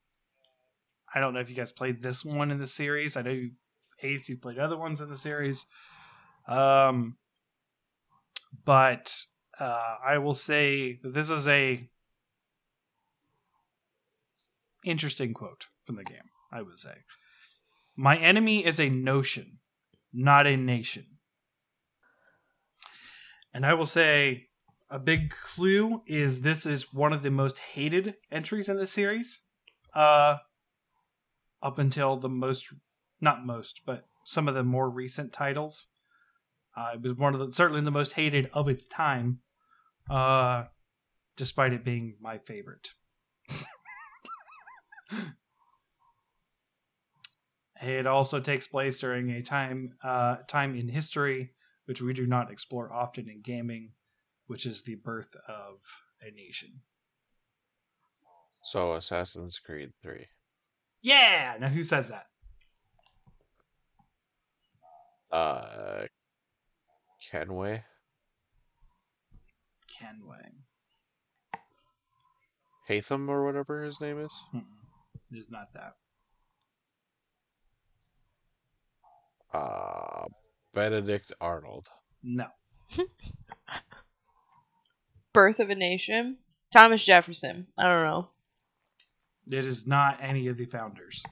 I 1.15 1.20
don't 1.20 1.32
know 1.35 1.40
if 1.40 1.48
you 1.51 1.57
guys 1.57 1.73
played 1.73 2.02
this 2.02 2.24
one 2.24 2.51
in 2.51 2.59
the 2.59 2.66
series. 2.66 3.16
I 3.16 3.23
know 3.23 3.31
you, 3.31 3.52
Ace, 4.02 4.28
you 4.28 4.36
played 4.36 4.59
other 4.59 4.77
ones 4.77 5.01
in 5.01 5.10
the 5.10 5.16
series. 5.16 5.66
Um, 6.48 7.16
but 8.64 9.14
uh, 9.59 9.97
I 10.05 10.18
will 10.18 10.35
say 10.35 10.98
that 11.02 11.14
this 11.14 11.31
is 11.31 11.47
a 11.47 11.89
interesting 14.85 15.35
quote 15.35 15.66
from 15.85 15.97
the 15.97 16.05
game, 16.05 16.31
I 16.52 16.62
would 16.62 16.78
say. 16.78 17.05
My 17.97 18.16
enemy 18.16 18.64
is 18.64 18.81
a 18.81 18.89
notion, 18.89 19.59
not 20.12 20.47
a 20.47 20.56
nation. 20.56 21.06
And 23.52 23.66
I 23.66 23.74
will 23.74 23.86
say 23.86 24.47
a 24.89 24.98
big 24.98 25.31
clue 25.31 26.02
is 26.06 26.40
this 26.40 26.64
is 26.64 26.93
one 26.93 27.12
of 27.12 27.22
the 27.22 27.31
most 27.31 27.59
hated 27.59 28.14
entries 28.31 28.68
in 28.68 28.77
the 28.77 28.86
series. 28.86 29.43
Uh 29.94 30.36
up 31.62 31.78
until 31.78 32.16
the 32.16 32.28
most 32.28 32.68
not 33.20 33.44
most, 33.44 33.82
but 33.84 34.06
some 34.24 34.48
of 34.48 34.55
the 34.55 34.64
more 34.64 34.88
recent 34.88 35.32
titles. 35.32 35.88
Uh, 36.76 36.92
it 36.94 37.02
was 37.02 37.14
one 37.14 37.34
of 37.34 37.40
the 37.40 37.52
certainly 37.52 37.82
the 37.82 37.90
most 37.90 38.12
hated 38.14 38.48
of 38.52 38.68
its 38.68 38.86
time. 38.86 39.40
Uh 40.09 40.64
despite 41.40 41.72
it 41.72 41.82
being 41.82 42.16
my 42.20 42.36
favorite. 42.36 42.90
it 47.80 48.06
also 48.06 48.40
takes 48.40 48.66
place 48.66 49.01
during 49.01 49.30
a 49.30 49.40
time 49.42 49.94
uh, 50.05 50.36
time 50.47 50.76
in 50.76 50.88
history 50.88 51.52
which 51.86 52.02
we 52.02 52.12
do 52.12 52.26
not 52.26 52.51
explore 52.52 52.92
often 52.92 53.28
in 53.28 53.40
gaming, 53.42 53.92
which 54.47 54.66
is 54.66 54.82
the 54.82 54.97
birth 54.97 55.34
of 55.48 55.78
a 56.20 56.30
nation. 56.30 56.82
So 58.62 58.92
Assassin's 58.92 59.59
Creed 59.59 59.92
3. 60.02 60.26
Yeah. 61.02 61.56
Now 61.59 61.68
who 61.68 61.82
says 61.82 62.09
that? 62.09 62.26
Uh 65.31 66.07
Kenway? 67.31 67.85
Kenway. 69.89 70.51
Haytham 72.89 73.28
or 73.28 73.44
whatever 73.44 73.85
his 73.85 74.01
name 74.01 74.19
is? 74.19 74.32
Mm-mm. 74.55 74.65
It 75.32 75.39
is 75.39 75.51
not 75.51 75.69
that. 75.74 75.94
Uh 79.52 80.27
Benedict 80.74 81.32
Arnold. 81.40 81.89
No. 82.23 82.47
Birth 85.32 85.61
of 85.61 85.70
a 85.70 85.74
Nation. 85.74 86.39
Thomas 86.73 87.05
Jefferson. 87.05 87.66
I 87.77 87.85
don't 87.85 88.05
know. 88.05 88.28
It 89.51 89.65
is 89.65 89.86
not 89.86 90.19
any 90.20 90.47
of 90.47 90.57
the 90.57 90.66
founders. 90.66 91.24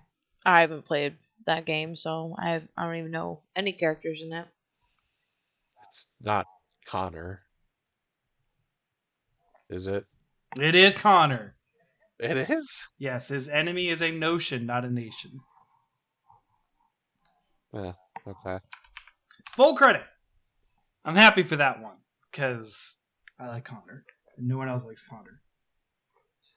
I 0.45 0.61
haven't 0.62 0.85
played 0.85 1.16
that 1.49 1.66
game, 1.66 1.97
so 1.97 2.35
I 2.39 2.62
I 2.77 2.87
don't 2.87 2.97
even 2.97 3.11
know 3.11 3.41
any 3.57 3.73
characters 3.73 4.23
in 4.23 4.33
it. 4.33 4.47
It's 5.89 6.07
not 6.20 6.47
Connor. 6.87 7.43
Is 9.69 9.87
it? 9.87 10.07
It 10.59 10.75
is 10.75 10.95
Connor. 10.97 11.57
It 12.19 12.37
is? 12.51 12.89
Yes, 12.99 13.29
his 13.29 13.49
enemy 13.49 13.89
is 13.89 14.03
a 14.03 14.11
notion, 14.11 14.66
not 14.66 14.85
a 14.85 14.91
nation. 14.91 15.41
Yeah, 17.73 17.93
okay. 18.27 18.59
Full 19.53 19.77
credit. 19.77 20.03
I'm 21.05 21.16
happy 21.16 21.43
for 21.43 21.57
that 21.57 21.83
one 21.83 21.97
because 22.31 22.99
I 23.39 23.49
like 23.49 23.65
Connor. 23.65 24.05
And 24.37 24.49
no 24.49 24.57
one 24.57 24.69
else 24.69 24.85
likes 24.85 25.03
Connor. 25.03 25.41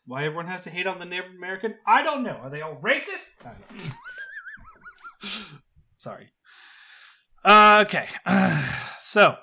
Why 0.05 0.25
everyone 0.25 0.47
has 0.47 0.63
to 0.63 0.69
hate 0.69 0.87
on 0.87 0.99
the 0.99 1.05
Native 1.05 1.31
American? 1.37 1.75
I 1.85 2.03
don't 2.03 2.23
know. 2.23 2.39
Are 2.43 2.49
they 2.49 2.61
all 2.61 2.79
racist? 2.81 3.29
I 5.23 5.27
don't 5.27 5.51
know. 5.53 5.59
Sorry. 5.97 6.29
Uh, 7.43 7.83
okay. 7.87 8.07
so, 9.03 9.35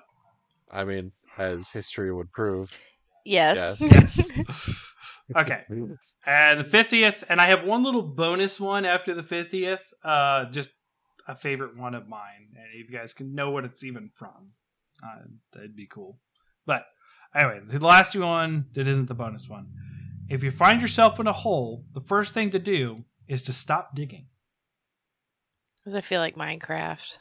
I 0.70 0.84
mean, 0.84 1.12
as 1.36 1.68
history 1.68 2.12
would 2.12 2.32
prove. 2.32 2.70
Yes. 3.24 3.74
yes. 3.78 4.30
okay. 5.36 5.64
And 6.26 6.60
the 6.60 6.64
50th, 6.64 7.24
and 7.28 7.40
I 7.40 7.50
have 7.50 7.64
one 7.64 7.82
little 7.82 8.02
bonus 8.02 8.58
one 8.58 8.84
after 8.84 9.14
the 9.14 9.22
50th. 9.22 9.80
Uh, 10.02 10.46
just 10.50 10.70
a 11.26 11.34
favorite 11.34 11.76
one 11.76 11.94
of 11.94 12.08
mine. 12.08 12.48
And 12.54 12.64
if 12.74 12.90
you 12.90 12.98
guys 12.98 13.12
can 13.12 13.34
know 13.34 13.50
what 13.50 13.64
it's 13.64 13.84
even 13.84 14.10
from, 14.14 14.52
uh, 15.02 15.24
that'd 15.52 15.76
be 15.76 15.86
cool. 15.86 16.18
But 16.66 16.84
anyway, 17.34 17.60
the 17.66 17.84
last 17.84 18.16
one 18.16 18.66
that 18.72 18.88
isn't 18.88 19.06
the 19.06 19.14
bonus 19.14 19.48
one. 19.48 19.68
If 20.28 20.42
you 20.42 20.50
find 20.50 20.80
yourself 20.80 21.20
in 21.20 21.26
a 21.26 21.32
hole, 21.32 21.84
the 21.94 22.00
first 22.00 22.34
thing 22.34 22.50
to 22.50 22.58
do 22.58 23.04
is 23.26 23.42
to 23.42 23.52
stop 23.52 23.94
digging. 23.94 24.26
Because 25.88 25.94
I 25.94 26.00
feel 26.02 26.20
like 26.20 26.36
Minecraft, 26.36 27.16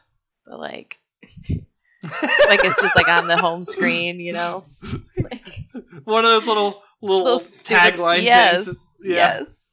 but 0.45 0.59
like, 0.59 0.99
like 2.03 2.65
it's 2.65 2.81
just 2.81 2.97
like 2.97 3.07
on 3.07 3.27
the 3.27 3.37
home 3.37 3.63
screen, 3.63 4.19
you 4.19 4.33
know. 4.33 4.65
Like, 5.15 5.47
One 6.03 6.25
of 6.25 6.31
those 6.31 6.47
little 6.47 6.83
little, 7.01 7.23
little 7.23 7.39
stupid- 7.39 7.93
tagline 7.93 8.23
yes, 8.23 8.65
things. 8.65 8.89
Yeah. 9.01 9.15
Yes. 9.15 9.71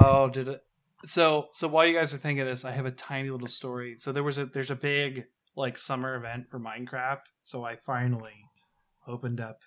Oh, 0.00 0.30
did 0.30 0.48
it? 0.48 0.62
So, 1.04 1.48
so 1.52 1.68
while 1.68 1.84
you 1.84 1.92
guys 1.92 2.14
are 2.14 2.16
thinking 2.16 2.40
of 2.40 2.48
this, 2.48 2.64
I 2.64 2.70
have 2.70 2.86
a 2.86 2.90
tiny 2.90 3.28
little 3.28 3.46
story. 3.46 3.96
So 3.98 4.12
there 4.12 4.22
was 4.22 4.38
a 4.38 4.46
there's 4.46 4.70
a 4.70 4.76
big 4.76 5.24
like 5.54 5.76
summer 5.76 6.14
event 6.14 6.46
for 6.50 6.58
Minecraft. 6.58 7.26
So 7.42 7.66
I 7.66 7.76
finally 7.76 8.46
opened 9.06 9.42
up 9.42 9.58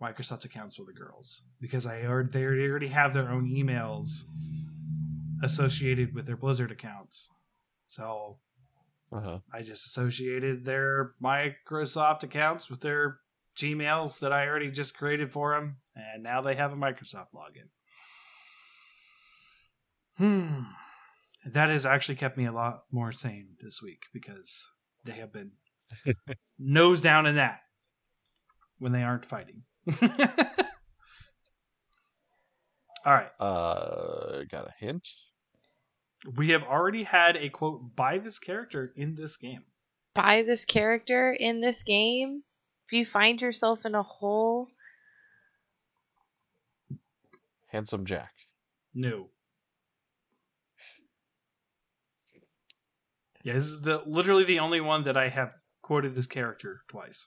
Microsoft 0.00 0.46
accounts 0.46 0.76
for 0.76 0.86
the 0.86 0.94
girls 0.94 1.42
because 1.60 1.84
I 1.84 2.04
already 2.04 2.30
they 2.30 2.44
already 2.44 2.88
have 2.88 3.12
their 3.12 3.28
own 3.28 3.44
emails 3.46 4.22
associated 5.42 6.14
with 6.14 6.24
their 6.24 6.38
Blizzard 6.38 6.70
accounts. 6.70 7.28
So 7.92 8.38
Uh-huh. 9.12 9.40
I 9.52 9.60
just 9.60 9.84
associated 9.84 10.64
their 10.64 11.12
Microsoft 11.22 12.22
accounts 12.22 12.70
with 12.70 12.80
their 12.80 13.18
Gmails 13.58 14.20
that 14.20 14.32
I 14.32 14.46
already 14.48 14.70
just 14.70 14.96
created 14.96 15.30
for 15.30 15.54
them, 15.54 15.76
and 15.94 16.22
now 16.22 16.40
they 16.40 16.54
have 16.54 16.72
a 16.72 16.76
Microsoft 16.76 17.34
login. 17.34 17.68
Hmm. 20.16 20.62
That 21.44 21.68
has 21.68 21.84
actually 21.84 22.14
kept 22.14 22.38
me 22.38 22.46
a 22.46 22.52
lot 22.52 22.84
more 22.90 23.12
sane 23.12 23.56
this 23.60 23.82
week 23.82 24.04
because 24.14 24.66
they 25.04 25.12
have 25.12 25.30
been 25.34 25.52
nose 26.58 27.02
down 27.02 27.26
in 27.26 27.34
that 27.34 27.60
when 28.78 28.92
they 28.92 29.02
aren't 29.02 29.26
fighting. 29.26 29.64
All 33.04 33.12
right. 33.12 33.32
Uh, 33.38 34.44
got 34.50 34.68
a 34.68 34.74
hint? 34.78 35.06
We 36.36 36.50
have 36.50 36.62
already 36.62 37.02
had 37.02 37.36
a 37.36 37.48
quote 37.48 37.96
by 37.96 38.18
this 38.18 38.38
character 38.38 38.92
in 38.96 39.16
this 39.16 39.36
game. 39.36 39.64
By 40.14 40.42
this 40.42 40.64
character 40.64 41.32
in 41.32 41.60
this 41.60 41.82
game, 41.82 42.44
if 42.86 42.92
you 42.92 43.04
find 43.04 43.40
yourself 43.40 43.84
in 43.84 43.94
a 43.94 44.02
hole, 44.02 44.68
Handsome 47.68 48.04
Jack. 48.04 48.32
No. 48.94 49.30
Yeah, 53.42 53.54
this 53.54 53.64
is 53.64 53.80
the 53.80 54.02
literally 54.06 54.44
the 54.44 54.60
only 54.60 54.80
one 54.80 55.04
that 55.04 55.16
I 55.16 55.30
have 55.30 55.52
quoted 55.80 56.14
this 56.14 56.26
character 56.26 56.82
twice. 56.86 57.26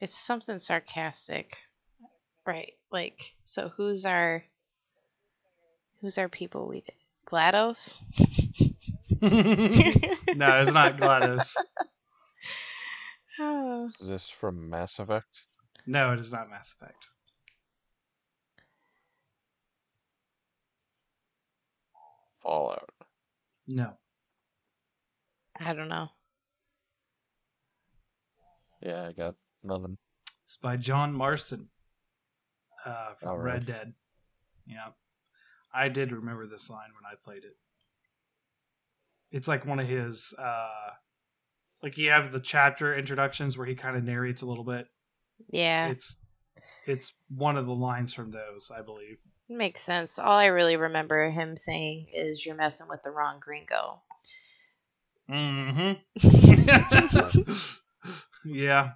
it's 0.00 0.16
something 0.16 0.58
sarcastic, 0.58 1.56
right? 2.46 2.74
Like, 2.90 3.34
so 3.42 3.70
who's 3.76 4.06
our 4.06 4.44
who's 6.04 6.18
our 6.18 6.28
people? 6.28 6.68
We 6.68 6.82
did 6.82 6.92
GLaDOS. 7.26 7.98
no, 10.36 10.60
it's 10.60 10.72
not 10.72 10.98
GLaDOS. 10.98 11.56
Oh. 13.40 13.90
Is 14.00 14.06
this 14.06 14.28
from 14.28 14.68
Mass 14.68 14.98
Effect? 14.98 15.46
No, 15.86 16.12
it 16.12 16.20
is 16.20 16.30
not 16.30 16.50
Mass 16.50 16.74
Effect. 16.78 17.08
Fallout. 22.42 22.90
No. 23.66 23.94
I 25.58 25.72
don't 25.72 25.88
know. 25.88 26.08
Yeah, 28.82 29.08
I 29.08 29.12
got 29.12 29.36
nothing. 29.62 29.96
It's 30.44 30.56
by 30.56 30.76
John 30.76 31.14
Marston 31.14 31.68
uh, 32.84 33.14
from 33.18 33.28
All 33.28 33.38
right. 33.38 33.54
Red 33.54 33.66
Dead. 33.66 33.94
Yeah. 34.66 34.88
I 35.74 35.88
did 35.88 36.12
remember 36.12 36.46
this 36.46 36.70
line 36.70 36.90
when 36.94 37.04
I 37.10 37.14
played 37.22 37.44
it. 37.44 37.56
It's 39.30 39.48
like 39.48 39.66
one 39.66 39.80
of 39.80 39.88
his 39.88 40.32
uh 40.38 40.90
like 41.82 41.98
you 41.98 42.10
have 42.10 42.30
the 42.32 42.40
chapter 42.40 42.96
introductions 42.96 43.58
where 43.58 43.66
he 43.66 43.74
kind 43.74 43.96
of 43.96 44.04
narrates 44.04 44.42
a 44.42 44.46
little 44.46 44.64
bit. 44.64 44.86
Yeah, 45.50 45.88
It's 45.88 46.16
it's 46.86 47.12
one 47.28 47.56
of 47.56 47.66
the 47.66 47.74
lines 47.74 48.14
from 48.14 48.30
those, 48.30 48.70
I 48.74 48.80
believe. 48.82 49.18
makes 49.48 49.80
sense. 49.82 50.18
All 50.18 50.38
I 50.38 50.46
really 50.46 50.76
remember 50.76 51.28
him 51.30 51.56
saying 51.56 52.06
is, 52.14 52.46
"You're 52.46 52.54
messing 52.54 52.86
with 52.88 53.02
the 53.02 53.10
wrong 53.10 53.40
gringo." 53.40 54.02
Mm-hmm. 55.28 55.94
yeah. 58.44 58.92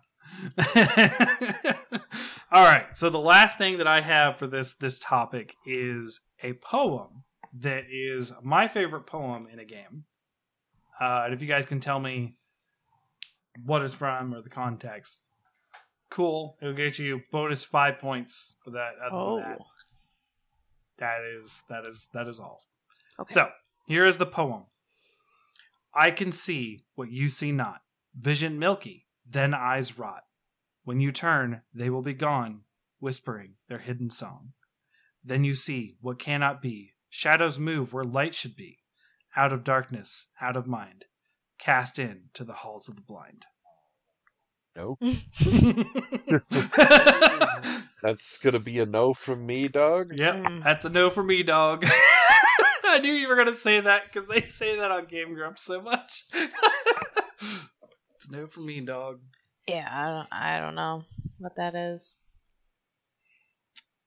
All 2.51 2.65
right. 2.65 2.87
So 2.97 3.11
the 3.11 3.19
last 3.19 3.59
thing 3.59 3.79
that 3.79 3.87
I 3.87 4.01
have 4.01 4.37
for 4.37 4.47
this 4.47 4.75
this 4.75 4.99
topic 4.99 5.55
is 5.67 6.21
a 6.43 6.55
poem 6.55 7.25
that 7.61 7.85
is 7.91 8.33
my 8.43 8.69
favorite 8.69 9.07
poem 9.07 9.47
in 9.53 9.59
a 9.59 9.65
game. 9.65 10.05
Uh, 11.01 11.23
and 11.25 11.35
if 11.35 11.41
you 11.41 11.47
guys 11.47 11.65
can 11.67 11.81
tell 11.81 12.01
me 12.01 12.37
what 13.65 13.83
it's 13.83 13.95
from 13.95 14.35
or 14.35 14.43
the 14.43 14.49
context, 14.51 15.21
cool. 16.11 16.57
It'll 16.61 16.75
get 16.75 16.99
you 16.99 17.21
bonus 17.31 17.65
five 17.65 17.99
points 17.99 18.55
for 18.65 18.71
that. 18.71 18.93
Other 19.05 19.15
Oh, 19.17 19.37
than 19.41 19.49
that. 19.51 19.59
That 20.99 21.19
is 21.41 21.63
that 21.69 21.87
is 21.87 22.09
that 22.15 22.27
is 22.29 22.41
all. 22.41 22.63
Okay. 23.21 23.35
So 23.35 23.51
here 23.87 24.07
is 24.07 24.17
the 24.19 24.27
poem. 24.27 24.65
I 25.95 26.11
can 26.11 26.33
see 26.33 26.81
what 26.95 27.11
you 27.11 27.29
see 27.29 27.53
not. 27.53 27.81
Vision 28.19 28.59
milky, 28.59 29.07
then 29.29 29.55
eyes 29.55 29.99
rot. 29.99 30.23
When 30.89 31.01
you 31.01 31.13
turn, 31.13 31.61
they 31.75 31.91
will 31.91 32.01
be 32.01 32.15
gone, 32.15 32.63
whispering 32.99 33.57
their 33.69 33.81
hidden 33.81 34.09
song. 34.09 34.55
Then 35.23 35.45
you 35.45 35.55
see 35.55 35.97
what 36.01 36.19
cannot 36.19 36.63
be. 36.63 36.95
Shadows 37.11 37.59
move 37.59 37.93
where 37.93 38.05
light 38.05 38.35
should 38.35 38.57
be. 38.57 38.79
Out 39.37 39.53
of 39.53 39.65
darkness, 39.65 40.29
out 40.41 40.57
of 40.57 40.67
mind, 40.67 41.05
cast 41.59 41.99
in 41.99 42.31
to 42.33 42.43
the 42.43 42.55
halls 42.55 42.89
of 42.89 42.97
the 42.97 43.03
blind. 43.03 43.45
No. 44.75 44.97
That's 48.03 48.39
gonna 48.39 48.59
be 48.59 48.79
a 48.79 48.87
no 48.87 49.13
from 49.13 49.45
me, 49.45 49.69
dog. 49.69 50.19
Yep, 50.19 50.35
Mm. 50.37 50.65
that's 50.65 50.87
a 50.87 50.89
no 50.89 51.11
for 51.11 51.23
me, 51.23 51.43
dog. 51.43 51.85
I 51.85 52.99
knew 53.03 53.13
you 53.13 53.29
were 53.29 53.37
gonna 53.37 53.55
say 53.55 53.79
that 53.79 54.05
because 54.11 54.27
they 54.27 54.47
say 54.47 54.79
that 54.79 54.91
on 54.91 55.05
Game 55.05 55.35
Grumps 55.35 55.65
so 55.65 55.83
much. 55.83 56.25
it's 56.33 58.27
a 58.27 58.33
no 58.33 58.47
for 58.47 58.61
me, 58.61 58.81
dog. 58.81 59.21
Yeah, 59.69 59.89
I 59.91 60.09
don't, 60.11 60.29
I 60.33 60.61
don't 60.61 60.75
know 60.75 61.05
what 61.39 61.57
that 61.57 61.75
is. 61.75 62.17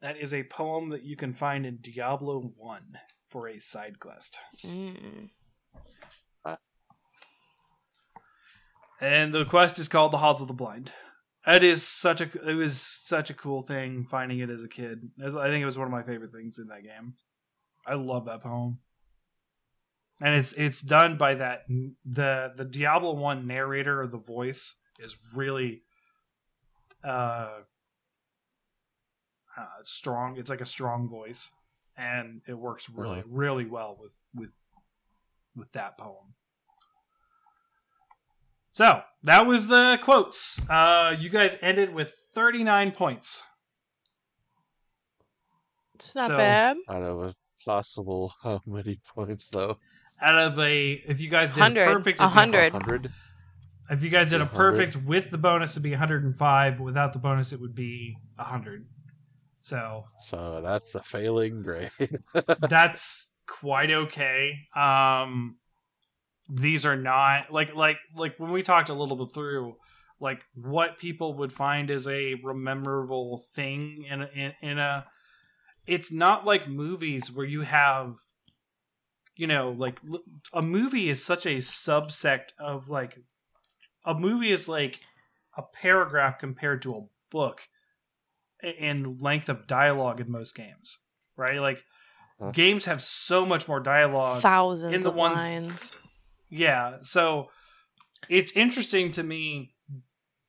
That 0.02 0.18
is 0.18 0.34
a 0.34 0.44
poem 0.44 0.90
that 0.90 1.04
you 1.04 1.16
can 1.16 1.34
find 1.34 1.66
in 1.66 1.78
Diablo 1.82 2.54
One 2.58 2.98
for 3.30 3.48
a 3.48 3.60
side 3.60 4.00
quest, 4.00 4.38
Mm. 4.66 5.30
and 9.00 9.34
the 9.34 9.46
quest 9.46 9.80
is 9.80 9.88
called 9.88 10.12
the 10.12 10.18
Halls 10.18 10.42
of 10.42 10.48
the 10.48 10.54
Blind. 10.54 10.92
It 11.48 11.64
is 11.64 11.88
such 11.88 12.22
a 12.22 12.30
it 12.50 12.56
was 12.56 13.00
such 13.04 13.30
a 13.30 13.34
cool 13.34 13.62
thing 13.64 14.06
finding 14.10 14.40
it 14.40 14.50
as 14.50 14.64
a 14.64 14.68
kid. 14.68 15.10
I 15.24 15.30
think 15.48 15.62
it 15.62 15.66
was 15.66 15.78
one 15.78 15.88
of 15.88 15.92
my 15.92 16.04
favorite 16.04 16.32
things 16.32 16.60
in 16.60 16.68
that 16.68 16.84
game. 16.84 17.16
I 17.86 17.96
love 17.96 18.26
that 18.26 18.44
poem, 18.44 18.80
and 20.22 20.36
it's 20.36 20.54
it's 20.54 20.82
done 20.82 21.18
by 21.18 21.34
that 21.36 21.64
the 22.06 22.52
the 22.56 22.66
Diablo 22.66 23.14
One 23.14 23.48
narrator 23.48 24.02
or 24.02 24.08
the 24.08 24.20
voice 24.20 24.76
is 25.02 25.16
really 25.34 25.82
uh, 27.04 27.60
uh 29.58 29.66
strong. 29.84 30.38
It's 30.38 30.50
like 30.50 30.62
a 30.62 30.66
strong 30.66 31.08
voice, 31.10 31.52
and 31.98 32.42
it 32.48 32.54
works 32.54 32.90
really 32.90 33.18
Really? 33.18 33.24
really 33.30 33.66
well 33.66 33.98
with 34.00 34.16
with 34.36 34.52
with 35.56 35.72
that 35.74 35.98
poem. 35.98 36.34
So 38.74 39.02
that 39.24 39.46
was 39.46 39.68
the 39.68 40.00
quotes. 40.02 40.60
Uh, 40.70 41.14
you 41.20 41.30
guys 41.30 41.58
ended 41.62 41.94
with 41.94 42.14
39 42.34 42.92
points. 42.94 43.44
It's 45.96 46.16
not 46.16 46.28
So- 46.28 46.38
bad. 46.38 46.78
Out 46.90 47.04
of 47.04 47.22
a 47.22 47.36
possible 47.66 48.34
how 48.44 48.62
many 48.66 49.00
points 49.14 49.50
though? 49.50 49.78
Out 50.22 50.38
of 50.38 50.60
a, 50.60 50.92
if 51.08 51.20
you 51.20 51.30
guys 51.30 51.50
did 51.50 51.60
100. 51.60 51.92
perfect, 51.94 52.20
A 52.20 52.24
it'd 52.24 52.34
hundred. 52.34 52.72
hundred. 52.72 53.12
If 53.92 54.04
you 54.04 54.10
guys 54.10 54.30
did 54.30 54.40
a 54.40 54.46
perfect 54.46 54.96
with 54.96 55.32
the 55.32 55.38
bonus, 55.38 55.72
it'd 55.72 55.84
be 55.84 55.92
105. 55.92 56.78
But 56.78 56.84
without 56.84 57.12
the 57.12 57.20
bonus, 57.20 57.52
it 57.52 57.60
would 57.60 57.76
be 57.76 58.16
100. 58.36 58.86
So 59.60 60.06
So 60.18 60.62
that's 60.62 60.96
a 60.96 61.04
failing 61.04 61.62
grade. 61.62 61.92
that's 62.62 63.34
quite 63.46 63.92
okay. 63.92 64.54
Um, 64.76 65.58
these 66.50 66.86
are 66.86 66.96
not 66.96 67.52
like 67.52 67.76
like 67.76 67.98
like 68.16 68.40
when 68.40 68.52
we 68.52 68.64
talked 68.64 68.90
a 68.90 68.94
little 68.94 69.18
bit 69.18 69.34
through 69.34 69.76
like 70.22 70.46
what 70.56 71.00
people 71.00 71.34
would 71.34 71.52
find 71.52 71.92
as 71.92 72.08
a 72.08 72.36
memorable 72.44 73.44
thing 73.54 74.06
in 74.10 74.22
a, 74.22 74.30
in, 74.34 74.54
in 74.62 74.80
a. 74.80 75.06
It's 75.86 76.12
not 76.12 76.46
like 76.46 76.70
movies 76.70 77.32
where 77.32 77.46
you 77.46 77.62
have, 77.62 78.16
you 79.36 79.48
know, 79.48 79.72
like 79.72 80.00
a 80.54 80.62
movie 80.62 81.10
is 81.10 81.24
such 81.24 81.46
a 81.46 81.58
subsect 81.58 82.54
of 82.60 82.88
like 82.88 83.18
a 84.06 84.14
movie 84.14 84.52
is 84.52 84.68
like 84.68 85.02
a 85.58 85.62
paragraph 85.62 86.40
compared 86.40 86.82
to 86.84 86.96
a 86.96 87.06
book 87.30 87.68
i- 88.64 88.68
in 88.68 89.18
length 89.20 89.50
of 89.50 89.68
dialogue 89.68 90.20
in 90.20 90.32
most 90.32 90.56
games, 90.56 91.00
right? 91.36 91.60
Like 91.60 91.84
Huh. 92.40 92.52
games 92.52 92.86
have 92.86 93.04
so 93.04 93.46
much 93.46 93.68
more 93.68 93.80
dialogue. 93.80 94.42
Thousands 94.42 94.96
in 94.96 95.02
the 95.02 95.10
of 95.10 95.16
ones- 95.16 95.38
lines. 95.38 96.00
Yeah, 96.50 96.98
so 97.04 97.52
it's 98.30 98.52
interesting 98.54 99.12
to 99.12 99.24
me 99.24 99.76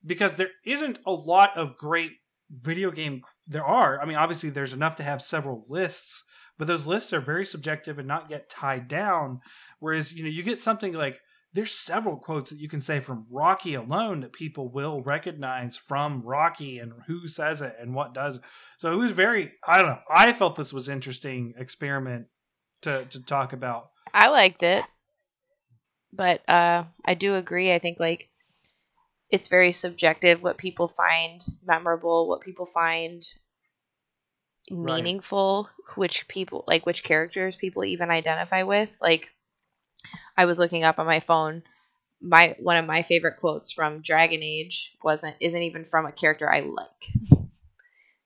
because 0.04 0.34
there 0.34 0.50
isn't 0.64 0.98
a 1.06 1.12
lot 1.12 1.56
of 1.56 1.76
great 1.76 2.12
video 2.50 2.90
game. 2.90 3.22
There 3.46 3.64
are, 3.64 4.00
I 4.00 4.04
mean, 4.06 4.16
obviously, 4.16 4.50
there's 4.50 4.72
enough 4.72 4.96
to 4.96 5.02
have 5.02 5.22
several 5.22 5.64
lists, 5.68 6.24
but 6.58 6.66
those 6.66 6.86
lists 6.86 7.12
are 7.12 7.20
very 7.20 7.46
subjective 7.46 7.98
and 7.98 8.08
not 8.08 8.30
yet 8.30 8.48
tied 8.48 8.88
down. 8.88 9.40
Whereas, 9.78 10.12
you 10.12 10.24
know, 10.24 10.30
you 10.30 10.42
get 10.42 10.60
something 10.60 10.92
like 10.92 11.20
there's 11.54 11.72
several 11.72 12.16
quotes 12.16 12.50
that 12.50 12.60
you 12.60 12.68
can 12.68 12.80
say 12.80 13.00
from 13.00 13.26
Rocky 13.30 13.74
alone 13.74 14.20
that 14.20 14.32
people 14.32 14.68
will 14.68 15.02
recognize 15.02 15.76
from 15.76 16.22
Rocky 16.22 16.78
and 16.78 16.92
who 17.06 17.28
says 17.28 17.60
it 17.60 17.76
and 17.80 17.94
what 17.94 18.14
does. 18.14 18.38
it. 18.38 18.42
So 18.78 18.92
it 18.92 18.96
was 18.96 19.10
very, 19.10 19.52
I 19.66 19.78
don't 19.78 19.90
know. 19.90 19.98
I 20.10 20.32
felt 20.32 20.56
this 20.56 20.72
was 20.72 20.88
interesting 20.88 21.54
experiment 21.58 22.26
to 22.82 23.04
to 23.06 23.22
talk 23.22 23.52
about. 23.52 23.90
I 24.14 24.28
liked 24.28 24.62
it, 24.62 24.84
but 26.12 26.42
uh, 26.48 26.84
I 27.04 27.14
do 27.14 27.34
agree. 27.36 27.72
I 27.72 27.78
think 27.78 28.00
like 28.00 28.30
it's 29.30 29.48
very 29.48 29.72
subjective 29.72 30.42
what 30.42 30.58
people 30.58 30.88
find 30.88 31.40
memorable, 31.64 32.28
what 32.28 32.40
people 32.40 32.66
find 32.66 33.22
Right. 34.70 34.94
meaningful, 34.96 35.68
which 35.96 36.28
people 36.28 36.64
like 36.66 36.86
which 36.86 37.02
characters 37.02 37.56
people 37.56 37.84
even 37.84 38.10
identify 38.10 38.62
with. 38.62 38.96
Like 39.02 39.30
I 40.36 40.44
was 40.46 40.58
looking 40.58 40.84
up 40.84 40.98
on 40.98 41.06
my 41.06 41.20
phone 41.20 41.62
my 42.22 42.54
one 42.60 42.76
of 42.76 42.86
my 42.86 43.02
favorite 43.02 43.36
quotes 43.36 43.72
from 43.72 44.00
Dragon 44.00 44.42
Age 44.42 44.96
wasn't 45.02 45.36
isn't 45.40 45.62
even 45.62 45.84
from 45.84 46.06
a 46.06 46.12
character 46.12 46.50
I 46.50 46.60
like. 46.60 47.48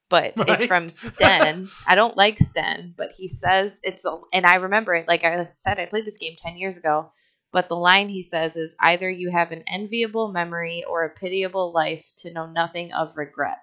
But 0.08 0.34
it's 0.46 0.66
from 0.66 0.90
Sten. 0.90 1.68
I 1.88 1.94
don't 1.94 2.16
like 2.16 2.38
Sten, 2.38 2.94
but 2.96 3.12
he 3.16 3.26
says 3.26 3.80
it's 3.82 4.04
a, 4.04 4.20
and 4.32 4.44
I 4.46 4.56
remember 4.56 4.94
it 4.94 5.08
like 5.08 5.24
I 5.24 5.42
said 5.44 5.78
I 5.80 5.86
played 5.86 6.04
this 6.04 6.18
game 6.18 6.36
10 6.36 6.58
years 6.58 6.76
ago, 6.76 7.10
but 7.52 7.68
the 7.68 7.76
line 7.76 8.08
he 8.08 8.22
says 8.22 8.56
is 8.56 8.76
either 8.80 9.10
you 9.10 9.30
have 9.30 9.50
an 9.50 9.64
enviable 9.66 10.30
memory 10.30 10.84
or 10.84 11.04
a 11.04 11.10
pitiable 11.10 11.72
life 11.72 12.12
to 12.18 12.32
know 12.32 12.46
nothing 12.46 12.92
of 12.92 13.16
regret. 13.16 13.58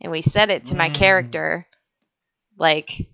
And 0.00 0.12
we 0.12 0.22
said 0.22 0.50
it 0.50 0.64
to 0.66 0.76
my 0.76 0.90
Mm. 0.90 0.94
character 0.94 1.66
like 2.58 3.08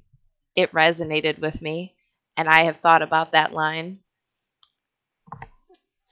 it 0.57 0.73
resonated 0.73 1.39
with 1.39 1.63
me 1.63 1.95
and 2.37 2.49
I 2.49 2.65
have 2.65 2.77
thought 2.77 3.03
about 3.03 3.33
that 3.33 3.53
line 3.53 4.01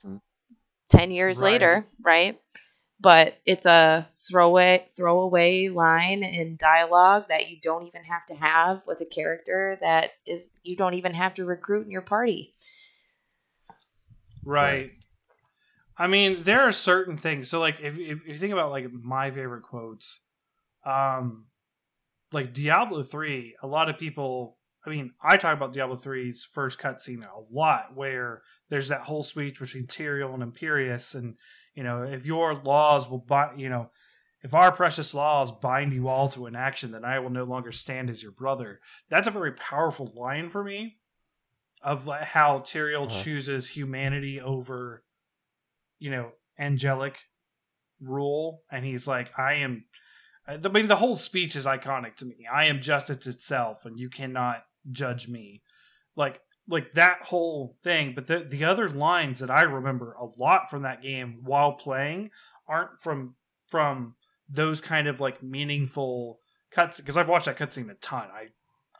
Hmm. 0.03 0.17
10 0.93 1.11
years 1.11 1.39
Right. 1.39 1.51
later, 1.51 1.87
right? 2.01 2.39
But 2.99 3.37
it's 3.45 3.65
a 3.65 4.07
throwaway 4.15 4.87
throwaway 4.95 5.67
line 5.67 6.23
in 6.23 6.55
dialogue 6.55 7.25
that 7.27 7.49
you 7.49 7.57
don't 7.61 7.85
even 7.85 8.03
have 8.03 8.25
to 8.27 8.35
have 8.35 8.83
with 8.87 9.01
a 9.01 9.05
character 9.05 9.77
that 9.81 10.11
is 10.25 10.49
you 10.63 10.77
don't 10.77 10.93
even 10.93 11.13
have 11.13 11.33
to 11.35 11.45
recruit 11.45 11.85
in 11.85 11.91
your 11.91 12.01
party. 12.01 12.53
Right. 14.45 14.91
I 15.97 16.07
mean, 16.07 16.43
there 16.43 16.61
are 16.61 16.71
certain 16.71 17.17
things. 17.17 17.49
So, 17.49 17.59
like, 17.59 17.79
if, 17.79 17.97
if, 17.97 18.25
you 18.25 18.37
think 18.37 18.53
about 18.53 18.71
like 18.71 18.91
my 18.91 19.31
favorite 19.31 19.63
quotes, 19.63 20.21
um, 20.85 21.45
like 22.31 22.53
Diablo 22.53 23.03
three, 23.03 23.55
a 23.61 23.67
lot 23.67 23.89
of 23.89 23.97
people. 23.97 24.57
I 24.85 24.89
mean, 24.89 25.13
I 25.23 25.37
talk 25.37 25.55
about 25.55 25.71
Diablo 25.71 25.95
3's 25.95 26.43
first 26.43 26.77
cutscene 26.77 27.23
a 27.23 27.53
lot, 27.53 27.95
where 27.95 28.41
there's 28.73 28.87
that 28.89 29.01
whole 29.01 29.23
speech 29.23 29.59
between 29.59 29.85
Tyrael 29.85 30.33
and 30.33 30.43
Imperius, 30.43 31.13
and 31.15 31.35
you 31.75 31.83
know, 31.83 32.01
if 32.03 32.25
your 32.25 32.55
laws 32.55 33.09
will 33.09 33.19
bind, 33.19 33.61
you 33.61 33.69
know, 33.69 33.89
if 34.41 34.53
our 34.53 34.71
precious 34.71 35.13
laws 35.13 35.51
bind 35.51 35.93
you 35.93 36.07
all 36.07 36.27
to 36.29 36.47
an 36.47 36.55
action, 36.55 36.91
then 36.91 37.05
I 37.05 37.19
will 37.19 37.29
no 37.29 37.43
longer 37.45 37.71
stand 37.71 38.09
as 38.09 38.21
your 38.21 38.31
brother. 38.31 38.79
That's 39.09 39.27
a 39.27 39.31
very 39.31 39.53
powerful 39.53 40.11
line 40.15 40.49
for 40.49 40.63
me, 40.63 40.97
of 41.81 42.09
how 42.21 42.59
Tyrael 42.59 43.05
Uh-huh. 43.05 43.23
chooses 43.23 43.69
humanity 43.69 44.41
over, 44.41 45.03
you 45.99 46.11
know, 46.11 46.31
angelic 46.59 47.21
rule, 48.01 48.63
and 48.71 48.83
he's 48.83 49.07
like, 49.07 49.31
I 49.37 49.53
am. 49.55 49.85
I 50.45 50.57
mean, 50.57 50.87
the 50.87 50.97
whole 50.97 51.15
speech 51.15 51.55
is 51.55 51.65
iconic 51.65 52.17
to 52.17 52.25
me. 52.25 52.45
I 52.51 52.65
am 52.65 52.81
justice 52.81 53.27
itself, 53.27 53.85
and 53.85 53.97
you 53.97 54.09
cannot 54.09 54.65
judge 54.91 55.29
me. 55.29 55.61
Like, 56.17 56.41
like 56.67 56.93
that 56.93 57.23
whole 57.23 57.77
thing. 57.83 58.13
But 58.15 58.27
the 58.27 58.45
the 58.47 58.63
other 58.63 58.89
lines 58.89 59.39
that 59.39 59.51
I 59.51 59.63
remember 59.63 60.13
a 60.13 60.25
lot 60.37 60.69
from 60.69 60.83
that 60.83 61.01
game 61.01 61.39
while 61.43 61.73
playing 61.73 62.31
aren't 62.67 63.01
from 63.01 63.35
from 63.67 64.15
those 64.49 64.81
kind 64.81 65.07
of 65.07 65.19
like 65.19 65.43
meaningful 65.43 66.39
cuts 66.71 66.99
because 66.99 67.17
I've 67.17 67.29
watched 67.29 67.45
that 67.45 67.57
cutscene 67.57 67.89
a 67.89 67.95
ton. 67.95 68.27
I 68.33 68.47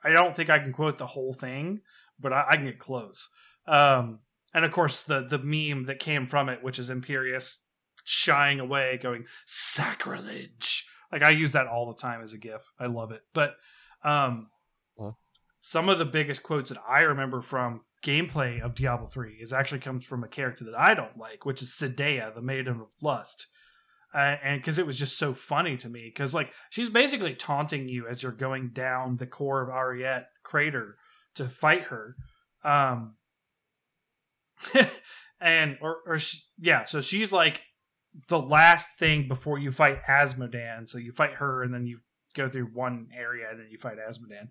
I 0.08 0.12
don't 0.14 0.36
think 0.36 0.50
I 0.50 0.60
can 0.60 0.74
quote 0.74 0.98
the 0.98 1.08
whole 1.08 1.34
thing, 1.34 1.82
but 2.20 2.34
I, 2.34 2.46
I 2.50 2.56
can 2.56 2.66
get 2.66 2.80
close. 2.80 3.30
Um, 3.68 4.20
and 4.54 4.66
of 4.66 4.72
course 4.72 5.04
the 5.04 5.26
the 5.28 5.40
meme 5.40 5.86
that 5.86 6.00
came 6.00 6.28
from 6.28 6.50
it, 6.50 6.64
which 6.64 6.80
is 6.80 6.90
Imperius 6.90 7.60
shying 8.04 8.60
away, 8.60 9.00
going 9.02 9.26
sacrilege. 9.46 10.86
Like 11.12 11.24
I 11.24 11.30
use 11.30 11.54
that 11.54 11.68
all 11.68 11.88
the 11.88 12.02
time 12.02 12.22
as 12.22 12.34
a 12.34 12.38
gif. 12.38 12.72
I 12.80 12.88
love 12.88 13.12
it. 13.12 13.22
But 13.34 13.56
um. 14.04 14.50
Some 15.66 15.88
of 15.88 15.98
the 15.98 16.04
biggest 16.04 16.44
quotes 16.44 16.70
that 16.72 16.82
I 16.86 17.00
remember 17.00 17.42
from 17.42 17.86
gameplay 18.06 18.62
of 18.62 18.76
Diablo 18.76 19.08
3 19.08 19.38
is 19.40 19.54
actually 19.54 19.80
comes 19.80 20.04
from 20.04 20.22
a 20.22 20.28
character 20.28 20.66
that 20.66 20.78
I 20.78 20.94
don't 20.94 21.18
like, 21.18 21.46
which 21.46 21.62
is 21.62 21.70
Cydaea, 21.70 22.36
the 22.36 22.42
Maiden 22.42 22.82
of 22.82 22.90
Lust. 23.02 23.48
Uh, 24.14 24.36
and 24.44 24.60
because 24.60 24.78
it 24.78 24.86
was 24.86 25.00
just 25.00 25.18
so 25.18 25.34
funny 25.34 25.78
to 25.78 25.88
me, 25.88 26.12
because 26.14 26.34
like 26.34 26.52
she's 26.70 26.90
basically 26.90 27.34
taunting 27.34 27.88
you 27.88 28.10
as 28.10 28.22
you're 28.22 28.34
going 28.34 28.72
down 28.74 29.16
the 29.16 29.26
core 29.26 29.62
of 29.62 29.70
Arreat 29.70 30.26
crater 30.44 30.98
to 31.36 31.48
fight 31.48 31.84
her, 31.84 32.18
um, 32.66 33.16
and 35.40 35.78
or 35.82 35.96
or 36.06 36.20
she, 36.20 36.40
yeah, 36.60 36.84
so 36.84 37.00
she's 37.00 37.32
like 37.32 37.62
the 38.28 38.40
last 38.40 39.00
thing 39.00 39.30
before 39.30 39.58
you 39.58 39.72
fight 39.72 40.04
Azmodan. 40.04 40.90
So 40.90 40.98
you 40.98 41.14
fight 41.14 41.36
her, 41.36 41.64
and 41.64 41.74
then 41.74 41.88
you 41.88 42.00
go 42.36 42.50
through 42.50 42.66
one 42.66 43.08
area, 43.18 43.46
and 43.50 43.60
then 43.60 43.68
you 43.72 43.78
fight 43.78 43.98
Azmodan. 43.98 44.50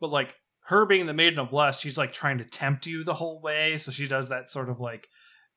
But 0.00 0.10
like 0.10 0.36
her 0.66 0.86
being 0.86 1.06
the 1.06 1.12
Maiden 1.12 1.38
of 1.38 1.52
Lust, 1.52 1.80
she's 1.80 1.98
like 1.98 2.12
trying 2.12 2.38
to 2.38 2.44
tempt 2.44 2.86
you 2.86 3.04
the 3.04 3.14
whole 3.14 3.40
way. 3.40 3.78
So 3.78 3.90
she 3.90 4.06
does 4.06 4.28
that 4.28 4.50
sort 4.50 4.68
of 4.68 4.80
like 4.80 5.08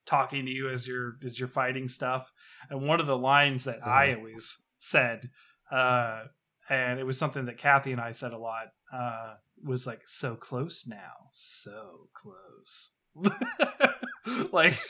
talking 0.05 0.45
to 0.45 0.51
you 0.51 0.69
as 0.69 0.87
you're 0.87 1.13
as 1.25 1.39
you're 1.39 1.47
fighting 1.47 1.89
stuff. 1.89 2.31
And 2.69 2.87
one 2.87 2.99
of 2.99 3.07
the 3.07 3.17
lines 3.17 3.65
that 3.65 3.85
I 3.85 4.13
always 4.13 4.57
said, 4.79 5.29
uh, 5.71 6.23
and 6.69 6.99
it 6.99 7.05
was 7.05 7.17
something 7.17 7.45
that 7.45 7.57
Kathy 7.57 7.91
and 7.91 8.01
I 8.01 8.11
said 8.11 8.33
a 8.33 8.37
lot, 8.37 8.67
uh, 8.93 9.35
was 9.63 9.85
like 9.85 10.01
so 10.07 10.35
close 10.35 10.87
now, 10.87 11.29
so 11.31 12.09
close. 12.13 12.91
like 14.51 14.79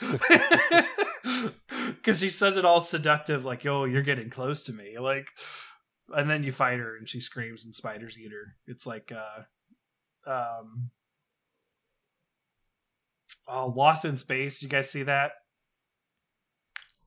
because 1.96 2.18
she 2.18 2.28
says 2.28 2.56
it 2.56 2.64
all 2.64 2.80
seductive 2.80 3.44
like 3.44 3.62
yo 3.62 3.84
you're 3.84 4.02
getting 4.02 4.30
close 4.30 4.62
to 4.64 4.72
me 4.72 4.98
like 4.98 5.28
and 6.08 6.28
then 6.28 6.42
you 6.42 6.50
fight 6.50 6.78
her 6.78 6.96
and 6.96 7.08
she 7.08 7.20
screams 7.20 7.64
and 7.64 7.74
spiders 7.74 8.18
eat 8.18 8.32
her 8.32 8.56
it's 8.66 8.86
like 8.86 9.12
uh 9.12 9.42
um 10.26 10.90
oh 13.48 13.66
lost 13.68 14.04
in 14.04 14.16
space 14.16 14.58
did 14.58 14.66
you 14.66 14.70
guys 14.70 14.90
see 14.90 15.02
that 15.04 15.32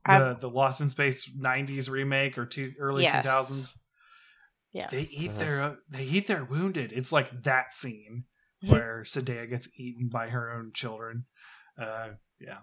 the 0.06 0.12
I've- 0.12 0.40
the 0.40 0.48
lost 0.50 0.80
in 0.80 0.88
space 0.88 1.28
90s 1.38 1.88
remake 1.90 2.38
or 2.38 2.46
two 2.46 2.72
early 2.78 3.02
Yes. 3.04 3.24
2000s 3.26 3.78
Yes. 4.72 4.90
they 4.92 5.02
eat 5.22 5.30
Uh-huh. 5.30 5.38
their 5.38 5.78
they 5.88 6.04
eat 6.04 6.26
their 6.26 6.44
wounded 6.44 6.92
it's 6.92 7.12
like 7.12 7.42
that 7.42 7.74
scene 7.74 8.24
where 8.66 9.02
Cydaea 9.06 9.48
gets 9.48 9.68
eaten 9.76 10.08
by 10.08 10.28
her 10.28 10.52
own 10.52 10.72
children. 10.74 11.24
Uh, 11.78 12.10
yeah. 12.38 12.58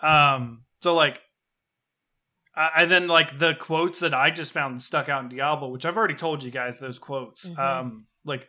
Um. 0.00 0.64
So 0.80 0.94
like, 0.94 1.20
uh, 2.56 2.70
and 2.74 2.90
then 2.90 3.06
like 3.06 3.38
the 3.38 3.54
quotes 3.54 4.00
that 4.00 4.14
I 4.14 4.30
just 4.30 4.52
found 4.52 4.82
stuck 4.82 5.10
out 5.10 5.22
in 5.22 5.28
Diablo, 5.28 5.68
which 5.68 5.84
I've 5.84 5.98
already 5.98 6.14
told 6.14 6.42
you 6.42 6.50
guys 6.50 6.78
those 6.78 6.98
quotes. 6.98 7.50
Mhm. 7.50 7.58
Um. 7.58 8.06
Like, 8.24 8.48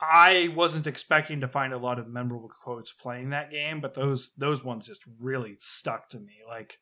I 0.00 0.52
wasn't 0.54 0.86
expecting 0.86 1.40
to 1.40 1.48
find 1.48 1.72
a 1.72 1.78
lot 1.78 1.98
of 1.98 2.06
memorable 2.06 2.50
quotes 2.62 2.92
playing 2.92 3.30
that 3.30 3.50
game, 3.50 3.80
but 3.80 3.94
those 3.94 4.32
those 4.36 4.62
ones 4.62 4.86
just 4.86 5.02
really 5.18 5.56
stuck 5.58 6.08
to 6.10 6.18
me. 6.18 6.34
Like, 6.46 6.78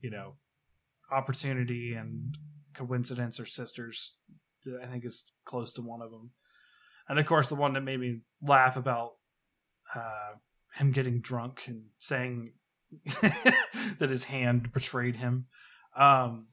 you 0.00 0.10
know, 0.10 0.34
opportunity 1.10 1.94
and 1.94 2.36
coincidence 2.74 3.38
are 3.38 3.46
sisters. 3.46 4.16
I 4.82 4.86
think 4.86 5.04
is 5.04 5.24
close 5.44 5.74
to 5.74 5.82
one 5.82 6.00
of 6.00 6.10
them 6.10 6.30
and 7.08 7.18
of 7.18 7.26
course 7.26 7.48
the 7.48 7.54
one 7.54 7.74
that 7.74 7.82
made 7.82 8.00
me 8.00 8.20
laugh 8.42 8.76
about 8.76 9.12
uh, 9.94 10.32
him 10.74 10.92
getting 10.92 11.20
drunk 11.20 11.64
and 11.66 11.82
saying 11.98 12.52
that 13.98 14.10
his 14.10 14.24
hand 14.24 14.72
betrayed 14.72 15.16
him 15.16 15.46
um 15.96 16.46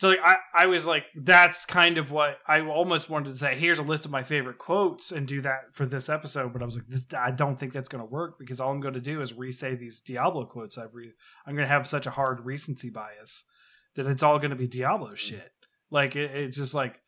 so 0.00 0.08
like 0.08 0.20
I, 0.24 0.36
I 0.54 0.66
was 0.66 0.86
like 0.86 1.04
that's 1.14 1.64
kind 1.66 1.98
of 1.98 2.10
what 2.10 2.38
i 2.46 2.60
almost 2.60 3.10
wanted 3.10 3.32
to 3.32 3.38
say 3.38 3.54
here's 3.54 3.78
a 3.78 3.82
list 3.82 4.04
of 4.04 4.10
my 4.10 4.22
favorite 4.22 4.58
quotes 4.58 5.12
and 5.12 5.26
do 5.26 5.40
that 5.42 5.72
for 5.72 5.86
this 5.86 6.08
episode. 6.08 6.52
But 6.52 6.62
i 6.62 6.64
was 6.64 6.76
like 6.76 6.88
this, 6.88 7.06
i 7.16 7.30
don't 7.30 7.56
think 7.56 7.72
that's 7.72 7.88
going 7.88 8.02
to 8.02 8.10
work 8.10 8.38
because 8.38 8.60
all 8.60 8.70
i'm 8.70 8.80
going 8.80 8.94
to 8.94 9.00
do 9.00 9.20
is 9.20 9.32
re-say 9.32 9.74
these 9.74 10.00
diablo 10.00 10.44
quotes 10.44 10.78
i've 10.78 10.94
re- 10.94 11.12
i'm 11.46 11.54
going 11.54 11.68
to 11.68 11.72
have 11.72 11.86
such 11.86 12.06
a 12.06 12.10
hard 12.10 12.44
recency 12.44 12.90
bias 12.90 13.44
that 13.96 14.06
it's 14.06 14.22
all 14.22 14.38
going 14.38 14.50
to 14.50 14.56
be 14.56 14.66
diablo 14.66 15.10
mm. 15.10 15.16
shit. 15.16 15.52
Like 15.90 16.16
it, 16.16 16.30
it's 16.32 16.56
just 16.56 16.74
like 16.74 17.00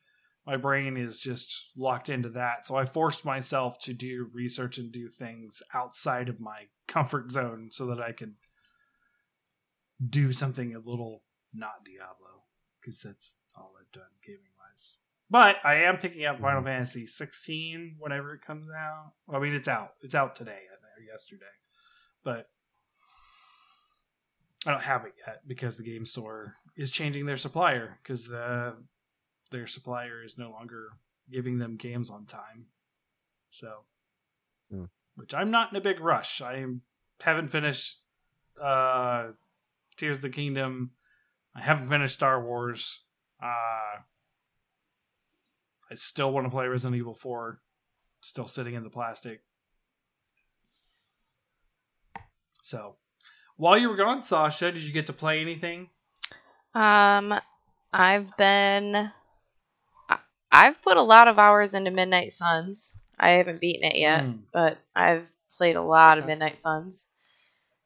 my 0.47 0.56
brain 0.56 0.97
is 0.97 1.20
just 1.20 1.69
locked 1.77 2.09
into 2.09 2.31
that. 2.31 2.66
So 2.66 2.74
I 2.74 2.85
forced 2.85 3.24
myself 3.24 3.78
to 3.81 3.93
do 3.93 4.28
research 4.32 4.78
and 4.78 4.90
do 4.90 5.09
things 5.09 5.62
outside 5.73 6.28
of 6.28 6.40
my 6.40 6.64
comfort 6.89 7.31
zone 7.31 7.69
so 7.70 7.86
that 7.86 8.01
I 8.01 8.12
could 8.12 8.35
do 10.05 10.32
something 10.32 10.74
a 10.74 10.78
little 10.78 11.23
not 11.55 11.85
Diablo 11.85 12.41
because 12.82 13.00
that's 13.00 13.36
all 13.56 13.72
I've 13.80 13.92
done 13.92 14.02
gaming 14.26 14.40
wise. 14.59 14.98
But 15.30 15.56
I 15.64 15.84
am 15.84 15.96
picking 15.96 16.26
up 16.26 16.40
Final 16.40 16.62
Fantasy 16.62 17.06
16 17.06 17.96
whenever 17.98 18.34
it 18.34 18.42
comes 18.44 18.68
out. 18.70 19.12
I 19.32 19.38
mean, 19.38 19.54
it's 19.54 19.68
out. 19.68 19.94
It's 20.02 20.14
out 20.14 20.34
today, 20.36 20.50
or 20.70 21.02
yesterday. 21.02 21.46
But 22.22 22.48
I 24.66 24.70
don't 24.70 24.82
have 24.82 25.04
it 25.04 25.14
yet 25.26 25.40
because 25.46 25.76
the 25.76 25.82
game 25.82 26.06
store 26.06 26.54
is 26.76 26.90
changing 26.90 27.26
their 27.26 27.36
supplier 27.36 27.96
because 28.02 28.26
the 28.28 28.74
their 29.50 29.66
supplier 29.66 30.22
is 30.24 30.38
no 30.38 30.50
longer 30.50 30.88
giving 31.30 31.59
them 31.59 31.76
games 31.76 32.10
on 32.10 32.26
time. 32.26 32.66
So, 33.50 33.84
Hmm. 34.70 34.84
which 35.16 35.34
I'm 35.34 35.50
not 35.50 35.70
in 35.70 35.76
a 35.76 35.80
big 35.80 36.00
rush. 36.00 36.40
I 36.40 36.64
haven't 37.20 37.48
finished 37.48 37.98
uh, 38.60 39.32
Tears 39.96 40.16
of 40.16 40.22
the 40.22 40.30
Kingdom. 40.30 40.92
I 41.54 41.60
haven't 41.60 41.88
finished 41.88 42.14
Star 42.14 42.42
Wars. 42.42 43.00
Uh, 43.42 43.46
I 45.90 45.94
still 45.94 46.32
want 46.32 46.46
to 46.46 46.50
play 46.50 46.66
Resident 46.66 46.96
Evil 46.98 47.14
4. 47.14 47.60
Still 48.20 48.46
sitting 48.46 48.74
in 48.74 48.84
the 48.84 48.90
plastic. 48.90 49.42
So, 52.62 52.96
while 53.56 53.76
you 53.76 53.88
were 53.88 53.96
gone, 53.96 54.24
Sasha, 54.24 54.70
did 54.72 54.82
you 54.82 54.92
get 54.92 55.06
to 55.06 55.12
play 55.12 55.40
anything? 55.40 55.90
Um, 56.74 57.34
I've 57.92 58.34
been, 58.36 59.10
I've 60.50 60.80
put 60.80 60.96
a 60.96 61.02
lot 61.02 61.28
of 61.28 61.38
hours 61.38 61.74
into 61.74 61.90
Midnight 61.90 62.32
Suns. 62.32 62.98
I 63.18 63.30
haven't 63.32 63.60
beaten 63.60 63.84
it 63.90 63.96
yet, 63.98 64.22
Hmm. 64.24 64.32
but 64.52 64.78
I've 64.94 65.30
played 65.56 65.76
a 65.76 65.82
lot 65.82 66.18
of 66.18 66.26
Midnight 66.26 66.56
Suns. 66.56 67.08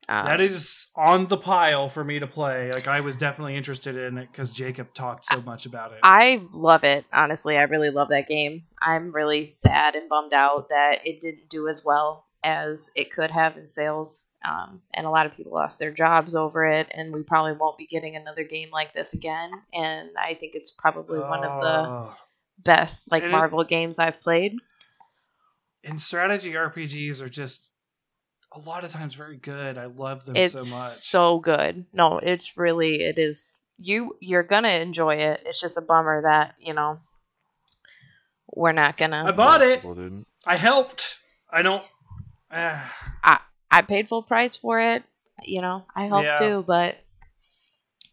Um, 0.09 0.27
That 0.27 0.41
is 0.41 0.87
on 0.95 1.27
the 1.27 1.37
pile 1.37 1.89
for 1.89 2.05
me 2.05 2.19
to 2.21 2.27
play. 2.29 2.71
Like 2.71 2.87
I 2.87 3.01
was 3.01 3.17
definitely 3.17 3.57
interested 3.57 3.97
in 3.97 4.19
it 4.19 4.29
because 4.31 4.53
Jacob 4.53 4.95
talked 4.95 5.27
so 5.27 5.41
much 5.43 5.67
about 5.67 5.93
it. 5.93 5.99
I 6.03 6.43
love 6.53 6.85
it. 6.85 7.05
Honestly, 7.13 7.57
I 7.59 7.63
really 7.63 7.91
love 7.91 8.09
that 8.11 8.29
game. 8.29 8.65
I'm 8.81 9.13
really 9.13 9.47
sad 9.47 9.97
and 9.97 10.09
bummed 10.09 10.33
out 10.33 10.69
that 10.69 11.05
it 11.07 11.21
didn't 11.21 11.49
do 11.49 11.67
as 11.67 11.85
well 11.85 12.27
as 12.45 12.91
it 12.95 13.11
could 13.11 13.33
have 13.33 13.57
in 13.57 13.67
sales. 13.67 14.25
Um, 14.49 14.81
and 14.95 15.07
a 15.07 15.11
lot 15.11 15.27
of 15.27 15.35
people 15.35 15.53
lost 15.55 15.81
their 15.81 15.91
jobs 15.91 16.37
over 16.37 16.65
it, 16.65 16.87
and 16.93 17.13
we 17.13 17.25
probably 17.25 17.55
won't 17.55 17.77
be 17.79 17.87
getting 17.87 18.15
another 18.15 18.45
game 18.45 18.69
like 18.73 18.93
this 18.93 19.13
again. 19.13 19.51
And 19.75 20.11
I 20.17 20.35
think 20.35 20.55
it's 20.55 20.71
probably 20.71 21.19
one 21.19 21.43
of 21.45 21.61
the 21.61 22.15
best 22.63 23.11
like 23.11 23.25
And 23.25 23.33
it- 23.33 23.37
Marvel 23.37 23.65
games 23.65 23.99
I've 23.99 24.21
played. 24.21 24.55
and 25.83 26.01
strategy 26.01 26.53
RPGs 26.53 27.21
are 27.21 27.29
just 27.29 27.73
a 28.57 28.69
lot 28.69 28.85
of 28.85 28.91
times 28.91 29.15
very 29.15 29.37
good. 29.37 29.77
I 29.79 29.87
love 29.87 30.25
them 30.25 30.37
It's 30.37 30.53
so 30.53 30.59
much. 30.61 30.67
so 30.69 31.39
good. 31.39 31.85
No, 31.93 32.19
it's 32.19 32.57
really 32.57 33.03
it 33.03 33.19
is. 33.19 33.61
You 33.79 34.17
you're 34.21 34.43
gonna 34.43 34.69
enjoy 34.71 35.17
it. 35.17 35.43
It's 35.45 35.61
just 35.61 35.77
a 35.77 35.83
bummer 35.83 36.23
that 36.23 36.55
you 36.59 36.73
know 36.73 36.99
we're 38.55 38.73
not 38.73 38.97
gonna. 38.97 39.25
I 39.27 39.33
bought 39.33 39.61
it. 39.63 39.85
Well, 39.85 39.95
didn't. 39.95 40.27
I 40.47 40.57
helped. 40.57 41.19
I 41.51 41.63
don't. 41.63 41.83
Uh, 42.51 42.81
I 43.71 43.83
paid 43.83 44.09
full 44.09 44.23
price 44.23 44.57
for 44.57 44.81
it. 44.81 45.03
You 45.45 45.61
know, 45.61 45.85
I 45.95 46.07
helped 46.07 46.25
Yeah. 46.25 46.35
too, 46.39 46.65
but 46.67 46.97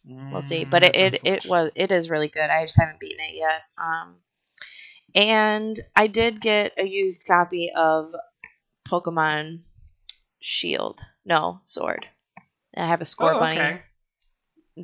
we'll 0.06 0.42
see. 0.42 0.66
mm, 0.66 0.70
But 0.70 0.84
it, 0.84 0.96
it 0.98 1.20
it 1.24 1.46
was 1.46 1.72
it 1.76 1.92
is 1.92 2.10
really 2.10 2.28
good. 2.28 2.50
I 2.50 2.66
just 2.66 2.78
haven't 2.78 3.00
beaten 3.00 3.24
it 3.24 3.36
yet. 3.36 3.62
Um, 3.78 4.16
and 5.16 5.80
I 5.96 6.08
did 6.08 6.42
get 6.42 6.74
a 6.78 6.86
used 6.86 7.26
copy 7.26 7.72
of 7.74 8.14
Pokemon 8.86 9.62
Shield. 10.46 11.00
No, 11.24 11.62
Sword. 11.64 12.06
And 12.74 12.84
I 12.84 12.88
have 12.90 13.00
a 13.00 13.06
Score 13.06 13.32
Oh, 13.32 13.40
Bunny. 13.40 13.56
okay. 13.56 13.82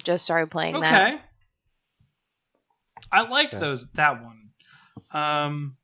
Just 0.01 0.23
started 0.23 0.49
playing 0.49 0.79
that. 0.79 0.93
Okay. 0.93 1.21
I 3.11 3.27
liked 3.27 3.53
Okay. 3.55 3.59
those 3.59 3.85
that 3.95 4.23
one. 4.23 4.51
Um, 5.11 5.75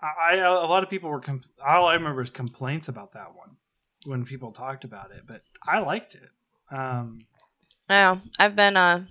I, 0.00 0.34
I 0.34 0.34
a 0.36 0.50
lot 0.66 0.84
of 0.84 0.90
people 0.90 1.10
were 1.10 1.20
compl- 1.20 1.50
all 1.66 1.86
I 1.88 1.94
remember 1.94 2.20
is 2.22 2.30
complaints 2.30 2.86
about 2.86 3.14
that 3.14 3.34
one 3.34 3.56
when 4.04 4.22
people 4.24 4.52
talked 4.52 4.84
about 4.84 5.10
it, 5.10 5.22
but 5.26 5.40
I 5.66 5.80
liked 5.80 6.14
it. 6.14 6.28
Um, 6.70 7.26
Oh, 7.90 8.20
I've 8.38 8.54
been 8.54 8.76
uh 8.76 9.06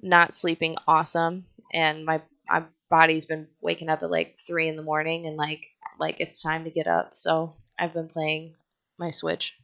not 0.00 0.32
sleeping 0.32 0.76
awesome, 0.86 1.46
and 1.72 2.04
my 2.04 2.22
my 2.48 2.62
body's 2.90 3.26
been 3.26 3.48
waking 3.60 3.88
up 3.88 4.02
at 4.04 4.10
like 4.10 4.38
three 4.38 4.68
in 4.68 4.76
the 4.76 4.82
morning, 4.84 5.26
and 5.26 5.36
like 5.36 5.66
like 5.98 6.20
it's 6.20 6.40
time 6.42 6.62
to 6.64 6.70
get 6.70 6.86
up. 6.86 7.16
So 7.16 7.56
I've 7.78 7.92
been 7.94 8.08
playing 8.08 8.54
my 8.98 9.10
Switch 9.10 9.56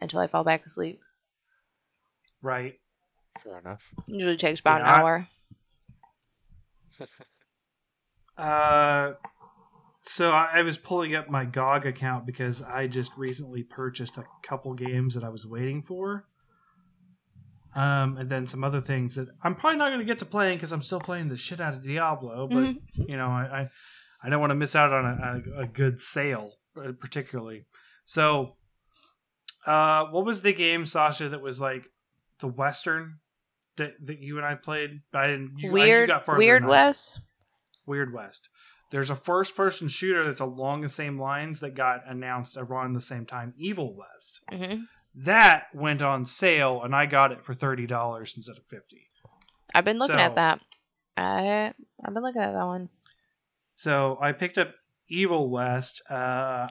until 0.00 0.20
I 0.20 0.26
fall 0.26 0.44
back 0.44 0.64
asleep. 0.64 1.00
right. 2.42 2.78
Fair 3.42 3.58
enough. 3.58 3.82
Usually 4.06 4.36
takes 4.36 4.60
about 4.60 4.80
Yeah, 4.80 4.86
I- 4.86 4.94
an 4.96 5.00
hour. 5.00 5.28
Uh, 8.36 9.14
So 10.02 10.30
I, 10.30 10.48
I 10.54 10.62
was 10.62 10.78
pulling 10.78 11.14
up 11.14 11.28
my 11.28 11.44
GOG 11.44 11.84
account 11.86 12.24
because 12.26 12.62
I 12.62 12.86
just 12.86 13.12
recently 13.16 13.62
purchased 13.62 14.16
a 14.16 14.24
couple 14.42 14.72
games 14.74 15.14
that 15.14 15.24
I 15.24 15.28
was 15.28 15.46
waiting 15.46 15.82
for. 15.82 16.24
Um, 17.74 18.16
and 18.16 18.28
then 18.28 18.46
some 18.46 18.64
other 18.64 18.80
things 18.80 19.14
that 19.16 19.28
I'm 19.42 19.54
probably 19.54 19.78
not 19.78 19.88
going 19.90 20.00
to 20.00 20.04
get 20.06 20.18
to 20.20 20.24
playing 20.24 20.56
because 20.56 20.72
I'm 20.72 20.82
still 20.82 21.00
playing 21.00 21.28
the 21.28 21.36
shit 21.36 21.60
out 21.60 21.74
of 21.74 21.82
Diablo. 21.84 22.48
But 22.48 22.56
Mhm. 22.64 22.80
you 23.08 23.16
know, 23.16 23.28
I, 23.28 23.42
I 23.62 23.70
I 24.24 24.28
don't 24.30 24.40
want 24.40 24.50
to 24.50 24.54
miss 24.56 24.74
out 24.74 24.92
on 24.92 25.04
a, 25.04 25.42
a, 25.58 25.62
a 25.62 25.66
good 25.66 26.00
sale, 26.00 26.52
particularly. 26.74 27.64
So, 28.04 28.56
uh, 29.66 30.06
what 30.06 30.24
was 30.24 30.40
the 30.42 30.52
game, 30.52 30.86
Sasha? 30.86 31.28
That 31.28 31.42
was 31.42 31.60
like 31.60 31.84
the 32.40 32.48
Western 32.48 33.18
that 33.76 33.94
that 34.06 34.18
you 34.18 34.36
and 34.38 34.46
I 34.46 34.54
played. 34.54 35.00
I 35.12 35.26
didn't. 35.26 35.54
You, 35.58 35.70
I- 35.70 35.72
Weird, 35.72 36.08
got 36.08 36.26
Weird 36.38 36.66
West. 36.66 37.20
Weird 37.86 38.12
West. 38.12 38.48
There's 38.90 39.10
a 39.10 39.16
first 39.16 39.54
person 39.56 39.86
shooter 39.88 40.24
that's 40.24 40.40
along 40.40 40.80
the 40.80 40.88
same 40.88 41.20
lines 41.20 41.60
that 41.60 41.74
got 41.76 42.00
announced 42.08 42.56
around 42.56 42.92
the 42.94 43.00
same 43.00 43.24
time, 43.24 43.54
Evil 43.56 43.94
West. 43.96 44.40
hmm 44.50 44.82
That 45.14 45.66
went 45.74 46.02
on 46.02 46.26
sale 46.26 46.82
and 46.82 46.94
I 46.94 47.06
got 47.06 47.30
it 47.32 47.44
for 47.44 47.54
thirty 47.54 47.86
dollars 47.86 48.34
instead 48.36 48.56
of 48.56 48.64
fifty. 48.68 49.08
I've 49.74 49.84
been 49.84 49.98
looking 49.98 50.16
So- 50.18 50.22
at 50.24 50.34
that. 50.36 50.60
I 51.16 51.72
I've 52.04 52.14
been 52.14 52.22
looking 52.22 52.42
at 52.42 52.52
that 52.52 52.66
one. 52.66 52.88
So 53.74 54.18
I 54.20 54.32
picked 54.32 54.58
up 54.58 54.72
Evil 55.10 55.50
West. 55.50 56.02
Uh 56.08 56.68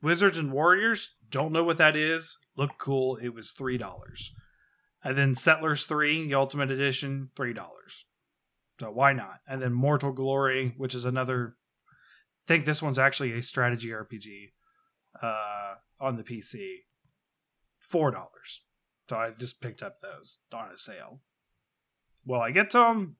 Wizards 0.00 0.38
and 0.38 0.50
Warriors, 0.52 1.16
don't 1.28 1.52
know 1.52 1.64
what 1.64 1.76
that 1.76 1.96
is. 1.96 2.38
Looked 2.56 2.78
cool. 2.78 3.16
It 3.16 3.34
was 3.34 3.50
three 3.50 3.76
dollars. 3.76 4.32
And 5.04 5.18
then 5.18 5.34
Settlers 5.34 5.84
3, 5.84 6.28
the 6.28 6.34
Ultimate 6.34 6.70
Edition, 6.70 7.30
three 7.36 7.52
dollars. 7.52 8.06
So 8.80 8.90
why 8.90 9.12
not? 9.12 9.40
And 9.46 9.60
then 9.60 9.72
Mortal 9.72 10.12
Glory, 10.12 10.74
which 10.76 10.94
is 10.94 11.04
another 11.04 11.56
I 11.88 12.48
think 12.48 12.64
this 12.64 12.82
one's 12.82 12.98
actually 12.98 13.32
a 13.32 13.42
strategy 13.42 13.88
RPG 13.88 14.52
uh 15.22 15.74
on 16.00 16.16
the 16.16 16.24
PC. 16.24 16.84
Four 17.78 18.10
dollars. 18.10 18.62
So 19.08 19.16
I 19.16 19.30
just 19.38 19.60
picked 19.60 19.82
up 19.82 20.00
those 20.00 20.38
on 20.52 20.70
a 20.72 20.78
sale. 20.78 21.20
Well, 22.24 22.40
I 22.40 22.50
get 22.50 22.70
to 22.70 22.78
them. 22.78 23.16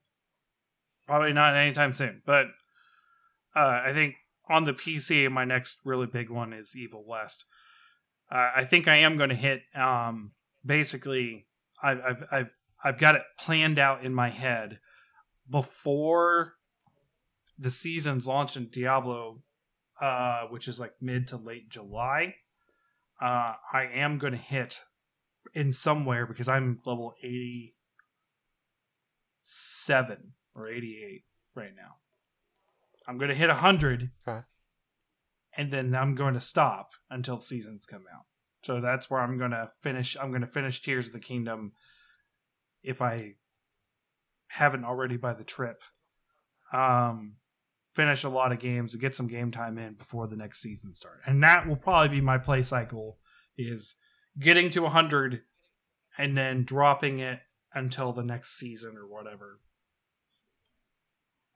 Probably 1.05 1.33
not 1.33 1.55
anytime 1.55 1.93
soon, 1.93 2.21
but 2.25 2.45
uh, 3.55 3.81
I 3.85 3.91
think 3.93 4.15
on 4.49 4.65
the 4.65 4.73
PC, 4.73 5.31
my 5.31 5.45
next 5.45 5.77
really 5.83 6.07
big 6.07 6.29
one 6.29 6.53
is 6.53 6.75
Evil 6.75 7.03
West. 7.05 7.45
Uh, 8.31 8.51
I 8.55 8.65
think 8.65 8.87
I 8.87 8.97
am 8.97 9.17
going 9.17 9.29
to 9.29 9.35
hit. 9.35 9.61
Um, 9.75 10.31
basically, 10.65 11.47
I've, 11.81 11.99
I've 11.99 12.23
I've 12.31 12.55
I've 12.83 12.99
got 12.99 13.15
it 13.15 13.21
planned 13.39 13.79
out 13.79 14.03
in 14.03 14.13
my 14.13 14.29
head 14.29 14.79
before 15.49 16.53
the 17.57 17.71
season's 17.71 18.27
launch 18.27 18.57
in 18.57 18.69
Diablo, 18.69 19.41
uh, 20.01 20.43
which 20.49 20.67
is 20.67 20.79
like 20.79 20.93
mid 20.99 21.27
to 21.29 21.37
late 21.37 21.69
July. 21.69 22.35
Uh, 23.21 23.53
I 23.71 23.87
am 23.93 24.17
going 24.17 24.33
to 24.33 24.39
hit 24.39 24.81
in 25.53 25.71
somewhere 25.71 26.25
because 26.25 26.49
I'm 26.49 26.79
level 26.85 27.13
eighty 27.23 27.75
seven 29.41 30.33
or 30.55 30.67
eighty 30.67 30.97
eight 31.05 31.23
right 31.55 31.73
now. 31.75 31.97
I'm 33.07 33.17
going 33.17 33.29
to 33.29 33.35
hit 33.35 33.49
100. 33.49 34.11
Okay. 34.27 34.45
And 35.55 35.71
then 35.71 35.95
I'm 35.95 36.15
going 36.15 36.33
to 36.33 36.41
stop 36.41 36.91
until 37.09 37.39
seasons 37.39 37.85
come 37.85 38.05
out. 38.13 38.25
So 38.63 38.81
that's 38.81 39.09
where 39.09 39.21
I'm 39.21 39.37
going 39.37 39.51
to 39.51 39.71
finish. 39.81 40.17
I'm 40.19 40.29
going 40.29 40.41
to 40.41 40.47
finish 40.47 40.81
Tears 40.81 41.07
of 41.07 41.13
the 41.13 41.19
Kingdom 41.19 41.73
if 42.81 43.01
I 43.01 43.35
haven't 44.47 44.85
already 44.85 45.17
by 45.17 45.33
the 45.33 45.43
trip. 45.43 45.81
Um, 46.71 47.35
finish 47.93 48.23
a 48.23 48.29
lot 48.29 48.51
of 48.51 48.59
games 48.59 48.93
and 48.93 49.01
get 49.01 49.15
some 49.15 49.27
game 49.27 49.51
time 49.51 49.77
in 49.77 49.93
before 49.93 50.27
the 50.27 50.35
next 50.35 50.61
season 50.61 50.93
starts. 50.93 51.21
And 51.25 51.43
that 51.43 51.67
will 51.67 51.75
probably 51.75 52.09
be 52.09 52.21
my 52.21 52.37
play 52.37 52.63
cycle 52.63 53.17
is 53.57 53.95
getting 54.39 54.69
to 54.71 54.81
100 54.81 55.41
and 56.17 56.37
then 56.37 56.63
dropping 56.63 57.19
it 57.19 57.39
until 57.73 58.13
the 58.13 58.23
next 58.23 58.57
season 58.57 58.95
or 58.97 59.07
whatever. 59.07 59.59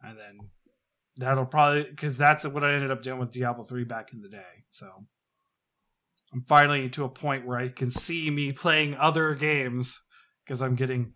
And 0.02 0.18
then 0.18 0.50
that'll 1.18 1.46
probably 1.46 1.84
because 1.84 2.18
that's 2.18 2.46
what 2.46 2.64
I 2.64 2.74
ended 2.74 2.92
up 2.92 3.02
doing 3.04 3.20
with 3.20 3.32
Diablo 3.32 3.64
3 3.64 3.84
back 3.84 4.14
in 4.14 4.22
the 4.22 4.30
day. 4.30 4.64
So 4.70 4.90
I'm 6.34 6.44
finally 6.48 6.90
to 6.90 7.04
a 7.06 7.10
point 7.10 7.46
where 7.46 7.58
I 7.58 7.70
can 7.70 7.90
see 7.92 8.30
me 8.30 8.52
playing 8.52 8.96
other 8.96 9.34
games 9.36 10.00
because 10.46 10.62
I'm 10.62 10.76
getting 10.76 11.14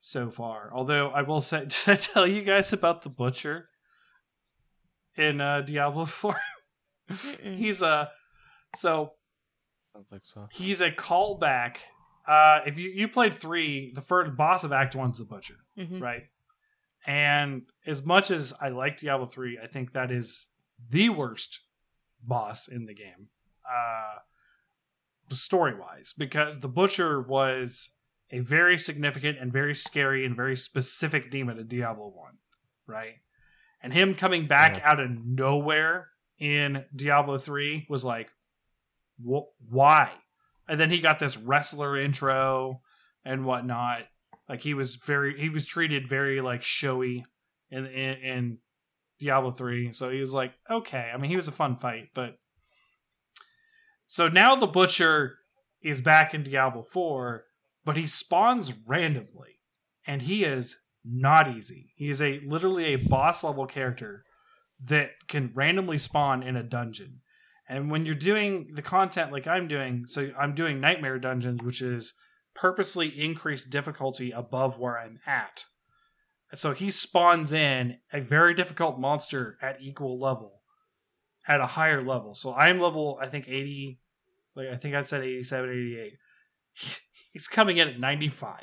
so 0.00 0.30
far. 0.30 0.70
Although 0.74 1.08
I 1.10 1.22
will 1.22 1.40
say, 1.40 1.60
did 1.66 1.74
I 1.86 1.94
tell 1.96 2.26
you 2.26 2.42
guys 2.42 2.72
about 2.72 3.02
the 3.02 3.08
butcher 3.08 3.68
in 5.16 5.40
uh, 5.40 5.62
Diablo 5.62 6.04
4? 6.06 6.36
He's 7.42 7.82
a 7.82 8.10
so 8.74 9.12
I 9.94 9.98
don't 9.98 10.08
think 10.10 10.22
so. 10.24 10.48
he's 10.52 10.80
a 10.80 10.90
callback. 10.90 11.76
Uh, 12.28 12.60
if 12.66 12.76
you 12.78 12.90
you 12.90 13.06
played 13.08 13.38
three, 13.38 13.92
the 13.94 14.02
first 14.02 14.36
boss 14.36 14.64
of 14.64 14.72
Act 14.72 14.96
One's 14.96 15.18
the 15.18 15.24
butcher 15.24 15.54
Mhm. 15.78 16.00
right? 16.02 16.24
And 17.06 17.62
as 17.86 18.04
much 18.04 18.30
as 18.30 18.52
I 18.60 18.68
like 18.70 18.98
Diablo 18.98 19.26
3, 19.26 19.58
I 19.62 19.66
think 19.68 19.92
that 19.92 20.10
is 20.10 20.46
the 20.90 21.08
worst 21.08 21.60
boss 22.22 22.66
in 22.66 22.86
the 22.86 22.94
game, 22.94 23.28
uh, 23.64 24.18
story 25.34 25.74
wise, 25.78 26.12
because 26.16 26.60
the 26.60 26.68
Butcher 26.68 27.20
was 27.20 27.90
a 28.30 28.40
very 28.40 28.76
significant 28.76 29.38
and 29.38 29.52
very 29.52 29.74
scary 29.74 30.24
and 30.26 30.34
very 30.34 30.56
specific 30.56 31.30
demon 31.30 31.58
in 31.58 31.68
Diablo 31.68 32.08
1, 32.08 32.38
right? 32.88 33.14
And 33.80 33.92
him 33.92 34.14
coming 34.14 34.48
back 34.48 34.78
Yeah. 34.78 34.90
out 34.90 34.98
of 35.00 35.10
nowhere 35.24 36.08
in 36.38 36.84
Diablo 36.94 37.38
3 37.38 37.86
was 37.88 38.04
like, 38.04 38.32
wh- 39.24 39.46
why? 39.70 40.10
And 40.68 40.80
then 40.80 40.90
he 40.90 40.98
got 40.98 41.20
this 41.20 41.36
wrestler 41.36 41.96
intro 41.96 42.82
and 43.24 43.44
whatnot 43.44 44.06
like 44.48 44.62
he 44.62 44.74
was 44.74 44.96
very 44.96 45.38
he 45.38 45.48
was 45.48 45.66
treated 45.66 46.08
very 46.08 46.40
like 46.40 46.62
showy 46.62 47.24
in 47.70 47.86
in, 47.86 48.14
in 48.22 48.58
Diablo 49.18 49.50
3 49.50 49.92
so 49.92 50.10
he 50.10 50.20
was 50.20 50.32
like 50.32 50.52
okay. 50.70 51.10
I 51.12 51.16
mean 51.16 51.30
he 51.30 51.36
was 51.36 51.48
a 51.48 51.52
fun 51.52 51.76
fight 51.76 52.10
but 52.14 52.38
so 54.06 54.28
now 54.28 54.54
the 54.54 54.66
butcher 54.66 55.38
is 55.82 56.00
back 56.00 56.34
in 56.34 56.42
Diablo 56.42 56.82
4 56.82 57.44
but 57.84 57.96
he 57.96 58.06
spawns 58.06 58.72
randomly 58.86 59.60
and 60.06 60.22
he 60.22 60.44
is 60.44 60.76
not 61.04 61.48
easy. 61.48 61.92
He 61.96 62.10
is 62.10 62.20
a 62.20 62.40
literally 62.46 62.94
a 62.94 62.96
boss 62.96 63.44
level 63.44 63.66
character 63.66 64.24
that 64.84 65.10
can 65.28 65.52
randomly 65.54 65.98
spawn 65.98 66.42
in 66.42 66.56
a 66.56 66.62
dungeon. 66.62 67.20
And 67.68 67.90
when 67.90 68.04
you're 68.04 68.14
doing 68.14 68.72
the 68.74 68.82
content 68.82 69.32
like 69.32 69.46
I'm 69.46 69.66
doing 69.66 70.04
so 70.06 70.30
I'm 70.38 70.54
doing 70.54 70.80
nightmare 70.80 71.18
dungeons 71.18 71.62
which 71.62 71.82
is 71.82 72.12
purposely 72.56 73.08
increase 73.08 73.64
difficulty 73.64 74.30
above 74.32 74.78
where 74.78 74.98
I'm 74.98 75.20
at. 75.26 75.64
So 76.54 76.72
he 76.72 76.90
spawns 76.90 77.52
in 77.52 77.98
a 78.12 78.20
very 78.20 78.54
difficult 78.54 78.98
monster 78.98 79.58
at 79.60 79.80
equal 79.80 80.18
level, 80.18 80.62
at 81.46 81.60
a 81.60 81.66
higher 81.66 82.02
level. 82.02 82.34
So 82.34 82.54
I'm 82.54 82.80
level, 82.80 83.18
I 83.20 83.28
think 83.28 83.46
80, 83.48 83.98
like 84.54 84.68
I 84.68 84.76
think 84.76 84.94
I 84.94 85.02
said 85.02 85.22
87, 85.22 85.70
88. 85.70 86.12
He's 87.32 87.48
coming 87.48 87.76
in 87.76 87.88
at 87.88 88.00
95. 88.00 88.60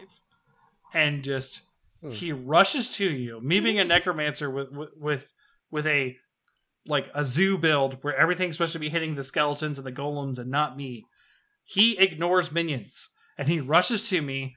And 0.94 1.24
just, 1.24 1.62
Hmm. 2.04 2.12
he 2.12 2.34
rushes 2.34 2.90
to 2.98 3.10
you, 3.10 3.40
me 3.40 3.62
being 3.62 3.80
a 3.80 3.86
necromancer 3.86 4.50
with, 4.50 4.72
with, 4.72 4.90
with, 4.98 5.34
with 5.72 5.88
a, 5.88 6.18
like 6.86 7.10
a 7.16 7.24
zoo 7.24 7.58
build 7.58 8.04
where 8.04 8.16
everything's 8.16 8.58
supposed 8.58 8.74
to 8.74 8.80
be 8.80 8.90
hitting 8.90 9.16
the 9.16 9.24
skeletons 9.24 9.78
and 9.78 9.88
the 9.88 9.92
golems 9.92 10.38
and 10.38 10.52
not 10.52 10.76
me. 10.76 11.06
He 11.64 11.98
ignores 11.98 12.52
minions 12.52 13.08
and 13.38 13.48
he 13.48 13.60
rushes 13.60 14.08
to 14.10 14.22
me, 14.22 14.56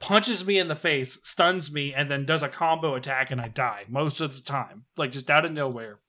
punches 0.00 0.44
me 0.44 0.58
in 0.58 0.68
the 0.68 0.76
face, 0.76 1.18
stuns 1.22 1.72
me, 1.72 1.94
and 1.94 2.10
then 2.10 2.26
does 2.26 2.42
a 2.42 2.48
combo 2.48 2.94
attack, 2.94 3.30
and 3.30 3.40
I 3.40 3.48
die 3.48 3.84
most 3.88 4.20
of 4.20 4.34
the 4.34 4.40
time, 4.40 4.84
like 4.96 5.12
just 5.12 5.30
out 5.30 5.44
of 5.44 5.52
nowhere. 5.52 6.00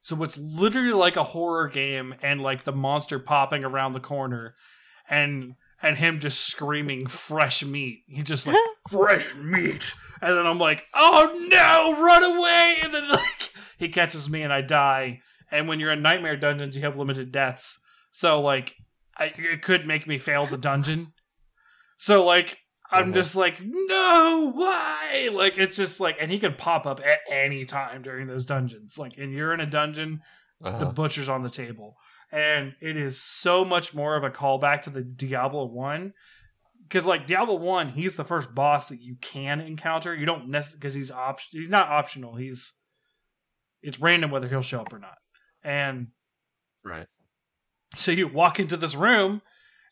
So 0.00 0.22
it's 0.22 0.38
literally 0.38 0.92
like 0.92 1.16
a 1.16 1.24
horror 1.24 1.68
game, 1.68 2.14
and 2.22 2.40
like 2.40 2.64
the 2.64 2.72
monster 2.72 3.18
popping 3.18 3.64
around 3.64 3.92
the 3.92 4.00
corner, 4.00 4.54
and 5.08 5.54
and 5.82 5.96
him 5.96 6.20
just 6.20 6.46
screaming 6.46 7.06
fresh 7.06 7.64
meat. 7.64 8.02
He 8.06 8.22
just 8.22 8.46
like 8.46 8.56
fresh 8.90 9.34
meat, 9.36 9.92
and 10.20 10.36
then 10.36 10.46
I'm 10.46 10.58
like, 10.58 10.86
oh 10.94 11.46
no, 11.48 12.02
run 12.02 12.22
away! 12.22 12.76
And 12.82 12.94
then 12.94 13.08
like 13.10 13.52
he 13.78 13.88
catches 13.88 14.28
me, 14.28 14.42
and 14.42 14.52
I 14.52 14.60
die. 14.60 15.20
And 15.50 15.66
when 15.66 15.80
you're 15.80 15.92
in 15.92 16.02
nightmare 16.02 16.36
dungeons, 16.36 16.76
you 16.76 16.82
have 16.82 16.98
limited 16.98 17.32
deaths, 17.32 17.78
so 18.10 18.40
like 18.40 18.76
I, 19.18 19.32
it 19.36 19.62
could 19.62 19.86
make 19.86 20.06
me 20.06 20.18
fail 20.18 20.46
the 20.46 20.58
dungeon. 20.58 21.12
So 21.96 22.24
like 22.24 22.58
I'm 22.90 23.10
Mhm. 23.12 23.14
just 23.14 23.36
like, 23.36 23.60
no, 23.62 24.50
why? 24.54 25.28
Like 25.32 25.58
it's 25.58 25.76
just 25.76 26.00
like, 26.00 26.16
and 26.20 26.30
he 26.30 26.38
can 26.38 26.54
pop 26.54 26.86
up 26.86 27.00
at 27.04 27.18
any 27.30 27.64
time 27.66 28.00
during 28.02 28.26
those 28.26 28.46
dungeons. 28.46 28.96
Like, 28.96 29.18
and 29.18 29.32
you're 29.32 29.52
in 29.52 29.60
a 29.60 29.66
dungeon, 29.66 30.22
the 30.60 30.68
Uh-huh. 30.68 30.92
butcher's 30.92 31.28
on 31.28 31.42
the 31.42 31.50
table, 31.50 31.96
and 32.32 32.74
it 32.80 32.96
is 32.96 33.20
so 33.22 33.64
much 33.64 33.92
more 33.92 34.16
of 34.16 34.24
a 34.24 34.30
callback 34.30 34.82
to 34.82 34.90
the 34.90 35.02
Diablo 35.02 35.66
one. 35.66 36.14
Because 36.84 37.04
like 37.04 37.26
Diablo 37.26 37.56
one, 37.56 37.90
he's 37.90 38.16
the 38.16 38.24
first 38.24 38.54
boss 38.54 38.88
that 38.88 39.02
you 39.02 39.16
can 39.20 39.60
encounter. 39.60 40.14
You 40.14 40.24
don't 40.24 40.48
necessarily 40.48 40.80
because 40.80 40.94
he's 40.94 41.10
op- 41.10 41.40
he's 41.50 41.68
not 41.68 41.88
optional. 41.88 42.36
He's 42.36 42.72
it's 43.82 44.00
random 44.00 44.30
whether 44.30 44.48
he'll 44.48 44.62
show 44.62 44.80
up 44.80 44.92
or 44.94 44.98
not. 44.98 45.18
And 45.62 46.08
Right. 46.82 47.06
So 47.96 48.10
you 48.12 48.28
walk 48.28 48.60
into 48.60 48.76
this 48.76 48.94
room, 48.94 49.42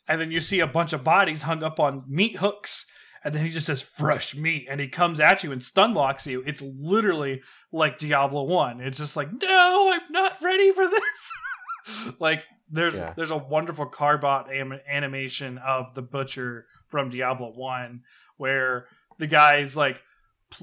and 0.08 0.20
then 0.20 0.30
you 0.30 0.40
see 0.40 0.60
a 0.60 0.66
bunch 0.66 0.92
of 0.92 1.02
bodies 1.04 1.42
hung 1.42 1.62
up 1.62 1.80
on 1.80 2.04
meat 2.08 2.36
hooks, 2.36 2.86
and 3.24 3.34
then 3.34 3.44
he 3.44 3.50
just 3.50 3.66
says 3.66 3.80
fresh 3.82 4.34
meat, 4.34 4.66
and 4.70 4.80
he 4.80 4.88
comes 4.88 5.18
at 5.20 5.42
you 5.42 5.50
and 5.52 5.62
stun 5.62 5.94
locks 5.94 6.26
you. 6.26 6.42
It's 6.46 6.62
literally 6.62 7.42
like 7.72 7.98
Diablo 7.98 8.44
One. 8.44 8.80
It's 8.80 8.98
just 8.98 9.16
like, 9.16 9.28
no, 9.32 9.90
I'm 9.92 10.12
not 10.12 10.36
ready 10.42 10.70
for 10.70 10.86
this. 10.86 12.12
like 12.20 12.44
there's 12.70 12.98
Yeah. 12.98 13.14
there's 13.16 13.30
a 13.30 13.36
wonderful 13.36 13.86
carbot 13.86 14.46
animation 14.88 15.58
of 15.58 15.94
the 15.94 16.02
butcher 16.02 16.66
from 16.88 17.10
Diablo 17.10 17.52
One, 17.52 18.02
where 18.36 18.86
the 19.18 19.26
guy's 19.26 19.76
like. 19.76 20.02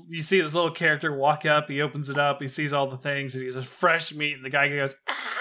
You 0.08 0.22
see 0.22 0.40
this 0.40 0.54
little 0.56 0.72
character 0.72 1.14
walk 1.14 1.46
up. 1.46 1.70
He 1.70 1.82
opens 1.82 2.10
it 2.10 2.18
up. 2.18 2.42
He 2.42 2.48
sees 2.48 2.72
all 2.72 2.88
the 2.88 2.96
things, 2.96 3.36
and 3.36 3.44
he 3.44 3.52
says 3.52 3.66
"fresh 3.66 4.14
meat." 4.14 4.34
And 4.34 4.46
the 4.46 4.50
guy 4.50 4.70
goes, 4.70 4.96
"Ah!" 5.10 5.33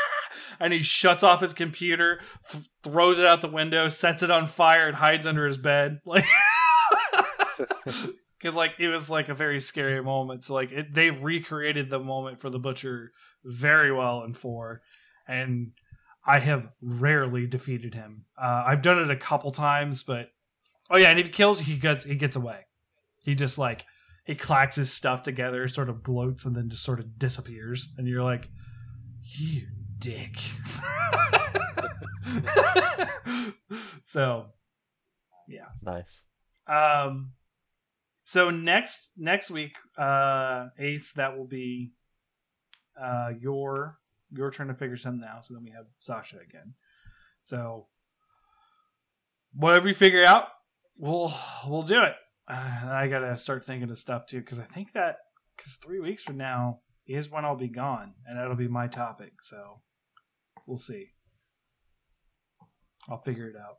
And 0.62 0.72
he 0.72 0.80
shuts 0.80 1.24
off 1.24 1.40
his 1.40 1.52
computer, 1.52 2.20
th- 2.50 2.64
throws 2.84 3.18
it 3.18 3.26
out 3.26 3.40
the 3.40 3.48
window, 3.48 3.88
sets 3.88 4.22
it 4.22 4.30
on 4.30 4.46
fire, 4.46 4.86
and 4.86 4.96
hides 4.96 5.26
under 5.26 5.46
his 5.46 5.58
bed. 5.58 6.00
Like, 6.06 6.24
because 8.38 8.56
like 8.56 8.72
it 8.78 8.88
was 8.88 9.08
like 9.08 9.28
a 9.28 9.34
very 9.34 9.60
scary 9.60 10.02
moment. 10.02 10.44
So 10.44 10.54
like 10.54 10.72
it, 10.72 10.94
they 10.94 11.10
recreated 11.10 11.90
the 11.90 11.98
moment 11.98 12.40
for 12.40 12.50
the 12.50 12.58
butcher 12.58 13.12
very 13.44 13.92
well 13.92 14.24
in 14.24 14.34
four, 14.34 14.82
and 15.28 15.72
I 16.26 16.38
have 16.38 16.68
rarely 16.80 17.46
defeated 17.46 17.94
him. 17.94 18.24
Uh, 18.40 18.64
I've 18.66 18.82
done 18.82 18.98
it 18.98 19.10
a 19.10 19.16
couple 19.16 19.50
times, 19.50 20.02
but 20.02 20.30
oh 20.90 20.98
yeah, 20.98 21.10
and 21.10 21.18
if 21.18 21.26
he 21.26 21.32
kills, 21.32 21.60
he 21.60 21.76
gets 21.76 22.04
he 22.04 22.14
gets 22.14 22.36
away. 22.36 22.60
He 23.24 23.34
just 23.34 23.58
like 23.58 23.84
he 24.24 24.34
clacks 24.34 24.76
his 24.76 24.92
stuff 24.92 25.22
together, 25.22 25.68
sort 25.68 25.88
of 25.88 26.02
gloats, 26.02 26.44
and 26.44 26.56
then 26.56 26.68
just 26.68 26.84
sort 26.84 27.00
of 27.00 27.18
disappears, 27.18 27.92
and 27.96 28.08
you're 28.08 28.24
like, 28.24 28.48
you 29.20 29.66
dick. 30.02 30.34
so 34.04 34.46
yeah. 35.48 35.68
Nice. 35.80 36.20
um, 36.66 37.32
so 38.24 38.50
next 38.50 39.10
next 39.16 39.50
week, 39.50 39.76
uh, 39.96 40.66
Ace, 40.78 41.12
that 41.12 41.38
will 41.38 41.46
be 41.46 41.92
uh 43.00 43.30
your 43.40 43.98
your 44.30 44.50
turn 44.50 44.68
to 44.68 44.74
figure 44.74 44.96
something 44.96 45.26
out. 45.26 45.46
So 45.46 45.54
then 45.54 45.62
we 45.62 45.70
have 45.70 45.86
Sasha 45.98 46.36
again. 46.36 46.74
So 47.44 47.86
whatever 49.54 49.88
you 49.88 49.94
figure 49.94 50.24
out, 50.24 50.48
we'll 50.96 51.32
we'll 51.66 51.84
do 51.84 52.02
it. 52.02 52.16
Uh, 52.48 52.86
I 52.86 53.06
gotta 53.08 53.36
start 53.36 53.64
thinking 53.64 53.90
of 53.90 53.98
stuff 53.98 54.26
too 54.26 54.40
because 54.40 54.58
I 54.58 54.64
think 54.64 54.92
that 54.94 55.18
because 55.56 55.74
three 55.74 56.00
weeks 56.00 56.24
from 56.24 56.38
now 56.38 56.80
is 57.06 57.30
when 57.30 57.44
I'll 57.44 57.56
be 57.56 57.68
gone, 57.68 58.14
and 58.26 58.38
that'll 58.38 58.56
be 58.56 58.68
my 58.68 58.88
topic. 58.88 59.32
So 59.42 59.80
we'll 60.66 60.78
see. 60.78 61.08
I'll 63.08 63.20
figure 63.22 63.48
it 63.48 63.56
out 63.56 63.78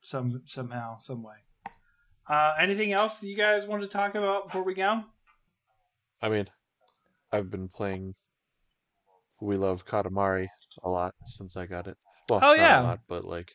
some 0.00 0.42
somehow, 0.46 0.98
some 0.98 1.22
way. 1.22 1.34
Uh, 2.28 2.54
anything 2.60 2.92
else 2.92 3.18
that 3.18 3.28
you 3.28 3.36
guys 3.36 3.66
want 3.66 3.82
to 3.82 3.88
talk 3.88 4.14
about 4.14 4.46
before 4.46 4.64
we 4.64 4.74
go? 4.74 5.02
I 6.22 6.28
mean, 6.28 6.46
I've 7.32 7.50
been 7.50 7.68
playing 7.68 8.14
We 9.40 9.56
Love 9.56 9.84
Katamari 9.86 10.48
a 10.82 10.88
lot 10.88 11.14
since 11.26 11.56
I 11.56 11.66
got 11.66 11.86
it. 11.86 11.96
Well, 12.28 12.40
Oh, 12.42 12.48
not 12.48 12.56
yeah. 12.56 12.80
a 12.80 12.84
lot, 12.84 13.00
but 13.08 13.24
like 13.24 13.52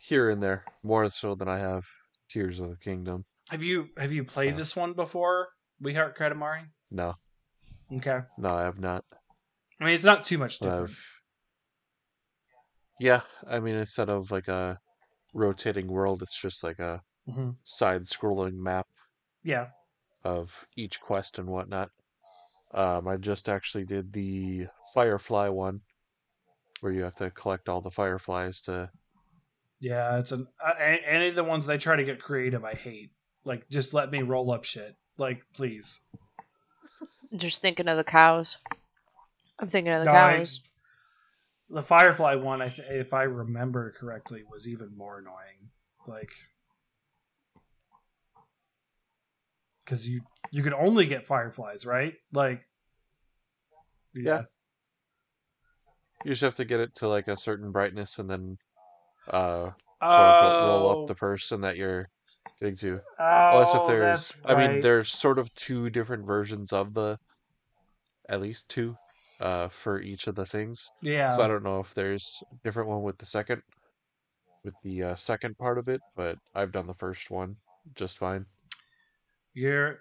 here 0.00 0.30
and 0.30 0.42
there, 0.42 0.64
more 0.82 1.10
so 1.10 1.34
than 1.34 1.48
I 1.48 1.58
have 1.58 1.84
Tears 2.28 2.58
of 2.60 2.68
the 2.70 2.76
Kingdom. 2.76 3.24
Have 3.50 3.62
you 3.62 3.88
have 3.96 4.12
you 4.12 4.24
played 4.24 4.54
So- 4.54 4.58
this 4.58 4.76
one 4.76 4.92
before? 4.92 5.48
We 5.80 5.94
Heart 5.94 6.16
Katamari. 6.18 6.66
No, 6.90 7.14
Okay. 7.92 8.20
no, 8.38 8.54
I 8.54 8.62
have 8.64 8.78
not. 8.78 9.04
I 9.80 9.84
mean, 9.84 9.94
it's 9.94 10.04
not 10.04 10.24
too 10.24 10.36
much 10.38 10.58
different. 10.58 10.90
I've... 10.90 11.04
Yeah, 13.00 13.22
I 13.48 13.60
mean, 13.60 13.76
instead 13.76 14.10
of 14.10 14.30
like 14.30 14.46
a 14.48 14.78
rotating 15.32 15.86
world, 15.88 16.22
it's 16.22 16.38
just 16.38 16.62
like 16.62 16.78
a 16.78 17.02
Mhm. 17.28 17.56
side-scrolling 17.64 18.54
map 18.54 18.86
Yeah. 19.42 19.70
of 20.22 20.66
each 20.76 21.00
quest 21.00 21.38
and 21.38 21.48
whatnot. 21.48 21.90
Um, 22.72 23.08
I 23.08 23.16
just 23.16 23.48
actually 23.48 23.84
did 23.86 24.12
the 24.12 24.66
Firefly 24.92 25.48
one, 25.48 25.80
where 26.80 26.92
you 26.92 27.02
have 27.02 27.14
to 27.16 27.30
collect 27.30 27.68
all 27.68 27.80
the 27.80 27.90
fireflies 27.90 28.60
to. 28.62 28.90
Yeah, 29.80 30.18
it's 30.18 30.30
an 30.32 30.46
uh, 30.62 30.74
a- 30.78 31.08
any 31.08 31.28
of 31.28 31.34
the 31.34 31.44
ones 31.44 31.64
they 31.66 31.78
try 31.78 31.96
to 31.96 32.04
get 32.04 32.20
creative. 32.20 32.64
I 32.64 32.74
hate. 32.74 33.12
Like, 33.44 33.66
just 33.70 33.94
let 33.94 34.10
me 34.10 34.20
roll 34.22 34.50
up 34.52 34.64
shit. 34.64 34.96
Like, 35.16 35.42
please. 35.54 36.00
Just 37.34 37.62
thinking 37.62 37.88
of 37.88 37.96
the 37.96 38.04
cows. 38.04 38.58
I'm 39.58 39.68
thinking 39.68 39.92
of 39.92 40.00
the 40.00 40.04
No, 40.06 40.10
I- 40.12 40.36
cows. 40.36 40.60
The 41.70 41.82
Firefly 41.82 42.34
one, 42.34 42.60
I 42.60 42.74
if 42.88 43.14
I 43.14 43.22
remember 43.22 43.92
correctly, 43.98 44.42
was 44.50 44.66
even 44.66 44.96
more 44.96 45.18
annoying. 45.18 45.70
Like, 46.06 46.32
because 49.84 50.08
you 50.08 50.22
you 50.50 50.62
could 50.62 50.72
only 50.72 51.06
get 51.06 51.26
fireflies, 51.26 51.86
right? 51.86 52.14
Like, 52.32 52.62
Yeah. 54.14 54.42
You 56.24 56.32
just 56.32 56.42
have 56.42 56.56
to 56.56 56.64
get 56.64 56.80
it 56.80 56.94
to 56.96 57.08
like 57.08 57.28
a 57.28 57.36
certain 57.36 57.70
brightness 57.70 58.18
and 58.18 58.28
then 58.28 58.58
uh 59.28 59.70
unquote, 60.02 60.64
roll 60.64 60.88
Oh, 60.88 61.02
up 61.02 61.08
the 61.08 61.14
person 61.14 61.60
that 61.62 61.76
you're 61.76 62.08
getting 62.58 62.76
to. 62.76 63.00
oh, 63.18 63.50
Unless 63.52 63.74
if 63.74 63.86
there's 63.86 64.32
that's 64.32 64.34
I 64.44 64.54
mean 64.54 64.80
there's 64.80 65.10
sort 65.12 65.38
of 65.38 65.54
two 65.54 65.88
different 65.90 66.26
versions 66.26 66.72
of 66.72 66.94
the 66.94 67.18
at 68.28 68.40
least 68.40 68.68
two 68.68 68.96
uh 69.40 69.68
for 69.68 70.00
each 70.00 70.26
of 70.26 70.34
the 70.34 70.46
things. 70.46 70.90
yeah. 71.02 71.30
So 71.30 71.42
I 71.42 71.48
don't 71.48 71.64
know 71.64 71.80
if 71.80 71.94
there's 71.94 72.42
a 72.52 72.56
different 72.64 72.88
one 72.88 73.02
with 73.02 73.18
the 73.18 73.26
second 73.26 73.62
with 74.64 74.74
the 74.82 75.02
uh, 75.02 75.14
second 75.14 75.56
part 75.56 75.78
of 75.78 75.88
it, 75.88 76.00
but 76.16 76.38
I've 76.54 76.72
done 76.72 76.86
the 76.86 76.94
first 76.94 77.30
one 77.30 77.56
just 77.94 78.18
fine. 78.18 78.46
You're 79.54 80.00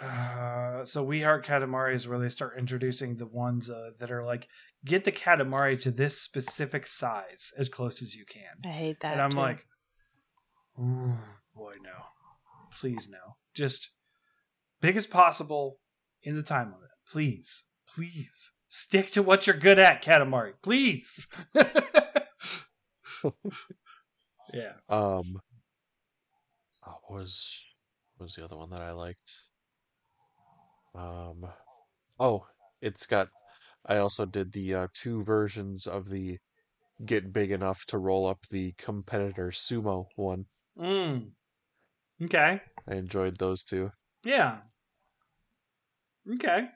uh, 0.00 0.84
so 0.84 1.04
we 1.04 1.22
heart 1.22 1.46
Katamari 1.46 1.94
is 1.94 2.08
where 2.08 2.18
they 2.18 2.28
start 2.28 2.58
introducing 2.58 3.16
the 3.16 3.26
ones 3.26 3.70
uh, 3.70 3.90
that 4.00 4.10
are 4.10 4.24
like 4.24 4.48
get 4.84 5.04
the 5.04 5.12
Katamari 5.12 5.80
to 5.82 5.90
this 5.90 6.20
specific 6.20 6.86
size 6.86 7.52
as 7.56 7.68
close 7.68 8.02
as 8.02 8.14
you 8.14 8.24
can. 8.26 8.70
I 8.70 8.74
hate 8.74 9.00
that. 9.00 9.12
and 9.12 9.22
I'm 9.22 9.30
too. 9.30 9.38
like, 9.38 9.66
Ooh, 10.78 11.16
boy, 11.54 11.74
no, 11.82 12.06
please 12.72 13.08
no, 13.08 13.36
just 13.54 13.90
big 14.80 14.96
as 14.96 15.06
possible 15.06 15.78
in 16.24 16.34
the 16.34 16.42
time 16.42 16.72
limit, 16.72 16.90
please, 17.10 17.62
please 17.86 18.50
stick 18.68 19.10
to 19.12 19.22
what 19.22 19.46
you're 19.46 19.56
good 19.56 19.78
at, 19.78 20.02
Katamari, 20.02 20.52
please. 20.62 21.26
yeah, 24.52 24.72
Um, 24.88 25.40
oh, 26.86 26.98
what 27.06 27.20
was 27.20 27.62
what 28.16 28.24
was 28.24 28.34
the 28.34 28.44
other 28.44 28.56
one 28.56 28.70
that 28.70 28.82
I 28.82 28.92
liked? 28.92 29.32
Um, 30.94 31.46
oh, 32.18 32.46
it's 32.80 33.06
got. 33.06 33.28
I 33.86 33.98
also 33.98 34.24
did 34.24 34.52
the 34.52 34.74
uh, 34.74 34.86
two 34.94 35.22
versions 35.24 35.86
of 35.86 36.08
the 36.08 36.38
get 37.04 37.32
big 37.32 37.50
enough 37.50 37.84
to 37.86 37.98
roll 37.98 38.26
up 38.26 38.46
the 38.50 38.72
competitor 38.78 39.48
sumo 39.50 40.06
one. 40.16 40.46
mm. 40.78 41.30
okay. 42.22 42.60
I 42.88 42.94
enjoyed 42.94 43.38
those 43.38 43.62
two. 43.62 43.90
Yeah. 44.24 44.58
Okay. 46.34 46.68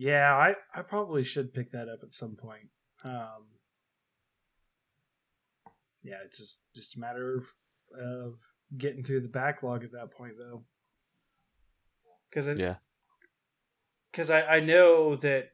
Yeah, 0.00 0.34
I, 0.34 0.54
I 0.74 0.80
probably 0.80 1.22
should 1.22 1.52
pick 1.52 1.72
that 1.72 1.90
up 1.90 1.98
at 2.02 2.14
some 2.14 2.34
point. 2.34 2.70
Um, 3.04 3.48
yeah, 6.02 6.14
it's 6.24 6.38
just 6.38 6.62
just 6.74 6.96
a 6.96 6.98
matter 6.98 7.36
of 7.36 7.44
of 8.02 8.38
getting 8.78 9.02
through 9.02 9.20
the 9.20 9.28
backlog 9.28 9.84
at 9.84 9.92
that 9.92 10.10
point, 10.10 10.36
though. 10.38 10.64
Because 12.30 12.58
Yeah, 12.58 12.76
because 14.10 14.30
I, 14.30 14.40
I 14.40 14.60
know 14.60 15.16
that 15.16 15.50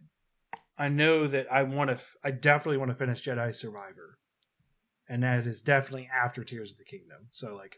I 0.79 0.91
know 0.91 1.27
that 1.27 1.53
I 1.53 1.65
want 1.65 1.91
to 1.91 1.99
I 2.23 2.31
definitely 2.31 2.79
want 2.79 2.93
to 2.93 2.97
finish 2.97 3.25
Jedi 3.25 3.53
Survivor, 3.53 4.21
and 5.09 5.25
that 5.25 5.45
is 5.45 5.61
definitely 5.61 6.09
after 6.25 6.45
Tears 6.45 6.71
of 6.71 6.79
the 6.79 6.85
Kingdom. 6.85 7.27
So 7.33 7.57
like, 7.57 7.75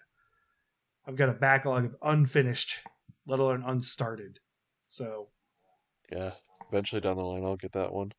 I've 1.07 1.17
got 1.17 1.31
a 1.31 1.33
backlog 1.33 1.87
of 1.87 1.97
unfinished, 2.03 2.75
let 3.27 3.41
alone 3.41 3.65
unstarted. 3.67 4.37
So 4.91 5.29
yeah. 6.13 6.33
Eventually 6.71 7.01
down 7.01 7.17
the 7.17 7.23
line, 7.25 7.45
I'll 7.45 7.57
get 7.57 7.73
that 7.73 7.93
one. 7.93 8.13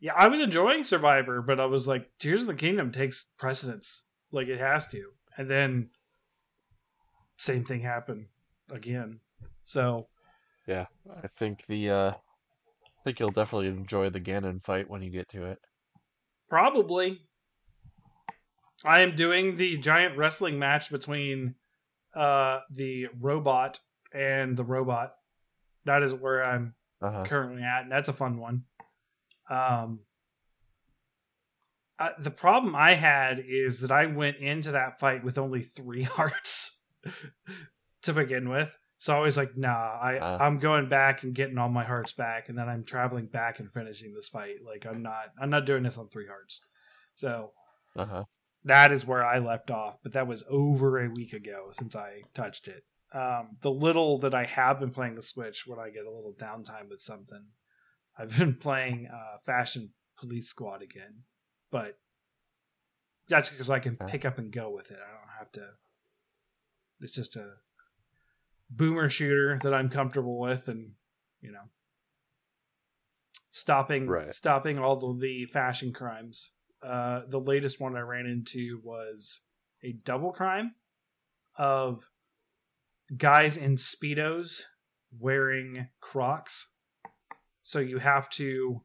yeah, 0.00 0.12
I 0.14 0.28
was 0.28 0.40
enjoying 0.40 0.84
Survivor, 0.84 1.40
but 1.42 1.58
I 1.60 1.66
was 1.66 1.88
like, 1.88 2.10
Tears 2.18 2.42
of 2.42 2.46
the 2.48 2.54
Kingdom 2.54 2.92
takes 2.92 3.22
precedence, 3.38 4.04
like 4.30 4.48
it 4.48 4.58
has 4.60 4.86
to, 4.88 5.12
and 5.36 5.50
then 5.50 5.90
same 7.36 7.64
thing 7.64 7.80
happened 7.80 8.26
again. 8.70 9.20
So 9.62 10.08
Yeah, 10.66 10.86
I 11.22 11.26
think 11.28 11.66
the. 11.66 11.90
uh 11.90 12.10
I 12.12 13.02
think 13.04 13.20
you'll 13.20 13.30
definitely 13.30 13.68
enjoy 13.68 14.10
the 14.10 14.20
Ganon 14.20 14.64
fight 14.64 14.90
when 14.90 15.02
you 15.02 15.10
get 15.10 15.28
to 15.30 15.44
it. 15.44 15.60
Probably. 16.48 17.22
I 18.84 19.02
am 19.02 19.16
doing 19.16 19.56
the 19.56 19.78
giant 19.78 20.16
wrestling 20.16 20.58
match 20.58 20.90
between 20.90 21.56
uh 22.14 22.60
the 22.70 23.08
robot 23.20 23.80
and 24.12 24.56
the 24.56 24.64
robot. 24.64 25.16
That 25.84 26.02
is 26.02 26.14
where 26.14 26.44
I'm 26.44 26.74
Uh-huh. 27.02 27.24
currently 27.24 27.62
at, 27.62 27.82
and 27.82 27.92
that's 27.92 28.08
a 28.08 28.12
fun 28.12 28.38
one. 28.38 28.64
Um, 29.50 30.00
uh, 31.98 32.10
the 32.18 32.30
problem 32.30 32.74
I 32.76 32.94
had 32.94 33.42
is 33.46 33.80
that 33.80 33.90
I 33.92 34.06
went 34.06 34.36
into 34.38 34.72
that 34.72 34.98
fight 35.00 35.24
with 35.24 35.38
only 35.38 35.62
three 35.62 36.02
hearts 36.18 36.78
to 38.02 38.12
begin 38.12 38.48
with. 38.48 38.76
So 38.98 39.14
I 39.16 39.20
was 39.20 39.36
like, 39.36 39.56
nah, 39.56 39.68
I, 40.00 40.18
Uh. 40.18 40.38
I'm 40.40 40.58
going 40.58 40.88
back 40.88 41.22
and 41.22 41.34
getting 41.34 41.58
all 41.58 41.68
my 41.68 41.84
hearts 41.84 42.12
back, 42.12 42.48
and 42.48 42.56
then 42.58 42.68
I'm 42.68 42.84
traveling 42.84 43.26
back 43.26 43.60
and 43.60 43.70
finishing 43.70 44.14
this 44.14 44.28
fight. 44.28 44.56
Like 44.64 44.86
I'm 44.86 45.02
not, 45.02 45.26
I'm 45.40 45.50
not 45.50 45.66
doing 45.66 45.82
this 45.82 45.98
on 45.98 46.08
three 46.08 46.26
hearts. 46.26 46.60
So 47.14 47.52
Uh-huh. 47.94 48.24
that 48.64 48.92
is 48.92 49.06
where 49.06 49.24
I 49.24 49.38
left 49.38 49.70
off, 49.70 49.98
but 50.02 50.12
that 50.14 50.26
was 50.26 50.42
over 50.48 50.98
a 51.02 51.08
week 51.10 51.32
ago 51.34 51.68
since 51.72 51.94
I 51.94 52.22
touched 52.34 52.68
it. 52.68 52.84
Um, 53.16 53.56
the 53.62 53.70
little 53.70 54.18
that 54.18 54.34
I 54.34 54.44
have 54.44 54.78
been 54.78 54.90
playing 54.90 55.14
the 55.14 55.22
Switch 55.22 55.66
when 55.66 55.78
I 55.78 55.88
get 55.88 56.04
a 56.04 56.10
little 56.10 56.34
downtime 56.38 56.90
with 56.90 57.00
something, 57.00 57.46
I've 58.18 58.36
been 58.36 58.56
playing 58.60 59.08
uh, 59.10 59.38
Fashion 59.46 59.90
Police 60.18 60.48
Squad 60.50 60.82
again, 60.82 61.22
but 61.70 61.98
that's 63.26 63.48
because 63.48 63.70
I 63.70 63.78
can 63.78 63.96
pick 63.96 64.26
up 64.26 64.36
and 64.36 64.52
go 64.52 64.70
with 64.70 64.90
it. 64.90 64.98
I 65.02 65.10
don't 65.10 65.38
have 65.38 65.50
to. 65.52 65.66
It's 67.00 67.14
just 67.14 67.36
a 67.36 67.54
boomer 68.68 69.08
shooter 69.08 69.60
that 69.62 69.72
I'm 69.72 69.88
comfortable 69.88 70.38
with, 70.38 70.68
and 70.68 70.90
you 71.40 71.52
know, 71.52 71.70
stopping 73.48 74.08
Right. 74.08 74.34
stopping 74.34 74.78
all 74.78 74.96
the, 74.96 75.18
the 75.18 75.46
fashion 75.46 75.94
crimes. 75.94 76.52
Uh, 76.82 77.22
the 77.28 77.40
latest 77.40 77.80
one 77.80 77.96
I 77.96 78.00
ran 78.00 78.26
into 78.26 78.78
was 78.84 79.40
a 79.82 79.92
double 79.92 80.32
crime 80.32 80.74
of 81.56 82.04
guys 83.16 83.56
in 83.56 83.76
speedos 83.76 84.62
wearing 85.18 85.88
Crocs. 86.00 86.72
So 87.62 87.78
you 87.78 87.98
have 87.98 88.28
to 88.30 88.82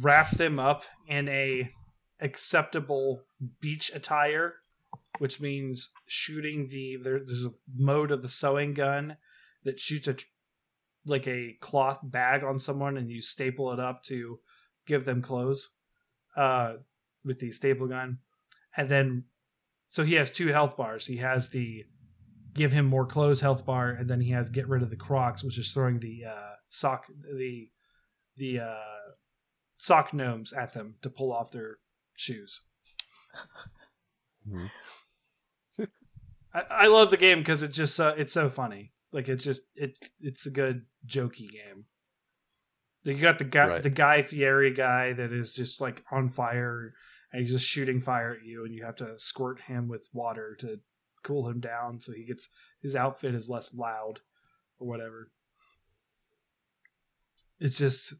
wrap 0.00 0.30
them 0.32 0.58
up 0.58 0.84
in 1.06 1.28
a 1.28 1.70
acceptable 2.20 3.22
beach 3.60 3.90
attire, 3.94 4.54
which 5.18 5.40
means 5.40 5.90
shooting 6.06 6.68
the 6.68 6.96
there, 7.02 7.20
there's 7.24 7.44
a 7.44 7.52
mode 7.76 8.10
of 8.10 8.22
the 8.22 8.28
sewing 8.28 8.74
gun 8.74 9.16
that 9.64 9.80
shoots 9.80 10.08
a 10.08 10.16
like 11.06 11.26
a 11.26 11.56
cloth 11.60 12.00
bag 12.02 12.44
on 12.44 12.58
someone 12.58 12.96
and 12.96 13.10
you 13.10 13.22
staple 13.22 13.72
it 13.72 13.80
up 13.80 14.02
to 14.02 14.38
give 14.86 15.04
them 15.04 15.22
clothes 15.22 15.70
uh 16.36 16.74
with 17.24 17.38
the 17.38 17.50
staple 17.50 17.86
gun 17.86 18.18
and 18.76 18.88
then 18.88 19.24
so 19.88 20.04
he 20.04 20.14
has 20.14 20.30
two 20.30 20.48
health 20.48 20.76
bars 20.76 21.06
he 21.06 21.16
has 21.16 21.48
the 21.48 21.84
give 22.54 22.72
him 22.72 22.86
more 22.86 23.06
clothes 23.06 23.40
health 23.40 23.64
bar 23.64 23.90
and 23.90 24.08
then 24.08 24.20
he 24.20 24.30
has 24.30 24.50
get 24.50 24.68
rid 24.68 24.82
of 24.82 24.90
the 24.90 24.96
crocs 24.96 25.42
which 25.44 25.58
is 25.58 25.70
throwing 25.70 25.98
the 26.00 26.24
uh 26.28 26.52
sock 26.70 27.04
the 27.36 27.68
the 28.36 28.58
uh 28.60 29.12
sock 29.76 30.12
gnomes 30.14 30.52
at 30.52 30.72
them 30.72 30.94
to 31.02 31.10
pull 31.10 31.32
off 31.32 31.50
their 31.52 31.76
shoes 32.14 32.62
Mhm. 34.48 34.70
I, 36.54 36.62
I 36.70 36.86
love 36.86 37.10
the 37.10 37.16
game 37.18 37.38
because 37.40 37.62
it's 37.62 37.76
just 37.76 38.00
uh, 38.00 38.14
it's 38.16 38.32
so 38.32 38.48
funny. 38.48 38.92
Like 39.12 39.28
it's 39.28 39.44
just 39.44 39.62
it 39.74 39.98
it's 40.20 40.46
a 40.46 40.50
good 40.50 40.86
jokey 41.06 41.50
game. 41.50 41.84
You 43.04 43.18
got 43.20 43.38
the 43.38 43.44
guy 43.44 43.66
Right. 43.68 43.82
the 43.82 43.90
Guy 43.90 44.22
Fieri 44.22 44.72
guy 44.72 45.12
that 45.12 45.32
is 45.32 45.52
just 45.54 45.80
like 45.80 46.02
on 46.10 46.30
fire 46.30 46.94
and 47.32 47.42
he's 47.42 47.50
just 47.52 47.66
shooting 47.66 48.00
fire 48.00 48.32
at 48.32 48.42
you 48.46 48.64
and 48.64 48.74
you 48.74 48.84
have 48.84 48.96
to 48.96 49.14
squirt 49.18 49.60
him 49.60 49.88
with 49.88 50.08
water 50.12 50.56
to 50.60 50.80
cool 51.24 51.48
him 51.48 51.60
down 51.60 52.00
so 52.00 52.12
he 52.12 52.24
gets 52.24 52.48
his 52.80 52.94
outfit 52.96 53.34
is 53.34 53.48
less 53.48 53.72
loud 53.74 54.20
or 54.78 54.86
whatever. 54.88 55.30
It's 57.60 57.78
just 57.78 58.14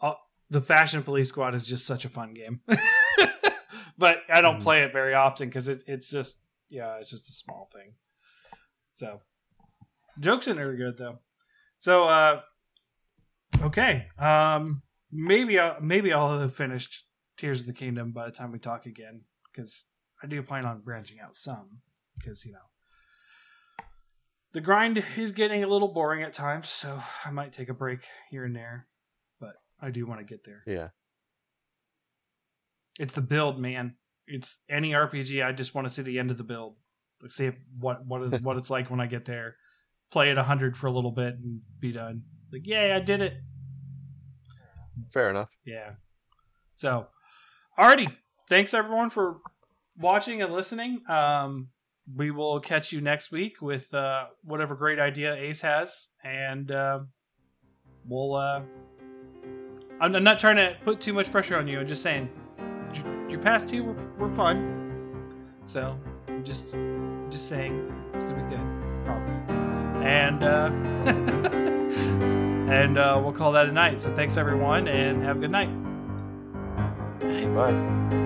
uh, 0.00 0.14
the 0.50 0.60
Fashion 0.60 1.02
Police 1.02 1.28
Squad 1.28 1.54
is 1.54 1.66
just 1.66 1.86
such 1.86 2.04
a 2.04 2.08
fun 2.08 2.34
game. 2.34 2.60
but 3.98 4.18
I 4.32 4.40
don't 4.40 4.58
Mhm. 4.58 4.62
play 4.62 4.82
it 4.82 4.92
very 4.92 5.14
often 5.14 5.48
because 5.48 5.68
it, 5.68 5.82
it's 5.86 6.10
just 6.10 6.38
yeah, 6.68 6.96
it's 6.96 7.10
just 7.10 7.28
a 7.28 7.32
small 7.32 7.68
thing. 7.72 7.94
So 8.94 9.20
jokes 10.18 10.48
in 10.48 10.56
there 10.56 10.70
are 10.70 10.76
good 10.76 10.96
though. 10.98 11.18
So 11.78 12.04
uh 12.04 12.40
okay. 13.62 14.06
Um 14.18 14.82
maybe 15.10 15.58
I'll 15.58 15.80
maybe 15.80 16.12
I'll 16.12 16.38
have 16.40 16.54
finished 16.54 17.04
Tears 17.36 17.60
of 17.60 17.66
the 17.66 17.72
Kingdom 17.72 18.12
by 18.12 18.26
the 18.26 18.32
time 18.32 18.50
we 18.52 18.58
talk 18.58 18.86
again. 18.86 19.22
Because 19.52 19.84
I 20.22 20.26
do 20.26 20.42
plan 20.42 20.64
on 20.64 20.80
branching 20.80 21.20
out 21.20 21.36
some. 21.36 21.82
Because, 22.16 22.44
you 22.44 22.52
know. 22.52 22.58
The 24.52 24.60
grind 24.60 25.02
is 25.16 25.32
getting 25.32 25.64
a 25.64 25.68
little 25.68 25.88
boring 25.88 26.22
at 26.22 26.34
times, 26.34 26.68
so 26.68 27.00
I 27.24 27.30
might 27.30 27.52
take 27.52 27.70
a 27.70 27.74
break 27.74 28.00
here 28.30 28.44
and 28.44 28.54
there. 28.54 28.86
But 29.40 29.54
I 29.80 29.90
do 29.90 30.06
want 30.06 30.20
to 30.20 30.26
get 30.26 30.44
there. 30.44 30.62
Yeah. 30.66 30.88
It's 32.98 33.14
the 33.14 33.22
build, 33.22 33.58
man. 33.58 33.94
It's 34.26 34.62
any 34.68 34.92
RPG. 34.92 35.44
I 35.44 35.52
just 35.52 35.74
want 35.74 35.88
to 35.88 35.94
see 35.94 36.02
the 36.02 36.18
end 36.18 36.30
of 36.30 36.36
the 36.36 36.44
build. 36.44 36.76
Like 37.22 37.30
see 37.30 37.46
if, 37.46 37.54
what 37.78 38.04
what 38.04 38.22
is 38.22 38.40
what 38.42 38.56
it's 38.56 38.68
like 38.68 38.90
when 38.90 39.00
I 39.00 39.06
get 39.06 39.24
there. 39.24 39.56
Play 40.10 40.30
it 40.30 40.36
hundred 40.36 40.76
for 40.76 40.88
a 40.88 40.92
little 40.92 41.12
bit 41.12 41.34
and 41.34 41.60
be 41.80 41.92
done. 41.92 42.24
Like, 42.52 42.66
yay, 42.66 42.92
I 42.92 43.00
did 43.00 43.22
it. 43.22 43.34
Fair 45.12 45.30
enough. 45.30 45.48
Yeah. 45.64 45.92
So, 46.74 47.06
alrighty. 47.78 48.14
Thanks 48.48 48.74
everyone 48.74 49.08
for 49.08 49.38
watching 49.96 50.42
and 50.42 50.52
listening. 50.52 51.00
Um, 51.08 51.68
we 52.16 52.30
will 52.30 52.60
catch 52.60 52.92
you 52.92 53.00
next 53.00 53.30
week 53.30 53.62
with 53.62 53.92
uh, 53.94 54.26
whatever 54.42 54.74
great 54.74 54.98
idea 54.98 55.34
Ace 55.34 55.60
has, 55.60 56.08
and 56.24 56.70
uh, 56.70 57.00
we'll. 58.06 58.34
Uh, 58.34 58.62
I'm, 60.00 60.14
I'm 60.16 60.24
not 60.24 60.38
trying 60.38 60.56
to 60.56 60.76
put 60.84 61.00
too 61.00 61.12
much 61.12 61.30
pressure 61.30 61.56
on 61.56 61.68
you. 61.68 61.78
I'm 61.78 61.86
just 61.86 62.02
saying, 62.02 62.28
your 63.28 63.38
past 63.38 63.68
two 63.68 63.84
were, 63.84 63.94
were 64.18 64.34
fun. 64.34 64.80
So, 65.64 65.96
just, 66.42 66.74
just 67.30 67.48
saying, 67.48 67.92
it's 68.12 68.24
gonna 68.24 68.42
be 68.42 68.56
good, 68.56 69.04
probably. 69.04 69.34
And 70.04 70.42
uh, 70.42 70.70
and 72.72 72.98
uh, 72.98 73.20
we'll 73.22 73.32
call 73.32 73.52
that 73.52 73.68
a 73.68 73.72
night. 73.72 74.00
So, 74.00 74.12
thanks 74.14 74.36
everyone, 74.36 74.88
and 74.88 75.22
have 75.22 75.36
a 75.36 75.40
good 75.40 75.52
night. 75.52 75.70
Bye. 77.54 78.21